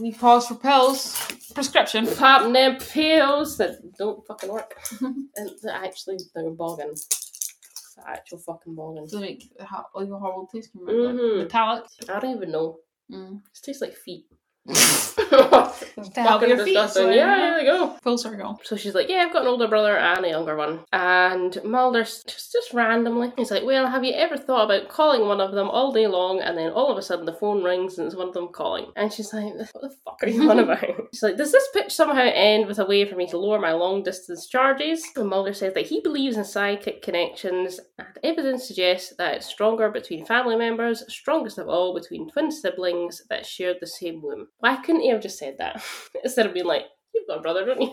We 0.00 0.12
pause 0.12 0.48
for 0.48 0.56
pills, 0.56 1.16
prescription. 1.54 2.06
Popping 2.16 2.52
them 2.52 2.76
pills 2.78 3.56
that 3.58 3.76
don't 3.96 4.26
fucking 4.26 4.50
work. 4.50 4.74
and 5.00 5.28
they're 5.62 5.72
actually 5.74 6.18
they're 6.34 6.50
boggin. 6.50 6.90
It's 6.90 7.94
the 7.96 8.08
actual 8.08 8.38
fucking 8.38 8.74
to 9.10 9.20
make 9.20 9.44
it 9.44 9.60
ha- 9.62 9.86
like 9.94 10.08
a 10.08 10.18
horrible 10.18 10.48
taste. 10.52 10.72
Can 10.72 10.80
you 10.80 10.86
remember? 10.86 11.22
Mhm. 11.22 11.42
Metallic. 11.44 11.84
I 12.08 12.18
don't 12.18 12.36
even 12.36 12.50
know. 12.50 12.78
Mm. 13.10 13.42
It 13.46 13.60
tastes 13.62 13.80
like 13.82 13.94
feet. 13.94 14.26
Fucking 14.66 16.48
your 16.48 16.58
feet. 16.58 16.74
disgusting. 16.74 17.02
So 17.04 17.10
yeah, 17.10 17.36
there 17.36 17.58
we 17.58 17.64
go. 17.64 17.96
Full 18.02 18.18
circle. 18.18 18.60
So 18.64 18.76
she's 18.76 18.94
like, 18.94 19.08
Yeah, 19.08 19.24
I've 19.26 19.32
got 19.32 19.42
an 19.42 19.48
older 19.48 19.68
brother 19.68 19.96
and 19.96 20.24
a 20.24 20.28
younger 20.28 20.56
one. 20.56 20.80
And 20.92 21.58
Mulder 21.64 22.04
just, 22.04 22.52
just 22.52 22.72
randomly, 22.72 23.32
he's 23.36 23.50
like, 23.50 23.64
Well, 23.64 23.88
have 23.88 24.04
you 24.04 24.12
ever 24.14 24.36
thought 24.36 24.64
about 24.64 24.88
calling 24.88 25.22
one 25.26 25.40
of 25.40 25.52
them 25.52 25.68
all 25.68 25.92
day 25.92 26.06
long 26.06 26.40
and 26.40 26.56
then 26.56 26.72
all 26.72 26.90
of 26.90 26.98
a 26.98 27.02
sudden 27.02 27.26
the 27.26 27.32
phone 27.32 27.62
rings 27.62 27.98
and 27.98 28.06
it's 28.06 28.16
one 28.16 28.28
of 28.28 28.34
them 28.34 28.48
calling? 28.48 28.86
And 28.96 29.12
she's 29.12 29.32
like, 29.32 29.54
What 29.54 29.82
the 29.82 29.94
fuck 30.04 30.22
are 30.22 30.28
you 30.28 30.50
on 30.50 30.58
about? 30.58 30.84
she's 31.12 31.22
like, 31.22 31.36
Does 31.36 31.52
this 31.52 31.68
pitch 31.72 31.92
somehow 31.92 32.30
end 32.32 32.66
with 32.66 32.78
a 32.78 32.86
way 32.86 33.04
for 33.04 33.16
me 33.16 33.26
to 33.28 33.38
lower 33.38 33.60
my 33.60 33.72
long 33.72 34.02
distance 34.02 34.46
charges? 34.46 35.04
And 35.16 35.28
Mulder 35.28 35.54
says 35.54 35.74
that 35.74 35.86
he 35.86 36.00
believes 36.00 36.36
in 36.36 36.44
psychic 36.44 37.02
connections 37.02 37.80
and 37.98 38.08
evidence 38.22 38.66
suggests 38.66 39.14
that 39.16 39.34
it's 39.36 39.46
stronger 39.46 39.90
between 39.90 40.26
family 40.26 40.56
members, 40.56 41.04
strongest 41.12 41.58
of 41.58 41.68
all 41.68 41.94
between 41.94 42.30
twin 42.30 42.50
siblings 42.50 43.22
that 43.28 43.46
share 43.46 43.74
the 43.78 43.86
same 43.86 44.22
womb. 44.22 44.48
Why 44.64 44.76
couldn't 44.76 45.02
he 45.02 45.10
have 45.10 45.20
just 45.20 45.38
said 45.38 45.56
that? 45.58 45.84
Instead 46.24 46.46
of 46.46 46.54
being 46.54 46.64
like, 46.64 46.84
You've 47.16 47.28
got 47.28 47.38
a 47.38 47.42
brother, 47.42 47.64
don't 47.64 47.80
you? 47.80 47.92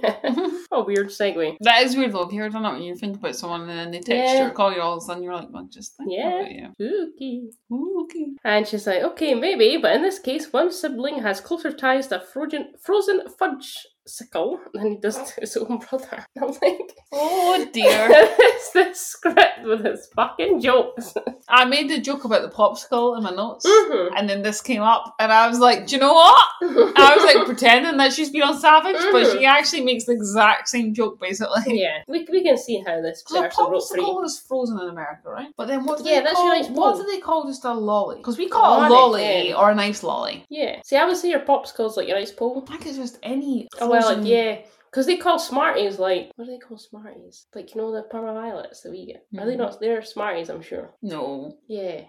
oh, 0.71 0.83
weird 0.83 1.09
segue. 1.09 1.57
That 1.61 1.83
is 1.83 1.95
weird 1.95 2.11
though. 2.11 2.27
You 2.31 2.41
ever 2.43 2.49
done 2.49 2.63
that 2.63 2.73
when 2.73 2.81
you 2.81 2.95
think 2.95 3.17
about 3.17 3.35
someone 3.35 3.61
and 3.61 3.69
then 3.69 3.91
they 3.91 3.99
text 3.99 4.09
Yeah. 4.33 4.45
you 4.45 4.47
or 4.47 4.49
call 4.49 4.73
you 4.73 4.81
all 4.81 4.93
of 4.97 5.03
a 5.03 5.05
sudden 5.05 5.21
you're 5.21 5.35
like, 5.35 5.49
well, 5.51 5.67
just 5.71 5.95
think 5.95 6.09
Yeah. 6.11 6.39
about 6.39 6.51
you. 6.51 6.71
Spooky. 6.73 7.49
Okay. 8.03 8.25
And 8.43 8.67
she's 8.67 8.87
like, 8.87 9.03
okay, 9.03 9.35
maybe, 9.35 9.77
but 9.77 9.95
in 9.95 10.01
this 10.01 10.17
case, 10.17 10.51
one 10.51 10.71
sibling 10.71 11.19
has 11.21 11.39
closer 11.39 11.71
ties 11.71 12.07
to 12.07 12.19
a 12.19 12.25
frozen, 12.25 12.73
frozen 12.83 13.21
fudge 13.37 13.77
sickle 14.07 14.59
than 14.73 14.91
he 14.91 14.97
does 14.97 15.17
to 15.33 15.41
his 15.41 15.57
own 15.57 15.79
brother. 15.79 16.25
I'm 16.41 16.47
like, 16.61 16.95
Oh 17.13 17.67
dear. 17.73 18.07
it's 18.11 18.71
this 18.71 18.99
script 19.01 19.63
with 19.63 19.85
his 19.85 20.07
fucking 20.15 20.61
jokes. 20.61 21.13
I 21.49 21.65
made 21.65 21.91
a 21.91 21.99
joke 21.99 22.23
about 22.23 22.41
the 22.43 22.49
popsicle 22.55 23.17
in 23.17 23.23
my 23.23 23.31
notes. 23.31 23.65
Mhm. 23.67 24.09
And 24.15 24.29
then 24.29 24.41
this 24.41 24.61
came 24.61 24.81
up, 24.81 25.13
and 25.19 25.31
I 25.31 25.47
was 25.49 25.59
like, 25.59 25.87
"Do 25.87 25.95
you 25.95 26.01
know 26.01 26.13
what?" 26.13 26.37
I 26.61 27.15
was 27.15 27.23
like 27.35 27.45
pretending 27.45 27.97
that 27.97 28.13
she's 28.13 28.29
been 28.29 28.43
on 28.43 28.57
Savage, 28.59 28.95
but 29.11 29.25
Mhm. 29.25 29.31
she 29.39 29.45
actually 29.45 29.81
makes 29.81 30.05
the 30.05 30.13
exact 30.13 30.69
same 30.69 30.93
joke 30.93 31.19
basically. 31.19 31.79
yeah, 31.81 32.03
we, 32.07 32.25
we 32.31 32.43
can 32.43 32.57
see 32.57 32.81
how 32.85 33.01
this 33.01 33.23
a 33.29 33.33
person 33.41 33.65
wrote 33.65 33.81
popsicle 33.81 34.23
is 34.25 34.39
frozen 34.39 34.79
in 34.79 34.87
America, 34.89 35.29
right? 35.29 35.49
But 35.57 35.67
then 35.67 35.83
what 35.85 35.97
do 35.99 36.05
Yeah, 36.09 36.19
they 36.19 36.23
that's 36.25 36.35
call 36.35 36.47
your 36.55 36.63
nice 36.63 36.69
what 36.71 36.95
do 36.97 37.03
they 37.11 37.19
call 37.19 37.45
just 37.45 37.65
a 37.65 37.73
lolly? 37.73 38.17
Because 38.17 38.37
we 38.37 38.47
call 38.47 38.83
it 38.83 38.87
a 38.87 38.89
Lolly, 38.93 39.21
lolly 39.23 39.49
yeah. 39.49 39.55
or 39.55 39.71
a 39.71 39.75
nice 39.75 40.03
lolly. 40.03 40.45
Yeah. 40.49 40.79
See, 40.85 40.95
I 40.95 41.05
would 41.05 41.17
say 41.17 41.29
your 41.29 41.41
popsicle's 41.41 41.97
like 41.97 42.07
your 42.07 42.17
ice 42.17 42.31
pole. 42.31 42.63
I 42.67 42.71
think 42.71 42.85
it's 42.87 42.97
just 42.97 43.19
any. 43.23 43.67
Well, 43.91 44.25
yeah. 44.25 44.59
Because 44.89 45.05
they 45.05 45.17
call 45.17 45.39
Smarties 45.39 45.99
like 45.99 46.31
what 46.35 46.45
do 46.45 46.51
they 46.51 46.57
call 46.59 46.77
Smarties? 46.77 47.45
Like 47.55 47.73
you 47.73 47.81
know 47.81 47.91
the 47.93 48.03
Parma 48.03 48.33
Violets 48.33 48.81
that 48.81 48.91
we 48.91 49.05
get. 49.05 49.25
Are 49.39 49.45
they 49.45 49.53
Mhm. 49.55 49.59
not? 49.59 49.79
They're 49.79 50.01
Smarties, 50.03 50.49
I'm 50.49 50.61
sure. 50.61 50.89
No. 51.01 51.57
Yeah. 51.67 52.01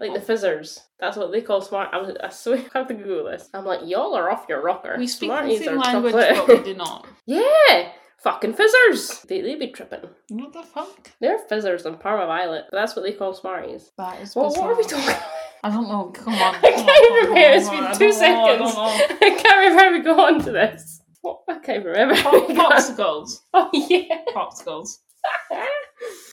Like 0.00 0.14
the 0.14 0.20
fizzers. 0.20 0.80
That's 0.98 1.18
what 1.18 1.32
they 1.32 1.42
call 1.42 1.60
smart. 1.60 1.90
I 1.92 1.98
was. 1.98 2.16
I 2.22 2.30
swear. 2.30 2.56
I 2.74 2.78
have 2.78 2.88
to 2.88 2.94
Google 2.94 3.24
this. 3.24 3.50
I'm 3.52 3.66
like, 3.66 3.80
y'all 3.84 4.14
are 4.14 4.30
off 4.30 4.46
your 4.48 4.62
rocker. 4.62 4.94
We 4.96 5.06
speak 5.06 5.28
Smarties 5.28 5.58
the 5.58 5.64
same 5.66 5.78
language, 5.78 6.14
chocolate. 6.14 6.46
but 6.46 6.58
we 6.64 6.72
do 6.72 6.74
not. 6.78 7.06
yeah, 7.26 7.90
fucking 8.22 8.54
fizzers. 8.54 9.20
They 9.28 9.42
they 9.42 9.54
be 9.56 9.66
tripping. 9.66 10.08
What 10.30 10.54
the 10.54 10.62
fuck? 10.62 11.10
They're 11.20 11.38
fizzers 11.40 11.84
and 11.84 12.00
Parma 12.00 12.24
Violet. 12.26 12.64
That's 12.72 12.96
what 12.96 13.02
they 13.02 13.12
call 13.12 13.34
Smarties. 13.34 13.90
That 13.98 14.18
is 14.22 14.34
Well, 14.34 14.48
what 14.48 14.60
are 14.70 14.74
we 14.76 14.84
talking? 14.84 15.04
about? 15.10 15.22
I 15.62 15.68
don't 15.70 15.88
know. 15.88 16.04
Come 16.14 16.32
on. 16.36 16.54
I 16.54 16.60
come 16.60 16.72
on, 16.72 16.86
can't 16.86 16.88
on, 16.88 17.12
remember. 17.28 17.34
come 17.34 17.36
It's 17.58 17.68
on, 17.68 17.84
been 17.90 17.98
two 17.98 18.06
I 18.06 18.10
seconds. 18.12 18.74
know. 18.74 18.82
I 19.26 19.38
can't 19.42 19.58
remember 19.58 19.78
how 19.82 19.92
we 19.92 20.00
go 20.00 20.20
on 20.24 20.40
to 20.44 20.52
this. 20.52 21.01
What? 21.22 21.42
I 21.48 21.58
can't 21.58 21.84
remember. 21.84 22.14
Pop- 22.16 22.48
popsicles. 22.48 23.40
Oh 23.54 23.70
yeah. 23.72 24.24
Popsicles. 24.28 24.98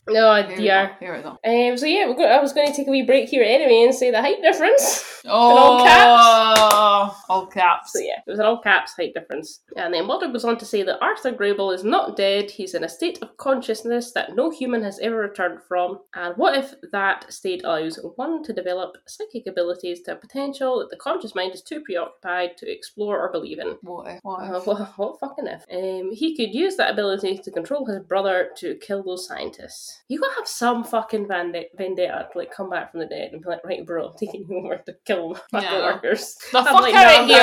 Oh 0.08 0.42
Here 0.42 0.56
dear. 0.56 0.96
Here 0.98 1.16
we 1.16 1.22
go. 1.22 1.38
Um, 1.44 1.76
so 1.76 1.86
yeah, 1.86 2.08
we're 2.08 2.16
go- 2.16 2.24
I 2.24 2.40
was 2.40 2.52
going 2.52 2.66
to 2.66 2.72
take 2.72 2.88
a 2.88 2.90
wee 2.90 3.02
break 3.02 3.28
here 3.28 3.44
anyway 3.44 3.84
and 3.84 3.94
say 3.94 4.10
the 4.10 4.20
height 4.20 4.42
difference. 4.42 5.06
Oh, 5.26 5.30
all 5.32 5.84
caps? 5.84 7.24
All 7.28 7.46
caps. 7.46 7.92
So 7.92 7.98
yeah, 7.98 8.20
it 8.26 8.30
was 8.30 8.38
an 8.38 8.46
all 8.46 8.62
caps 8.62 8.94
height 8.96 9.12
difference. 9.12 9.60
And 9.76 9.92
then 9.92 10.06
Mulder 10.06 10.28
goes 10.28 10.46
on 10.46 10.56
to 10.56 10.64
say 10.64 10.82
that 10.82 10.98
Arthur 11.02 11.32
Grable 11.32 11.74
is 11.74 11.84
not 11.84 12.16
dead, 12.16 12.50
he's 12.50 12.72
in 12.72 12.84
a 12.84 12.88
state 12.88 13.18
of 13.20 13.36
consciousness 13.36 14.12
that 14.12 14.34
no 14.34 14.48
human 14.48 14.82
has 14.82 14.98
ever 15.00 15.16
returned 15.16 15.60
from. 15.68 15.98
And 16.14 16.34
what 16.38 16.56
if 16.56 16.72
that 16.92 17.30
state 17.30 17.64
allows 17.64 17.98
one 18.16 18.42
to 18.44 18.54
develop 18.54 18.96
psychic 19.06 19.46
abilities 19.46 20.00
to 20.04 20.12
a 20.12 20.16
potential 20.16 20.78
that 20.78 20.88
the 20.88 20.96
conscious 20.96 21.34
mind 21.34 21.52
is 21.52 21.60
too 21.60 21.82
preoccupied 21.84 22.56
to 22.56 22.72
explore 22.72 23.20
or 23.20 23.30
believe 23.30 23.58
in? 23.58 23.76
What 23.82 24.06
if? 24.10 24.20
What 24.22 24.44
if? 24.44 24.50
Uh, 24.54 24.60
what, 24.64 24.98
what 24.98 25.20
fucking 25.20 25.48
if? 25.48 25.64
Um, 25.70 26.12
he 26.12 26.34
could 26.34 26.54
use 26.54 26.76
that 26.76 26.92
ability 26.92 27.36
to 27.44 27.50
control 27.50 27.84
his 27.84 28.00
brother 28.00 28.52
to 28.56 28.76
kill 28.80 29.02
those 29.02 29.26
scientists. 29.26 30.00
You 30.08 30.18
gotta 30.20 30.34
have 30.36 30.48
some 30.48 30.84
fucking 30.84 31.26
vende- 31.26 31.66
vendetta 31.76 32.28
to 32.32 32.38
like 32.38 32.50
come 32.50 32.70
back 32.70 32.90
from 32.90 33.00
the 33.00 33.06
dead 33.06 33.32
and 33.32 33.42
be 33.42 33.48
like, 33.48 33.64
right, 33.64 33.84
bro, 33.86 34.08
I'm 34.08 34.16
taking 34.18 34.46
you 34.48 34.56
over 34.58 34.78
to 34.78 34.94
kill 35.04 35.34
fucking 35.50 35.68
Yeah. 35.68 35.84
workers. 35.94 36.36
the 36.52 36.58
I'm 36.58 36.64
fuck 36.64 36.80
like, 36.82 36.94
out 36.94 37.22
of 37.22 37.26
here! 37.28 37.36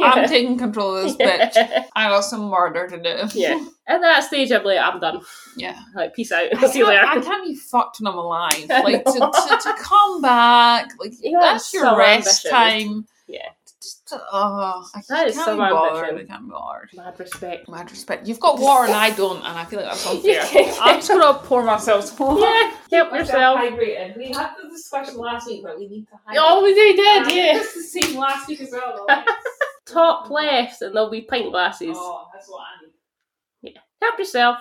Yeah. 0.00 0.10
I'm 0.12 0.28
taking 0.28 0.58
control 0.58 0.96
of 0.96 1.04
this 1.04 1.16
bitch. 1.56 1.84
I 1.96 2.08
got 2.08 2.20
some 2.20 2.48
murder 2.48 2.86
to 2.88 2.98
do. 3.02 3.38
yeah. 3.38 3.64
At 3.86 4.00
that 4.02 4.24
stage, 4.24 4.52
I'm 4.52 4.64
like, 4.64 4.78
I'm 4.78 5.00
done. 5.00 5.22
Yeah. 5.56 5.78
Like, 5.94 6.14
peace 6.14 6.30
out. 6.30 6.44
I 6.56 6.66
See 6.68 6.78
you 6.80 6.84
can't, 6.84 6.96
later. 6.96 7.06
I 7.06 7.20
can't 7.20 7.46
be 7.46 7.54
fucked 7.54 8.00
when 8.00 8.12
I'm 8.12 8.18
alive. 8.18 8.66
Like 8.68 9.04
to, 9.04 9.12
to, 9.12 9.58
to 9.62 9.74
come 9.78 10.20
back, 10.22 10.90
like 11.00 11.12
You 11.22 11.38
that's 11.40 11.72
your 11.72 11.96
rest 11.96 12.44
ambition. 12.46 12.50
time. 12.90 13.06
Yeah. 13.26 13.48
Just, 13.80 14.12
oh, 14.32 14.90
I 14.92 15.02
That 15.08 15.28
is 15.28 15.34
can't 15.34 15.44
some 15.44 15.56
be 15.56 15.60
bothered. 15.70 16.04
I 16.04 16.24
can't 16.24 16.46
be 16.46 16.50
bothered. 16.50 16.90
Mad 16.94 17.14
respect. 17.20 17.68
Mad 17.68 17.88
respect. 17.90 18.26
You've 18.26 18.40
got 18.40 18.58
water 18.58 18.86
and 18.86 18.94
I 18.94 19.10
don't, 19.10 19.36
and 19.36 19.56
I 19.58 19.64
feel 19.64 19.78
like 19.80 19.88
that's 19.90 20.04
unfair. 20.10 20.44
Yeah. 20.52 20.74
I'm 20.80 20.96
just 20.96 21.08
gonna 21.08 21.34
pour 21.44 21.62
myself 21.62 22.06
some 22.06 22.26
water. 22.26 22.40
Yeah, 22.40 22.72
help 22.90 23.12
yourself. 23.14 23.60
Hydrated. 23.60 24.16
We 24.16 24.32
had 24.32 24.54
the 24.60 24.68
discussion 24.68 25.16
last 25.16 25.46
week, 25.46 25.62
but 25.62 25.78
we 25.78 25.86
need 25.86 26.08
to 26.08 26.18
hydrate. 26.24 26.44
Oh, 26.44 26.62
we 26.64 26.74
did, 26.74 26.98
And 26.98 27.32
yeah. 27.32 27.56
It's 27.58 27.74
the 27.74 27.82
same 27.82 28.16
last 28.18 28.48
week 28.48 28.60
as 28.62 28.70
well. 28.72 29.06
Top 29.86 30.28
left, 30.28 30.82
and 30.82 30.94
there'll 30.94 31.10
be 31.10 31.22
pint 31.22 31.52
glasses. 31.52 31.96
Oh, 31.98 32.26
that's 32.32 32.48
what 32.48 32.62
I 32.62 32.84
need. 32.84 33.74
Yeah, 33.74 33.80
help 34.02 34.18
yourself. 34.18 34.58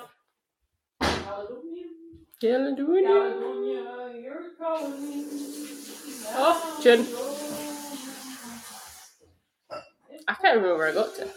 Caledonia, 1.01 1.85
Caledonia. 2.39 3.07
Caledonia, 3.07 4.21
you're 4.21 4.51
calling. 4.59 5.01
Me. 5.01 5.25
Oh, 6.29 6.79
June. 6.83 7.05
I 10.27 10.33
can't 10.33 10.57
remember 10.57 10.77
where 10.77 10.89
I 10.89 10.93
got 10.93 11.15
to. 11.15 11.27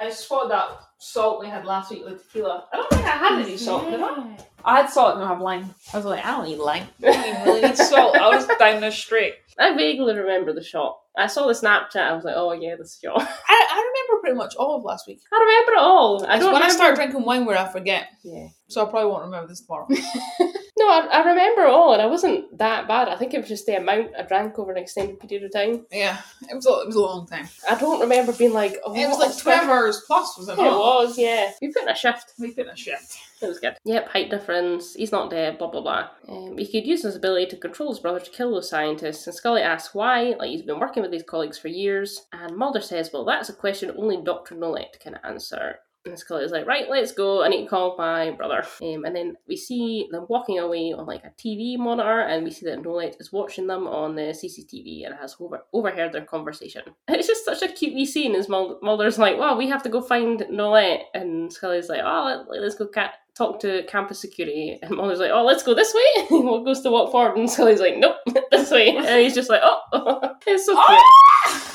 I 0.00 0.04
just 0.06 0.24
spotted 0.24 0.50
that 0.52 0.78
salt 0.98 1.40
we 1.40 1.48
had 1.48 1.64
last 1.64 1.90
week 1.90 2.04
with 2.04 2.22
tequila. 2.26 2.66
I 2.72 2.76
don't 2.76 2.90
think 2.90 3.04
I 3.04 3.10
had 3.10 3.40
any 3.42 3.56
salt, 3.56 3.90
did 3.90 4.00
I? 4.00 4.38
I 4.64 4.76
had 4.82 4.90
salt 4.90 5.16
and 5.16 5.24
I 5.24 5.28
have 5.28 5.40
lime. 5.40 5.74
I 5.92 5.96
was 5.96 6.06
like, 6.06 6.24
I 6.24 6.30
don't 6.32 6.44
need 6.46 6.58
lime. 6.58 6.86
I 7.02 7.06
don't 7.12 7.26
even 7.28 7.42
really 7.44 7.60
need 7.62 7.76
salt. 7.76 8.16
I 8.16 8.28
was 8.34 8.46
down 8.58 8.80
this 8.80 8.96
straight. 8.96 9.34
I 9.58 9.74
vaguely 9.76 10.14
remember 10.14 10.52
the 10.52 10.62
shot. 10.62 10.98
I 11.16 11.26
saw 11.26 11.46
the 11.46 11.52
Snapchat. 11.52 11.96
I 11.96 12.14
was 12.14 12.24
like, 12.24 12.34
"Oh 12.36 12.52
yeah, 12.52 12.76
this 12.76 12.98
shot." 13.02 13.20
I, 13.20 13.24
I 13.70 13.76
remember 14.08 14.20
pretty 14.22 14.36
much 14.36 14.54
all 14.56 14.76
of 14.76 14.84
last 14.84 15.06
week. 15.08 15.20
I 15.32 15.38
remember 15.38 15.72
it 15.72 15.78
all. 15.78 16.24
I 16.24 16.36
It's 16.36 16.44
don't 16.44 16.52
when 16.52 16.62
I 16.62 16.68
start 16.68 16.94
drinking 16.94 17.24
wine 17.24 17.44
where 17.44 17.58
I 17.58 17.70
forget. 17.70 18.06
Yeah. 18.22 18.46
So 18.68 18.86
I 18.86 18.90
probably 18.90 19.10
won't 19.10 19.24
remember 19.24 19.48
this 19.48 19.60
tomorrow. 19.60 19.88
I, 20.90 21.06
I 21.06 21.28
remember 21.28 21.66
all, 21.66 21.92
and 21.92 22.02
I 22.02 22.06
wasn't 22.06 22.58
that 22.58 22.86
bad. 22.88 23.08
I 23.08 23.16
think 23.16 23.34
it 23.34 23.38
was 23.40 23.48
just 23.48 23.66
the 23.66 23.76
amount 23.76 24.10
I 24.18 24.22
drank 24.22 24.58
over 24.58 24.70
an 24.72 24.78
extended 24.78 25.18
period 25.20 25.44
of 25.44 25.52
time. 25.52 25.86
yeah, 25.90 26.20
it 26.50 26.54
was 26.54 26.66
a, 26.66 26.70
it 26.82 26.86
was 26.86 26.96
a 26.96 27.00
long 27.00 27.26
time. 27.26 27.48
I 27.68 27.74
don't 27.76 28.00
remember 28.00 28.32
being 28.32 28.52
like, 28.52 28.76
"Oh, 28.84 28.94
It 28.94 29.08
was 29.08 29.18
like 29.18 29.36
twelve 29.38 29.68
hours 29.68 30.02
plus, 30.06 30.36
was 30.38 30.48
it 30.48 30.52
It 30.52 30.58
was, 30.58 31.18
yeah. 31.18 31.52
We 31.60 31.72
put 31.72 31.82
in 31.82 31.88
a 31.88 31.94
shift. 31.94 32.32
We 32.38 32.52
put 32.52 32.66
in 32.66 32.72
a 32.72 32.76
shift. 32.76 33.16
It 33.42 33.46
was 33.46 33.58
good. 33.58 33.74
Yep, 33.84 34.08
height 34.08 34.28
difference. 34.30 34.94
He's 34.94 35.12
not 35.12 35.30
dead. 35.30 35.56
Blah 35.58 35.70
blah 35.70 35.80
blah. 35.80 36.08
Um, 36.28 36.58
he 36.58 36.66
could 36.66 36.86
use 36.86 37.02
his 37.02 37.16
ability 37.16 37.46
to 37.46 37.56
control 37.56 37.88
his 37.90 37.98
brother 37.98 38.20
to 38.20 38.30
kill 38.30 38.52
those 38.52 38.68
scientists. 38.68 39.26
And 39.26 39.34
Scully 39.34 39.62
asks 39.62 39.94
why. 39.94 40.34
Like 40.38 40.50
he's 40.50 40.62
been 40.62 40.78
working 40.78 41.02
with 41.02 41.10
these 41.10 41.22
colleagues 41.22 41.56
for 41.58 41.68
years. 41.68 42.26
And 42.32 42.54
Mulder 42.56 42.82
says, 42.82 43.10
"Well, 43.12 43.24
that's 43.24 43.48
a 43.48 43.54
question 43.54 43.92
only 43.96 44.18
Doctor 44.22 44.54
Nolette 44.54 44.98
can 45.00 45.18
answer." 45.24 45.78
And 46.06 46.14
is 46.14 46.50
like, 46.50 46.66
"Right, 46.66 46.88
let's 46.88 47.12
go. 47.12 47.42
I 47.42 47.48
need 47.48 47.64
to 47.64 47.68
call 47.68 47.94
my 47.98 48.30
brother." 48.30 48.64
Um, 48.82 49.04
and 49.04 49.14
then 49.14 49.36
we 49.46 49.56
see 49.56 50.08
them 50.10 50.24
walking 50.30 50.58
away 50.58 50.94
on 50.96 51.04
like 51.04 51.24
a 51.24 51.32
TV 51.38 51.76
monitor, 51.76 52.20
and 52.20 52.42
we 52.42 52.50
see 52.50 52.64
that 52.66 52.82
Nolette 52.82 53.16
is 53.20 53.32
watching 53.32 53.66
them 53.66 53.86
on 53.86 54.14
the 54.14 54.32
CCTV 54.32 55.04
and 55.04 55.14
has 55.14 55.36
over- 55.38 55.66
overheard 55.74 56.12
their 56.12 56.24
conversation. 56.24 56.82
It's 57.08 57.26
just 57.26 57.44
such 57.44 57.60
a 57.62 57.68
cute 57.68 57.92
wee 57.94 58.06
scene. 58.06 58.34
As 58.34 58.48
Mul- 58.48 58.78
Mulder's 58.82 59.18
like, 59.18 59.36
"Wow, 59.36 59.58
we 59.58 59.68
have 59.68 59.82
to 59.82 59.90
go 59.90 60.00
find 60.00 60.42
Nolette," 60.50 61.02
and 61.12 61.52
Scully's 61.52 61.90
like, 61.90 62.00
"Oh, 62.02 62.46
let, 62.48 62.60
let's 62.62 62.76
go 62.76 62.86
cat." 62.86 63.14
Talk 63.36 63.60
to 63.60 63.84
campus 63.84 64.20
security, 64.20 64.78
and 64.82 64.96
Mulder's 64.96 65.20
like, 65.20 65.30
"Oh, 65.32 65.44
let's 65.44 65.62
go 65.62 65.74
this 65.74 65.94
way." 65.94 66.26
He 66.30 66.64
goes 66.64 66.80
to 66.80 66.90
walk 66.90 67.12
forward, 67.12 67.36
and 67.36 67.48
Scully's 67.48 67.80
like, 67.80 67.96
"Nope, 67.98 68.16
this 68.50 68.70
way." 68.70 68.96
And 68.96 69.20
he's 69.20 69.34
just 69.34 69.50
like, 69.50 69.60
"Oh, 69.62 70.34
it's 70.46 70.64
so 70.64 70.74
cute." 70.74 71.29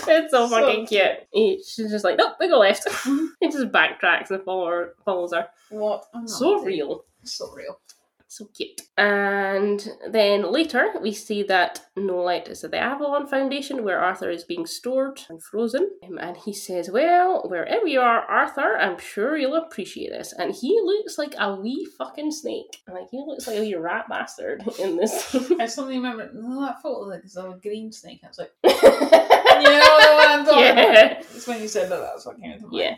It's 0.16 0.32
so 0.32 0.47
fucking 0.47 0.88
cute. 0.88 1.28
He, 1.32 1.62
she's 1.68 1.91
just 1.91 2.03
like, 2.03 2.18
nope, 2.18 2.34
we 2.39 2.47
go 2.47 2.60
left. 2.60 2.88
he 3.39 3.49
just 3.49 3.72
backtracks 3.72 4.32
and 4.32 4.43
follow 4.43 4.68
her, 4.68 4.93
follows 5.03 5.34
her. 5.34 5.47
What? 5.70 6.06
So 6.26 6.64
real. 6.64 7.06
So 7.24 7.51
real. 7.53 7.80
So 8.28 8.49
cute. 8.53 8.82
And 8.97 9.88
then 10.10 10.51
later, 10.51 10.88
we 11.01 11.14
see 11.14 11.43
that 11.43 11.86
Nolette 11.95 12.49
is 12.49 12.66
at 12.66 12.72
the 12.72 12.80
Avalon 12.80 13.28
Foundation 13.28 13.86
where 13.86 13.99
Arthur 14.01 14.30
is 14.30 14.43
being 14.43 14.66
stored 14.66 15.22
and 15.30 15.41
frozen. 15.41 15.89
Um, 16.03 16.18
And 16.18 16.36
he 16.36 16.51
says, 16.51 16.89
Well, 16.91 17.43
wherever 17.47 17.88
you 17.88 18.01
are, 18.01 18.26
Arthur, 18.26 18.76
I'm 18.78 18.97
sure 18.99 19.38
you'll 19.38 19.56
appreciate 19.56 20.10
this. 20.10 20.34
And 20.38 20.53
he 20.53 20.78
looks 20.84 21.18
like 21.18 21.34
a 21.39 21.56
wee 21.56 21.88
fucking 21.97 22.32
snake. 22.32 22.82
Like, 22.89 23.08
he 23.10 23.24
looks 23.26 23.47
like 23.47 23.58
a 23.58 23.62
wee 23.62 23.76
rat 23.76 24.10
bastard 24.10 24.64
in 24.80 24.97
this. 24.97 25.34
I 25.58 25.68
suddenly 25.68 25.95
remember 25.95 26.30
no, 26.34 26.60
that 26.60 26.82
photo 26.82 27.08
like 27.08 27.24
it's 27.24 27.38
a 27.38 27.58
green 27.62 27.93
snake. 27.93 28.20
I 28.24 28.28
was 28.28 28.39
like, 28.39 28.51
you 29.62 29.70
know 29.70 30.16
one 30.16 30.28
I'm 30.39 30.45
talking 30.45 30.62
Yeah. 30.62 30.72
about. 31.12 31.18
It's 31.36 31.47
when 31.47 31.62
you 31.62 31.68
said 31.68 31.89
that. 31.89 31.99
That's 31.99 32.26
what 32.26 32.39
came 32.39 32.51
into 32.53 32.68
Yeah. 32.72 32.95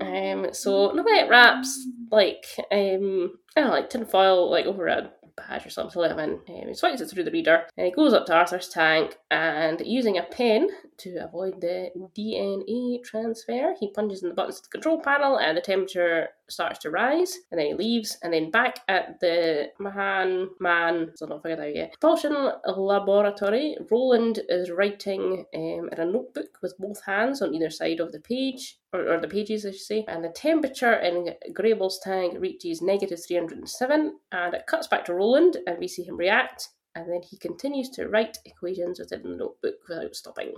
mind. 0.00 0.44
Um, 0.46 0.54
so 0.54 0.90
Nolette 0.92 1.28
wraps 1.28 1.86
like 2.10 2.46
um, 2.70 3.32
I 3.56 3.60
don't 3.60 3.68
know, 3.70 3.74
like 3.76 3.90
tinfoil 3.90 4.50
like 4.50 4.66
over 4.66 4.86
a 4.86 5.10
badge 5.36 5.64
or 5.66 5.70
something 5.70 5.92
to 5.92 6.00
let 6.00 6.10
him 6.10 6.18
in. 6.18 6.30
Um, 6.48 6.68
he 6.68 6.74
swipes 6.74 7.00
it 7.00 7.08
through 7.08 7.24
the 7.24 7.30
reader 7.30 7.64
and 7.76 7.86
he 7.86 7.92
goes 7.92 8.12
up 8.12 8.26
to 8.26 8.34
Arthur's 8.34 8.68
tank 8.68 9.16
and 9.30 9.80
using 9.84 10.18
a 10.18 10.22
pen 10.22 10.68
to 10.98 11.16
avoid 11.24 11.60
the 11.60 11.88
DNA 12.16 13.02
transfer, 13.02 13.74
he 13.80 13.90
punches 13.92 14.22
in 14.22 14.28
the 14.28 14.34
buttons 14.34 14.56
to 14.60 14.62
the 14.64 14.68
control 14.68 15.00
panel 15.00 15.38
and 15.38 15.56
the 15.56 15.60
temperature 15.62 16.28
starts 16.52 16.78
to 16.80 16.90
rise. 16.90 17.38
And 17.50 17.58
then 17.58 17.68
he 17.68 17.74
leaves 17.74 18.18
and 18.22 18.32
then 18.32 18.50
back 18.50 18.80
at 18.88 19.20
the 19.20 19.70
Mahan 19.78 20.50
Man, 20.60 21.12
so 21.14 21.26
don't 21.26 21.42
figured 21.42 21.60
out 21.60 21.74
yet. 21.74 21.94
Propulsion 22.00 22.52
laboratory. 22.76 23.76
Roland 23.90 24.40
is 24.48 24.70
writing 24.70 25.46
um, 25.54 25.88
in 25.90 26.00
a 26.00 26.04
notebook 26.04 26.58
with 26.62 26.76
both 26.78 27.04
hands 27.04 27.42
on 27.42 27.54
either 27.54 27.70
side 27.70 28.00
of 28.00 28.12
the 28.12 28.20
page 28.20 28.78
or, 28.92 29.14
or 29.14 29.20
the 29.20 29.28
pages, 29.28 29.64
I 29.64 29.70
should 29.70 29.80
say, 29.80 30.04
and 30.08 30.24
the 30.24 30.28
temperature 30.28 30.94
in 30.94 31.34
Grable's 31.52 31.98
tank 31.98 32.36
reaches 32.38 32.82
negative 32.82 33.24
307, 33.24 34.18
and 34.32 34.54
it 34.54 34.66
cuts 34.66 34.86
back 34.86 35.04
to 35.06 35.14
Roland, 35.14 35.56
and 35.66 35.78
we 35.78 35.88
see 35.88 36.02
him 36.02 36.16
react. 36.16 36.68
And 36.94 37.10
then 37.10 37.22
he 37.22 37.36
continues 37.38 37.88
to 37.90 38.08
write 38.08 38.38
equations 38.44 38.98
within 38.98 39.22
the 39.22 39.28
notebook 39.36 39.74
without 39.88 40.14
stopping. 40.14 40.54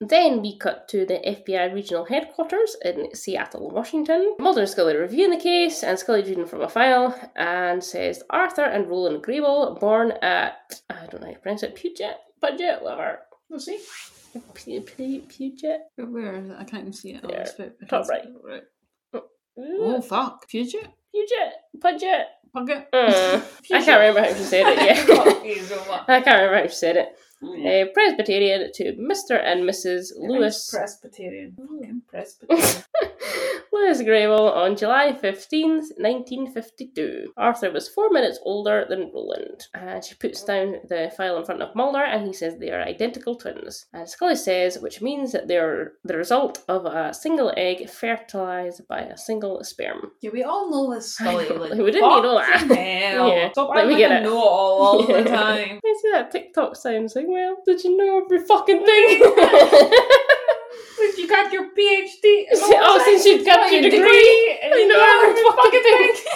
Then 0.00 0.42
we 0.42 0.58
cut 0.58 0.88
to 0.88 1.06
the 1.06 1.18
FBI 1.26 1.72
regional 1.72 2.04
headquarters 2.04 2.76
in 2.84 3.14
Seattle, 3.14 3.70
Washington. 3.70 4.34
Mulder 4.38 4.60
and 4.62 4.68
Scully 4.70 4.96
reviewing 4.96 5.30
the 5.30 5.36
case, 5.42 5.82
and 5.82 5.98
Scully's 5.98 6.28
reading 6.28 6.46
from 6.46 6.62
a 6.62 6.68
file 6.68 7.18
and 7.36 7.82
says 7.82 8.22
Arthur 8.30 8.64
and 8.64 8.88
Roland 8.88 9.22
Grable, 9.22 9.78
born 9.80 10.12
at, 10.22 10.80
I 10.90 11.06
don't 11.06 11.20
know 11.20 11.28
how 11.28 11.32
to 11.34 11.38
pronounce 11.38 11.62
it, 11.62 11.74
Puget? 11.74 12.16
Budget? 12.40 12.82
Whatever. 12.82 13.20
We'll 13.48 13.60
see. 13.60 13.80
Puget? 14.54 15.80
Where 15.96 16.34
is 16.36 16.48
it? 16.50 16.56
I 16.58 16.64
can't 16.64 16.82
even 16.82 16.92
see 16.92 17.12
it. 17.12 17.22
There. 17.22 17.38
this 17.38 17.52
bit. 17.52 17.76
I 17.82 17.86
Top 17.86 18.06
can't 18.08 18.22
see 18.24 18.30
it. 18.30 18.36
right. 18.44 18.62
Ooh, 19.58 19.78
Oh 19.80 20.02
fuck! 20.02 20.46
Future? 20.50 20.86
Puget? 21.14 21.52
Budget? 21.80 22.26
Puget? 22.56 22.88
Uh, 22.92 23.40
I 23.72 23.84
can't 23.84 24.00
remember 24.00 24.22
how 24.22 24.34
she 24.34 24.42
said 24.42 24.64
it, 24.66 24.78
yeah. 24.78 26.04
I 26.08 26.20
can't 26.22 26.40
remember 26.40 26.56
how 26.62 26.66
she 26.68 26.74
said 26.74 26.96
it. 26.96 27.08
A 27.42 27.90
Presbyterian 27.92 28.72
to 28.72 28.94
Mr. 28.94 29.38
and 29.38 29.68
Mrs. 29.68 30.12
Lewis 30.16 30.70
Presbyterian. 30.72 31.54
Fucking 31.54 32.02
Presbyterian. 32.08 32.82
Lewis 33.76 34.02
Grable 34.02 34.54
on 34.54 34.76
July 34.76 35.12
15th, 35.12 35.90
1952. 35.98 37.32
Arthur 37.36 37.70
was 37.70 37.88
four 37.88 38.10
minutes 38.10 38.38
older 38.42 38.86
than 38.88 39.10
Roland. 39.12 39.64
And 39.74 40.04
she 40.04 40.14
puts 40.14 40.42
down 40.44 40.76
the 40.88 41.12
file 41.16 41.36
in 41.38 41.44
front 41.44 41.62
of 41.62 41.74
Mulder 41.74 42.02
and 42.02 42.26
he 42.26 42.32
says 42.32 42.58
they 42.58 42.70
are 42.70 42.82
identical 42.82 43.36
twins. 43.36 43.86
And 43.92 44.08
Scully 44.08 44.36
says, 44.36 44.78
which 44.80 45.02
means 45.02 45.32
that 45.32 45.48
they're 45.48 45.92
the 46.04 46.16
result 46.16 46.64
of 46.68 46.86
a 46.86 47.12
single 47.14 47.52
egg 47.56 47.88
fertilized 47.88 48.86
by 48.88 49.00
a 49.00 49.16
single 49.16 49.62
sperm. 49.64 50.12
yeah, 50.20 50.30
we 50.32 50.42
all 50.42 50.70
know 50.70 50.94
this 50.94 51.14
Scully. 51.16 51.48
Like, 51.48 51.72
We 51.72 51.90
didn't 51.90 51.94
need 51.94 52.02
all 52.02 52.36
that. 52.38 52.60
Hell. 52.60 53.28
Yeah, 53.28 53.50
Stop 53.52 53.70
let 53.74 53.86
me 53.86 53.94
acting 53.94 53.98
get 54.08 54.12
it. 54.12 54.22
know-it-all 54.24 54.82
all 54.82 55.06
Yeah. 55.08 55.22
the 55.22 55.30
time. 55.30 55.80
I 55.84 55.94
see 56.02 56.10
that 56.12 56.30
TikTok 56.30 56.76
sounds 56.76 57.14
like, 57.14 57.26
well, 57.28 57.56
did 57.66 57.82
you 57.84 57.96
know 57.96 58.22
every 58.24 58.38
fucking 58.46 58.84
thing? 58.84 59.22
Since 61.16 61.30
you 61.30 61.34
got 61.34 61.52
your 61.52 61.64
PhD. 61.70 62.44
Oh, 62.78 63.02
since 63.04 63.24
you've 63.24 63.46
got 63.46 63.72
your 63.72 63.82
degree, 63.82 64.58
and 64.62 64.74
you 64.74 64.86
know 64.86 64.96
know 64.96 65.30
every 65.30 65.42
fucking 65.42 65.82
thing. 65.82 66.14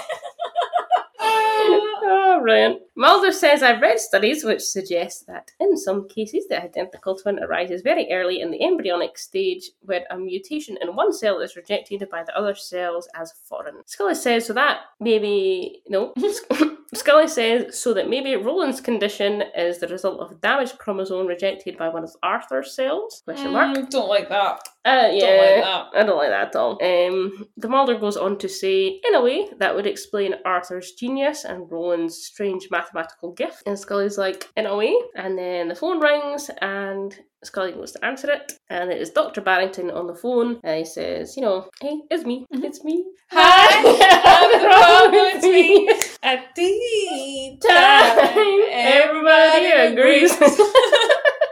Oh, 1.23 2.41
brilliant. 2.43 2.81
Mulder 2.97 3.31
says, 3.31 3.63
I've 3.63 3.83
read 3.83 4.01
studies 4.01 4.43
which 4.43 4.63
suggest 4.63 5.27
that 5.27 5.51
in 5.61 5.77
some 5.77 6.09
cases 6.09 6.49
the 6.49 6.61
identical 6.61 7.15
twin 7.15 7.39
arises 7.41 7.83
very 7.83 8.11
early 8.11 8.41
in 8.41 8.51
the 8.51 8.65
embryonic 8.65 9.19
stage 9.19 9.71
when 9.83 10.03
a 10.11 10.17
mutation 10.17 10.79
in 10.81 10.97
one 10.97 11.13
cell 11.13 11.41
is 11.41 11.57
rejected 11.57 12.09
by 12.11 12.25
the 12.25 12.37
other 12.37 12.55
cells 12.55 13.07
as 13.15 13.35
foreign. 13.45 13.83
Scully 13.85 14.15
says, 14.15 14.47
so 14.47 14.55
that 14.55 14.81
maybe, 14.99 15.83
no. 15.89 16.15
Scully 16.95 17.29
says, 17.29 17.79
so 17.79 17.95
that 17.95 18.11
maybe 18.11 18.35
Roland's 18.35 18.81
condition 18.81 19.45
is 19.57 19.79
the 19.79 19.87
result 19.87 20.21
of 20.21 20.41
damaged 20.41 20.79
chromosome 20.79 21.27
rejected 21.27 21.77
by 21.79 21.89
one 21.89 22.03
of 22.03 22.11
Arthur's 22.23 22.75
cells? 22.75 23.23
Question 23.25 23.53
mark. 23.53 23.77
Mm, 23.77 23.91
don't 23.91 24.09
like 24.09 24.29
that. 24.29 24.61
Uh, 24.85 25.11
yeah. 25.13 25.21
Don't 25.27 25.39
like. 25.61 26.03
I 26.03 26.07
don't 26.07 26.17
like 26.17 26.29
that 26.31 26.49
at 26.49 26.57
all. 26.57 26.73
Um, 26.83 27.47
the 27.57 27.69
Mulder 27.69 27.99
goes 27.99 28.17
on 28.17 28.39
to 28.39 28.49
say, 28.49 29.01
in 29.07 29.15
a 29.15 29.21
way, 29.23 29.47
that 29.59 29.75
would 29.75 29.87
explain 29.87 30.35
Arthur's 30.47 30.93
genius 30.93 31.45
and 31.45 31.71
Roland's 31.71 32.17
strange 32.17 32.69
mathematical 32.71 33.33
gift. 33.33 33.63
And 33.67 33.79
Scully's 33.79 34.17
like, 34.17 34.49
in 34.57 34.67
a 34.67 34.75
way. 34.77 34.95
And 35.17 35.37
then 35.37 35.69
the 35.69 35.75
phone 35.75 36.01
rings 36.01 36.51
and 36.63 37.15
Scully 37.45 37.73
goes 37.73 37.93
to 37.93 38.05
answer 38.05 38.31
it. 38.31 38.53
And 38.71 38.91
it 38.91 39.01
is 39.01 39.11
Dr. 39.11 39.43
Barrington 39.43 39.91
on 39.91 40.07
the 40.07 40.15
phone. 40.15 40.61
And 40.65 40.79
he 40.79 40.85
says, 40.87 41.37
you 41.37 41.43
know, 41.43 41.69
hey, 41.83 42.01
it's 42.11 42.25
me. 42.25 42.47
Mhm. 42.53 42.65
It's 42.65 42.83
me. 42.83 43.05
Hi, 43.33 43.83
What's 44.53 44.65
wrong 44.65 45.13
with 45.13 45.43
me? 45.43 45.89
At 46.23 46.55
tea 46.57 47.59
Time. 47.69 48.61
Everybody 48.71 49.67
agrees. 49.67 50.33
agrees. 50.33 50.61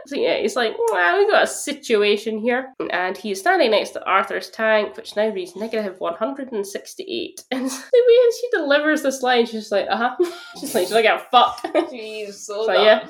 So 0.09 0.15
yeah, 0.15 0.39
he's 0.39 0.55
like, 0.55 0.75
well, 0.91 1.19
we 1.19 1.29
got 1.29 1.43
a 1.43 1.47
situation 1.47 2.39
here. 2.39 2.73
And 2.89 3.15
he's 3.15 3.39
standing 3.39 3.69
next 3.69 3.91
to 3.91 4.03
Arthur's 4.05 4.49
tank, 4.49 4.97
which 4.97 5.15
now 5.15 5.29
reads 5.29 5.55
negative 5.55 5.99
168. 5.99 7.43
And 7.51 7.65
the 7.69 7.69
way 7.69 8.31
she 8.41 8.49
delivers 8.51 9.03
this 9.03 9.21
line, 9.21 9.45
she's 9.45 9.61
just 9.61 9.71
like, 9.71 9.85
uh-huh. 9.87 10.15
She's 10.59 10.73
like, 10.73 10.85
she's 10.85 10.93
like, 10.93 11.03
yeah, 11.03 11.21
fuck. 11.29 11.61
Jeez, 11.63 12.33
so, 12.33 12.65
So, 12.65 12.73
yeah. 12.73 13.07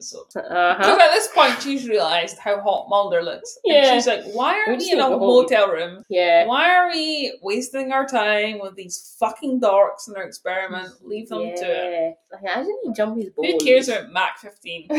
So. 0.00 0.26
Uh-huh. 0.34 0.98
At 1.00 1.10
this 1.12 1.28
point, 1.34 1.60
she's 1.62 1.88
realised 1.88 2.38
how 2.38 2.60
hot 2.60 2.88
Mulder 2.88 3.22
looks. 3.22 3.58
And 3.64 3.86
she's 3.94 4.06
like, 4.06 4.24
why 4.32 4.54
are 4.66 4.74
we 4.76 4.90
in 4.90 4.98
a 4.98 5.02
to 5.02 5.08
go 5.08 5.18
home. 5.18 5.20
motel 5.20 5.70
room? 5.70 6.04
Yeah. 6.08 6.46
Why 6.46 6.74
are 6.74 6.90
we 6.90 7.38
wasting 7.42 7.92
our 7.92 8.06
time 8.06 8.58
with 8.60 8.74
these 8.76 9.16
fucking 9.20 9.60
dorks 9.60 10.08
in 10.08 10.14
their 10.14 10.24
experiment? 10.24 10.90
Leave 11.02 11.28
them 11.28 11.40
to 11.56 11.64
it. 11.64 12.16
Like, 12.32 12.42
I 12.50 12.60
didn't 12.60 12.78
even 12.84 12.94
jump 12.94 13.16
his 13.16 13.30
bones. 13.30 13.52
Who 13.52 13.58
cares 13.58 13.88
about 13.88 14.12
Mach 14.12 14.38
15? 14.38 14.88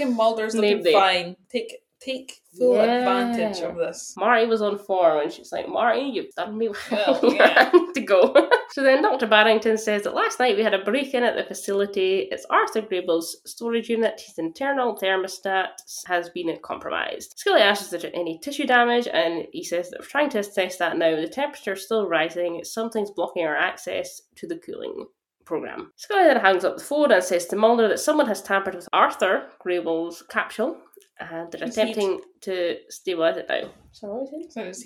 Fucking 0.00 0.14
Mulder's 0.16 0.54
looking 0.54 0.78
Maybe. 0.78 0.92
fine. 0.92 1.36
Take 1.50 1.76
take 2.00 2.40
full 2.56 2.76
Yeah. 2.76 2.98
advantage 2.98 3.60
of 3.62 3.76
this. 3.76 4.14
Marty 4.16 4.46
was 4.46 4.62
on 4.62 4.78
four 4.78 5.20
and 5.20 5.30
she's 5.30 5.52
like, 5.52 5.68
Marty, 5.68 6.00
you've 6.02 6.34
done 6.34 6.56
me 6.56 6.70
well. 6.90 7.20
Well, 7.22 7.34
yeah. 7.34 7.70
to 7.94 8.00
go. 8.00 8.48
so 8.70 8.82
then 8.82 9.02
Dr. 9.02 9.26
Barrington 9.26 9.76
says 9.78 10.02
that 10.02 10.14
last 10.14 10.38
night 10.38 10.56
we 10.56 10.62
had 10.62 10.74
a 10.74 10.84
break 10.84 11.14
in 11.14 11.22
at 11.22 11.36
the 11.36 11.44
facility. 11.44 12.28
It's 12.30 12.46
Arthur 12.50 12.82
Grable's 12.82 13.40
storage 13.44 13.88
unit. 13.88 14.20
His 14.24 14.38
internal 14.38 14.96
thermostat 14.96 15.68
has 16.06 16.30
been 16.30 16.56
compromised. 16.62 17.34
Scully 17.36 17.60
asks 17.62 17.92
if 17.92 18.02
there's 18.02 18.14
any 18.14 18.38
tissue 18.38 18.66
damage 18.66 19.08
and 19.12 19.46
he 19.52 19.64
says 19.64 19.90
that 19.90 20.00
we're 20.00 20.06
trying 20.06 20.30
to 20.30 20.38
assess 20.38 20.76
that 20.78 20.96
now. 20.96 21.16
The 21.16 21.28
temperature's 21.28 21.84
still 21.84 22.08
rising. 22.08 22.62
Something's 22.64 23.10
blocking 23.10 23.44
our 23.44 23.56
access 23.56 24.22
to 24.36 24.46
the 24.46 24.56
cooling 24.58 25.06
program. 25.44 25.92
Scully 25.96 26.24
then 26.24 26.40
hangs 26.40 26.64
up 26.64 26.76
the 26.78 26.84
phone 26.84 27.10
and 27.10 27.24
says 27.24 27.46
to 27.46 27.56
Mulder 27.56 27.88
that 27.88 27.98
someone 27.98 28.26
has 28.28 28.40
tampered 28.42 28.74
with 28.76 28.88
Arthur 28.92 29.48
Grable's 29.58 30.22
capsule 30.30 30.78
and 31.18 31.50
they're 31.50 31.66
His 31.66 31.74
heat. 31.74 31.82
attempting 31.82 32.20
to 32.42 32.76
stabilize 32.88 33.36
it 33.36 33.46
now. 33.48 33.68
So 33.92 34.06
what 34.08 34.22
is 34.22 34.46
it? 34.46 34.52
So 34.52 34.62
it's 34.62 34.82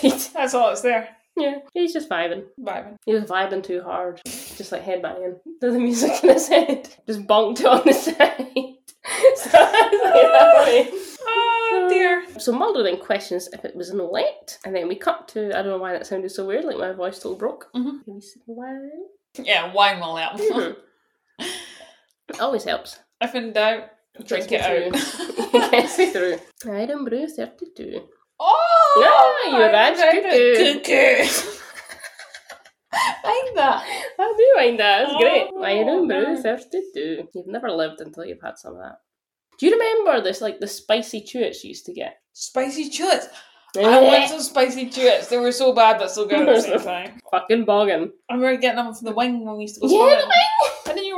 heat. 0.00 0.30
That's 0.34 0.54
all 0.54 0.70
it's 0.70 0.80
there. 0.80 1.16
yeah, 1.36 1.58
he's 1.74 1.92
just 1.92 2.08
vibing. 2.08 2.44
Vibing. 2.60 2.96
He 3.06 3.14
was 3.14 3.24
vibing 3.24 3.62
too 3.62 3.82
hard, 3.82 4.20
just 4.24 4.72
like 4.72 4.84
headbanging 4.84 5.36
to 5.60 5.70
the 5.70 5.78
music 5.78 6.12
in 6.22 6.30
his 6.30 6.48
head. 6.48 6.88
Just 7.06 7.26
bonked 7.26 7.64
on 7.64 7.82
the 7.86 7.92
side. 7.92 8.16
so, 9.36 9.50
I 9.54 10.62
was 10.64 10.92
like, 10.92 11.00
Oh 11.72 11.86
dear. 11.88 12.26
so 12.40 12.52
Mulder 12.52 12.82
then 12.82 12.98
questions 12.98 13.48
if 13.52 13.64
it 13.64 13.74
was 13.76 13.90
an 13.90 13.98
Nolette, 13.98 14.58
and 14.64 14.74
then 14.74 14.88
we 14.88 14.96
cut 14.96 15.28
to 15.28 15.46
I 15.56 15.62
don't 15.62 15.66
know 15.72 15.78
why 15.78 15.92
that 15.92 16.06
sounded 16.06 16.30
so 16.30 16.46
weird, 16.46 16.64
like 16.64 16.78
my 16.78 16.92
voice 16.92 17.16
still 17.18 17.36
broke. 17.36 17.68
Mhm. 17.74 18.04
Can 18.04 18.14
we 18.14 18.20
say 18.20 18.40
why? 18.46 18.88
Yeah, 19.38 19.72
wine 19.72 20.00
will 20.00 20.16
help. 20.16 20.38
Mhm. 20.40 20.76
It 22.28 22.40
always 22.40 22.64
helps. 22.64 22.98
if 23.20 23.34
in 23.34 23.52
doubt, 23.52 23.90
drink 24.24 24.50
it 24.52 24.60
out. 24.60 24.92
Gets 25.70 25.98
me 25.98 26.06
through. 26.10 26.38
Irn-Bru 26.66 27.26
32. 27.28 28.08
oh, 28.38 28.69
Yeah, 28.98 29.58
you're 29.58 29.72
right, 29.72 29.96
cuckoo. 29.96 30.80
cuckoo. 30.80 31.56
like 33.24 33.54
that. 33.54 33.84
I 34.18 34.34
do 34.36 34.52
mind 34.56 34.80
that. 34.80 35.02
It's 35.08 35.16
great. 35.16 35.48
Oh, 35.54 35.62
Irn-Bru 35.62 36.34
nice. 36.34 36.42
32. 36.42 37.28
You've 37.34 37.46
never 37.46 37.70
lived 37.70 38.00
until 38.00 38.24
you've 38.24 38.40
had 38.42 38.58
some 38.58 38.74
of 38.74 38.80
that. 38.80 38.98
Do 39.58 39.66
you 39.66 39.72
remember 39.72 40.22
this, 40.22 40.40
like 40.40 40.58
the 40.58 40.66
spicy 40.66 41.20
chewits 41.20 41.62
you 41.62 41.68
used 41.68 41.86
to 41.86 41.92
get? 41.92 42.16
Spicy 42.32 42.90
chewits. 42.90 43.26
I 43.78 44.00
want 44.00 44.28
some 44.28 44.40
spicy 44.40 44.86
chewits. 44.86 45.28
They 45.28 45.38
were 45.38 45.52
so 45.52 45.72
bad 45.72 45.98
but 45.98 46.10
so 46.10 46.26
good 46.26 46.48
at 46.48 46.56
the 46.56 46.60
same 46.60 46.78
time. 46.84 47.20
Fucking 47.30 47.64
boggin. 47.64 48.10
I 48.28 48.34
remember 48.34 48.60
getting 48.60 48.82
them 48.82 48.92
from 48.94 49.04
the 49.06 49.12
wing 49.12 49.44
when 49.44 49.56
we 49.56 49.62
used 49.62 49.76
to 49.76 49.80
go 49.82 49.86
Yeah, 49.86 50.16
the 50.20 50.26
wing! 50.26 50.32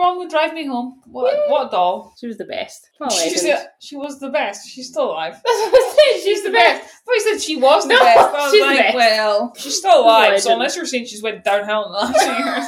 And 0.03 0.15
then 0.15 0.15
you 0.15 0.15
were 0.15 0.15
on 0.15 0.19
with 0.19 0.31
Drive 0.31 0.55
Me 0.55 0.67
Home. 0.67 1.01
What, 1.07 1.35
Yeah. 1.35 1.51
what 1.53 1.71
doll. 1.71 2.15
She 2.19 2.27
was 2.27 2.37
the 2.39 2.45
best. 2.45 2.91
Well, 2.99 3.11
she, 3.11 3.25
legend. 3.31 3.41
said, 3.41 3.69
she 3.81 3.97
was 3.97 4.19
the 4.21 4.29
best. 4.31 4.69
She's 4.69 4.89
still 4.89 5.07
alive. 5.11 5.33
That's 5.45 5.45
what 5.45 5.75
I 5.75 5.97
said. 6.15 6.23
She's 6.25 6.43
the 6.45 6.51
best. 6.51 6.93
I 7.09 7.21
said 7.31 7.43
she 7.43 7.57
was 7.57 7.85
the 7.85 7.95
No, 7.95 8.01
best. 8.01 8.19
but 8.19 8.33
was 8.41 8.51
she's 8.53 8.63
the 8.67 8.75
best. 8.83 8.95
well, 8.95 9.55
she's 9.57 9.77
still 9.77 10.01
alive. 10.01 10.41
So 10.41 10.53
unless 10.53 10.77
you're 10.77 10.87
saying 10.87 11.07
she's 11.07 11.23
went 11.23 11.45
downhill 11.45 11.85
in 11.87 11.93
the 11.93 11.99
last 11.99 12.21
few 12.21 12.45
years. 12.45 12.67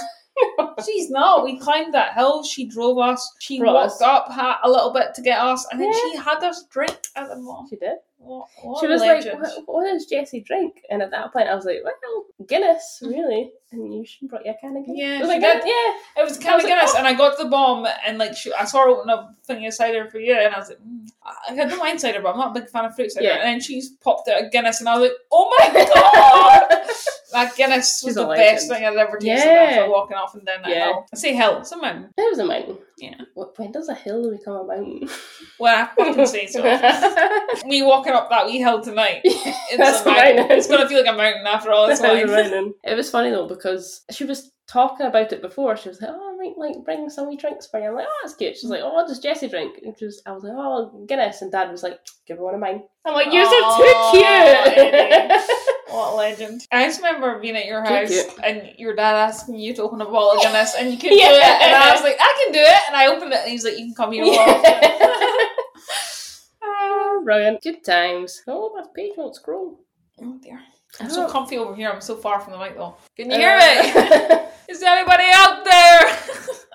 She's 0.84 1.10
not. 1.10 1.44
We 1.44 1.58
climbed 1.58 1.92
that 1.94 2.14
hill. 2.14 2.42
She 2.44 2.66
drove 2.66 2.98
us. 2.98 3.30
She 3.40 3.58
Brought 3.58 3.74
walked 3.74 3.92
us. 3.96 4.00
up 4.02 4.26
ha- 4.30 4.60
a 4.64 4.70
little 4.70 4.92
bit 4.92 5.14
to 5.14 5.22
get 5.22 5.38
us, 5.38 5.66
and 5.70 5.80
then 5.80 5.92
Yeah. 5.92 5.98
she 6.12 6.16
had 6.16 6.42
us 6.44 6.64
drink 6.70 6.96
at 7.16 7.28
the 7.28 7.36
mall. 7.36 7.66
She 7.68 7.76
did. 7.76 7.98
What, 8.18 8.48
what 8.62 8.80
she 8.80 8.86
a 8.86 8.88
was 8.88 9.02
legend. 9.02 9.38
like, 9.42 9.52
what, 9.66 9.68
what 9.68 9.84
does 9.92 10.06
Jessie 10.06 10.40
drink? 10.40 10.80
And 10.88 11.02
at 11.02 11.10
that 11.10 11.30
point, 11.30 11.46
I 11.46 11.54
was 11.54 11.66
like, 11.66 11.80
well, 11.84 12.24
Guinness, 12.48 13.00
really. 13.06 13.52
And 13.70 13.92
you 13.92 14.06
should 14.06 14.28
brought 14.30 14.46
you 14.46 14.52
a 14.52 14.54
can 14.58 14.74
of 14.78 14.86
Guinness. 14.86 14.98
Yeah, 14.98 15.16
I 15.16 15.18
was 15.20 15.28
she 15.30 15.40
like, 15.40 15.40
did. 15.62 15.64
yeah. 15.66 16.22
It 16.22 16.24
was 16.24 16.38
I 16.38 16.42
kind 16.42 16.54
was 16.54 16.64
of 16.64 16.70
like, 16.70 16.78
Guinness, 16.78 16.92
oh. 16.94 16.98
and 16.98 17.06
I 17.06 17.12
got 17.12 17.36
the 17.36 17.44
bomb, 17.44 17.86
and 18.06 18.16
like 18.16 18.34
she, 18.34 18.50
I 18.54 18.64
saw 18.64 18.84
her 18.84 18.88
open 18.88 19.10
a 19.10 19.28
thing 19.44 19.66
of 19.66 19.74
cider 19.74 20.08
for 20.08 20.18
you, 20.18 20.34
and 20.34 20.54
I 20.54 20.58
was 20.58 20.70
like, 20.70 20.78
mm. 20.78 21.06
I 21.22 21.52
I 21.52 21.54
don't 21.66 21.78
mind 21.78 22.00
cider, 22.00 22.22
but 22.22 22.30
I'm 22.32 22.38
not 22.38 22.56
a 22.56 22.60
big 22.60 22.70
fan 22.70 22.86
of 22.86 22.94
fruit 22.94 23.10
cider. 23.12 23.26
Yeah. 23.26 23.34
And 23.34 23.42
then 23.42 23.60
she's 23.60 23.90
popped 23.90 24.26
out 24.28 24.42
a 24.42 24.48
Guinness, 24.48 24.80
and 24.80 24.88
I 24.88 24.96
was 24.98 25.10
like, 25.10 25.18
oh 25.30 25.54
my 25.58 25.84
god, 26.70 26.86
that 27.34 27.54
Guinness 27.56 28.02
was 28.02 28.12
She's 28.12 28.14
the 28.14 28.26
best 28.26 28.68
thing 28.68 28.84
I'd 28.84 28.96
ever 28.96 29.18
tasted 29.18 29.46
Yeah. 29.46 29.60
after 29.80 29.90
walking 29.90 30.16
off 30.16 30.34
and 30.34 30.44
down 30.46 30.62
that 30.62 30.70
Yeah. 30.70 30.84
hill. 30.86 31.06
I 31.12 31.16
say 31.16 31.34
hill, 31.34 31.58
it's 31.58 31.70
a 31.72 31.76
mountain. 31.76 32.10
It 32.16 32.30
was 32.30 32.38
a 32.38 32.44
mountain. 32.44 32.78
Yeah. 32.98 33.14
What, 33.34 33.58
when 33.58 33.72
does 33.72 33.88
a 33.88 33.94
hill 33.94 34.30
become 34.30 34.54
a 34.56 34.64
mountain? 34.64 35.08
Well, 35.60 35.88
I 35.98 36.04
fucking 36.04 36.26
say 36.26 36.46
so. 36.48 36.62
Me 37.66 37.82
walking 37.82 38.12
up 38.12 38.28
that 38.30 38.46
wee 38.46 38.58
hill 38.58 38.80
tonight, 38.82 39.20
it's 39.24 39.76
That's 39.76 40.02
a 40.02 40.04
mountain. 40.10 40.36
mountain. 40.36 40.58
It's 40.58 40.66
gonna 40.66 40.88
feel 40.88 41.04
like 41.04 41.14
a 41.14 41.16
mountain 41.16 41.46
after 41.46 41.70
all 41.70 41.86
this 41.86 42.00
That 42.00 42.12
was 42.26 42.72
It 42.82 42.94
was 42.96 43.10
funny 43.10 43.30
though 43.30 43.46
because 43.46 44.02
she 44.10 44.24
was 44.24 44.50
talking 44.66 45.06
about 45.06 45.32
it 45.32 45.42
before. 45.42 45.76
She 45.76 45.88
was 45.90 46.00
like, 46.00 46.10
"Oh, 46.12 46.28
I'm 46.30 46.34
might 46.44 46.58
like 46.58 46.84
bring 46.84 47.08
some 47.10 47.28
wee 47.28 47.36
drinks 47.36 47.66
for 47.66 47.78
you. 47.80 47.86
I'm 47.88 47.94
like, 47.94 48.06
oh, 48.08 48.20
that's 48.22 48.34
cute. 48.34 48.56
She's 48.56 48.70
like, 48.70 48.80
oh, 48.82 48.92
what 48.92 49.06
does 49.08 49.18
Jessie 49.18 49.48
drink? 49.48 49.78
And 49.82 49.96
just, 49.96 50.22
I 50.26 50.32
was 50.32 50.42
like, 50.42 50.52
oh, 50.56 51.04
Guinness. 51.06 51.42
And 51.42 51.52
Dad 51.52 51.70
was 51.70 51.82
like, 51.82 51.98
give 52.26 52.38
her 52.38 52.44
one 52.44 52.54
of 52.54 52.60
mine. 52.60 52.82
I'm 53.06 53.14
like, 53.14 53.32
you're 53.32 53.44
so 53.44 53.76
too 53.76 53.94
cute. 54.12 55.40
What 55.94 56.12
a 56.12 56.16
legend. 56.16 56.66
I 56.72 56.86
just 56.86 57.00
remember 57.00 57.38
being 57.38 57.56
at 57.56 57.66
your 57.66 57.82
house 57.84 58.08
cute. 58.08 58.26
and 58.42 58.70
your 58.78 58.94
dad 58.96 59.14
asking 59.14 59.54
you 59.56 59.74
to 59.76 59.82
open 59.82 60.00
a 60.00 60.04
bottle 60.04 60.32
of 60.32 60.42
Guinness 60.42 60.74
and 60.74 60.90
you 60.90 60.98
couldn't 60.98 61.18
Yeah. 61.18 61.28
do 61.28 61.34
it. 61.34 61.62
And 61.62 61.74
I 61.76 61.92
was 61.92 62.02
like, 62.02 62.16
I 62.18 62.42
can 62.44 62.52
do 62.52 62.58
it. 62.60 62.80
And 62.88 62.96
I 62.96 63.06
opened 63.06 63.32
it 63.32 63.40
and 63.42 63.50
he's 63.50 63.64
like, 63.64 63.78
you 63.78 63.86
can 63.86 63.94
come 63.94 64.10
here 64.12 64.24
more 64.24 64.34
often. 64.40 64.72
oh, 66.62 67.20
brilliant. 67.24 67.62
Good 67.62 67.84
times. 67.84 68.42
Oh, 68.48 68.72
my 68.74 68.84
page 68.94 69.12
won't 69.16 69.36
scroll. 69.36 69.78
oh 70.22 70.38
dear. 70.42 70.60
I'm 71.00 71.10
so 71.10 71.26
Oh. 71.26 71.30
comfy 71.30 71.58
over 71.58 71.74
here. 71.74 71.90
I'm 71.90 72.00
so 72.00 72.16
far 72.16 72.40
from 72.40 72.52
the 72.52 72.58
mic 72.58 72.76
though. 72.76 72.96
Can 73.16 73.30
you 73.30 73.36
Uh, 73.36 73.38
hear 73.38 73.56
me? 73.58 74.36
Is 74.68 74.80
there 74.80 74.96
anybody 74.96 75.24
out 75.32 75.64
there? 75.64 76.00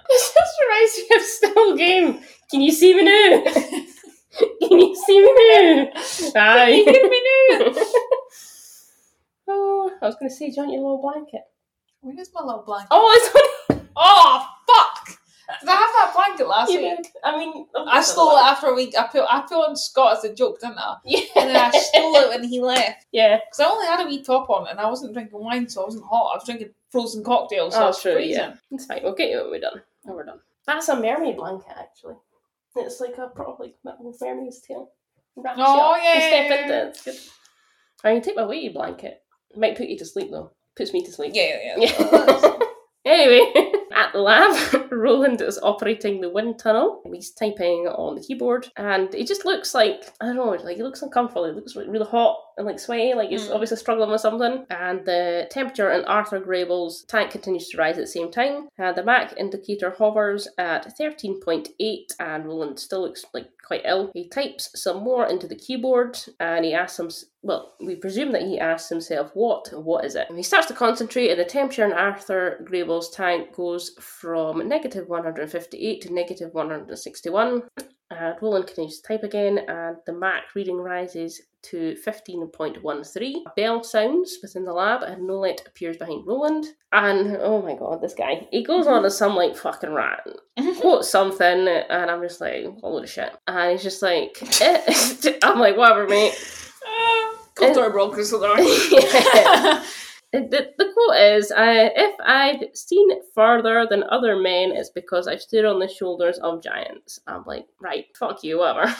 This 0.09 0.33
just 0.33 0.53
reminds 0.65 0.97
me 0.97 1.03
of 1.17 1.21
Still 1.21 1.77
Game. 1.77 2.19
Can 2.49 2.61
you 2.61 2.71
see 2.71 2.95
me 2.95 3.03
now? 3.03 3.43
Can 4.67 4.79
you 4.79 4.95
see 5.05 5.19
me 5.21 5.33
now? 5.53 5.91
Can 6.33 6.73
you 6.73 6.83
hear 6.83 7.09
me 7.09 7.21
now? 7.51 7.59
Oh, 9.49 9.91
I 10.01 10.05
was 10.05 10.15
going 10.15 10.29
to 10.29 10.35
say, 10.35 10.49
do 10.49 10.55
you 10.55 10.61
want 10.63 10.71
your 10.73 10.81
little 10.81 11.01
blanket? 11.01 11.41
Where's 12.01 12.29
my 12.33 12.41
little 12.43 12.63
blanket? 12.65 12.87
Oh, 12.91 13.11
it's 13.69 13.75
on. 13.75 13.87
Oh, 13.95 14.45
fuck! 14.67 15.17
Did 15.59 15.67
I 15.67 15.73
have 15.73 15.89
that 15.89 16.13
blanket 16.15 16.47
last 16.47 16.71
You 16.71 16.79
week? 16.79 16.97
did. 16.97 17.07
I 17.23 17.37
mean, 17.37 17.65
I 17.75 18.01
stole 18.01 18.31
it 18.37 18.41
after 18.41 18.67
a 18.67 18.73
week. 18.75 18.93
I 18.97 19.07
put 19.07 19.25
I 19.27 19.41
put 19.41 19.55
on 19.67 19.75
Scott 19.75 20.17
as 20.17 20.23
a 20.23 20.33
joke, 20.33 20.59
didn't 20.61 20.77
I? 20.77 20.95
Yeah. 21.05 21.21
And 21.35 21.49
then 21.49 21.55
I 21.57 21.71
stole 21.71 22.15
it 22.17 22.29
when 22.29 22.43
he 22.47 22.61
left. 22.61 23.07
Yeah. 23.11 23.37
Because 23.37 23.59
I 23.59 23.65
only 23.65 23.87
had 23.87 23.99
a 24.05 24.05
wee 24.07 24.23
top 24.23 24.49
on 24.49 24.67
and 24.67 24.79
I 24.79 24.87
wasn't 24.87 25.13
drinking 25.13 25.39
wine, 25.41 25.67
so 25.67 25.81
I 25.81 25.85
wasn't 25.85 26.05
hot. 26.05 26.31
I 26.33 26.37
was 26.37 26.45
drinking 26.45 26.69
frozen 26.91 27.23
cocktails, 27.23 27.73
so 27.73 27.79
I 27.81 27.83
Oh, 27.83 27.87
was 27.87 28.01
true, 28.01 28.13
freezing. 28.13 28.33
yeah. 28.43 28.53
It's 28.71 28.85
fine. 28.85 28.99
We'll 29.03 29.15
get 29.15 29.31
you 29.31 29.41
when 29.41 29.49
we're 29.51 29.59
done. 29.59 29.81
When 30.03 30.15
we're 30.15 30.25
done. 30.25 30.39
That's 30.67 30.87
a 30.89 30.95
mermaid 30.99 31.35
blanket, 31.37 31.73
actually. 31.77 32.15
It's 32.75 33.01
like 33.01 33.17
a 33.17 33.27
probably 33.27 33.73
like 33.83 33.95
little 33.99 34.15
mermaid's 34.21 34.61
tail. 34.61 34.91
Wraps 35.35 35.59
Oh, 35.61 35.93
up. 35.93 35.97
You 35.97 36.03
yeah, 36.03 36.19
step 36.47 36.61
into 36.61 36.77
it. 36.77 36.87
It's 36.89 37.03
good. 37.03 37.15
I 38.03 38.13
can 38.13 38.21
take 38.21 38.35
my 38.37 38.45
wee 38.45 38.69
blanket. 38.69 39.23
It 39.51 39.59
might 39.59 39.77
put 39.77 39.87
you 39.87 39.97
to 39.97 40.05
sleep 40.05 40.31
though. 40.31 40.51
Puts 40.75 40.93
me 40.93 41.03
to 41.03 41.11
sleep. 41.11 41.31
Yeah, 41.35 41.57
yeah, 41.63 41.75
yeah. 41.77 41.95
Yeah. 41.99 42.57
anyway, 43.05 43.51
at 43.93 44.13
the 44.13 44.19
lab, 44.19 44.87
Roland 44.91 45.41
is 45.41 45.59
operating 45.61 46.21
the 46.21 46.29
wind 46.29 46.59
tunnel. 46.59 47.01
He's 47.11 47.31
typing 47.31 47.87
on 47.87 48.15
the 48.15 48.21
keyboard, 48.21 48.69
and 48.77 49.13
he 49.13 49.25
just 49.25 49.45
looks 49.45 49.73
like 49.73 50.13
I 50.21 50.27
don't 50.27 50.35
know, 50.35 50.51
like 50.51 50.77
he 50.77 50.83
looks 50.83 51.01
uncomfortable. 51.01 51.45
He 51.45 51.51
looks 51.51 51.75
like 51.75 51.87
really 51.87 52.05
hot 52.05 52.37
and 52.59 52.67
like 52.67 52.77
sweaty, 52.79 53.13
like 53.15 53.29
he's 53.29 53.47
Mm. 53.47 53.53
obviously 53.55 53.77
struggling 53.77 54.11
with 54.11 54.21
something. 54.21 54.65
And 54.69 55.03
the 55.05 55.47
temperature 55.49 55.89
in 55.91 56.03
Arthur 56.05 56.39
Grable's 56.39 57.03
tank 57.05 57.31
continues 57.31 57.69
to 57.69 57.77
rise 57.77 57.97
at 57.97 58.01
the 58.01 58.07
same 58.07 58.29
time. 58.29 58.67
And 58.77 58.95
the 58.95 59.03
Mach 59.03 59.33
indicator 59.37 59.89
hovers 59.89 60.47
at 60.57 60.95
thirteen 60.97 61.39
point 61.39 61.69
eight, 61.79 62.13
and 62.19 62.45
Roland 62.45 62.77
still 62.79 63.01
looks 63.01 63.25
like 63.33 63.47
quite 63.65 63.83
ill. 63.85 64.11
He 64.13 64.27
types 64.27 64.69
some 64.75 65.03
more 65.03 65.25
into 65.25 65.47
the 65.47 65.55
keyboard, 65.55 66.19
and 66.39 66.65
he 66.65 66.73
asks 66.73 66.99
him. 66.99 67.09
Well, 67.41 67.75
we 67.79 67.95
presume 67.95 68.33
that 68.33 68.41
he 68.41 68.59
asks 68.59 68.89
himself, 68.89 69.31
"What? 69.33 69.71
What 69.71 70.03
is 70.03 70.15
it?" 70.15 70.27
And 70.27 70.37
he 70.37 70.43
starts 70.43 70.67
to 70.67 70.73
concentrate, 70.73 71.29
and 71.29 71.39
the 71.39 71.45
temperature 71.45 71.85
in 71.85 71.93
Arthur 71.93 72.59
Grable's 72.65 73.09
tank 73.09 73.53
goes 73.55 73.91
from 74.01 74.67
negative 74.67 75.07
158 75.07 76.01
to 76.01 76.13
negative 76.13 76.53
161. 76.53 77.63
And 78.11 78.35
Roland 78.41 78.65
continues 78.67 78.99
to 78.99 79.07
type 79.07 79.23
again, 79.23 79.59
and 79.59 79.97
the 80.05 80.13
Mach 80.13 80.55
reading 80.55 80.77
rises 80.77 81.41
to 81.63 81.95
15.13. 82.05 83.33
Bell 83.55 83.83
sounds 83.83 84.37
within 84.41 84.65
the 84.65 84.73
lab, 84.73 85.03
and 85.03 85.27
Nolette 85.27 85.63
appears 85.67 85.97
behind 85.97 86.25
Roland. 86.25 86.65
And 86.91 87.37
oh 87.41 87.61
my 87.61 87.75
god, 87.75 88.01
this 88.01 88.13
guy. 88.13 88.47
He 88.51 88.63
goes 88.63 88.87
on 88.87 89.03
to 89.03 89.11
some 89.11 89.35
like 89.35 89.55
fucking 89.55 89.93
rant. 89.93 90.21
Quotes 90.79 91.09
something, 91.09 91.67
and 91.67 92.11
I'm 92.11 92.21
just 92.21 92.41
like, 92.41 92.65
a 92.65 92.87
load 92.87 93.03
of 93.03 93.09
shit. 93.09 93.35
And 93.47 93.71
he's 93.71 93.83
just 93.83 94.01
like, 94.01 94.37
eh. 94.61 94.81
I'm 95.43 95.59
like, 95.59 95.77
whatever, 95.77 96.07
mate. 96.07 96.33
Cold 97.55 97.75
door 97.75 97.89
brokers, 97.91 98.29
so 98.29 98.41
Yeah. 98.57 99.83
The, 100.31 100.69
the 100.77 100.91
quote 100.93 101.19
is 101.19 101.51
uh, 101.51 101.89
If 101.95 102.15
I've 102.23 102.75
seen 102.75 103.09
further 103.33 103.87
than 103.89 104.03
other 104.09 104.35
men, 104.35 104.71
it's 104.71 104.91
because 104.91 105.27
I've 105.27 105.41
stood 105.41 105.65
on 105.65 105.79
the 105.79 105.87
shoulders 105.87 106.37
of 106.37 106.61
giants. 106.61 107.19
I'm 107.25 107.43
like, 107.45 107.65
right, 107.81 108.05
fuck 108.15 108.43
you, 108.43 108.59
whatever. 108.59 108.95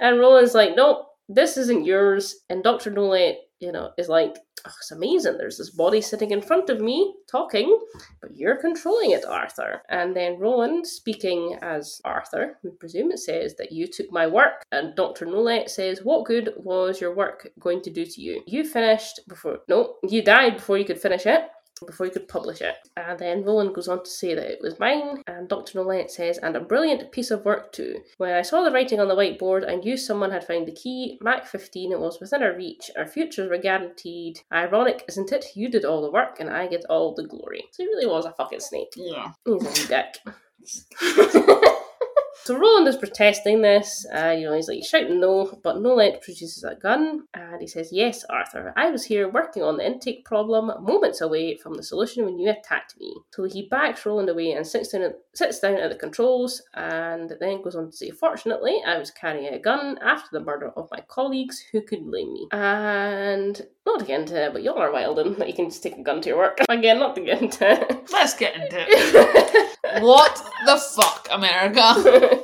and 0.00 0.18
Roland's 0.18 0.54
like, 0.54 0.74
nope, 0.74 1.09
this 1.30 1.56
isn't 1.56 1.86
yours. 1.86 2.40
And 2.50 2.62
Dr. 2.62 2.90
Nolette, 2.90 3.38
you 3.60 3.70
know, 3.70 3.92
is 3.96 4.08
like, 4.08 4.36
oh, 4.66 4.72
it's 4.78 4.90
amazing. 4.90 5.38
There's 5.38 5.58
this 5.58 5.70
body 5.70 6.00
sitting 6.00 6.32
in 6.32 6.42
front 6.42 6.68
of 6.70 6.80
me 6.80 7.14
talking, 7.30 7.78
but 8.20 8.36
you're 8.36 8.60
controlling 8.60 9.12
it, 9.12 9.24
Arthur. 9.24 9.82
And 9.88 10.14
then 10.14 10.40
Roland, 10.40 10.86
speaking 10.86 11.56
as 11.62 12.00
Arthur, 12.04 12.58
we 12.64 12.70
presume 12.70 13.12
it 13.12 13.20
says 13.20 13.54
that 13.56 13.70
you 13.70 13.86
took 13.86 14.10
my 14.10 14.26
work. 14.26 14.62
And 14.72 14.96
Dr. 14.96 15.24
Nolette 15.26 15.70
says, 15.70 16.00
What 16.02 16.26
good 16.26 16.52
was 16.56 17.00
your 17.00 17.14
work 17.14 17.48
going 17.60 17.82
to 17.82 17.90
do 17.90 18.04
to 18.04 18.20
you? 18.20 18.42
You 18.46 18.64
finished 18.64 19.20
before, 19.28 19.60
no, 19.68 19.96
you 20.02 20.22
died 20.22 20.56
before 20.56 20.78
you 20.78 20.84
could 20.84 21.00
finish 21.00 21.26
it. 21.26 21.42
Before 21.86 22.06
you 22.06 22.12
could 22.12 22.28
publish 22.28 22.60
it. 22.60 22.76
And 22.96 23.18
then 23.18 23.44
Roland 23.44 23.74
goes 23.74 23.88
on 23.88 24.04
to 24.04 24.10
say 24.10 24.34
that 24.34 24.50
it 24.50 24.60
was 24.60 24.78
mine, 24.78 25.22
and 25.26 25.48
Dr. 25.48 25.78
Nolette 25.78 26.10
says, 26.10 26.38
and 26.38 26.56
a 26.56 26.60
brilliant 26.60 27.12
piece 27.12 27.30
of 27.30 27.44
work 27.44 27.72
too. 27.72 27.96
When 28.18 28.32
I 28.32 28.42
saw 28.42 28.62
the 28.62 28.70
writing 28.70 29.00
on 29.00 29.08
the 29.08 29.16
whiteboard, 29.16 29.68
I 29.68 29.76
knew 29.76 29.96
someone 29.96 30.30
had 30.30 30.46
found 30.46 30.66
the 30.66 30.72
key. 30.72 31.18
Mach 31.22 31.46
15 31.46 31.92
it 31.92 32.00
was 32.00 32.20
within 32.20 32.42
our 32.42 32.54
reach. 32.54 32.90
Our 32.96 33.06
futures 33.06 33.48
were 33.48 33.58
guaranteed. 33.58 34.40
Ironic, 34.52 35.04
isn't 35.08 35.32
it? 35.32 35.46
You 35.54 35.70
did 35.70 35.84
all 35.84 36.02
the 36.02 36.10
work, 36.10 36.40
and 36.40 36.50
I 36.50 36.66
get 36.66 36.84
all 36.90 37.14
the 37.14 37.26
glory. 37.26 37.64
So 37.72 37.82
he 37.82 37.88
really 37.88 38.06
was 38.06 38.24
a 38.24 38.32
fucking 38.32 38.60
snake. 38.60 38.92
Yeah. 38.96 39.32
He's 39.44 39.84
a 39.84 39.88
dick. 39.88 40.18
so 42.44 42.56
Roland 42.56 42.88
is 42.88 42.96
protesting 42.96 43.62
this. 43.62 44.06
Uh, 44.14 44.30
you 44.30 44.46
know, 44.46 44.54
he's 44.54 44.68
like 44.68 44.84
shouting 44.84 45.20
no, 45.20 45.58
but 45.62 45.80
Nolette 45.80 46.22
produces 46.22 46.64
a 46.64 46.74
gun 46.74 47.26
and 47.34 47.60
he 47.60 47.66
says, 47.66 47.92
"Yes, 47.92 48.24
Arthur, 48.30 48.72
I 48.76 48.90
was 48.90 49.04
here 49.04 49.28
working 49.28 49.62
on 49.62 49.76
the 49.76 49.86
intake 49.86 50.24
problem, 50.24 50.66
moments 50.84 51.20
away 51.20 51.56
from 51.56 51.74
the 51.74 51.82
solution 51.82 52.24
when 52.24 52.38
you 52.38 52.50
attacked 52.50 52.98
me." 52.98 53.14
So 53.30 53.44
he 53.44 53.68
backs 53.68 54.04
Roland 54.06 54.28
away 54.28 54.52
and 54.52 54.66
sits 54.66 54.90
down, 54.90 55.12
sits 55.34 55.60
down 55.60 55.76
at 55.76 55.90
the 55.90 55.96
controls, 55.96 56.62
and 56.74 57.32
then 57.40 57.62
goes 57.62 57.76
on 57.76 57.90
to 57.90 57.96
say, 57.96 58.10
"Fortunately, 58.10 58.80
I 58.86 58.98
was 58.98 59.10
carrying 59.10 59.52
a 59.52 59.58
gun 59.58 59.98
after 60.02 60.28
the 60.32 60.44
murder 60.44 60.70
of 60.76 60.88
my 60.90 61.00
colleagues. 61.08 61.62
Who 61.72 61.82
could 61.82 62.04
blame 62.06 62.32
me?" 62.32 62.48
And 62.52 63.60
not 63.86 64.00
to 64.00 64.04
get 64.04 64.20
into 64.20 64.46
it, 64.46 64.52
but 64.52 64.62
y'all 64.62 64.78
are 64.78 64.92
wilding 64.92 65.34
that 65.38 65.48
you 65.48 65.54
can 65.54 65.70
just 65.70 65.82
take 65.82 65.96
a 65.96 66.02
gun 66.02 66.20
to 66.22 66.28
your 66.30 66.38
work. 66.38 66.58
Again, 66.68 66.98
not 66.98 67.14
to 67.16 67.22
get 67.22 67.42
into 67.42 67.70
it. 67.70 68.10
Let's 68.12 68.34
get 68.34 68.54
into 68.54 68.76
it. 68.78 69.66
what 69.98 70.42
the 70.66 70.76
fuck, 70.76 71.28
America? 71.30 71.80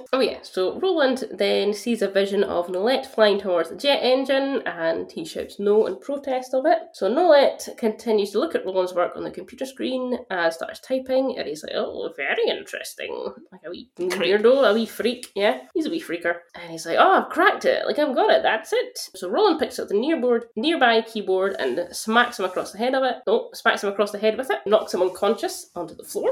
oh 0.13 0.21
yeah, 0.21 0.39
so 0.43 0.79
Roland 0.79 1.25
then 1.33 1.73
sees 1.73 2.03
a 2.03 2.09
vision 2.09 2.43
of 2.45 2.69
Nolette 2.69 3.13
flying 3.13 3.39
towards 3.39 3.71
the 3.71 3.77
jet 3.77 4.01
engine 4.03 4.63
and 4.67 5.11
he 5.11 5.25
shouts 5.25 5.59
no 5.59 5.87
in 5.87 5.99
protest 5.99 6.55
of 6.55 6.67
it. 6.67 6.79
So 6.93 7.09
Nolette 7.09 7.69
continues 7.77 8.31
to 8.33 8.39
look 8.39 8.55
at 8.55 8.65
Roland's 8.65 8.95
work 8.95 9.17
on 9.17 9.25
the 9.25 9.31
computer 9.31 9.67
screen 9.67 10.19
and 10.31 10.53
starts 10.53 10.81
typing 10.81 11.37
and 11.39 11.47
he's 11.47 11.63
like, 11.63 11.75
oh, 11.75 12.13
very 12.17 12.49
interesting. 12.49 13.35
Like 13.53 13.63
a 13.67 13.71
wee 13.71 13.91
weirdo, 13.99 14.71
a 14.71 14.75
wee 14.75 14.87
freak. 14.87 15.31
Yeah, 15.35 15.61
he's 15.75 15.87
a 15.87 15.91
wee 15.91 16.03
freaker. 16.03 16.37
And 16.55 16.71
he's 16.71 16.87
like, 16.87 16.99
oh, 16.99 17.23
I've 17.23 17.31
cracked 17.31 17.65
it. 17.65 17.87
Like, 17.87 17.99
I've 17.99 18.15
got 18.15 18.31
it. 18.31 18.43
That's 18.43 18.73
it. 18.73 18.99
So 19.15 19.29
Roland 19.29 19.61
picks 19.61 19.79
up 19.79 19.89
the 19.89 19.95
nearboard, 19.95 20.45
nearby 20.57 21.03
keyboard 21.03 21.57
and 21.59 21.95
smacks 21.95 22.39
him 22.39 22.45
across 22.45 22.73
the 22.73 22.79
head 22.79 22.95
of 22.95 23.03
it. 23.05 23.17
No, 23.27 23.51
smacks 23.55 23.83
him 23.83 23.91
across 23.91 24.13
the 24.13 24.19
head 24.19 24.37
with 24.37 24.51
it, 24.51 24.61
knocks 24.67 24.95
him 24.95 25.03
unconscious 25.03 25.71
onto 25.75 25.95
the 25.95 26.05
floor, 26.05 26.31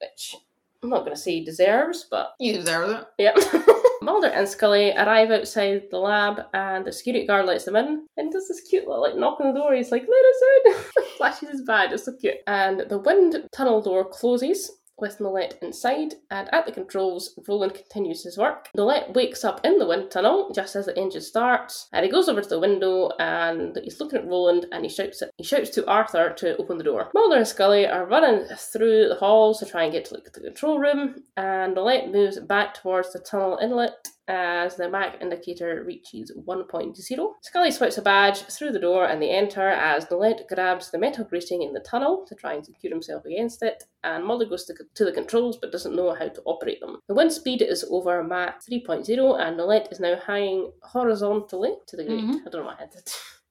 which 0.00 0.36
I'm 0.82 0.90
not 0.90 1.00
going 1.00 1.14
to 1.14 1.20
say 1.20 1.38
he 1.38 1.44
deserves, 1.44 2.06
but 2.10 2.34
you 2.38 2.52
deserve 2.54 2.90
it. 2.90 3.06
yeah. 3.18 3.62
Mulder 4.02 4.28
and 4.28 4.48
Scully 4.48 4.92
arrive 4.92 5.30
outside 5.30 5.82
the 5.90 5.98
lab 5.98 6.40
and 6.54 6.84
the 6.84 6.92
security 6.92 7.26
guard 7.26 7.46
lets 7.46 7.64
them 7.64 7.76
in 7.76 8.06
and 8.16 8.30
does 8.30 8.46
this 8.46 8.60
cute 8.60 8.86
little 8.86 9.02
like 9.02 9.16
knock 9.16 9.40
on 9.40 9.52
the 9.52 9.58
door. 9.58 9.74
He's 9.74 9.90
like, 9.90 10.02
let 10.02 10.74
us 10.76 10.84
in! 10.96 11.04
Flashes 11.16 11.48
his 11.48 11.62
badge, 11.62 11.92
it's 11.92 12.04
so 12.04 12.12
cute. 12.12 12.36
And 12.46 12.84
the 12.88 12.98
wind 12.98 13.48
tunnel 13.52 13.80
door 13.80 14.04
closes 14.04 14.70
with 14.98 15.20
Nolette 15.20 15.58
inside, 15.62 16.14
and 16.30 16.52
at 16.52 16.66
the 16.66 16.72
controls, 16.72 17.38
Roland 17.46 17.74
continues 17.74 18.24
his 18.24 18.38
work. 18.38 18.68
Nolette 18.74 19.14
wakes 19.14 19.44
up 19.44 19.60
in 19.64 19.78
the 19.78 19.86
wind 19.86 20.10
tunnel 20.10 20.50
just 20.54 20.76
as 20.76 20.86
the 20.86 20.98
engine 20.98 21.20
starts, 21.20 21.88
and 21.92 22.04
he 22.04 22.10
goes 22.10 22.28
over 22.28 22.40
to 22.40 22.48
the 22.48 22.60
window 22.60 23.10
and 23.18 23.78
he's 23.82 24.00
looking 24.00 24.18
at 24.18 24.26
Roland 24.26 24.66
and 24.72 24.84
he 24.84 24.90
shouts 24.90 25.22
at, 25.22 25.30
he 25.36 25.44
shouts 25.44 25.70
to 25.70 25.86
Arthur 25.86 26.30
to 26.30 26.56
open 26.56 26.78
the 26.78 26.84
door. 26.84 27.10
Mulder 27.14 27.36
and 27.36 27.46
Scully 27.46 27.86
are 27.86 28.06
running 28.06 28.46
through 28.56 29.08
the 29.08 29.16
halls 29.16 29.58
to 29.60 29.66
try 29.66 29.84
and 29.84 29.92
get 29.92 30.04
to 30.06 30.14
the 30.14 30.40
control 30.40 30.78
room, 30.78 31.22
and 31.36 31.74
Nolette 31.74 32.10
moves 32.10 32.38
back 32.40 32.74
towards 32.74 33.12
the 33.12 33.18
tunnel 33.18 33.58
inlet 33.62 34.08
as 34.28 34.76
the 34.76 34.88
Mach 34.88 35.20
indicator 35.20 35.82
reaches 35.84 36.32
1.0. 36.46 37.28
Scully 37.42 37.70
swipes 37.70 37.98
a 37.98 38.02
badge 38.02 38.38
through 38.44 38.72
the 38.72 38.78
door 38.78 39.06
and 39.06 39.22
they 39.22 39.30
enter 39.30 39.68
as 39.68 40.10
Nolette 40.10 40.46
grabs 40.48 40.90
the 40.90 40.98
metal 40.98 41.24
grating 41.24 41.62
in 41.62 41.72
the 41.72 41.80
tunnel 41.80 42.24
to 42.28 42.34
try 42.34 42.54
and 42.54 42.64
secure 42.64 42.92
himself 42.92 43.24
against 43.24 43.62
it, 43.62 43.84
and 44.04 44.24
Mulder 44.24 44.46
goes 44.46 44.64
to, 44.66 44.74
to 44.94 45.04
the 45.04 45.12
controls 45.12 45.58
but 45.60 45.72
doesn't 45.72 45.94
know 45.96 46.14
how 46.14 46.28
to 46.28 46.42
operate 46.44 46.80
them. 46.80 46.98
The 47.08 47.14
wind 47.14 47.32
speed 47.32 47.62
is 47.62 47.84
over 47.90 48.22
Mach 48.22 48.56
3.0 48.68 49.40
and 49.40 49.56
Nolette 49.56 49.88
is 49.92 50.00
now 50.00 50.16
hanging 50.26 50.72
horizontally 50.82 51.74
to 51.86 51.96
the 51.96 52.04
grate. 52.04 52.24
Mhm. 52.24 52.40
I 52.46 52.50
don't 52.50 52.62
know 52.62 52.66
what 52.66 52.80
I 52.80 52.86
did. 52.86 53.08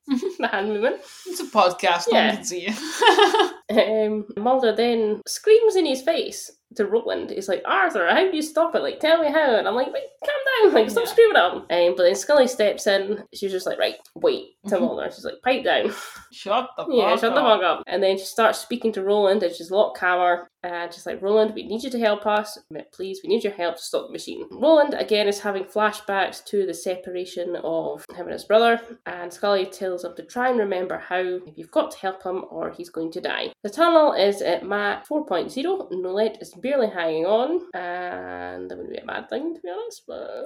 the 0.40 0.48
hand 0.48 0.70
movement. 0.70 0.98
It's 1.26 1.40
a 1.40 1.46
podcast, 1.46 2.12
no 2.12 2.20
Yeah. 2.20 2.28
one 2.28 2.36
can 2.38 2.46
see 2.46 2.68
you. 2.68 2.74
Um, 3.68 4.28
Mulder 4.38 4.76
then 4.76 5.22
screams 5.26 5.76
in 5.76 5.88
his 5.88 6.04
face 6.04 6.52
to 6.76 6.86
Roland. 6.86 7.32
He's 7.32 7.48
like, 7.50 7.62
Arthur, 7.66 8.08
how 8.08 8.30
do 8.30 8.36
you 8.36 8.42
stop 8.42 8.76
it? 8.76 8.82
Like, 8.82 9.00
tell 9.00 9.22
me 9.22 9.32
how. 9.32 9.56
And 9.56 9.68
I'm 9.68 9.76
like, 9.76 9.92
wait, 9.94 10.04
calm 10.24 10.72
down. 10.72 10.74
Like, 10.74 10.90
stop 10.90 11.06
Yeah. 11.06 11.12
screaming 11.12 11.38
at 11.38 11.52
him. 11.54 11.58
Um, 11.70 11.96
but 11.96 12.04
then 12.04 12.16
Scully 12.16 12.48
steps 12.48 12.88
in. 12.88 13.24
She's 13.34 13.52
just 13.52 13.66
like, 13.66 13.80
right, 13.80 13.96
wait. 14.16 14.56
Mhm. 14.68 14.80
Mulder. 14.82 15.12
She's 15.12 15.26
like, 15.26 15.42
pipe 15.44 15.64
down. 15.64 15.94
Shut 16.32 16.70
the 16.78 16.86
Yeah, 16.90 17.12
fuck 17.12 17.20
shut 17.22 17.36
the 17.36 17.42
up. 17.42 17.60
fuck 17.62 17.64
up. 17.80 17.84
And 17.88 18.02
then 18.04 18.18
she 18.18 18.26
starts 18.26 18.60
speaking 18.60 18.92
to 18.94 19.04
Roland, 19.04 19.44
and 19.44 19.54
she's 19.54 19.70
a 19.70 19.76
lot 19.76 19.96
calmer. 19.96 20.48
And 20.64 20.92
she's 20.92 21.06
like, 21.06 21.22
Roland, 21.22 21.54
we 21.54 21.68
need 21.68 21.84
you 21.84 21.92
to 21.92 22.00
help 22.00 22.26
us. 22.26 22.58
Please, 22.92 23.20
we 23.24 23.30
need 23.30 23.44
your 23.44 23.54
help 23.54 23.76
to 23.76 23.82
stop 23.84 24.08
the 24.08 24.12
machine. 24.12 24.46
Roland, 24.50 24.96
again, 24.96 25.28
is 25.28 25.40
having 25.40 25.64
flashbacks 25.66 26.44
to 26.46 26.66
the 26.66 26.74
separation 26.74 27.56
of 27.64 28.04
him 28.16 28.26
and 28.26 28.34
his 28.34 28.46
brother. 28.46 28.82
And 29.06 29.32
Scully 29.32 29.68
tells 29.68 30.04
him 30.04 30.16
to 30.16 30.24
try 30.24 30.50
and 30.50 30.58
remember 30.58 30.98
how 30.98 31.20
if 31.20 31.56
you've 31.56 31.70
got 31.70 31.92
to 31.92 32.00
help 32.00 32.24
him 32.24 32.46
or 32.50 32.72
he's 32.72 32.90
going 32.90 33.12
to 33.12 33.22
die. 33.22 33.52
The 33.64 33.70
tunnel 33.70 34.14
is 34.14 34.42
at 34.42 34.66
Mach 34.66 35.06
4.0. 35.08 35.92
Nolette 35.92 36.40
is 36.42 36.56
barely 36.66 36.90
hanging 36.90 37.26
on. 37.26 37.62
And 37.76 38.70
that 38.70 38.78
would 38.78 38.90
be 38.90 38.98
a 38.98 39.06
bad 39.06 39.30
thing, 39.30 39.54
to 39.54 39.62
be 39.62 39.70
honest. 39.70 40.04
But. 40.08 40.46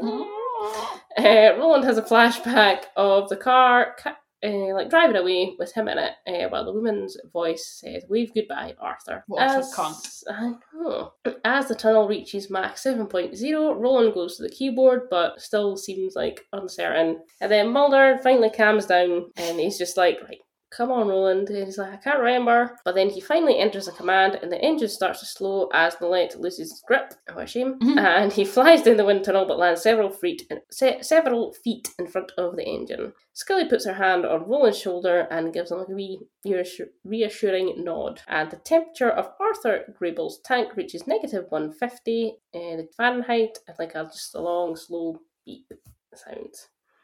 Uh, 1.17 1.57
Roland 1.57 1.85
has 1.85 1.97
a 1.97 2.01
flashback 2.01 2.83
of 2.97 3.29
the 3.29 3.37
car, 3.37 3.95
ca- 3.97 4.17
uh, 4.43 4.73
like 4.73 4.89
driving 4.89 5.15
away 5.15 5.55
with 5.57 5.73
him 5.73 5.87
in 5.87 5.97
it, 5.97 6.13
uh, 6.27 6.49
while 6.49 6.65
the 6.65 6.73
woman's 6.73 7.17
voice 7.31 7.79
says, 7.81 8.03
"Wave 8.09 8.33
goodbye, 8.33 8.73
Arthur." 8.79 9.23
What 9.27 9.41
a 9.41 9.59
As, 9.59 9.73
cunt. 9.73 10.23
I 10.29 10.53
know. 10.73 11.13
As 11.45 11.67
the 11.67 11.75
tunnel 11.75 12.07
reaches 12.07 12.49
Mach 12.49 12.75
7.0, 12.75 13.79
Roland 13.79 14.13
goes 14.13 14.37
to 14.37 14.43
the 14.43 14.49
keyboard, 14.49 15.03
but 15.09 15.41
still 15.41 15.77
seems 15.77 16.15
like 16.15 16.45
uncertain. 16.53 17.21
And 17.41 17.51
then 17.51 17.69
Mulder 17.71 18.19
finally 18.23 18.49
calms 18.49 18.85
down, 18.85 19.31
and 19.37 19.59
he's 19.59 19.77
just 19.77 19.95
like, 19.97 20.19
"Right." 20.23 20.39
Come 20.71 20.91
on, 20.91 21.07
Roland. 21.07 21.49
And 21.49 21.65
he's 21.65 21.79
like, 21.79 21.91
I 21.93 21.97
can't 21.97 22.19
remember. 22.19 22.77
But 22.85 22.93
then 22.93 23.09
he 23.09 23.19
finally 23.21 23.57
enters 23.57 23.87
a 23.87 23.91
command, 23.91 24.35
and 24.35 24.51
the 24.51 24.61
engine 24.61 24.87
starts 24.87 25.19
to 25.21 25.25
slow 25.25 25.67
as 25.73 25.95
Nolette 25.99 26.39
loses 26.39 26.69
his 26.71 26.83
grip. 26.85 27.15
Oh, 27.27 27.39
a 27.39 27.47
shame. 27.47 27.79
Mhm. 27.79 27.97
And 27.97 28.31
he 28.31 28.45
flies 28.55 28.83
down 28.83 28.97
the 28.97 29.05
wind 29.05 29.23
tunnel, 29.23 29.45
but 29.47 29.57
lands 29.57 29.81
several 29.81 30.11
feet, 30.11 30.43
se- 30.69 31.01
several 31.01 31.53
feet 31.53 31.89
in 31.97 32.05
front 32.05 32.31
of 32.37 32.55
the 32.55 32.63
engine. 32.65 33.13
Scully 33.33 33.67
puts 33.67 33.85
her 33.85 33.93
hand 33.93 34.25
on 34.27 34.47
Roland's 34.47 34.77
shoulder 34.77 35.27
and 35.31 35.53
gives 35.53 35.71
him 35.71 35.79
a 35.79 35.85
wee 35.91 36.19
reassur- 36.45 36.89
reassuring 37.03 37.83
nod. 37.83 38.21
And 38.27 38.51
the 38.51 38.57
temperature 38.57 39.09
of 39.09 39.31
Arthur 39.39 39.91
Grable's 39.97 40.39
tank 40.45 40.75
reaches 40.75 41.07
negative 41.07 41.45
150 41.49 42.35
uh, 42.53 42.59
Fahrenheit, 42.95 43.57
and 43.67 43.75
like 43.79 43.95
a, 43.95 44.03
just 44.03 44.35
a 44.35 44.39
long, 44.41 44.75
slow 44.75 45.19
beep 45.45 45.71
sound. 46.13 46.53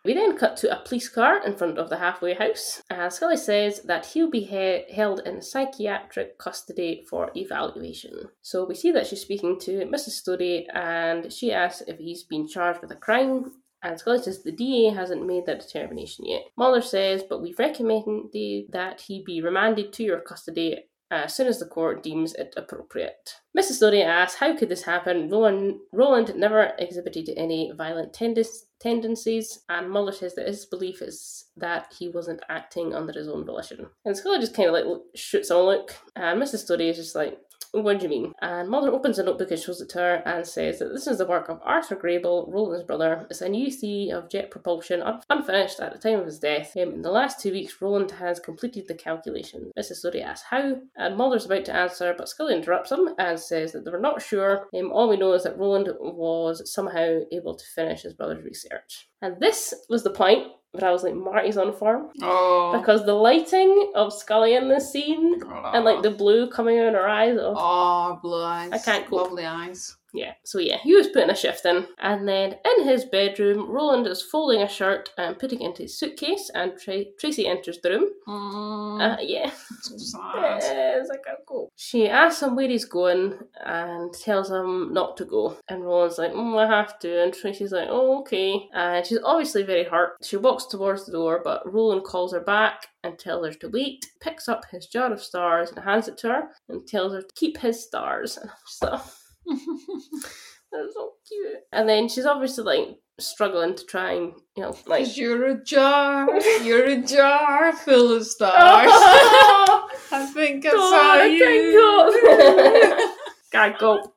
We 0.06 0.14
then 0.14 0.38
cut 0.38 0.56
to 0.58 0.72
a 0.72 0.84
police 0.84 1.10
car 1.10 1.44
in 1.44 1.56
front 1.56 1.80
of 1.80 1.90
the 1.90 1.98
halfway 1.98 2.36
house, 2.36 2.84
and 2.92 3.12
Scully 3.12 3.38
says 3.38 3.82
that 3.86 4.06
he'll 4.06 4.30
be 4.30 4.42
he- 4.42 4.86
held 4.94 5.22
in 5.26 5.42
psychiatric 5.42 6.38
custody 6.38 7.04
for 7.10 7.32
evaluation. 7.36 8.30
So 8.44 8.66
we 8.66 8.76
see 8.76 8.92
that 8.92 9.08
she's 9.08 9.22
speaking 9.22 9.60
to 9.62 9.88
Mrs. 9.88 10.22
Stodie, 10.22 10.68
and 10.72 11.34
she 11.34 11.52
asks 11.52 11.82
if 11.88 11.98
he's 11.98 12.24
been 12.24 12.48
charged 12.48 12.82
with 12.82 12.92
a 12.92 12.96
crime. 12.96 13.52
And 13.82 14.00
Scully 14.00 14.22
says 14.22 14.44
the 14.44 14.52
DA 14.52 14.92
hasn't 14.92 15.26
made 15.26 15.48
that 15.48 15.62
determination 15.62 16.26
yet. 16.26 16.44
Mulder 16.56 16.82
says, 16.82 17.24
but 17.28 17.42
we've 17.42 17.58
recommended 17.58 18.72
that 18.72 19.02
he 19.02 19.24
be 19.26 19.42
remanded 19.42 19.92
to 19.94 20.04
your 20.04 20.20
custody 20.20 20.86
as 21.24 21.34
soon 21.34 21.48
as 21.48 21.60
the 21.60 21.66
court 21.66 22.04
deems 22.04 22.34
it 22.34 22.54
appropriate. 22.58 23.36
Mrs. 23.58 23.82
Stodie 23.82 24.04
asks, 24.04 24.40
How 24.40 24.56
could 24.56 24.70
this 24.70 24.84
happen? 24.84 25.30
Roland, 25.30 25.80
Roland 25.92 26.34
never 26.36 26.74
exhibited 26.78 27.30
any 27.38 27.72
violent 27.76 28.14
tenden- 28.14 28.64
tendencies, 28.80 29.60
and 29.70 29.90
Mulder 29.90 30.12
says 30.12 30.36
that 30.36 30.48
his 30.48 30.66
belief 30.66 31.02
is 31.02 31.46
that 31.58 31.94
he 31.98 32.10
wasn't 32.10 32.42
acting 32.50 32.94
under 32.94 33.14
his 33.14 33.28
own 33.28 33.46
volition. 33.46 33.88
And 34.04 34.16
Scully 34.16 34.40
just 34.40 34.56
kind 34.56 34.70
of 34.70 34.74
like 34.74 34.86
shoots 35.16 35.50
a 35.50 35.58
look, 35.58 35.96
and 36.16 36.42
Mrs. 36.42 36.66
Stodie 36.66 36.90
is 36.90 36.98
just 36.98 37.16
like, 37.16 37.40
what 37.82 38.00
do 38.00 38.04
you 38.04 38.10
mean? 38.10 38.34
And 38.42 38.70
Mulder 38.70 38.92
opens 38.92 39.20
a 39.20 39.24
notebook 39.24 39.52
and 39.52 39.60
shows 39.60 39.82
it 39.82 39.90
to 39.90 40.00
her 40.00 40.16
and 40.26 40.46
says 40.46 40.80
that 40.80 40.90
this 40.94 41.08
is 41.08 41.18
the 41.18 41.26
work 41.26 41.50
of 41.50 41.60
Arthur 41.64 41.96
Grable, 41.96 42.52
Roland's 42.52 42.86
brother. 42.86 43.26
It's 43.30 43.42
a 43.42 43.50
new 43.50 43.72
theory 43.72 44.12
of 44.12 44.30
jet 44.30 44.52
propulsion, 44.52 45.02
un- 45.02 45.22
unfinished 45.30 45.80
at 45.80 45.94
the 45.94 46.00
time 46.00 46.20
of 46.20 46.26
his 46.26 46.40
death. 46.40 46.76
Um, 46.78 46.94
in 46.94 47.02
the 47.02 47.12
last 47.12 47.40
two 47.40 47.52
weeks, 47.52 47.82
Roland 47.82 48.12
has 48.12 48.40
completed 48.40 48.88
the 48.88 48.94
calculation. 48.94 49.72
Mrs. 49.78 50.06
Stodie 50.06 50.24
asks 50.24 50.48
how, 50.50 50.78
and 50.96 51.18
Mulder's 51.18 51.46
about 51.46 51.66
to 51.66 51.76
answer, 51.76 52.14
but 52.18 52.30
Scully 52.30 52.56
interrupts 52.56 52.92
him 52.92 53.10
and 53.18 53.40
says 53.40 53.72
that 53.72 53.86
they 53.86 53.92
were 53.92 54.00
not 54.00 54.22
sure. 54.22 54.68
Um, 54.74 54.92
all 54.92 55.10
we 55.10 55.18
know 55.18 55.34
is 55.34 55.44
that 55.44 55.58
Roland 55.58 55.90
was 56.00 56.72
somehow 56.72 57.20
able 57.32 57.56
to 57.56 57.66
finish 57.76 58.04
his 58.04 58.14
brother's 58.14 58.44
research. 58.44 59.10
And 59.22 59.40
this 59.40 59.74
was 59.90 60.04
the 60.04 60.10
point 60.12 60.48
where 60.76 60.90
I 60.90 60.94
was 60.94 61.04
like, 61.04 61.14
Marty's 61.16 61.58
on 61.58 61.74
form. 61.74 62.10
Oh. 62.22 62.78
Because 62.78 63.06
the 63.06 63.14
lighting 63.14 63.92
of 63.96 64.14
Scully 64.14 64.56
in 64.56 64.70
this 64.70 64.92
scene 64.92 65.42
and 65.74 65.86
like 65.86 66.02
the 66.02 66.12
oh. 66.12 66.18
blue 66.18 66.50
coming 66.50 66.80
out 66.80 66.88
of 66.88 66.94
her 66.94 67.08
eyes. 67.08 67.38
Oh, 67.40 67.54
Oh, 67.58 68.20
blue 68.22 68.44
eyes. 68.44 68.72
I 68.72 68.78
can't 68.78 69.06
cope. 69.06 69.24
Lovely 69.24 69.46
eyes. 69.46 69.96
Yeah. 70.16 70.34
So 70.44 70.60
yeah, 70.60 70.78
he 70.84 70.96
was 70.96 71.08
putting 71.08 71.30
a 71.30 71.36
shift 71.36 71.66
in. 71.66 71.86
And 72.00 72.28
then 72.28 72.56
in 72.78 72.88
his 72.88 73.06
bedroom, 73.06 73.70
Roland 73.70 74.08
is 74.08 74.22
folding 74.22 74.62
a 74.62 74.68
shirt 74.70 75.10
and 75.18 75.38
putting 75.38 75.62
it 75.62 75.66
into 75.66 75.84
his 75.84 75.98
suitcase, 76.00 76.50
and 76.54 76.78
Tra- 76.80 77.12
Tracy 77.20 77.48
enters 77.48 77.80
the 77.82 77.90
room. 77.92 78.10
Mm, 78.28 79.02
Uh, 79.02 79.18
yeah. 79.22 79.52
so 79.82 79.98
sad. 79.98 80.60
Yes, 80.62 81.10
I 81.12 81.18
can't 81.18 81.46
go. 81.46 81.70
She 81.76 82.08
asks 82.08 82.42
him 82.42 82.56
where 82.56 82.68
he's 82.68 82.86
going 82.86 83.38
and 83.64 84.14
tells 84.14 84.50
him 84.50 84.94
not 84.94 85.18
to 85.18 85.26
go. 85.26 85.58
And 85.70 85.84
Roland's 85.86 86.18
like, 86.18 86.32
mm, 86.32 86.58
I 86.58 86.68
have 86.68 86.98
to. 87.00 87.24
And 87.24 87.34
Tracy's 87.34 87.72
like, 87.72 87.88
oh, 87.90 88.20
okay. 88.22 88.68
And 88.74 89.06
she's 89.06 89.20
obviously 89.24 89.64
very 89.64 89.84
hurt. 89.84 90.14
She 90.24 90.38
walks 90.38 90.66
towards 90.66 91.06
the 91.06 91.12
door, 91.12 91.42
but 91.44 91.62
Roland 91.72 92.04
calls 92.04 92.34
her 92.34 92.40
back 92.40 92.88
and 93.04 93.20
tells 93.20 93.46
her 93.46 93.54
to 93.54 93.70
wait, 93.70 94.06
picks 94.22 94.48
up 94.48 94.66
his 94.72 94.88
jar 94.88 95.12
of 95.14 95.22
stars 95.22 95.70
and 95.70 95.84
hands 95.84 96.08
it 96.08 96.18
to 96.20 96.28
her 96.30 96.44
and 96.70 96.88
tells 96.88 97.14
her 97.14 97.22
to 97.22 97.28
keep 97.36 97.58
his 97.58 97.84
stars. 97.84 98.38
And 98.38 98.50
I'm 98.50 98.56
just 98.68 98.82
like, 98.82 99.02
that's 100.72 100.94
so 100.94 101.14
cute. 101.28 101.58
And 101.72 101.88
then 101.88 102.08
she's 102.10 102.26
obviously 102.26 102.64
like 102.64 102.98
struggling 103.20 103.76
to 103.76 103.86
try 103.86 104.14
and, 104.14 104.34
you 104.56 104.64
know, 104.64 104.78
like. 104.86 105.16
You're 105.18 105.46
a 105.48 105.64
jar, 105.64 106.28
you're 106.64 106.86
a 106.86 107.02
jar 107.02 107.74
full 107.74 108.14
of 108.16 108.26
stars. 108.26 108.90
Oh, 108.92 109.90
I 110.12 110.26
think 110.26 110.66
I 110.66 110.72
God, 110.72 110.90
saw 110.90 111.22
I 111.22 111.26
you. 111.26 111.44
can't 111.44 113.12
Can't 113.52 113.80
go. 113.80 114.14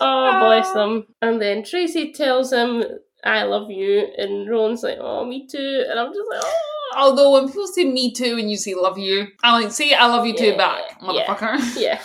Oh, 0.00 0.40
bless 0.40 0.66
ah. 0.74 0.84
him. 0.84 1.06
And 1.22 1.40
then 1.40 1.62
Tracy 1.62 2.12
tells 2.12 2.52
him, 2.52 2.82
I 3.22 3.44
love 3.44 3.70
you. 3.70 4.08
And 4.16 4.48
Roland's 4.48 4.82
like, 4.82 4.98
oh, 5.00 5.24
me 5.24 5.46
too. 5.46 5.84
And 5.88 6.00
I'm 6.00 6.12
just 6.12 6.28
like, 6.30 6.40
oh. 6.42 6.66
Although 6.96 7.32
when 7.34 7.46
people 7.46 7.68
say 7.68 7.84
me 7.84 8.12
too 8.12 8.36
and 8.38 8.50
you 8.50 8.56
say 8.56 8.74
love 8.74 8.98
you, 8.98 9.28
I 9.44 9.52
like 9.60 9.70
say 9.70 9.94
I 9.94 10.06
love 10.08 10.26
you 10.26 10.36
too 10.36 10.46
Yeah, 10.46 10.56
back, 10.56 10.82
yeah. 11.00 11.24
motherfucker. 11.26 11.76
Yeah. 11.80 12.00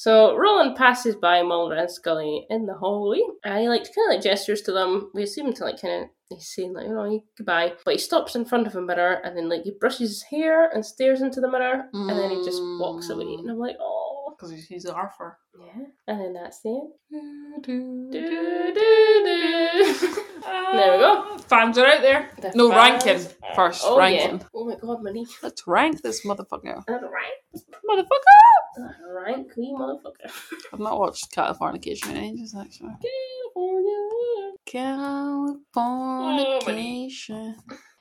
So 0.00 0.34
Roland 0.34 0.76
passes 0.76 1.14
by 1.14 1.42
Mulder 1.42 1.74
and 1.74 1.90
Scully 1.90 2.46
in 2.48 2.64
the 2.64 2.72
hallway. 2.72 3.20
And 3.44 3.60
he 3.60 3.68
like 3.68 3.82
kind 3.82 4.08
of 4.08 4.14
like 4.14 4.22
gestures 4.22 4.62
to 4.62 4.72
them. 4.72 5.10
We 5.12 5.24
assume 5.24 5.52
to 5.52 5.64
like 5.64 5.78
kind 5.78 6.04
of 6.04 6.10
he's 6.30 6.48
saying 6.48 6.72
like, 6.72 6.86
you 6.86 6.94
know, 6.94 7.22
goodbye. 7.36 7.74
But 7.84 7.92
he 7.92 7.98
stops 7.98 8.34
in 8.34 8.46
front 8.46 8.66
of 8.66 8.74
a 8.74 8.80
mirror 8.80 9.20
and 9.22 9.36
then 9.36 9.50
like 9.50 9.64
he 9.64 9.72
brushes 9.78 10.08
his 10.08 10.22
hair 10.22 10.70
and 10.70 10.86
stares 10.86 11.20
into 11.20 11.42
the 11.42 11.50
mirror 11.50 11.84
and 11.92 12.18
then 12.18 12.30
he 12.30 12.42
just 12.42 12.62
walks 12.62 13.10
away. 13.10 13.26
Mm. 13.26 13.40
And 13.40 13.50
I'm 13.50 13.58
like, 13.58 13.76
oh. 13.78 14.34
Because 14.38 14.54
he's 14.64 14.86
Arthur. 14.86 15.36
Yeah. 15.54 15.84
And 16.08 16.18
then 16.18 16.32
that's 16.32 16.62
the 16.62 16.80
end. 17.12 17.62
Do, 17.62 18.08
Do, 18.10 18.72
do, 18.72 20.24
There 20.42 20.92
we 20.92 20.98
go. 20.98 21.38
Fans 21.48 21.76
are 21.78 21.86
out 21.86 22.00
there. 22.02 22.30
The 22.40 22.52
no, 22.54 22.70
fans 22.70 23.04
ranking 23.04 23.32
first. 23.54 23.82
Oh, 23.84 23.98
ranking. 23.98 24.38
Yeah. 24.38 24.46
Oh 24.54 24.64
my 24.64 24.76
god, 24.76 25.02
my 25.02 25.10
knee. 25.12 25.26
Let's 25.42 25.66
rank 25.66 26.02
this 26.02 26.24
motherfucker. 26.24 26.84
That's 26.86 27.02
right. 27.02 27.62
Motherfucker! 27.88 28.40
That's 28.76 28.94
right, 29.12 29.44
clean 29.52 29.76
motherfucker. 29.76 30.30
I've 30.72 30.78
not 30.80 30.98
watched 30.98 31.32
Californication 31.34 32.10
in 32.10 32.16
ages, 32.18 32.54
actually. 32.58 32.94
California. 34.66 35.52
Oh, 35.76 36.60
Californication. 36.66 37.54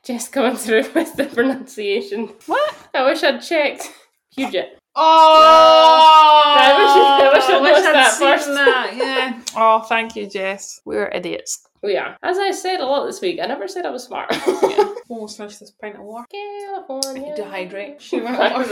Jess 0.04 0.30
coming 0.30 0.56
through 0.56 0.86
with 0.96 1.16
the 1.16 1.26
pronunciation. 1.26 2.30
What? 2.46 2.76
I 2.94 3.04
wish 3.04 3.24
I'd 3.24 3.42
checked. 3.42 3.92
Puget. 4.36 4.78
Oh! 4.96 6.44
I 6.58 6.74
wish 6.78 6.90
I- 6.90 7.28
I 7.28 7.34
wish 7.34 7.44
I'd 7.46 7.62
watched 7.62 7.84
that 7.94 8.12
seen 8.14 8.28
first. 8.28 8.48
that, 8.48 8.94
yeah. 8.96 9.42
Oh, 9.56 9.82
thank 9.82 10.16
you, 10.16 10.28
Jess. 10.28 10.80
We're 10.86 11.08
idiots. 11.10 11.66
We 11.84 11.96
are. 11.98 12.18
As 12.24 12.38
I 12.38 12.52
said 12.52 12.80
a 12.80 12.86
lot 12.86 13.06
this 13.06 13.22
week, 13.22 13.40
I 13.42 13.46
never 13.48 13.68
said 13.68 13.86
I 13.86 13.90
was 13.92 14.04
smart. 14.04 14.36
Yeah. 14.70 14.94
Almost 15.10 15.38
finished 15.38 15.60
this 15.60 15.72
pint 15.72 15.96
of 15.96 16.04
water. 16.04 16.28
California. 16.32 17.36
Dehydrate. 17.36 18.00
She 18.00 18.22
went 18.22 18.38
water. 18.38 18.64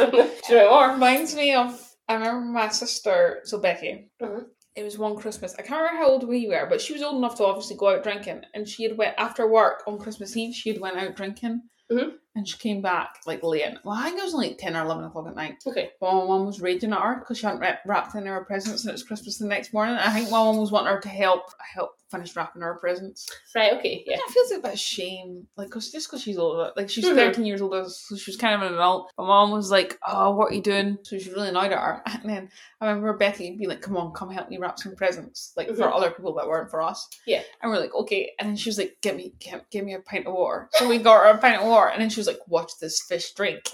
She 0.48 0.54
went 0.56 0.70
more. 0.70 0.92
Reminds 0.92 1.36
me 1.36 1.56
of 1.56 1.82
I 2.08 2.14
remember 2.14 2.46
my 2.46 2.68
sister, 2.70 3.40
so 3.44 3.60
Becky. 3.60 4.12
Mhm. 4.22 4.44
It 4.76 4.84
was 4.84 4.98
one 5.00 5.16
Christmas. 5.16 5.56
I 5.58 5.64
can't 5.64 5.82
remember 5.82 5.98
how 6.04 6.10
old 6.12 6.28
we 6.28 6.48
were, 6.48 6.68
but 6.70 6.80
she 6.80 6.94
was 6.94 7.02
old 7.02 7.16
enough 7.18 7.36
to 7.38 7.46
obviously 7.46 7.76
go 7.76 7.90
out 7.90 8.04
drinking. 8.04 8.42
And 8.54 8.68
she 8.70 8.84
had 8.84 8.96
went 8.98 9.16
after 9.18 9.48
work 9.48 9.82
on 9.88 9.98
Christmas 9.98 10.38
Eve. 10.38 10.54
She 10.54 10.70
had 10.70 10.80
went 10.80 10.98
out 10.98 11.16
drinking, 11.16 11.64
Mhm. 11.92 12.12
And 12.38 12.48
she 12.48 12.58
came 12.58 12.82
back 12.82 13.16
like 13.26 13.44
late. 13.44 13.76
Well, 13.84 13.96
I 13.98 14.06
think 14.06 14.20
it 14.20 14.24
was 14.24 14.34
like 14.34 14.58
10 14.58 14.78
or 14.78 14.84
11 14.86 15.04
o'clock 15.06 15.28
at 15.28 15.36
night. 15.36 15.56
Okay. 15.68 15.90
But 16.00 16.14
my 16.14 16.26
mum 16.26 16.46
was 16.46 16.62
raging 16.62 16.94
at 16.94 17.02
her 17.02 17.16
because 17.20 17.38
she 17.40 17.46
hadn't 17.46 17.60
wrap- 17.60 17.82
wrapped 17.86 18.16
any 18.16 18.28
of 18.28 18.34
her 18.36 18.46
presents 18.46 18.84
and 18.84 18.90
it 18.90 18.94
was 18.94 19.04
Christmas 19.04 19.38
the 19.40 19.48
next 19.48 19.74
morning. 19.74 19.96
I 19.96 20.12
think 20.14 20.32
my 20.32 20.38
mum 20.38 20.58
was 20.58 20.72
wanting 20.72 20.94
her 20.94 21.02
to 21.02 21.10
help 21.10 21.44
help 21.74 21.92
finish 22.10 22.34
wrapping 22.38 22.62
her 22.62 22.76
presents. 22.76 23.28
Right, 23.54 23.74
okay, 23.74 24.02
yeah. 24.08 24.16
It 24.16 24.32
feels 24.32 24.50
like 24.52 24.60
a 24.60 24.64
bit 24.64 24.74
of 24.76 24.80
shame, 24.80 25.46
like 25.58 25.70
cause 25.70 25.92
just 25.92 26.08
because 26.08 26.22
she's 26.24 26.38
older, 26.38 26.72
like 26.78 26.90
she's 26.90 27.04
Mhm. 27.04 27.16
13 27.16 27.46
years 27.46 27.62
older, 27.62 27.84
so 27.90 28.16
she 28.16 28.32
was 28.32 28.38
kind 28.38 28.56
of 28.56 28.62
an 28.62 28.76
adult. 28.76 29.12
My 29.18 29.26
mom 29.26 29.52
was 29.52 29.70
like, 29.72 30.00
"Oh, 30.08 30.32
what 30.34 30.52
are 30.52 30.56
you 30.56 30.62
doing?" 30.62 31.00
So 31.04 31.18
she 31.18 31.28
was 31.28 31.36
really 31.36 31.50
annoyed 31.50 31.74
at 31.74 31.80
her. 31.80 32.02
And 32.22 32.30
then 32.30 32.50
I 32.80 32.88
remember 32.88 33.12
Becky 33.18 33.52
being 33.58 33.70
like, 33.70 33.82
"Come 33.82 33.98
on, 33.98 34.14
come 34.14 34.30
help 34.30 34.50
me 34.50 34.58
wrap 34.58 34.80
some 34.80 34.96
presents, 34.96 35.52
like 35.58 35.68
for 35.68 35.84
Mhm. 35.88 35.96
other 35.96 36.12
people 36.12 36.34
that 36.36 36.48
weren't 36.48 36.70
for 36.72 36.82
us." 36.82 37.10
Yeah. 37.26 37.42
And 37.62 37.72
we're 37.72 37.80
like, 37.80 37.94
"Okay." 37.96 38.32
And 38.40 38.48
then 38.48 38.56
she 38.56 38.70
was 38.70 38.78
like, 38.78 38.96
"Give 39.02 39.16
me, 39.16 39.34
give, 39.40 39.62
give 39.70 39.84
me 39.84 39.94
a 39.94 40.00
pint 40.00 40.28
of 40.28 40.34
water." 40.34 40.70
So 40.74 40.88
we 40.88 41.00
got 41.00 41.24
her 41.26 41.32
a 41.32 41.38
pint 41.38 41.62
of 41.62 41.68
water, 41.68 41.90
and 41.90 42.02
then 42.02 42.10
she 42.10 42.20
was 42.22 42.27
like, 42.28 42.40
"Watch 42.48 42.72
this 42.82 43.02
fish 43.08 43.32
drink." 43.34 43.62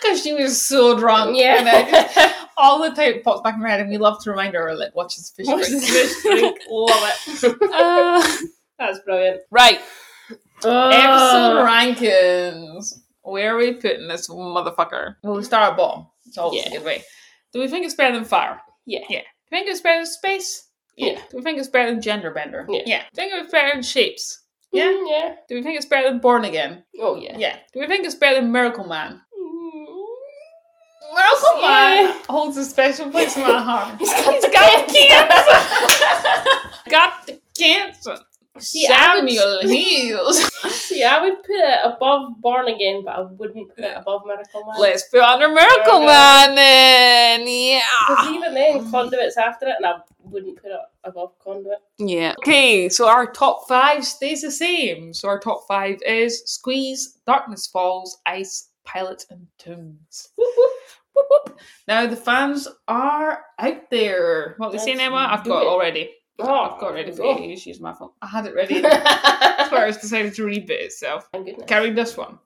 Because 0.00 0.22
she 0.22 0.32
was 0.32 0.60
so 0.60 0.98
drunk. 0.98 1.36
Yeah. 1.36 2.32
all 2.56 2.80
the 2.80 2.90
time 2.90 3.14
it 3.14 3.24
pops 3.24 3.42
back 3.42 3.54
in 3.54 3.60
her 3.60 3.68
head, 3.68 3.80
and 3.80 3.90
we 3.90 3.98
love 3.98 4.22
to 4.24 4.30
remind 4.30 4.54
her, 4.54 4.74
like, 4.74 4.94
watch 4.94 5.16
this 5.16 5.30
fish 5.30 5.46
Watch 5.46 5.66
drink. 5.68 5.82
this 5.82 5.90
fish 5.90 6.22
drink. 6.22 6.58
Love 6.70 7.12
it. 7.26 7.56
Uh, 7.72 8.36
That's 8.78 9.00
brilliant. 9.00 9.40
right. 9.50 9.80
Uh, 10.64 10.88
Episode 10.88 11.64
rankings. 11.66 12.94
Where 13.22 13.54
are 13.54 13.58
we 13.58 13.74
putting 13.74 14.06
this 14.08 14.28
motherfucker? 14.28 15.16
Well, 15.22 15.36
we 15.36 15.42
start 15.42 15.72
at 15.72 15.76
bottom. 15.76 16.06
It's 16.26 16.38
always 16.38 16.62
Yeah. 16.62 16.68
a 16.68 16.72
good 16.78 16.84
way. 16.84 17.02
Do 17.52 17.60
we 17.60 17.68
think 17.68 17.84
it's 17.84 17.94
better 17.94 18.14
than 18.14 18.24
fire? 18.24 18.60
Yeah. 18.86 19.00
Yeah. 19.08 19.20
Do 19.20 19.24
we 19.50 19.58
think 19.58 19.68
it's 19.68 19.80
better 19.80 19.98
than 19.98 20.06
space? 20.06 20.68
Yeah. 20.96 21.20
Do 21.30 21.36
we 21.38 21.42
think 21.42 21.58
it's 21.58 21.68
better 21.68 21.90
than 21.90 22.00
gender 22.00 22.30
bender? 22.30 22.66
Yeah. 22.68 22.82
Yeah. 22.86 23.02
Do 23.14 23.22
we 23.22 23.30
think 23.30 23.42
it's 23.44 23.52
better 23.52 23.70
than 23.74 23.82
shapes? 23.82 24.44
Yeah. 24.72 24.84
Mm, 24.92 25.04
yeah. 25.08 25.34
Do 25.48 25.54
we 25.54 25.62
think 25.62 25.76
it's 25.76 25.86
better 25.86 26.08
than 26.10 26.18
born 26.18 26.44
again? 26.44 26.84
Oh, 27.00 27.16
yeah. 27.16 27.36
Yeah. 27.38 27.56
Do 27.72 27.80
we 27.80 27.86
think 27.86 28.04
it's 28.04 28.14
better 28.14 28.40
than 28.40 28.52
Miracle 28.52 28.86
Man? 28.86 29.20
Mm. 29.38 29.86
Miracle 31.14 31.60
Yeah. 31.62 32.12
Man 32.12 32.22
holds 32.28 32.56
a 32.58 32.64
special 32.64 33.10
place 33.10 33.36
in 33.36 33.42
my 33.42 33.60
heart. 33.62 33.96
He's 33.98 34.10
got 34.12 34.34
He's 34.34 34.44
got 34.44 34.88
cancer. 34.88 35.08
cancer. 35.08 36.70
got 36.90 37.26
the 37.26 37.40
cancer. 37.58 38.16
See, 38.60 38.86
would- 38.88 38.96
Samuel 38.96 39.60
Heels. 39.62 40.38
See, 40.70 41.02
I 41.04 41.20
would 41.22 41.38
put 41.42 41.50
it 41.50 41.78
above 41.84 42.40
Born 42.40 42.68
Again, 42.68 43.02
but 43.04 43.14
I 43.16 43.20
wouldn't 43.22 43.74
put 43.74 43.84
it 43.84 43.96
above 43.96 44.22
Miracle 44.26 44.64
Man. 44.66 44.80
Let's 44.80 45.04
put 45.08 45.20
under 45.20 45.48
Miracle 45.48 46.00
Man 46.00 46.54
then. 46.54 47.46
Yeah. 47.46 47.80
Because 48.08 48.30
even 48.34 48.54
then, 48.54 48.90
Conduit's 48.90 49.36
after 49.36 49.66
it, 49.68 49.74
and 49.78 49.86
I 49.86 49.98
wouldn't 50.24 50.60
put 50.60 50.70
it 50.70 50.80
above 51.04 51.38
Conduit. 51.38 51.78
Yeah. 51.98 52.34
Okay, 52.40 52.88
so 52.88 53.08
our 53.08 53.30
top 53.30 53.68
five 53.68 54.04
stays 54.04 54.42
the 54.42 54.50
same. 54.50 55.12
So 55.14 55.28
our 55.28 55.38
top 55.38 55.66
five 55.68 55.98
is 56.06 56.42
Squeeze, 56.46 57.18
Darkness 57.26 57.66
Falls, 57.66 58.18
Ice, 58.26 58.70
Pilot, 58.84 59.24
and 59.30 59.46
Tombs. 59.58 60.30
Now 61.88 62.06
the 62.06 62.16
fans 62.16 62.68
are 62.86 63.44
out 63.58 63.90
there. 63.90 64.54
What 64.58 64.72
we 64.72 64.78
saying, 64.78 65.00
Emma? 65.00 65.28
I've 65.30 65.44
got 65.44 65.62
it. 65.62 65.66
already. 65.66 66.10
Oh, 66.40 66.52
I've 66.72 66.80
got 66.80 66.90
it 66.90 66.94
ready 66.94 67.12
for 67.12 67.22
you. 67.24 67.56
oh. 67.56 67.72
My 67.80 67.92
phone. 67.94 68.10
I 68.22 68.26
had 68.26 68.46
it 68.46 68.54
ready. 68.54 68.82
I 68.84 69.90
decided 70.00 70.34
to 70.34 70.42
reboot 70.42 70.70
itself. 70.70 71.28
Carried 71.66 71.96
this 71.96 72.16
one. 72.16 72.38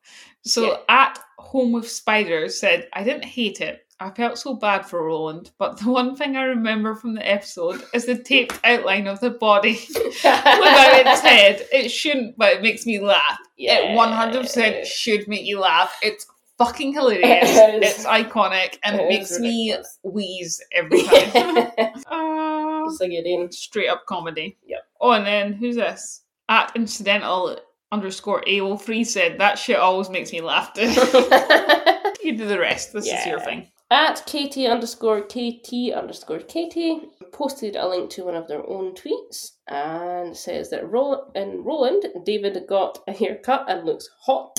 So 0.45 0.73
Yeah. 0.73 0.77
at 0.89 1.19
Home 1.39 1.73
with 1.73 1.89
Spiders 1.91 2.59
said, 2.59 2.89
I 2.93 3.05
didn't 3.05 3.25
hate 3.25 3.61
it. 3.61 3.87
I 4.01 4.11
felt 4.11 4.37
so 4.39 4.55
bad 4.55 4.85
for 4.85 5.05
Roland, 5.05 5.53
but 5.59 5.79
the 5.79 5.89
one 5.91 6.17
thing 6.17 6.37
I 6.37 6.43
remember 6.43 6.95
from 6.97 7.15
the 7.15 7.29
episode 7.31 7.85
is 7.95 8.05
the 8.07 8.17
taped 8.19 8.59
outline 8.65 9.07
of 9.07 9.21
the 9.21 9.31
body 9.31 9.79
without 9.95 11.07
its 11.07 11.21
head. 11.31 11.65
It 11.73 11.89
shouldn't, 11.91 12.37
but 12.37 12.55
it 12.55 12.63
makes 12.63 12.85
me 12.87 12.99
laugh. 12.99 13.39
It 13.59 13.97
100% 13.97 14.87
should 14.87 15.29
make 15.29 15.45
you 15.47 15.61
laugh. 15.61 15.97
It's 16.03 16.27
fucking 16.59 16.95
hilarious. 16.95 17.51
It 17.57 17.83
it's 17.85 18.05
iconic 18.05 18.79
and 18.83 18.97
it, 18.97 19.03
It 19.05 19.09
makes 19.09 19.31
is 19.33 19.41
me 19.41 19.77
wheeze 20.03 20.61
every 20.73 21.03
time. 21.05 21.71
it's 21.79 22.05
ah. 22.09 22.52
Like 23.01 23.13
you're 23.13 23.25
in. 23.25 23.51
straight 23.53 23.89
up 23.89 24.07
comedy. 24.07 24.59
Yep. 24.67 24.81
Oh, 25.01 25.13
and 25.13 25.27
then 25.27 25.53
who's 25.53 25.77
this? 25.77 26.23
At 26.49 26.73
incidental 26.75 27.59
underscore 27.91 28.43
AO3 28.43 29.07
said, 29.07 29.39
that 29.39 29.59
shit 29.59 29.77
always 29.77 30.09
makes 30.09 30.33
me 30.33 30.41
laugh 30.41 30.73
too. 30.73 30.83
you 32.23 32.37
do 32.37 32.47
the 32.47 32.59
rest. 32.59 32.93
This 32.93 33.07
is 33.07 33.27
your 33.27 33.41
thing. 33.41 33.69
At 33.93 34.25
Katie 34.25 34.67
underscore 34.67 35.21
KT 35.21 35.93
underscore 35.95 36.39
Katie 36.39 37.11
posted 37.31 37.77
a 37.77 37.87
link 37.87 38.09
to 38.13 38.25
one 38.25 38.35
of 38.35 38.49
their 38.49 38.67
own 38.67 38.95
tweets 38.95 39.51
and 39.69 40.35
says 40.35 40.71
that 40.71 40.91
Ro- 40.91 41.31
in 41.35 41.63
Roland, 41.63 42.07
David 42.25 42.59
got 42.67 43.01
a 43.07 43.13
haircut 43.13 43.67
and 43.69 43.85
looks 43.85 44.09
hot. 44.19 44.59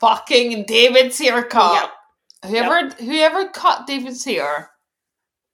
Fucking 0.00 0.64
David's 0.66 1.16
haircut. 1.16 1.90
Yep. 2.42 2.50
Whoever 2.50 2.88
whoever 2.96 3.48
cut 3.50 3.86
David's 3.86 4.24
hair, 4.24 4.71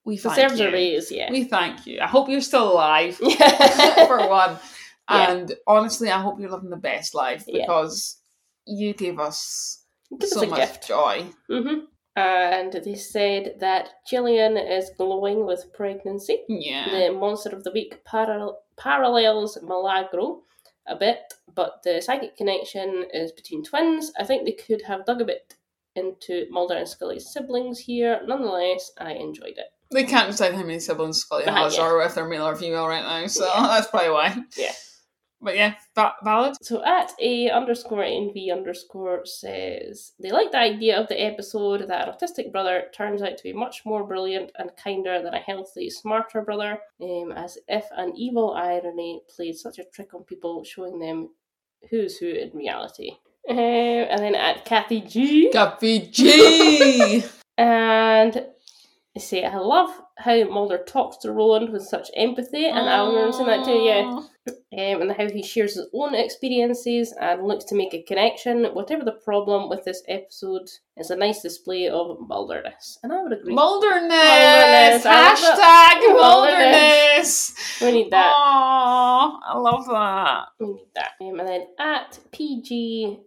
we 0.08 0.16
thank 0.16 0.36
Deserves 0.36 0.60
you. 0.60 0.68
a 0.68 0.72
raise, 0.72 1.10
yeah. 1.18 1.30
We 1.30 1.44
thank 1.44 1.86
you. 1.86 2.00
I 2.00 2.06
hope 2.14 2.28
you're 2.28 2.40
still 2.52 2.72
alive 2.72 3.14
for 3.16 3.26
yeah. 3.28 4.26
one. 4.40 4.52
Yeah. 5.10 5.30
And 5.32 5.46
honestly, 5.66 6.08
I 6.10 6.20
hope 6.20 6.40
you're 6.40 6.50
living 6.50 6.70
the 6.70 6.76
best 6.92 7.14
life 7.14 7.44
Yeah. 7.46 7.62
because 7.66 8.18
you 8.66 8.94
gave 8.94 9.18
us 9.20 9.84
Give 10.10 10.22
us 10.22 10.30
so 10.32 10.42
a 10.42 10.46
much 10.46 10.58
gift. 10.60 10.88
joy. 10.88 11.26
hmm 11.48 11.78
And 12.16 12.72
they 12.72 12.94
said 12.94 13.44
that 13.60 13.84
Gillian 14.10 14.56
is 14.56 14.90
glowing 14.98 15.46
with 15.46 15.72
pregnancy. 15.72 16.36
Yeah. 16.48 16.86
The 16.90 17.12
monster 17.12 17.50
of 17.56 17.62
the 17.64 17.70
week 17.78 17.92
paral- 18.04 18.56
parallels 18.76 19.58
Milagro 19.62 20.42
a 20.86 20.96
bit, 20.96 21.20
but 21.54 21.82
the 21.84 22.00
psychic 22.00 22.36
connection 22.36 22.90
is 23.12 23.30
between 23.32 23.62
twins. 23.62 24.10
I 24.18 24.24
think 24.24 24.44
they 24.44 24.52
could 24.66 24.82
have 24.90 25.04
dug 25.06 25.20
a 25.20 25.24
bit 25.32 25.54
into 25.94 26.46
Mulder 26.50 26.76
and 26.76 26.88
Scully's 26.88 27.30
siblings 27.32 27.78
here. 27.78 28.20
Nonetheless, 28.26 28.92
I 28.98 29.12
enjoyed 29.12 29.58
it. 29.64 29.70
They 29.90 30.04
can't 30.04 30.30
decide 30.30 30.54
how 30.54 30.62
many 30.62 30.80
siblings 30.80 31.18
Scully 31.20 31.44
Uh, 31.44 31.54
has 31.54 31.76
yeah. 31.76 31.84
or 31.84 32.02
if 32.02 32.14
they're 32.14 32.28
male 32.28 32.46
or 32.46 32.56
female 32.56 32.86
right 32.86 33.02
now, 33.02 33.26
so 33.26 33.46
Yeah. 33.46 33.66
that's 33.68 33.88
probably 33.88 34.10
why. 34.10 34.36
Yeah. 34.56 34.72
But 35.40 35.54
yeah, 35.56 35.74
va- 35.94 36.16
valid. 36.24 36.56
So 36.62 36.84
at 36.84 37.12
a 37.20 37.48
underscore 37.50 38.02
envy 38.02 38.50
underscore 38.50 39.24
says 39.24 40.12
they 40.20 40.32
like 40.32 40.50
the 40.50 40.58
idea 40.58 41.00
of 41.00 41.06
the 41.06 41.22
episode 41.22 41.86
that 41.88 42.08
an 42.08 42.12
autistic 42.14 42.50
brother 42.50 42.86
turns 42.92 43.22
out 43.22 43.36
to 43.36 43.42
be 43.44 43.52
much 43.52 43.86
more 43.86 44.04
brilliant 44.04 44.50
and 44.58 44.72
kinder 44.82 45.22
than 45.22 45.34
a 45.34 45.38
healthy, 45.38 45.90
smarter 45.90 46.42
brother, 46.42 46.80
um, 47.00 47.30
as 47.36 47.56
if 47.68 47.84
an 47.96 48.14
evil 48.16 48.52
irony 48.54 49.20
played 49.34 49.56
such 49.56 49.78
a 49.78 49.84
trick 49.84 50.12
on 50.12 50.24
people, 50.24 50.64
showing 50.64 50.98
them 50.98 51.28
who's 51.88 52.18
who 52.18 52.26
in 52.26 52.50
reality. 52.52 53.12
Um, 53.48 53.56
and 53.58 54.20
then 54.20 54.34
at 54.34 54.64
Kathy 54.64 55.00
G, 55.02 55.50
Kathy 55.52 56.00
G! 56.10 57.22
and 57.56 58.44
say 59.18 59.44
I 59.44 59.56
love 59.58 59.90
how 60.16 60.44
Mulder 60.44 60.78
talks 60.78 61.18
to 61.18 61.32
Roland 61.32 61.70
with 61.70 61.82
such 61.82 62.10
empathy, 62.16 62.66
and 62.66 62.88
I 62.88 63.06
remember 63.06 63.32
saying 63.32 63.46
that 63.46 63.64
too. 63.64 63.78
Yeah, 63.78 64.20
um, 64.48 65.02
and 65.02 65.12
how 65.12 65.28
he 65.28 65.42
shares 65.42 65.74
his 65.74 65.86
own 65.94 66.14
experiences 66.14 67.14
and 67.20 67.46
looks 67.46 67.64
to 67.66 67.74
make 67.74 67.94
a 67.94 68.02
connection. 68.02 68.64
Whatever 68.66 69.04
the 69.04 69.12
problem 69.12 69.68
with 69.68 69.84
this 69.84 70.02
episode, 70.08 70.68
it's 70.96 71.10
a 71.10 71.16
nice 71.16 71.42
display 71.42 71.88
of 71.88 72.18
Mulderness, 72.20 72.98
and 73.02 73.12
I 73.12 73.22
would 73.22 73.32
agree. 73.32 73.54
Mulderness! 73.54 74.10
Mulderness, 74.10 75.04
Hashtag 75.04 76.00
Mulderness. 76.00 77.54
Mulderness! 77.54 77.80
we 77.80 77.92
need 77.92 78.10
that. 78.10 78.32
Aww, 78.34 79.38
I 79.44 79.58
love 79.58 79.86
that. 79.86 80.44
We 80.60 80.66
need 80.66 80.88
that. 80.94 81.10
Um, 81.20 81.40
and 81.40 81.48
then 81.48 81.66
at 81.78 82.18
PG, 82.32 83.20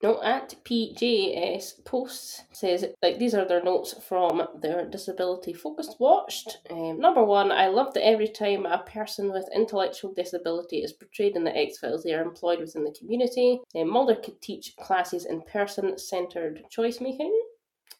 no, 0.00 0.22
at 0.22 0.54
PJS 0.64 1.84
posts 1.84 2.42
says 2.52 2.84
like 3.02 3.18
these 3.18 3.34
are 3.34 3.44
their 3.44 3.62
notes 3.62 3.94
from 4.08 4.46
their 4.60 4.86
disability 4.86 5.52
focused 5.52 5.96
watched. 5.98 6.58
Um, 6.70 7.00
number 7.00 7.24
one, 7.24 7.50
I 7.50 7.66
love 7.66 7.94
that 7.94 8.06
every 8.06 8.28
time 8.28 8.64
a 8.64 8.78
person 8.78 9.32
with 9.32 9.48
intellectual 9.54 10.12
disability 10.14 10.78
is 10.78 10.92
portrayed 10.92 11.34
in 11.34 11.42
the 11.42 11.56
X 11.56 11.78
Files, 11.78 12.04
they 12.04 12.14
are 12.14 12.22
employed 12.22 12.60
within 12.60 12.84
the 12.84 12.94
community. 12.96 13.60
Um, 13.74 13.90
Mulder 13.90 14.14
could 14.14 14.40
teach 14.40 14.76
classes 14.76 15.24
in 15.26 15.42
person 15.42 15.98
centered 15.98 16.62
choice 16.70 17.00
making. 17.00 17.36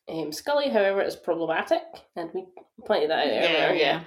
Um, 0.09 0.33
Scully, 0.33 0.71
however, 0.71 1.03
is 1.03 1.17
problematic, 1.17 1.83
and 2.17 2.31
we 2.33 2.47
pointed 2.87 3.11
that 3.11 3.27
out 3.27 3.33
earlier. 3.33 3.75
yeah. 3.75 4.05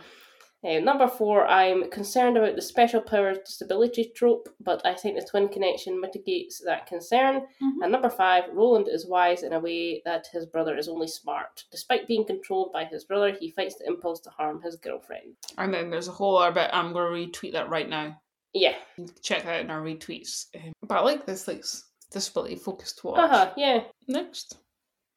Uh, 0.64 0.78
number 0.80 1.08
four, 1.08 1.48
I'm 1.48 1.90
concerned 1.90 2.38
about 2.38 2.56
the 2.56 2.62
special 2.62 3.02
powers 3.02 3.40
disability 3.46 4.12
trope, 4.16 4.48
but 4.60 4.80
I 4.86 4.94
think 4.94 5.16
the 5.20 5.26
twin 5.26 5.48
connection 5.50 6.00
mitigates 6.00 6.60
that 6.66 6.86
concern. 6.86 7.48
Mhm. 7.62 7.82
And 7.84 7.92
number 7.92 8.10
five, 8.12 8.44
Roland 8.54 8.88
is 8.88 9.08
wise 9.08 9.42
in 9.42 9.54
a 9.54 9.60
way 9.60 10.04
that 10.06 10.28
his 10.28 10.46
brother 10.46 10.78
is 10.78 10.88
only 10.88 11.08
smart. 11.08 11.66
Despite 11.72 12.06
being 12.08 12.26
controlled 12.26 12.72
by 12.72 12.86
his 12.86 13.06
brother, 13.06 13.32
he 13.32 13.50
fights 13.50 13.76
the 13.76 13.88
impulse 13.88 14.20
to 14.22 14.30
harm 14.30 14.62
his 14.62 14.76
girlfriend. 14.76 15.36
And 15.58 15.74
then 15.74 15.90
there's 15.90 16.08
a 16.08 16.12
whole 16.12 16.38
other 16.38 16.54
bit. 16.54 16.70
I'm 16.72 16.94
going 16.94 17.32
to 17.32 17.40
retweet 17.40 17.54
that 17.54 17.70
right 17.70 17.90
now. 17.90 18.22
Yeah. 18.54 18.76
Check 19.24 19.44
that 19.46 19.62
in 19.62 19.72
our 19.72 19.82
retweets. 19.82 20.46
Um, 20.56 20.74
but 20.84 21.00
I 21.00 21.02
like 21.02 21.26
this 21.26 21.48
like 21.48 21.64
disability 22.12 22.56
focused 22.58 23.04
watch. 23.04 23.18
Uh 23.18 23.28
huh. 23.28 23.54
Yeah. 23.58 23.86
Next. 24.08 24.58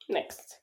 Next. 0.09 0.59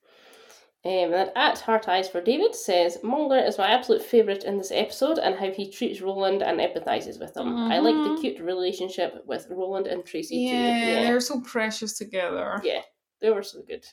Um, 0.83 0.91
and 0.91 1.13
then 1.13 1.29
at 1.35 1.59
Heart 1.59 1.87
Eyes 1.87 2.09
for 2.09 2.21
David 2.21 2.55
says 2.55 2.97
Mulder 3.03 3.37
is 3.37 3.59
my 3.59 3.67
absolute 3.67 4.01
favourite 4.01 4.43
in 4.43 4.57
this 4.57 4.71
episode 4.71 5.19
and 5.19 5.35
how 5.35 5.51
he 5.51 5.69
treats 5.69 6.01
Roland 6.01 6.41
and 6.41 6.59
empathises 6.59 7.19
with 7.19 7.37
him. 7.37 7.55
I 7.71 7.77
like 7.79 7.93
the 7.93 8.15
Mhm. 8.15 8.21
cute 8.21 8.39
relationship 8.39 9.23
with 9.27 9.45
Roland 9.51 9.85
and 9.85 10.03
Tracy 10.03 10.37
Yeah, 10.37 10.51
too. 10.51 10.57
Yeah, 10.91 11.03
they're 11.03 11.19
so 11.19 11.39
precious 11.41 11.97
together. 11.99 12.59
yeah, 12.63 12.81
they 13.21 13.29
were 13.29 13.43
so 13.43 13.61
good. 13.61 13.85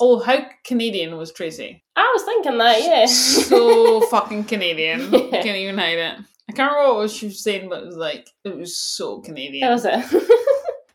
Oh, 0.00 0.18
how 0.18 0.44
Canadian 0.64 1.16
was 1.16 1.32
Tracy? 1.32 1.84
I 1.94 2.10
was 2.12 2.24
thinking 2.24 2.58
that, 2.58 2.82
yeah. 2.82 3.06
so 3.06 4.00
fucking 4.10 4.44
Canadian. 4.44 5.12
Yeah. 5.12 5.42
Can't 5.42 5.56
even 5.58 5.78
hide 5.78 5.98
it. 5.98 6.18
I 6.50 6.52
can't 6.54 6.72
remember 6.72 6.98
what 6.98 7.10
she 7.12 7.26
was 7.26 7.40
saying, 7.42 7.68
but 7.68 7.84
it 7.84 7.86
was 7.86 7.96
like 7.96 8.28
it 8.44 8.56
was 8.58 8.76
so 8.76 9.20
Canadian. 9.20 9.60
that 9.60 9.72
was 9.72 9.84
it. 9.84 9.92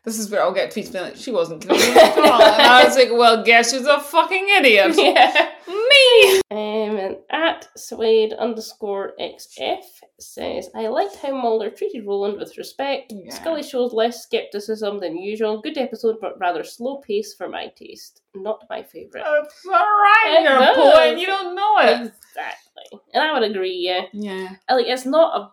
This 0.04 0.18
is 0.18 0.30
where 0.30 0.42
I'll 0.42 0.54
get 0.54 0.72
tweets 0.72 0.90
being 0.92 1.04
like, 1.04 1.16
she 1.16 1.30
wasn't 1.30 1.62
Canadian 1.62 1.96
at 1.98 2.18
all. 2.18 2.42
And 2.42 2.62
I 2.62 2.84
was 2.84 2.96
like, 2.96 3.10
well, 3.12 3.44
guess 3.44 3.72
who's 3.72 3.86
a 3.86 4.00
fucking 4.00 4.46
idiot? 4.58 4.94
yeah. 4.96 5.50
Me! 5.68 6.38
Um, 6.50 6.96
and 6.96 7.16
at 7.30 7.68
Suede 7.76 8.32
underscore 8.32 9.12
XF 9.20 9.82
says, 10.18 10.70
I 10.74 10.86
liked 10.88 11.16
how 11.16 11.32
Mulder 11.40 11.70
treated 11.70 12.06
Roland 12.06 12.38
with 12.38 12.56
respect. 12.56 13.12
Yeah. 13.14 13.34
Scully 13.34 13.62
shows 13.62 13.92
less 13.92 14.22
skepticism 14.22 14.98
than 14.98 15.16
usual. 15.18 15.60
Good 15.60 15.76
episode, 15.76 16.16
but 16.20 16.38
rather 16.40 16.64
slow 16.64 16.98
pace 16.98 17.34
for 17.34 17.48
my 17.48 17.66
taste. 17.76 18.22
Not 18.34 18.64
my 18.70 18.82
favourite. 18.82 19.24
That's 19.24 19.66
alright, 19.66 20.40
It 20.40 20.42
you're 20.44 20.56
a 20.56 20.58
does. 20.60 20.76
poet, 20.94 21.18
you 21.18 21.26
don't 21.26 21.54
know 21.54 21.78
it. 21.80 22.12
Exactly. 22.30 23.00
And 23.12 23.22
I 23.22 23.38
would 23.38 23.50
agree, 23.50 23.76
yeah. 23.76 24.02
Yeah. 24.12 24.48
Like, 24.70 24.86
it's 24.86 25.04
not 25.04 25.36
a 25.38 25.50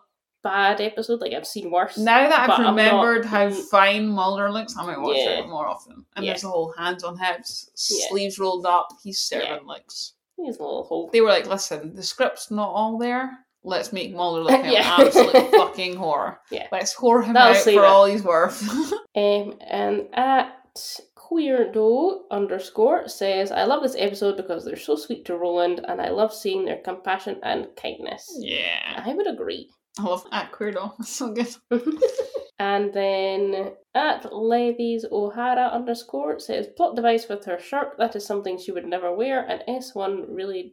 bad 0.48 0.80
episode, 0.80 1.20
like, 1.20 1.32
I've 1.32 1.46
seen 1.46 1.70
worse. 1.70 1.96
Now 1.98 2.28
that 2.28 2.40
I've 2.48 2.50
I'm 2.50 2.62
not- 2.62 2.70
remembered 2.70 3.24
how 3.24 3.50
fine 3.50 4.06
Mulder 4.08 4.50
looks, 4.52 4.76
I 4.78 4.86
might 4.86 5.00
watch 5.00 5.16
Yeah. 5.16 5.40
it 5.40 5.48
more 5.48 5.66
often. 5.66 6.04
And 6.14 6.24
Yeah. 6.24 6.32
there's 6.32 6.42
the 6.42 6.48
whole 6.48 6.72
hands 6.76 7.02
on 7.04 7.18
hips, 7.18 7.70
Yeah. 7.90 8.08
sleeves 8.08 8.38
rolled 8.38 8.66
up, 8.66 8.88
he's 9.02 9.28
Yeah. 9.32 9.40
servant 9.40 9.66
looks. 9.66 10.12
He's 10.36 10.58
a 10.58 10.62
little 10.62 10.84
hole. 10.84 11.08
They 11.12 11.20
were 11.22 11.30
like, 11.30 11.46
listen, 11.46 11.94
the 11.94 12.02
script's 12.02 12.50
not 12.50 12.68
all 12.70 12.98
there. 12.98 13.30
Let's 13.64 13.92
make 13.92 14.14
Mulder 14.14 14.42
look 14.42 14.50
like 14.62 14.72
Yeah. 14.72 15.00
an 15.00 15.06
absolute 15.06 15.50
fucking 15.56 15.96
whore. 15.96 16.36
Yeah. 16.50 16.68
Let's 16.70 16.94
whore 16.94 17.24
him 17.24 17.32
That'll 17.34 17.56
out 17.56 17.62
for 17.64 17.84
all 17.84 18.04
he's 18.06 18.22
worth. 18.22 18.62
Um, 19.16 19.54
and 19.66 20.08
at 20.12 20.52
queerdo 21.16 22.20
underscore 22.30 23.08
says, 23.08 23.50
I 23.50 23.64
love 23.64 23.82
this 23.82 23.96
episode 23.98 24.36
because 24.36 24.64
they're 24.64 24.76
so 24.76 24.94
sweet 24.94 25.24
to 25.24 25.36
Roland 25.36 25.80
and 25.88 26.00
I 26.00 26.10
love 26.10 26.32
seeing 26.34 26.64
their 26.66 26.76
compassion 26.78 27.40
and 27.42 27.68
kindness. 27.76 28.30
yeah. 28.38 29.02
I 29.04 29.14
would 29.14 29.26
agree. 29.26 29.70
I 29.98 30.02
love 30.02 30.24
that 30.30 30.52
Queerdo. 30.52 30.94
It's 31.00 31.08
so 31.16 31.32
good. 31.32 31.54
and 32.58 32.92
then 32.92 33.72
at 33.94 34.32
Levy's 34.32 35.04
O'Hara 35.10 35.68
underscore 35.72 36.38
says, 36.38 36.68
plot 36.76 36.96
device 36.96 37.28
with 37.28 37.44
her 37.46 37.58
shirt, 37.58 37.96
that 37.98 38.16
is 38.16 38.26
something 38.26 38.58
she 38.58 38.72
would 38.72 38.86
never 38.86 39.14
wear, 39.14 39.46
and 39.48 39.62
S1 39.68 40.26
really, 40.28 40.72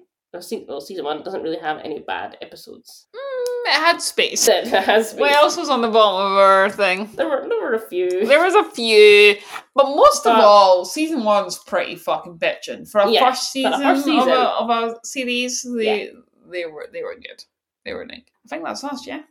well, 0.67 0.81
season 0.81 1.05
1 1.05 1.23
doesn't 1.23 1.41
really 1.43 1.59
have 1.59 1.79
any 1.83 1.99
bad 1.99 2.37
episodes. 2.41 3.07
Mm, 3.15 3.67
it 3.67 3.73
had 3.75 4.01
space. 4.01 4.47
It 4.49 4.67
has 4.67 5.13
What 5.13 5.31
else 5.31 5.55
was 5.55 5.69
on 5.69 5.81
the 5.81 5.89
bottom 5.89 6.31
of 6.33 6.37
our 6.37 6.69
thing? 6.69 7.09
There 7.15 7.29
were, 7.29 7.45
there 7.47 7.61
were 7.61 7.75
a 7.75 7.87
few. 7.87 8.09
There 8.25 8.43
was 8.43 8.55
a 8.55 8.69
few, 8.71 9.35
but 9.73 9.85
most 9.95 10.25
of 10.25 10.35
all, 10.37 10.83
season 10.83 11.23
one's 11.23 11.57
pretty 11.59 11.95
fucking 11.95 12.39
bitching 12.39 12.89
for 12.89 13.01
a 13.01 13.09
Yeah, 13.09 13.29
first 13.29 13.53
for 13.53 13.59
a 13.59 13.71
season, 13.71 13.85
Of, 13.85 13.97
season. 14.03 14.29
a, 14.29 14.33
of 14.33 14.69
a 14.69 14.95
series. 15.05 15.61
They 15.63 16.11
they 16.51 16.65
were 16.65 16.87
they 16.91 17.03
were 17.03 17.15
good. 17.15 17.43
They 17.85 17.93
were 17.93 18.05
neat. 18.05 18.25
I 18.45 18.47
think 18.47 18.63
that's 18.63 18.83
us, 18.83 19.05
yeah. 19.05 19.21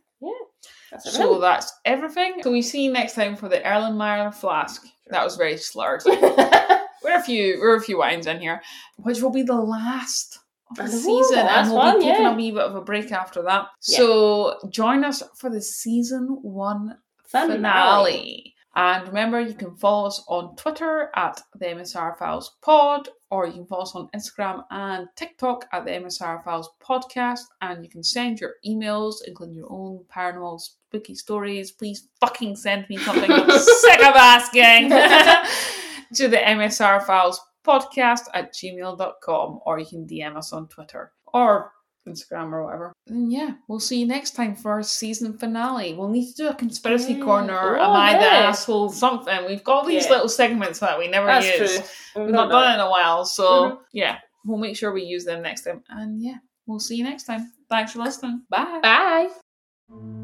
That's 0.91 1.11
So 1.11 1.39
that's 1.39 1.73
everything. 1.85 2.41
So 2.43 2.51
we 2.51 2.61
see 2.61 2.83
you 2.83 2.91
next 2.91 3.15
time 3.15 3.35
for 3.35 3.49
the 3.49 3.59
Erlenmeyer 3.59 4.33
flask. 4.33 4.85
That 5.07 5.23
was 5.23 5.35
very 5.35 5.57
slurred. 5.57 6.03
We're 7.03 7.19
a 7.19 7.23
few 7.23 7.59
we're 7.59 7.75
a 7.75 7.81
few 7.81 7.97
wines 7.97 8.27
in 8.27 8.39
here, 8.39 8.61
which 8.95 9.21
will 9.21 9.29
be 9.29 9.43
the 9.43 9.59
last 9.59 10.39
of 10.71 10.77
the 10.77 10.83
Ooh, 10.83 10.87
season, 10.87 11.39
and 11.39 11.67
we'll 11.67 11.77
one, 11.77 11.99
be 11.99 12.05
taking 12.05 12.21
yeah. 12.21 12.31
a 12.31 12.35
wee 12.35 12.51
bit 12.51 12.61
of 12.61 12.75
a 12.75 12.81
break 12.81 13.11
after 13.11 13.41
that. 13.43 13.67
Yeah. 13.85 13.97
So 13.97 14.59
join 14.69 15.03
us 15.03 15.21
for 15.35 15.49
the 15.49 15.61
season 15.61 16.39
one 16.41 16.97
Finale. 17.25 17.55
finale. 17.57 18.53
And 18.75 19.07
remember, 19.09 19.41
you 19.41 19.53
can 19.53 19.75
follow 19.75 20.07
us 20.07 20.23
on 20.29 20.55
Twitter 20.55 21.09
at 21.13 21.41
the 21.59 21.65
MSR 21.65 22.17
Files 22.17 22.55
Pod, 22.61 23.09
or 23.33 23.47
you 23.47 23.53
can 23.53 23.65
follow 23.65 23.81
us 23.81 23.95
on 23.95 24.07
Instagram 24.15 24.63
and 24.69 25.07
TikTok 25.15 25.65
at 25.73 25.85
the 25.85 25.91
MSR 25.91 26.43
Files 26.43 26.69
Podcast. 26.79 27.41
And 27.61 27.83
you 27.83 27.89
can 27.89 28.03
send 28.03 28.39
your 28.39 28.53
emails, 28.63 29.15
including 29.25 29.55
your 29.55 29.71
own 29.71 30.05
paranormal 30.15 30.61
spooky 30.61 31.15
stories. 31.15 31.71
Please 31.71 32.09
fucking 32.19 32.55
send 32.55 32.87
me 32.89 32.97
something. 32.97 33.31
I'm 33.31 33.49
sick 33.59 33.99
of 34.01 34.15
asking. 34.15 34.89
to 36.13 36.27
the 36.27 36.37
MSR 36.37 37.03
Files 37.07 37.41
Podcast 37.65 38.25
at 38.35 38.53
gmail.com, 38.53 39.59
or 39.65 39.79
you 39.79 39.85
can 39.87 40.05
DM 40.05 40.37
us 40.37 40.53
on 40.53 40.67
Twitter 40.67 41.11
or 41.33 41.71
Instagram 42.07 42.51
or 42.51 42.65
whatever. 42.65 42.93
And 43.07 43.31
yeah, 43.31 43.51
we'll 43.67 43.79
see 43.79 43.99
you 43.99 44.05
next 44.07 44.31
time 44.31 44.55
for 44.55 44.71
our 44.71 44.83
season 44.83 45.37
finale. 45.37 45.93
We'll 45.93 46.09
need 46.09 46.29
to 46.31 46.35
do 46.35 46.47
a 46.49 46.53
conspiracy 46.53 47.13
Yeah. 47.13 47.23
corner. 47.25 47.77
Oh, 47.77 47.83
Am 47.83 47.91
I 47.91 48.13
the 48.13 48.25
asshole? 48.25 48.89
Something. 48.89 49.45
We've 49.45 49.63
got 49.63 49.87
these 49.87 50.05
Yeah. 50.05 50.11
little 50.11 50.29
segments 50.29 50.79
that 50.79 50.97
we 50.99 51.07
never 51.07 51.27
That's 51.27 51.59
use. 51.59 51.79
true. 52.13 52.23
We've 52.25 52.33
not 52.33 52.49
done 52.49 52.73
in 52.73 52.79
a 52.79 52.89
while, 52.89 53.25
so 53.25 53.43
Mhm. 53.45 53.77
yeah, 53.93 54.17
we'll 54.45 54.57
make 54.59 54.75
sure 54.75 54.91
we 54.91 55.03
use 55.03 55.25
them 55.25 55.41
next 55.41 55.63
time. 55.63 55.83
And 55.89 56.21
yeah, 56.21 56.37
we'll 56.67 56.79
see 56.79 56.95
you 56.95 57.03
next 57.03 57.23
time. 57.23 57.51
Thanks 57.69 57.93
for 57.93 57.99
listening. 57.99 58.43
Bye. 58.49 58.79
Bye. 58.83 60.22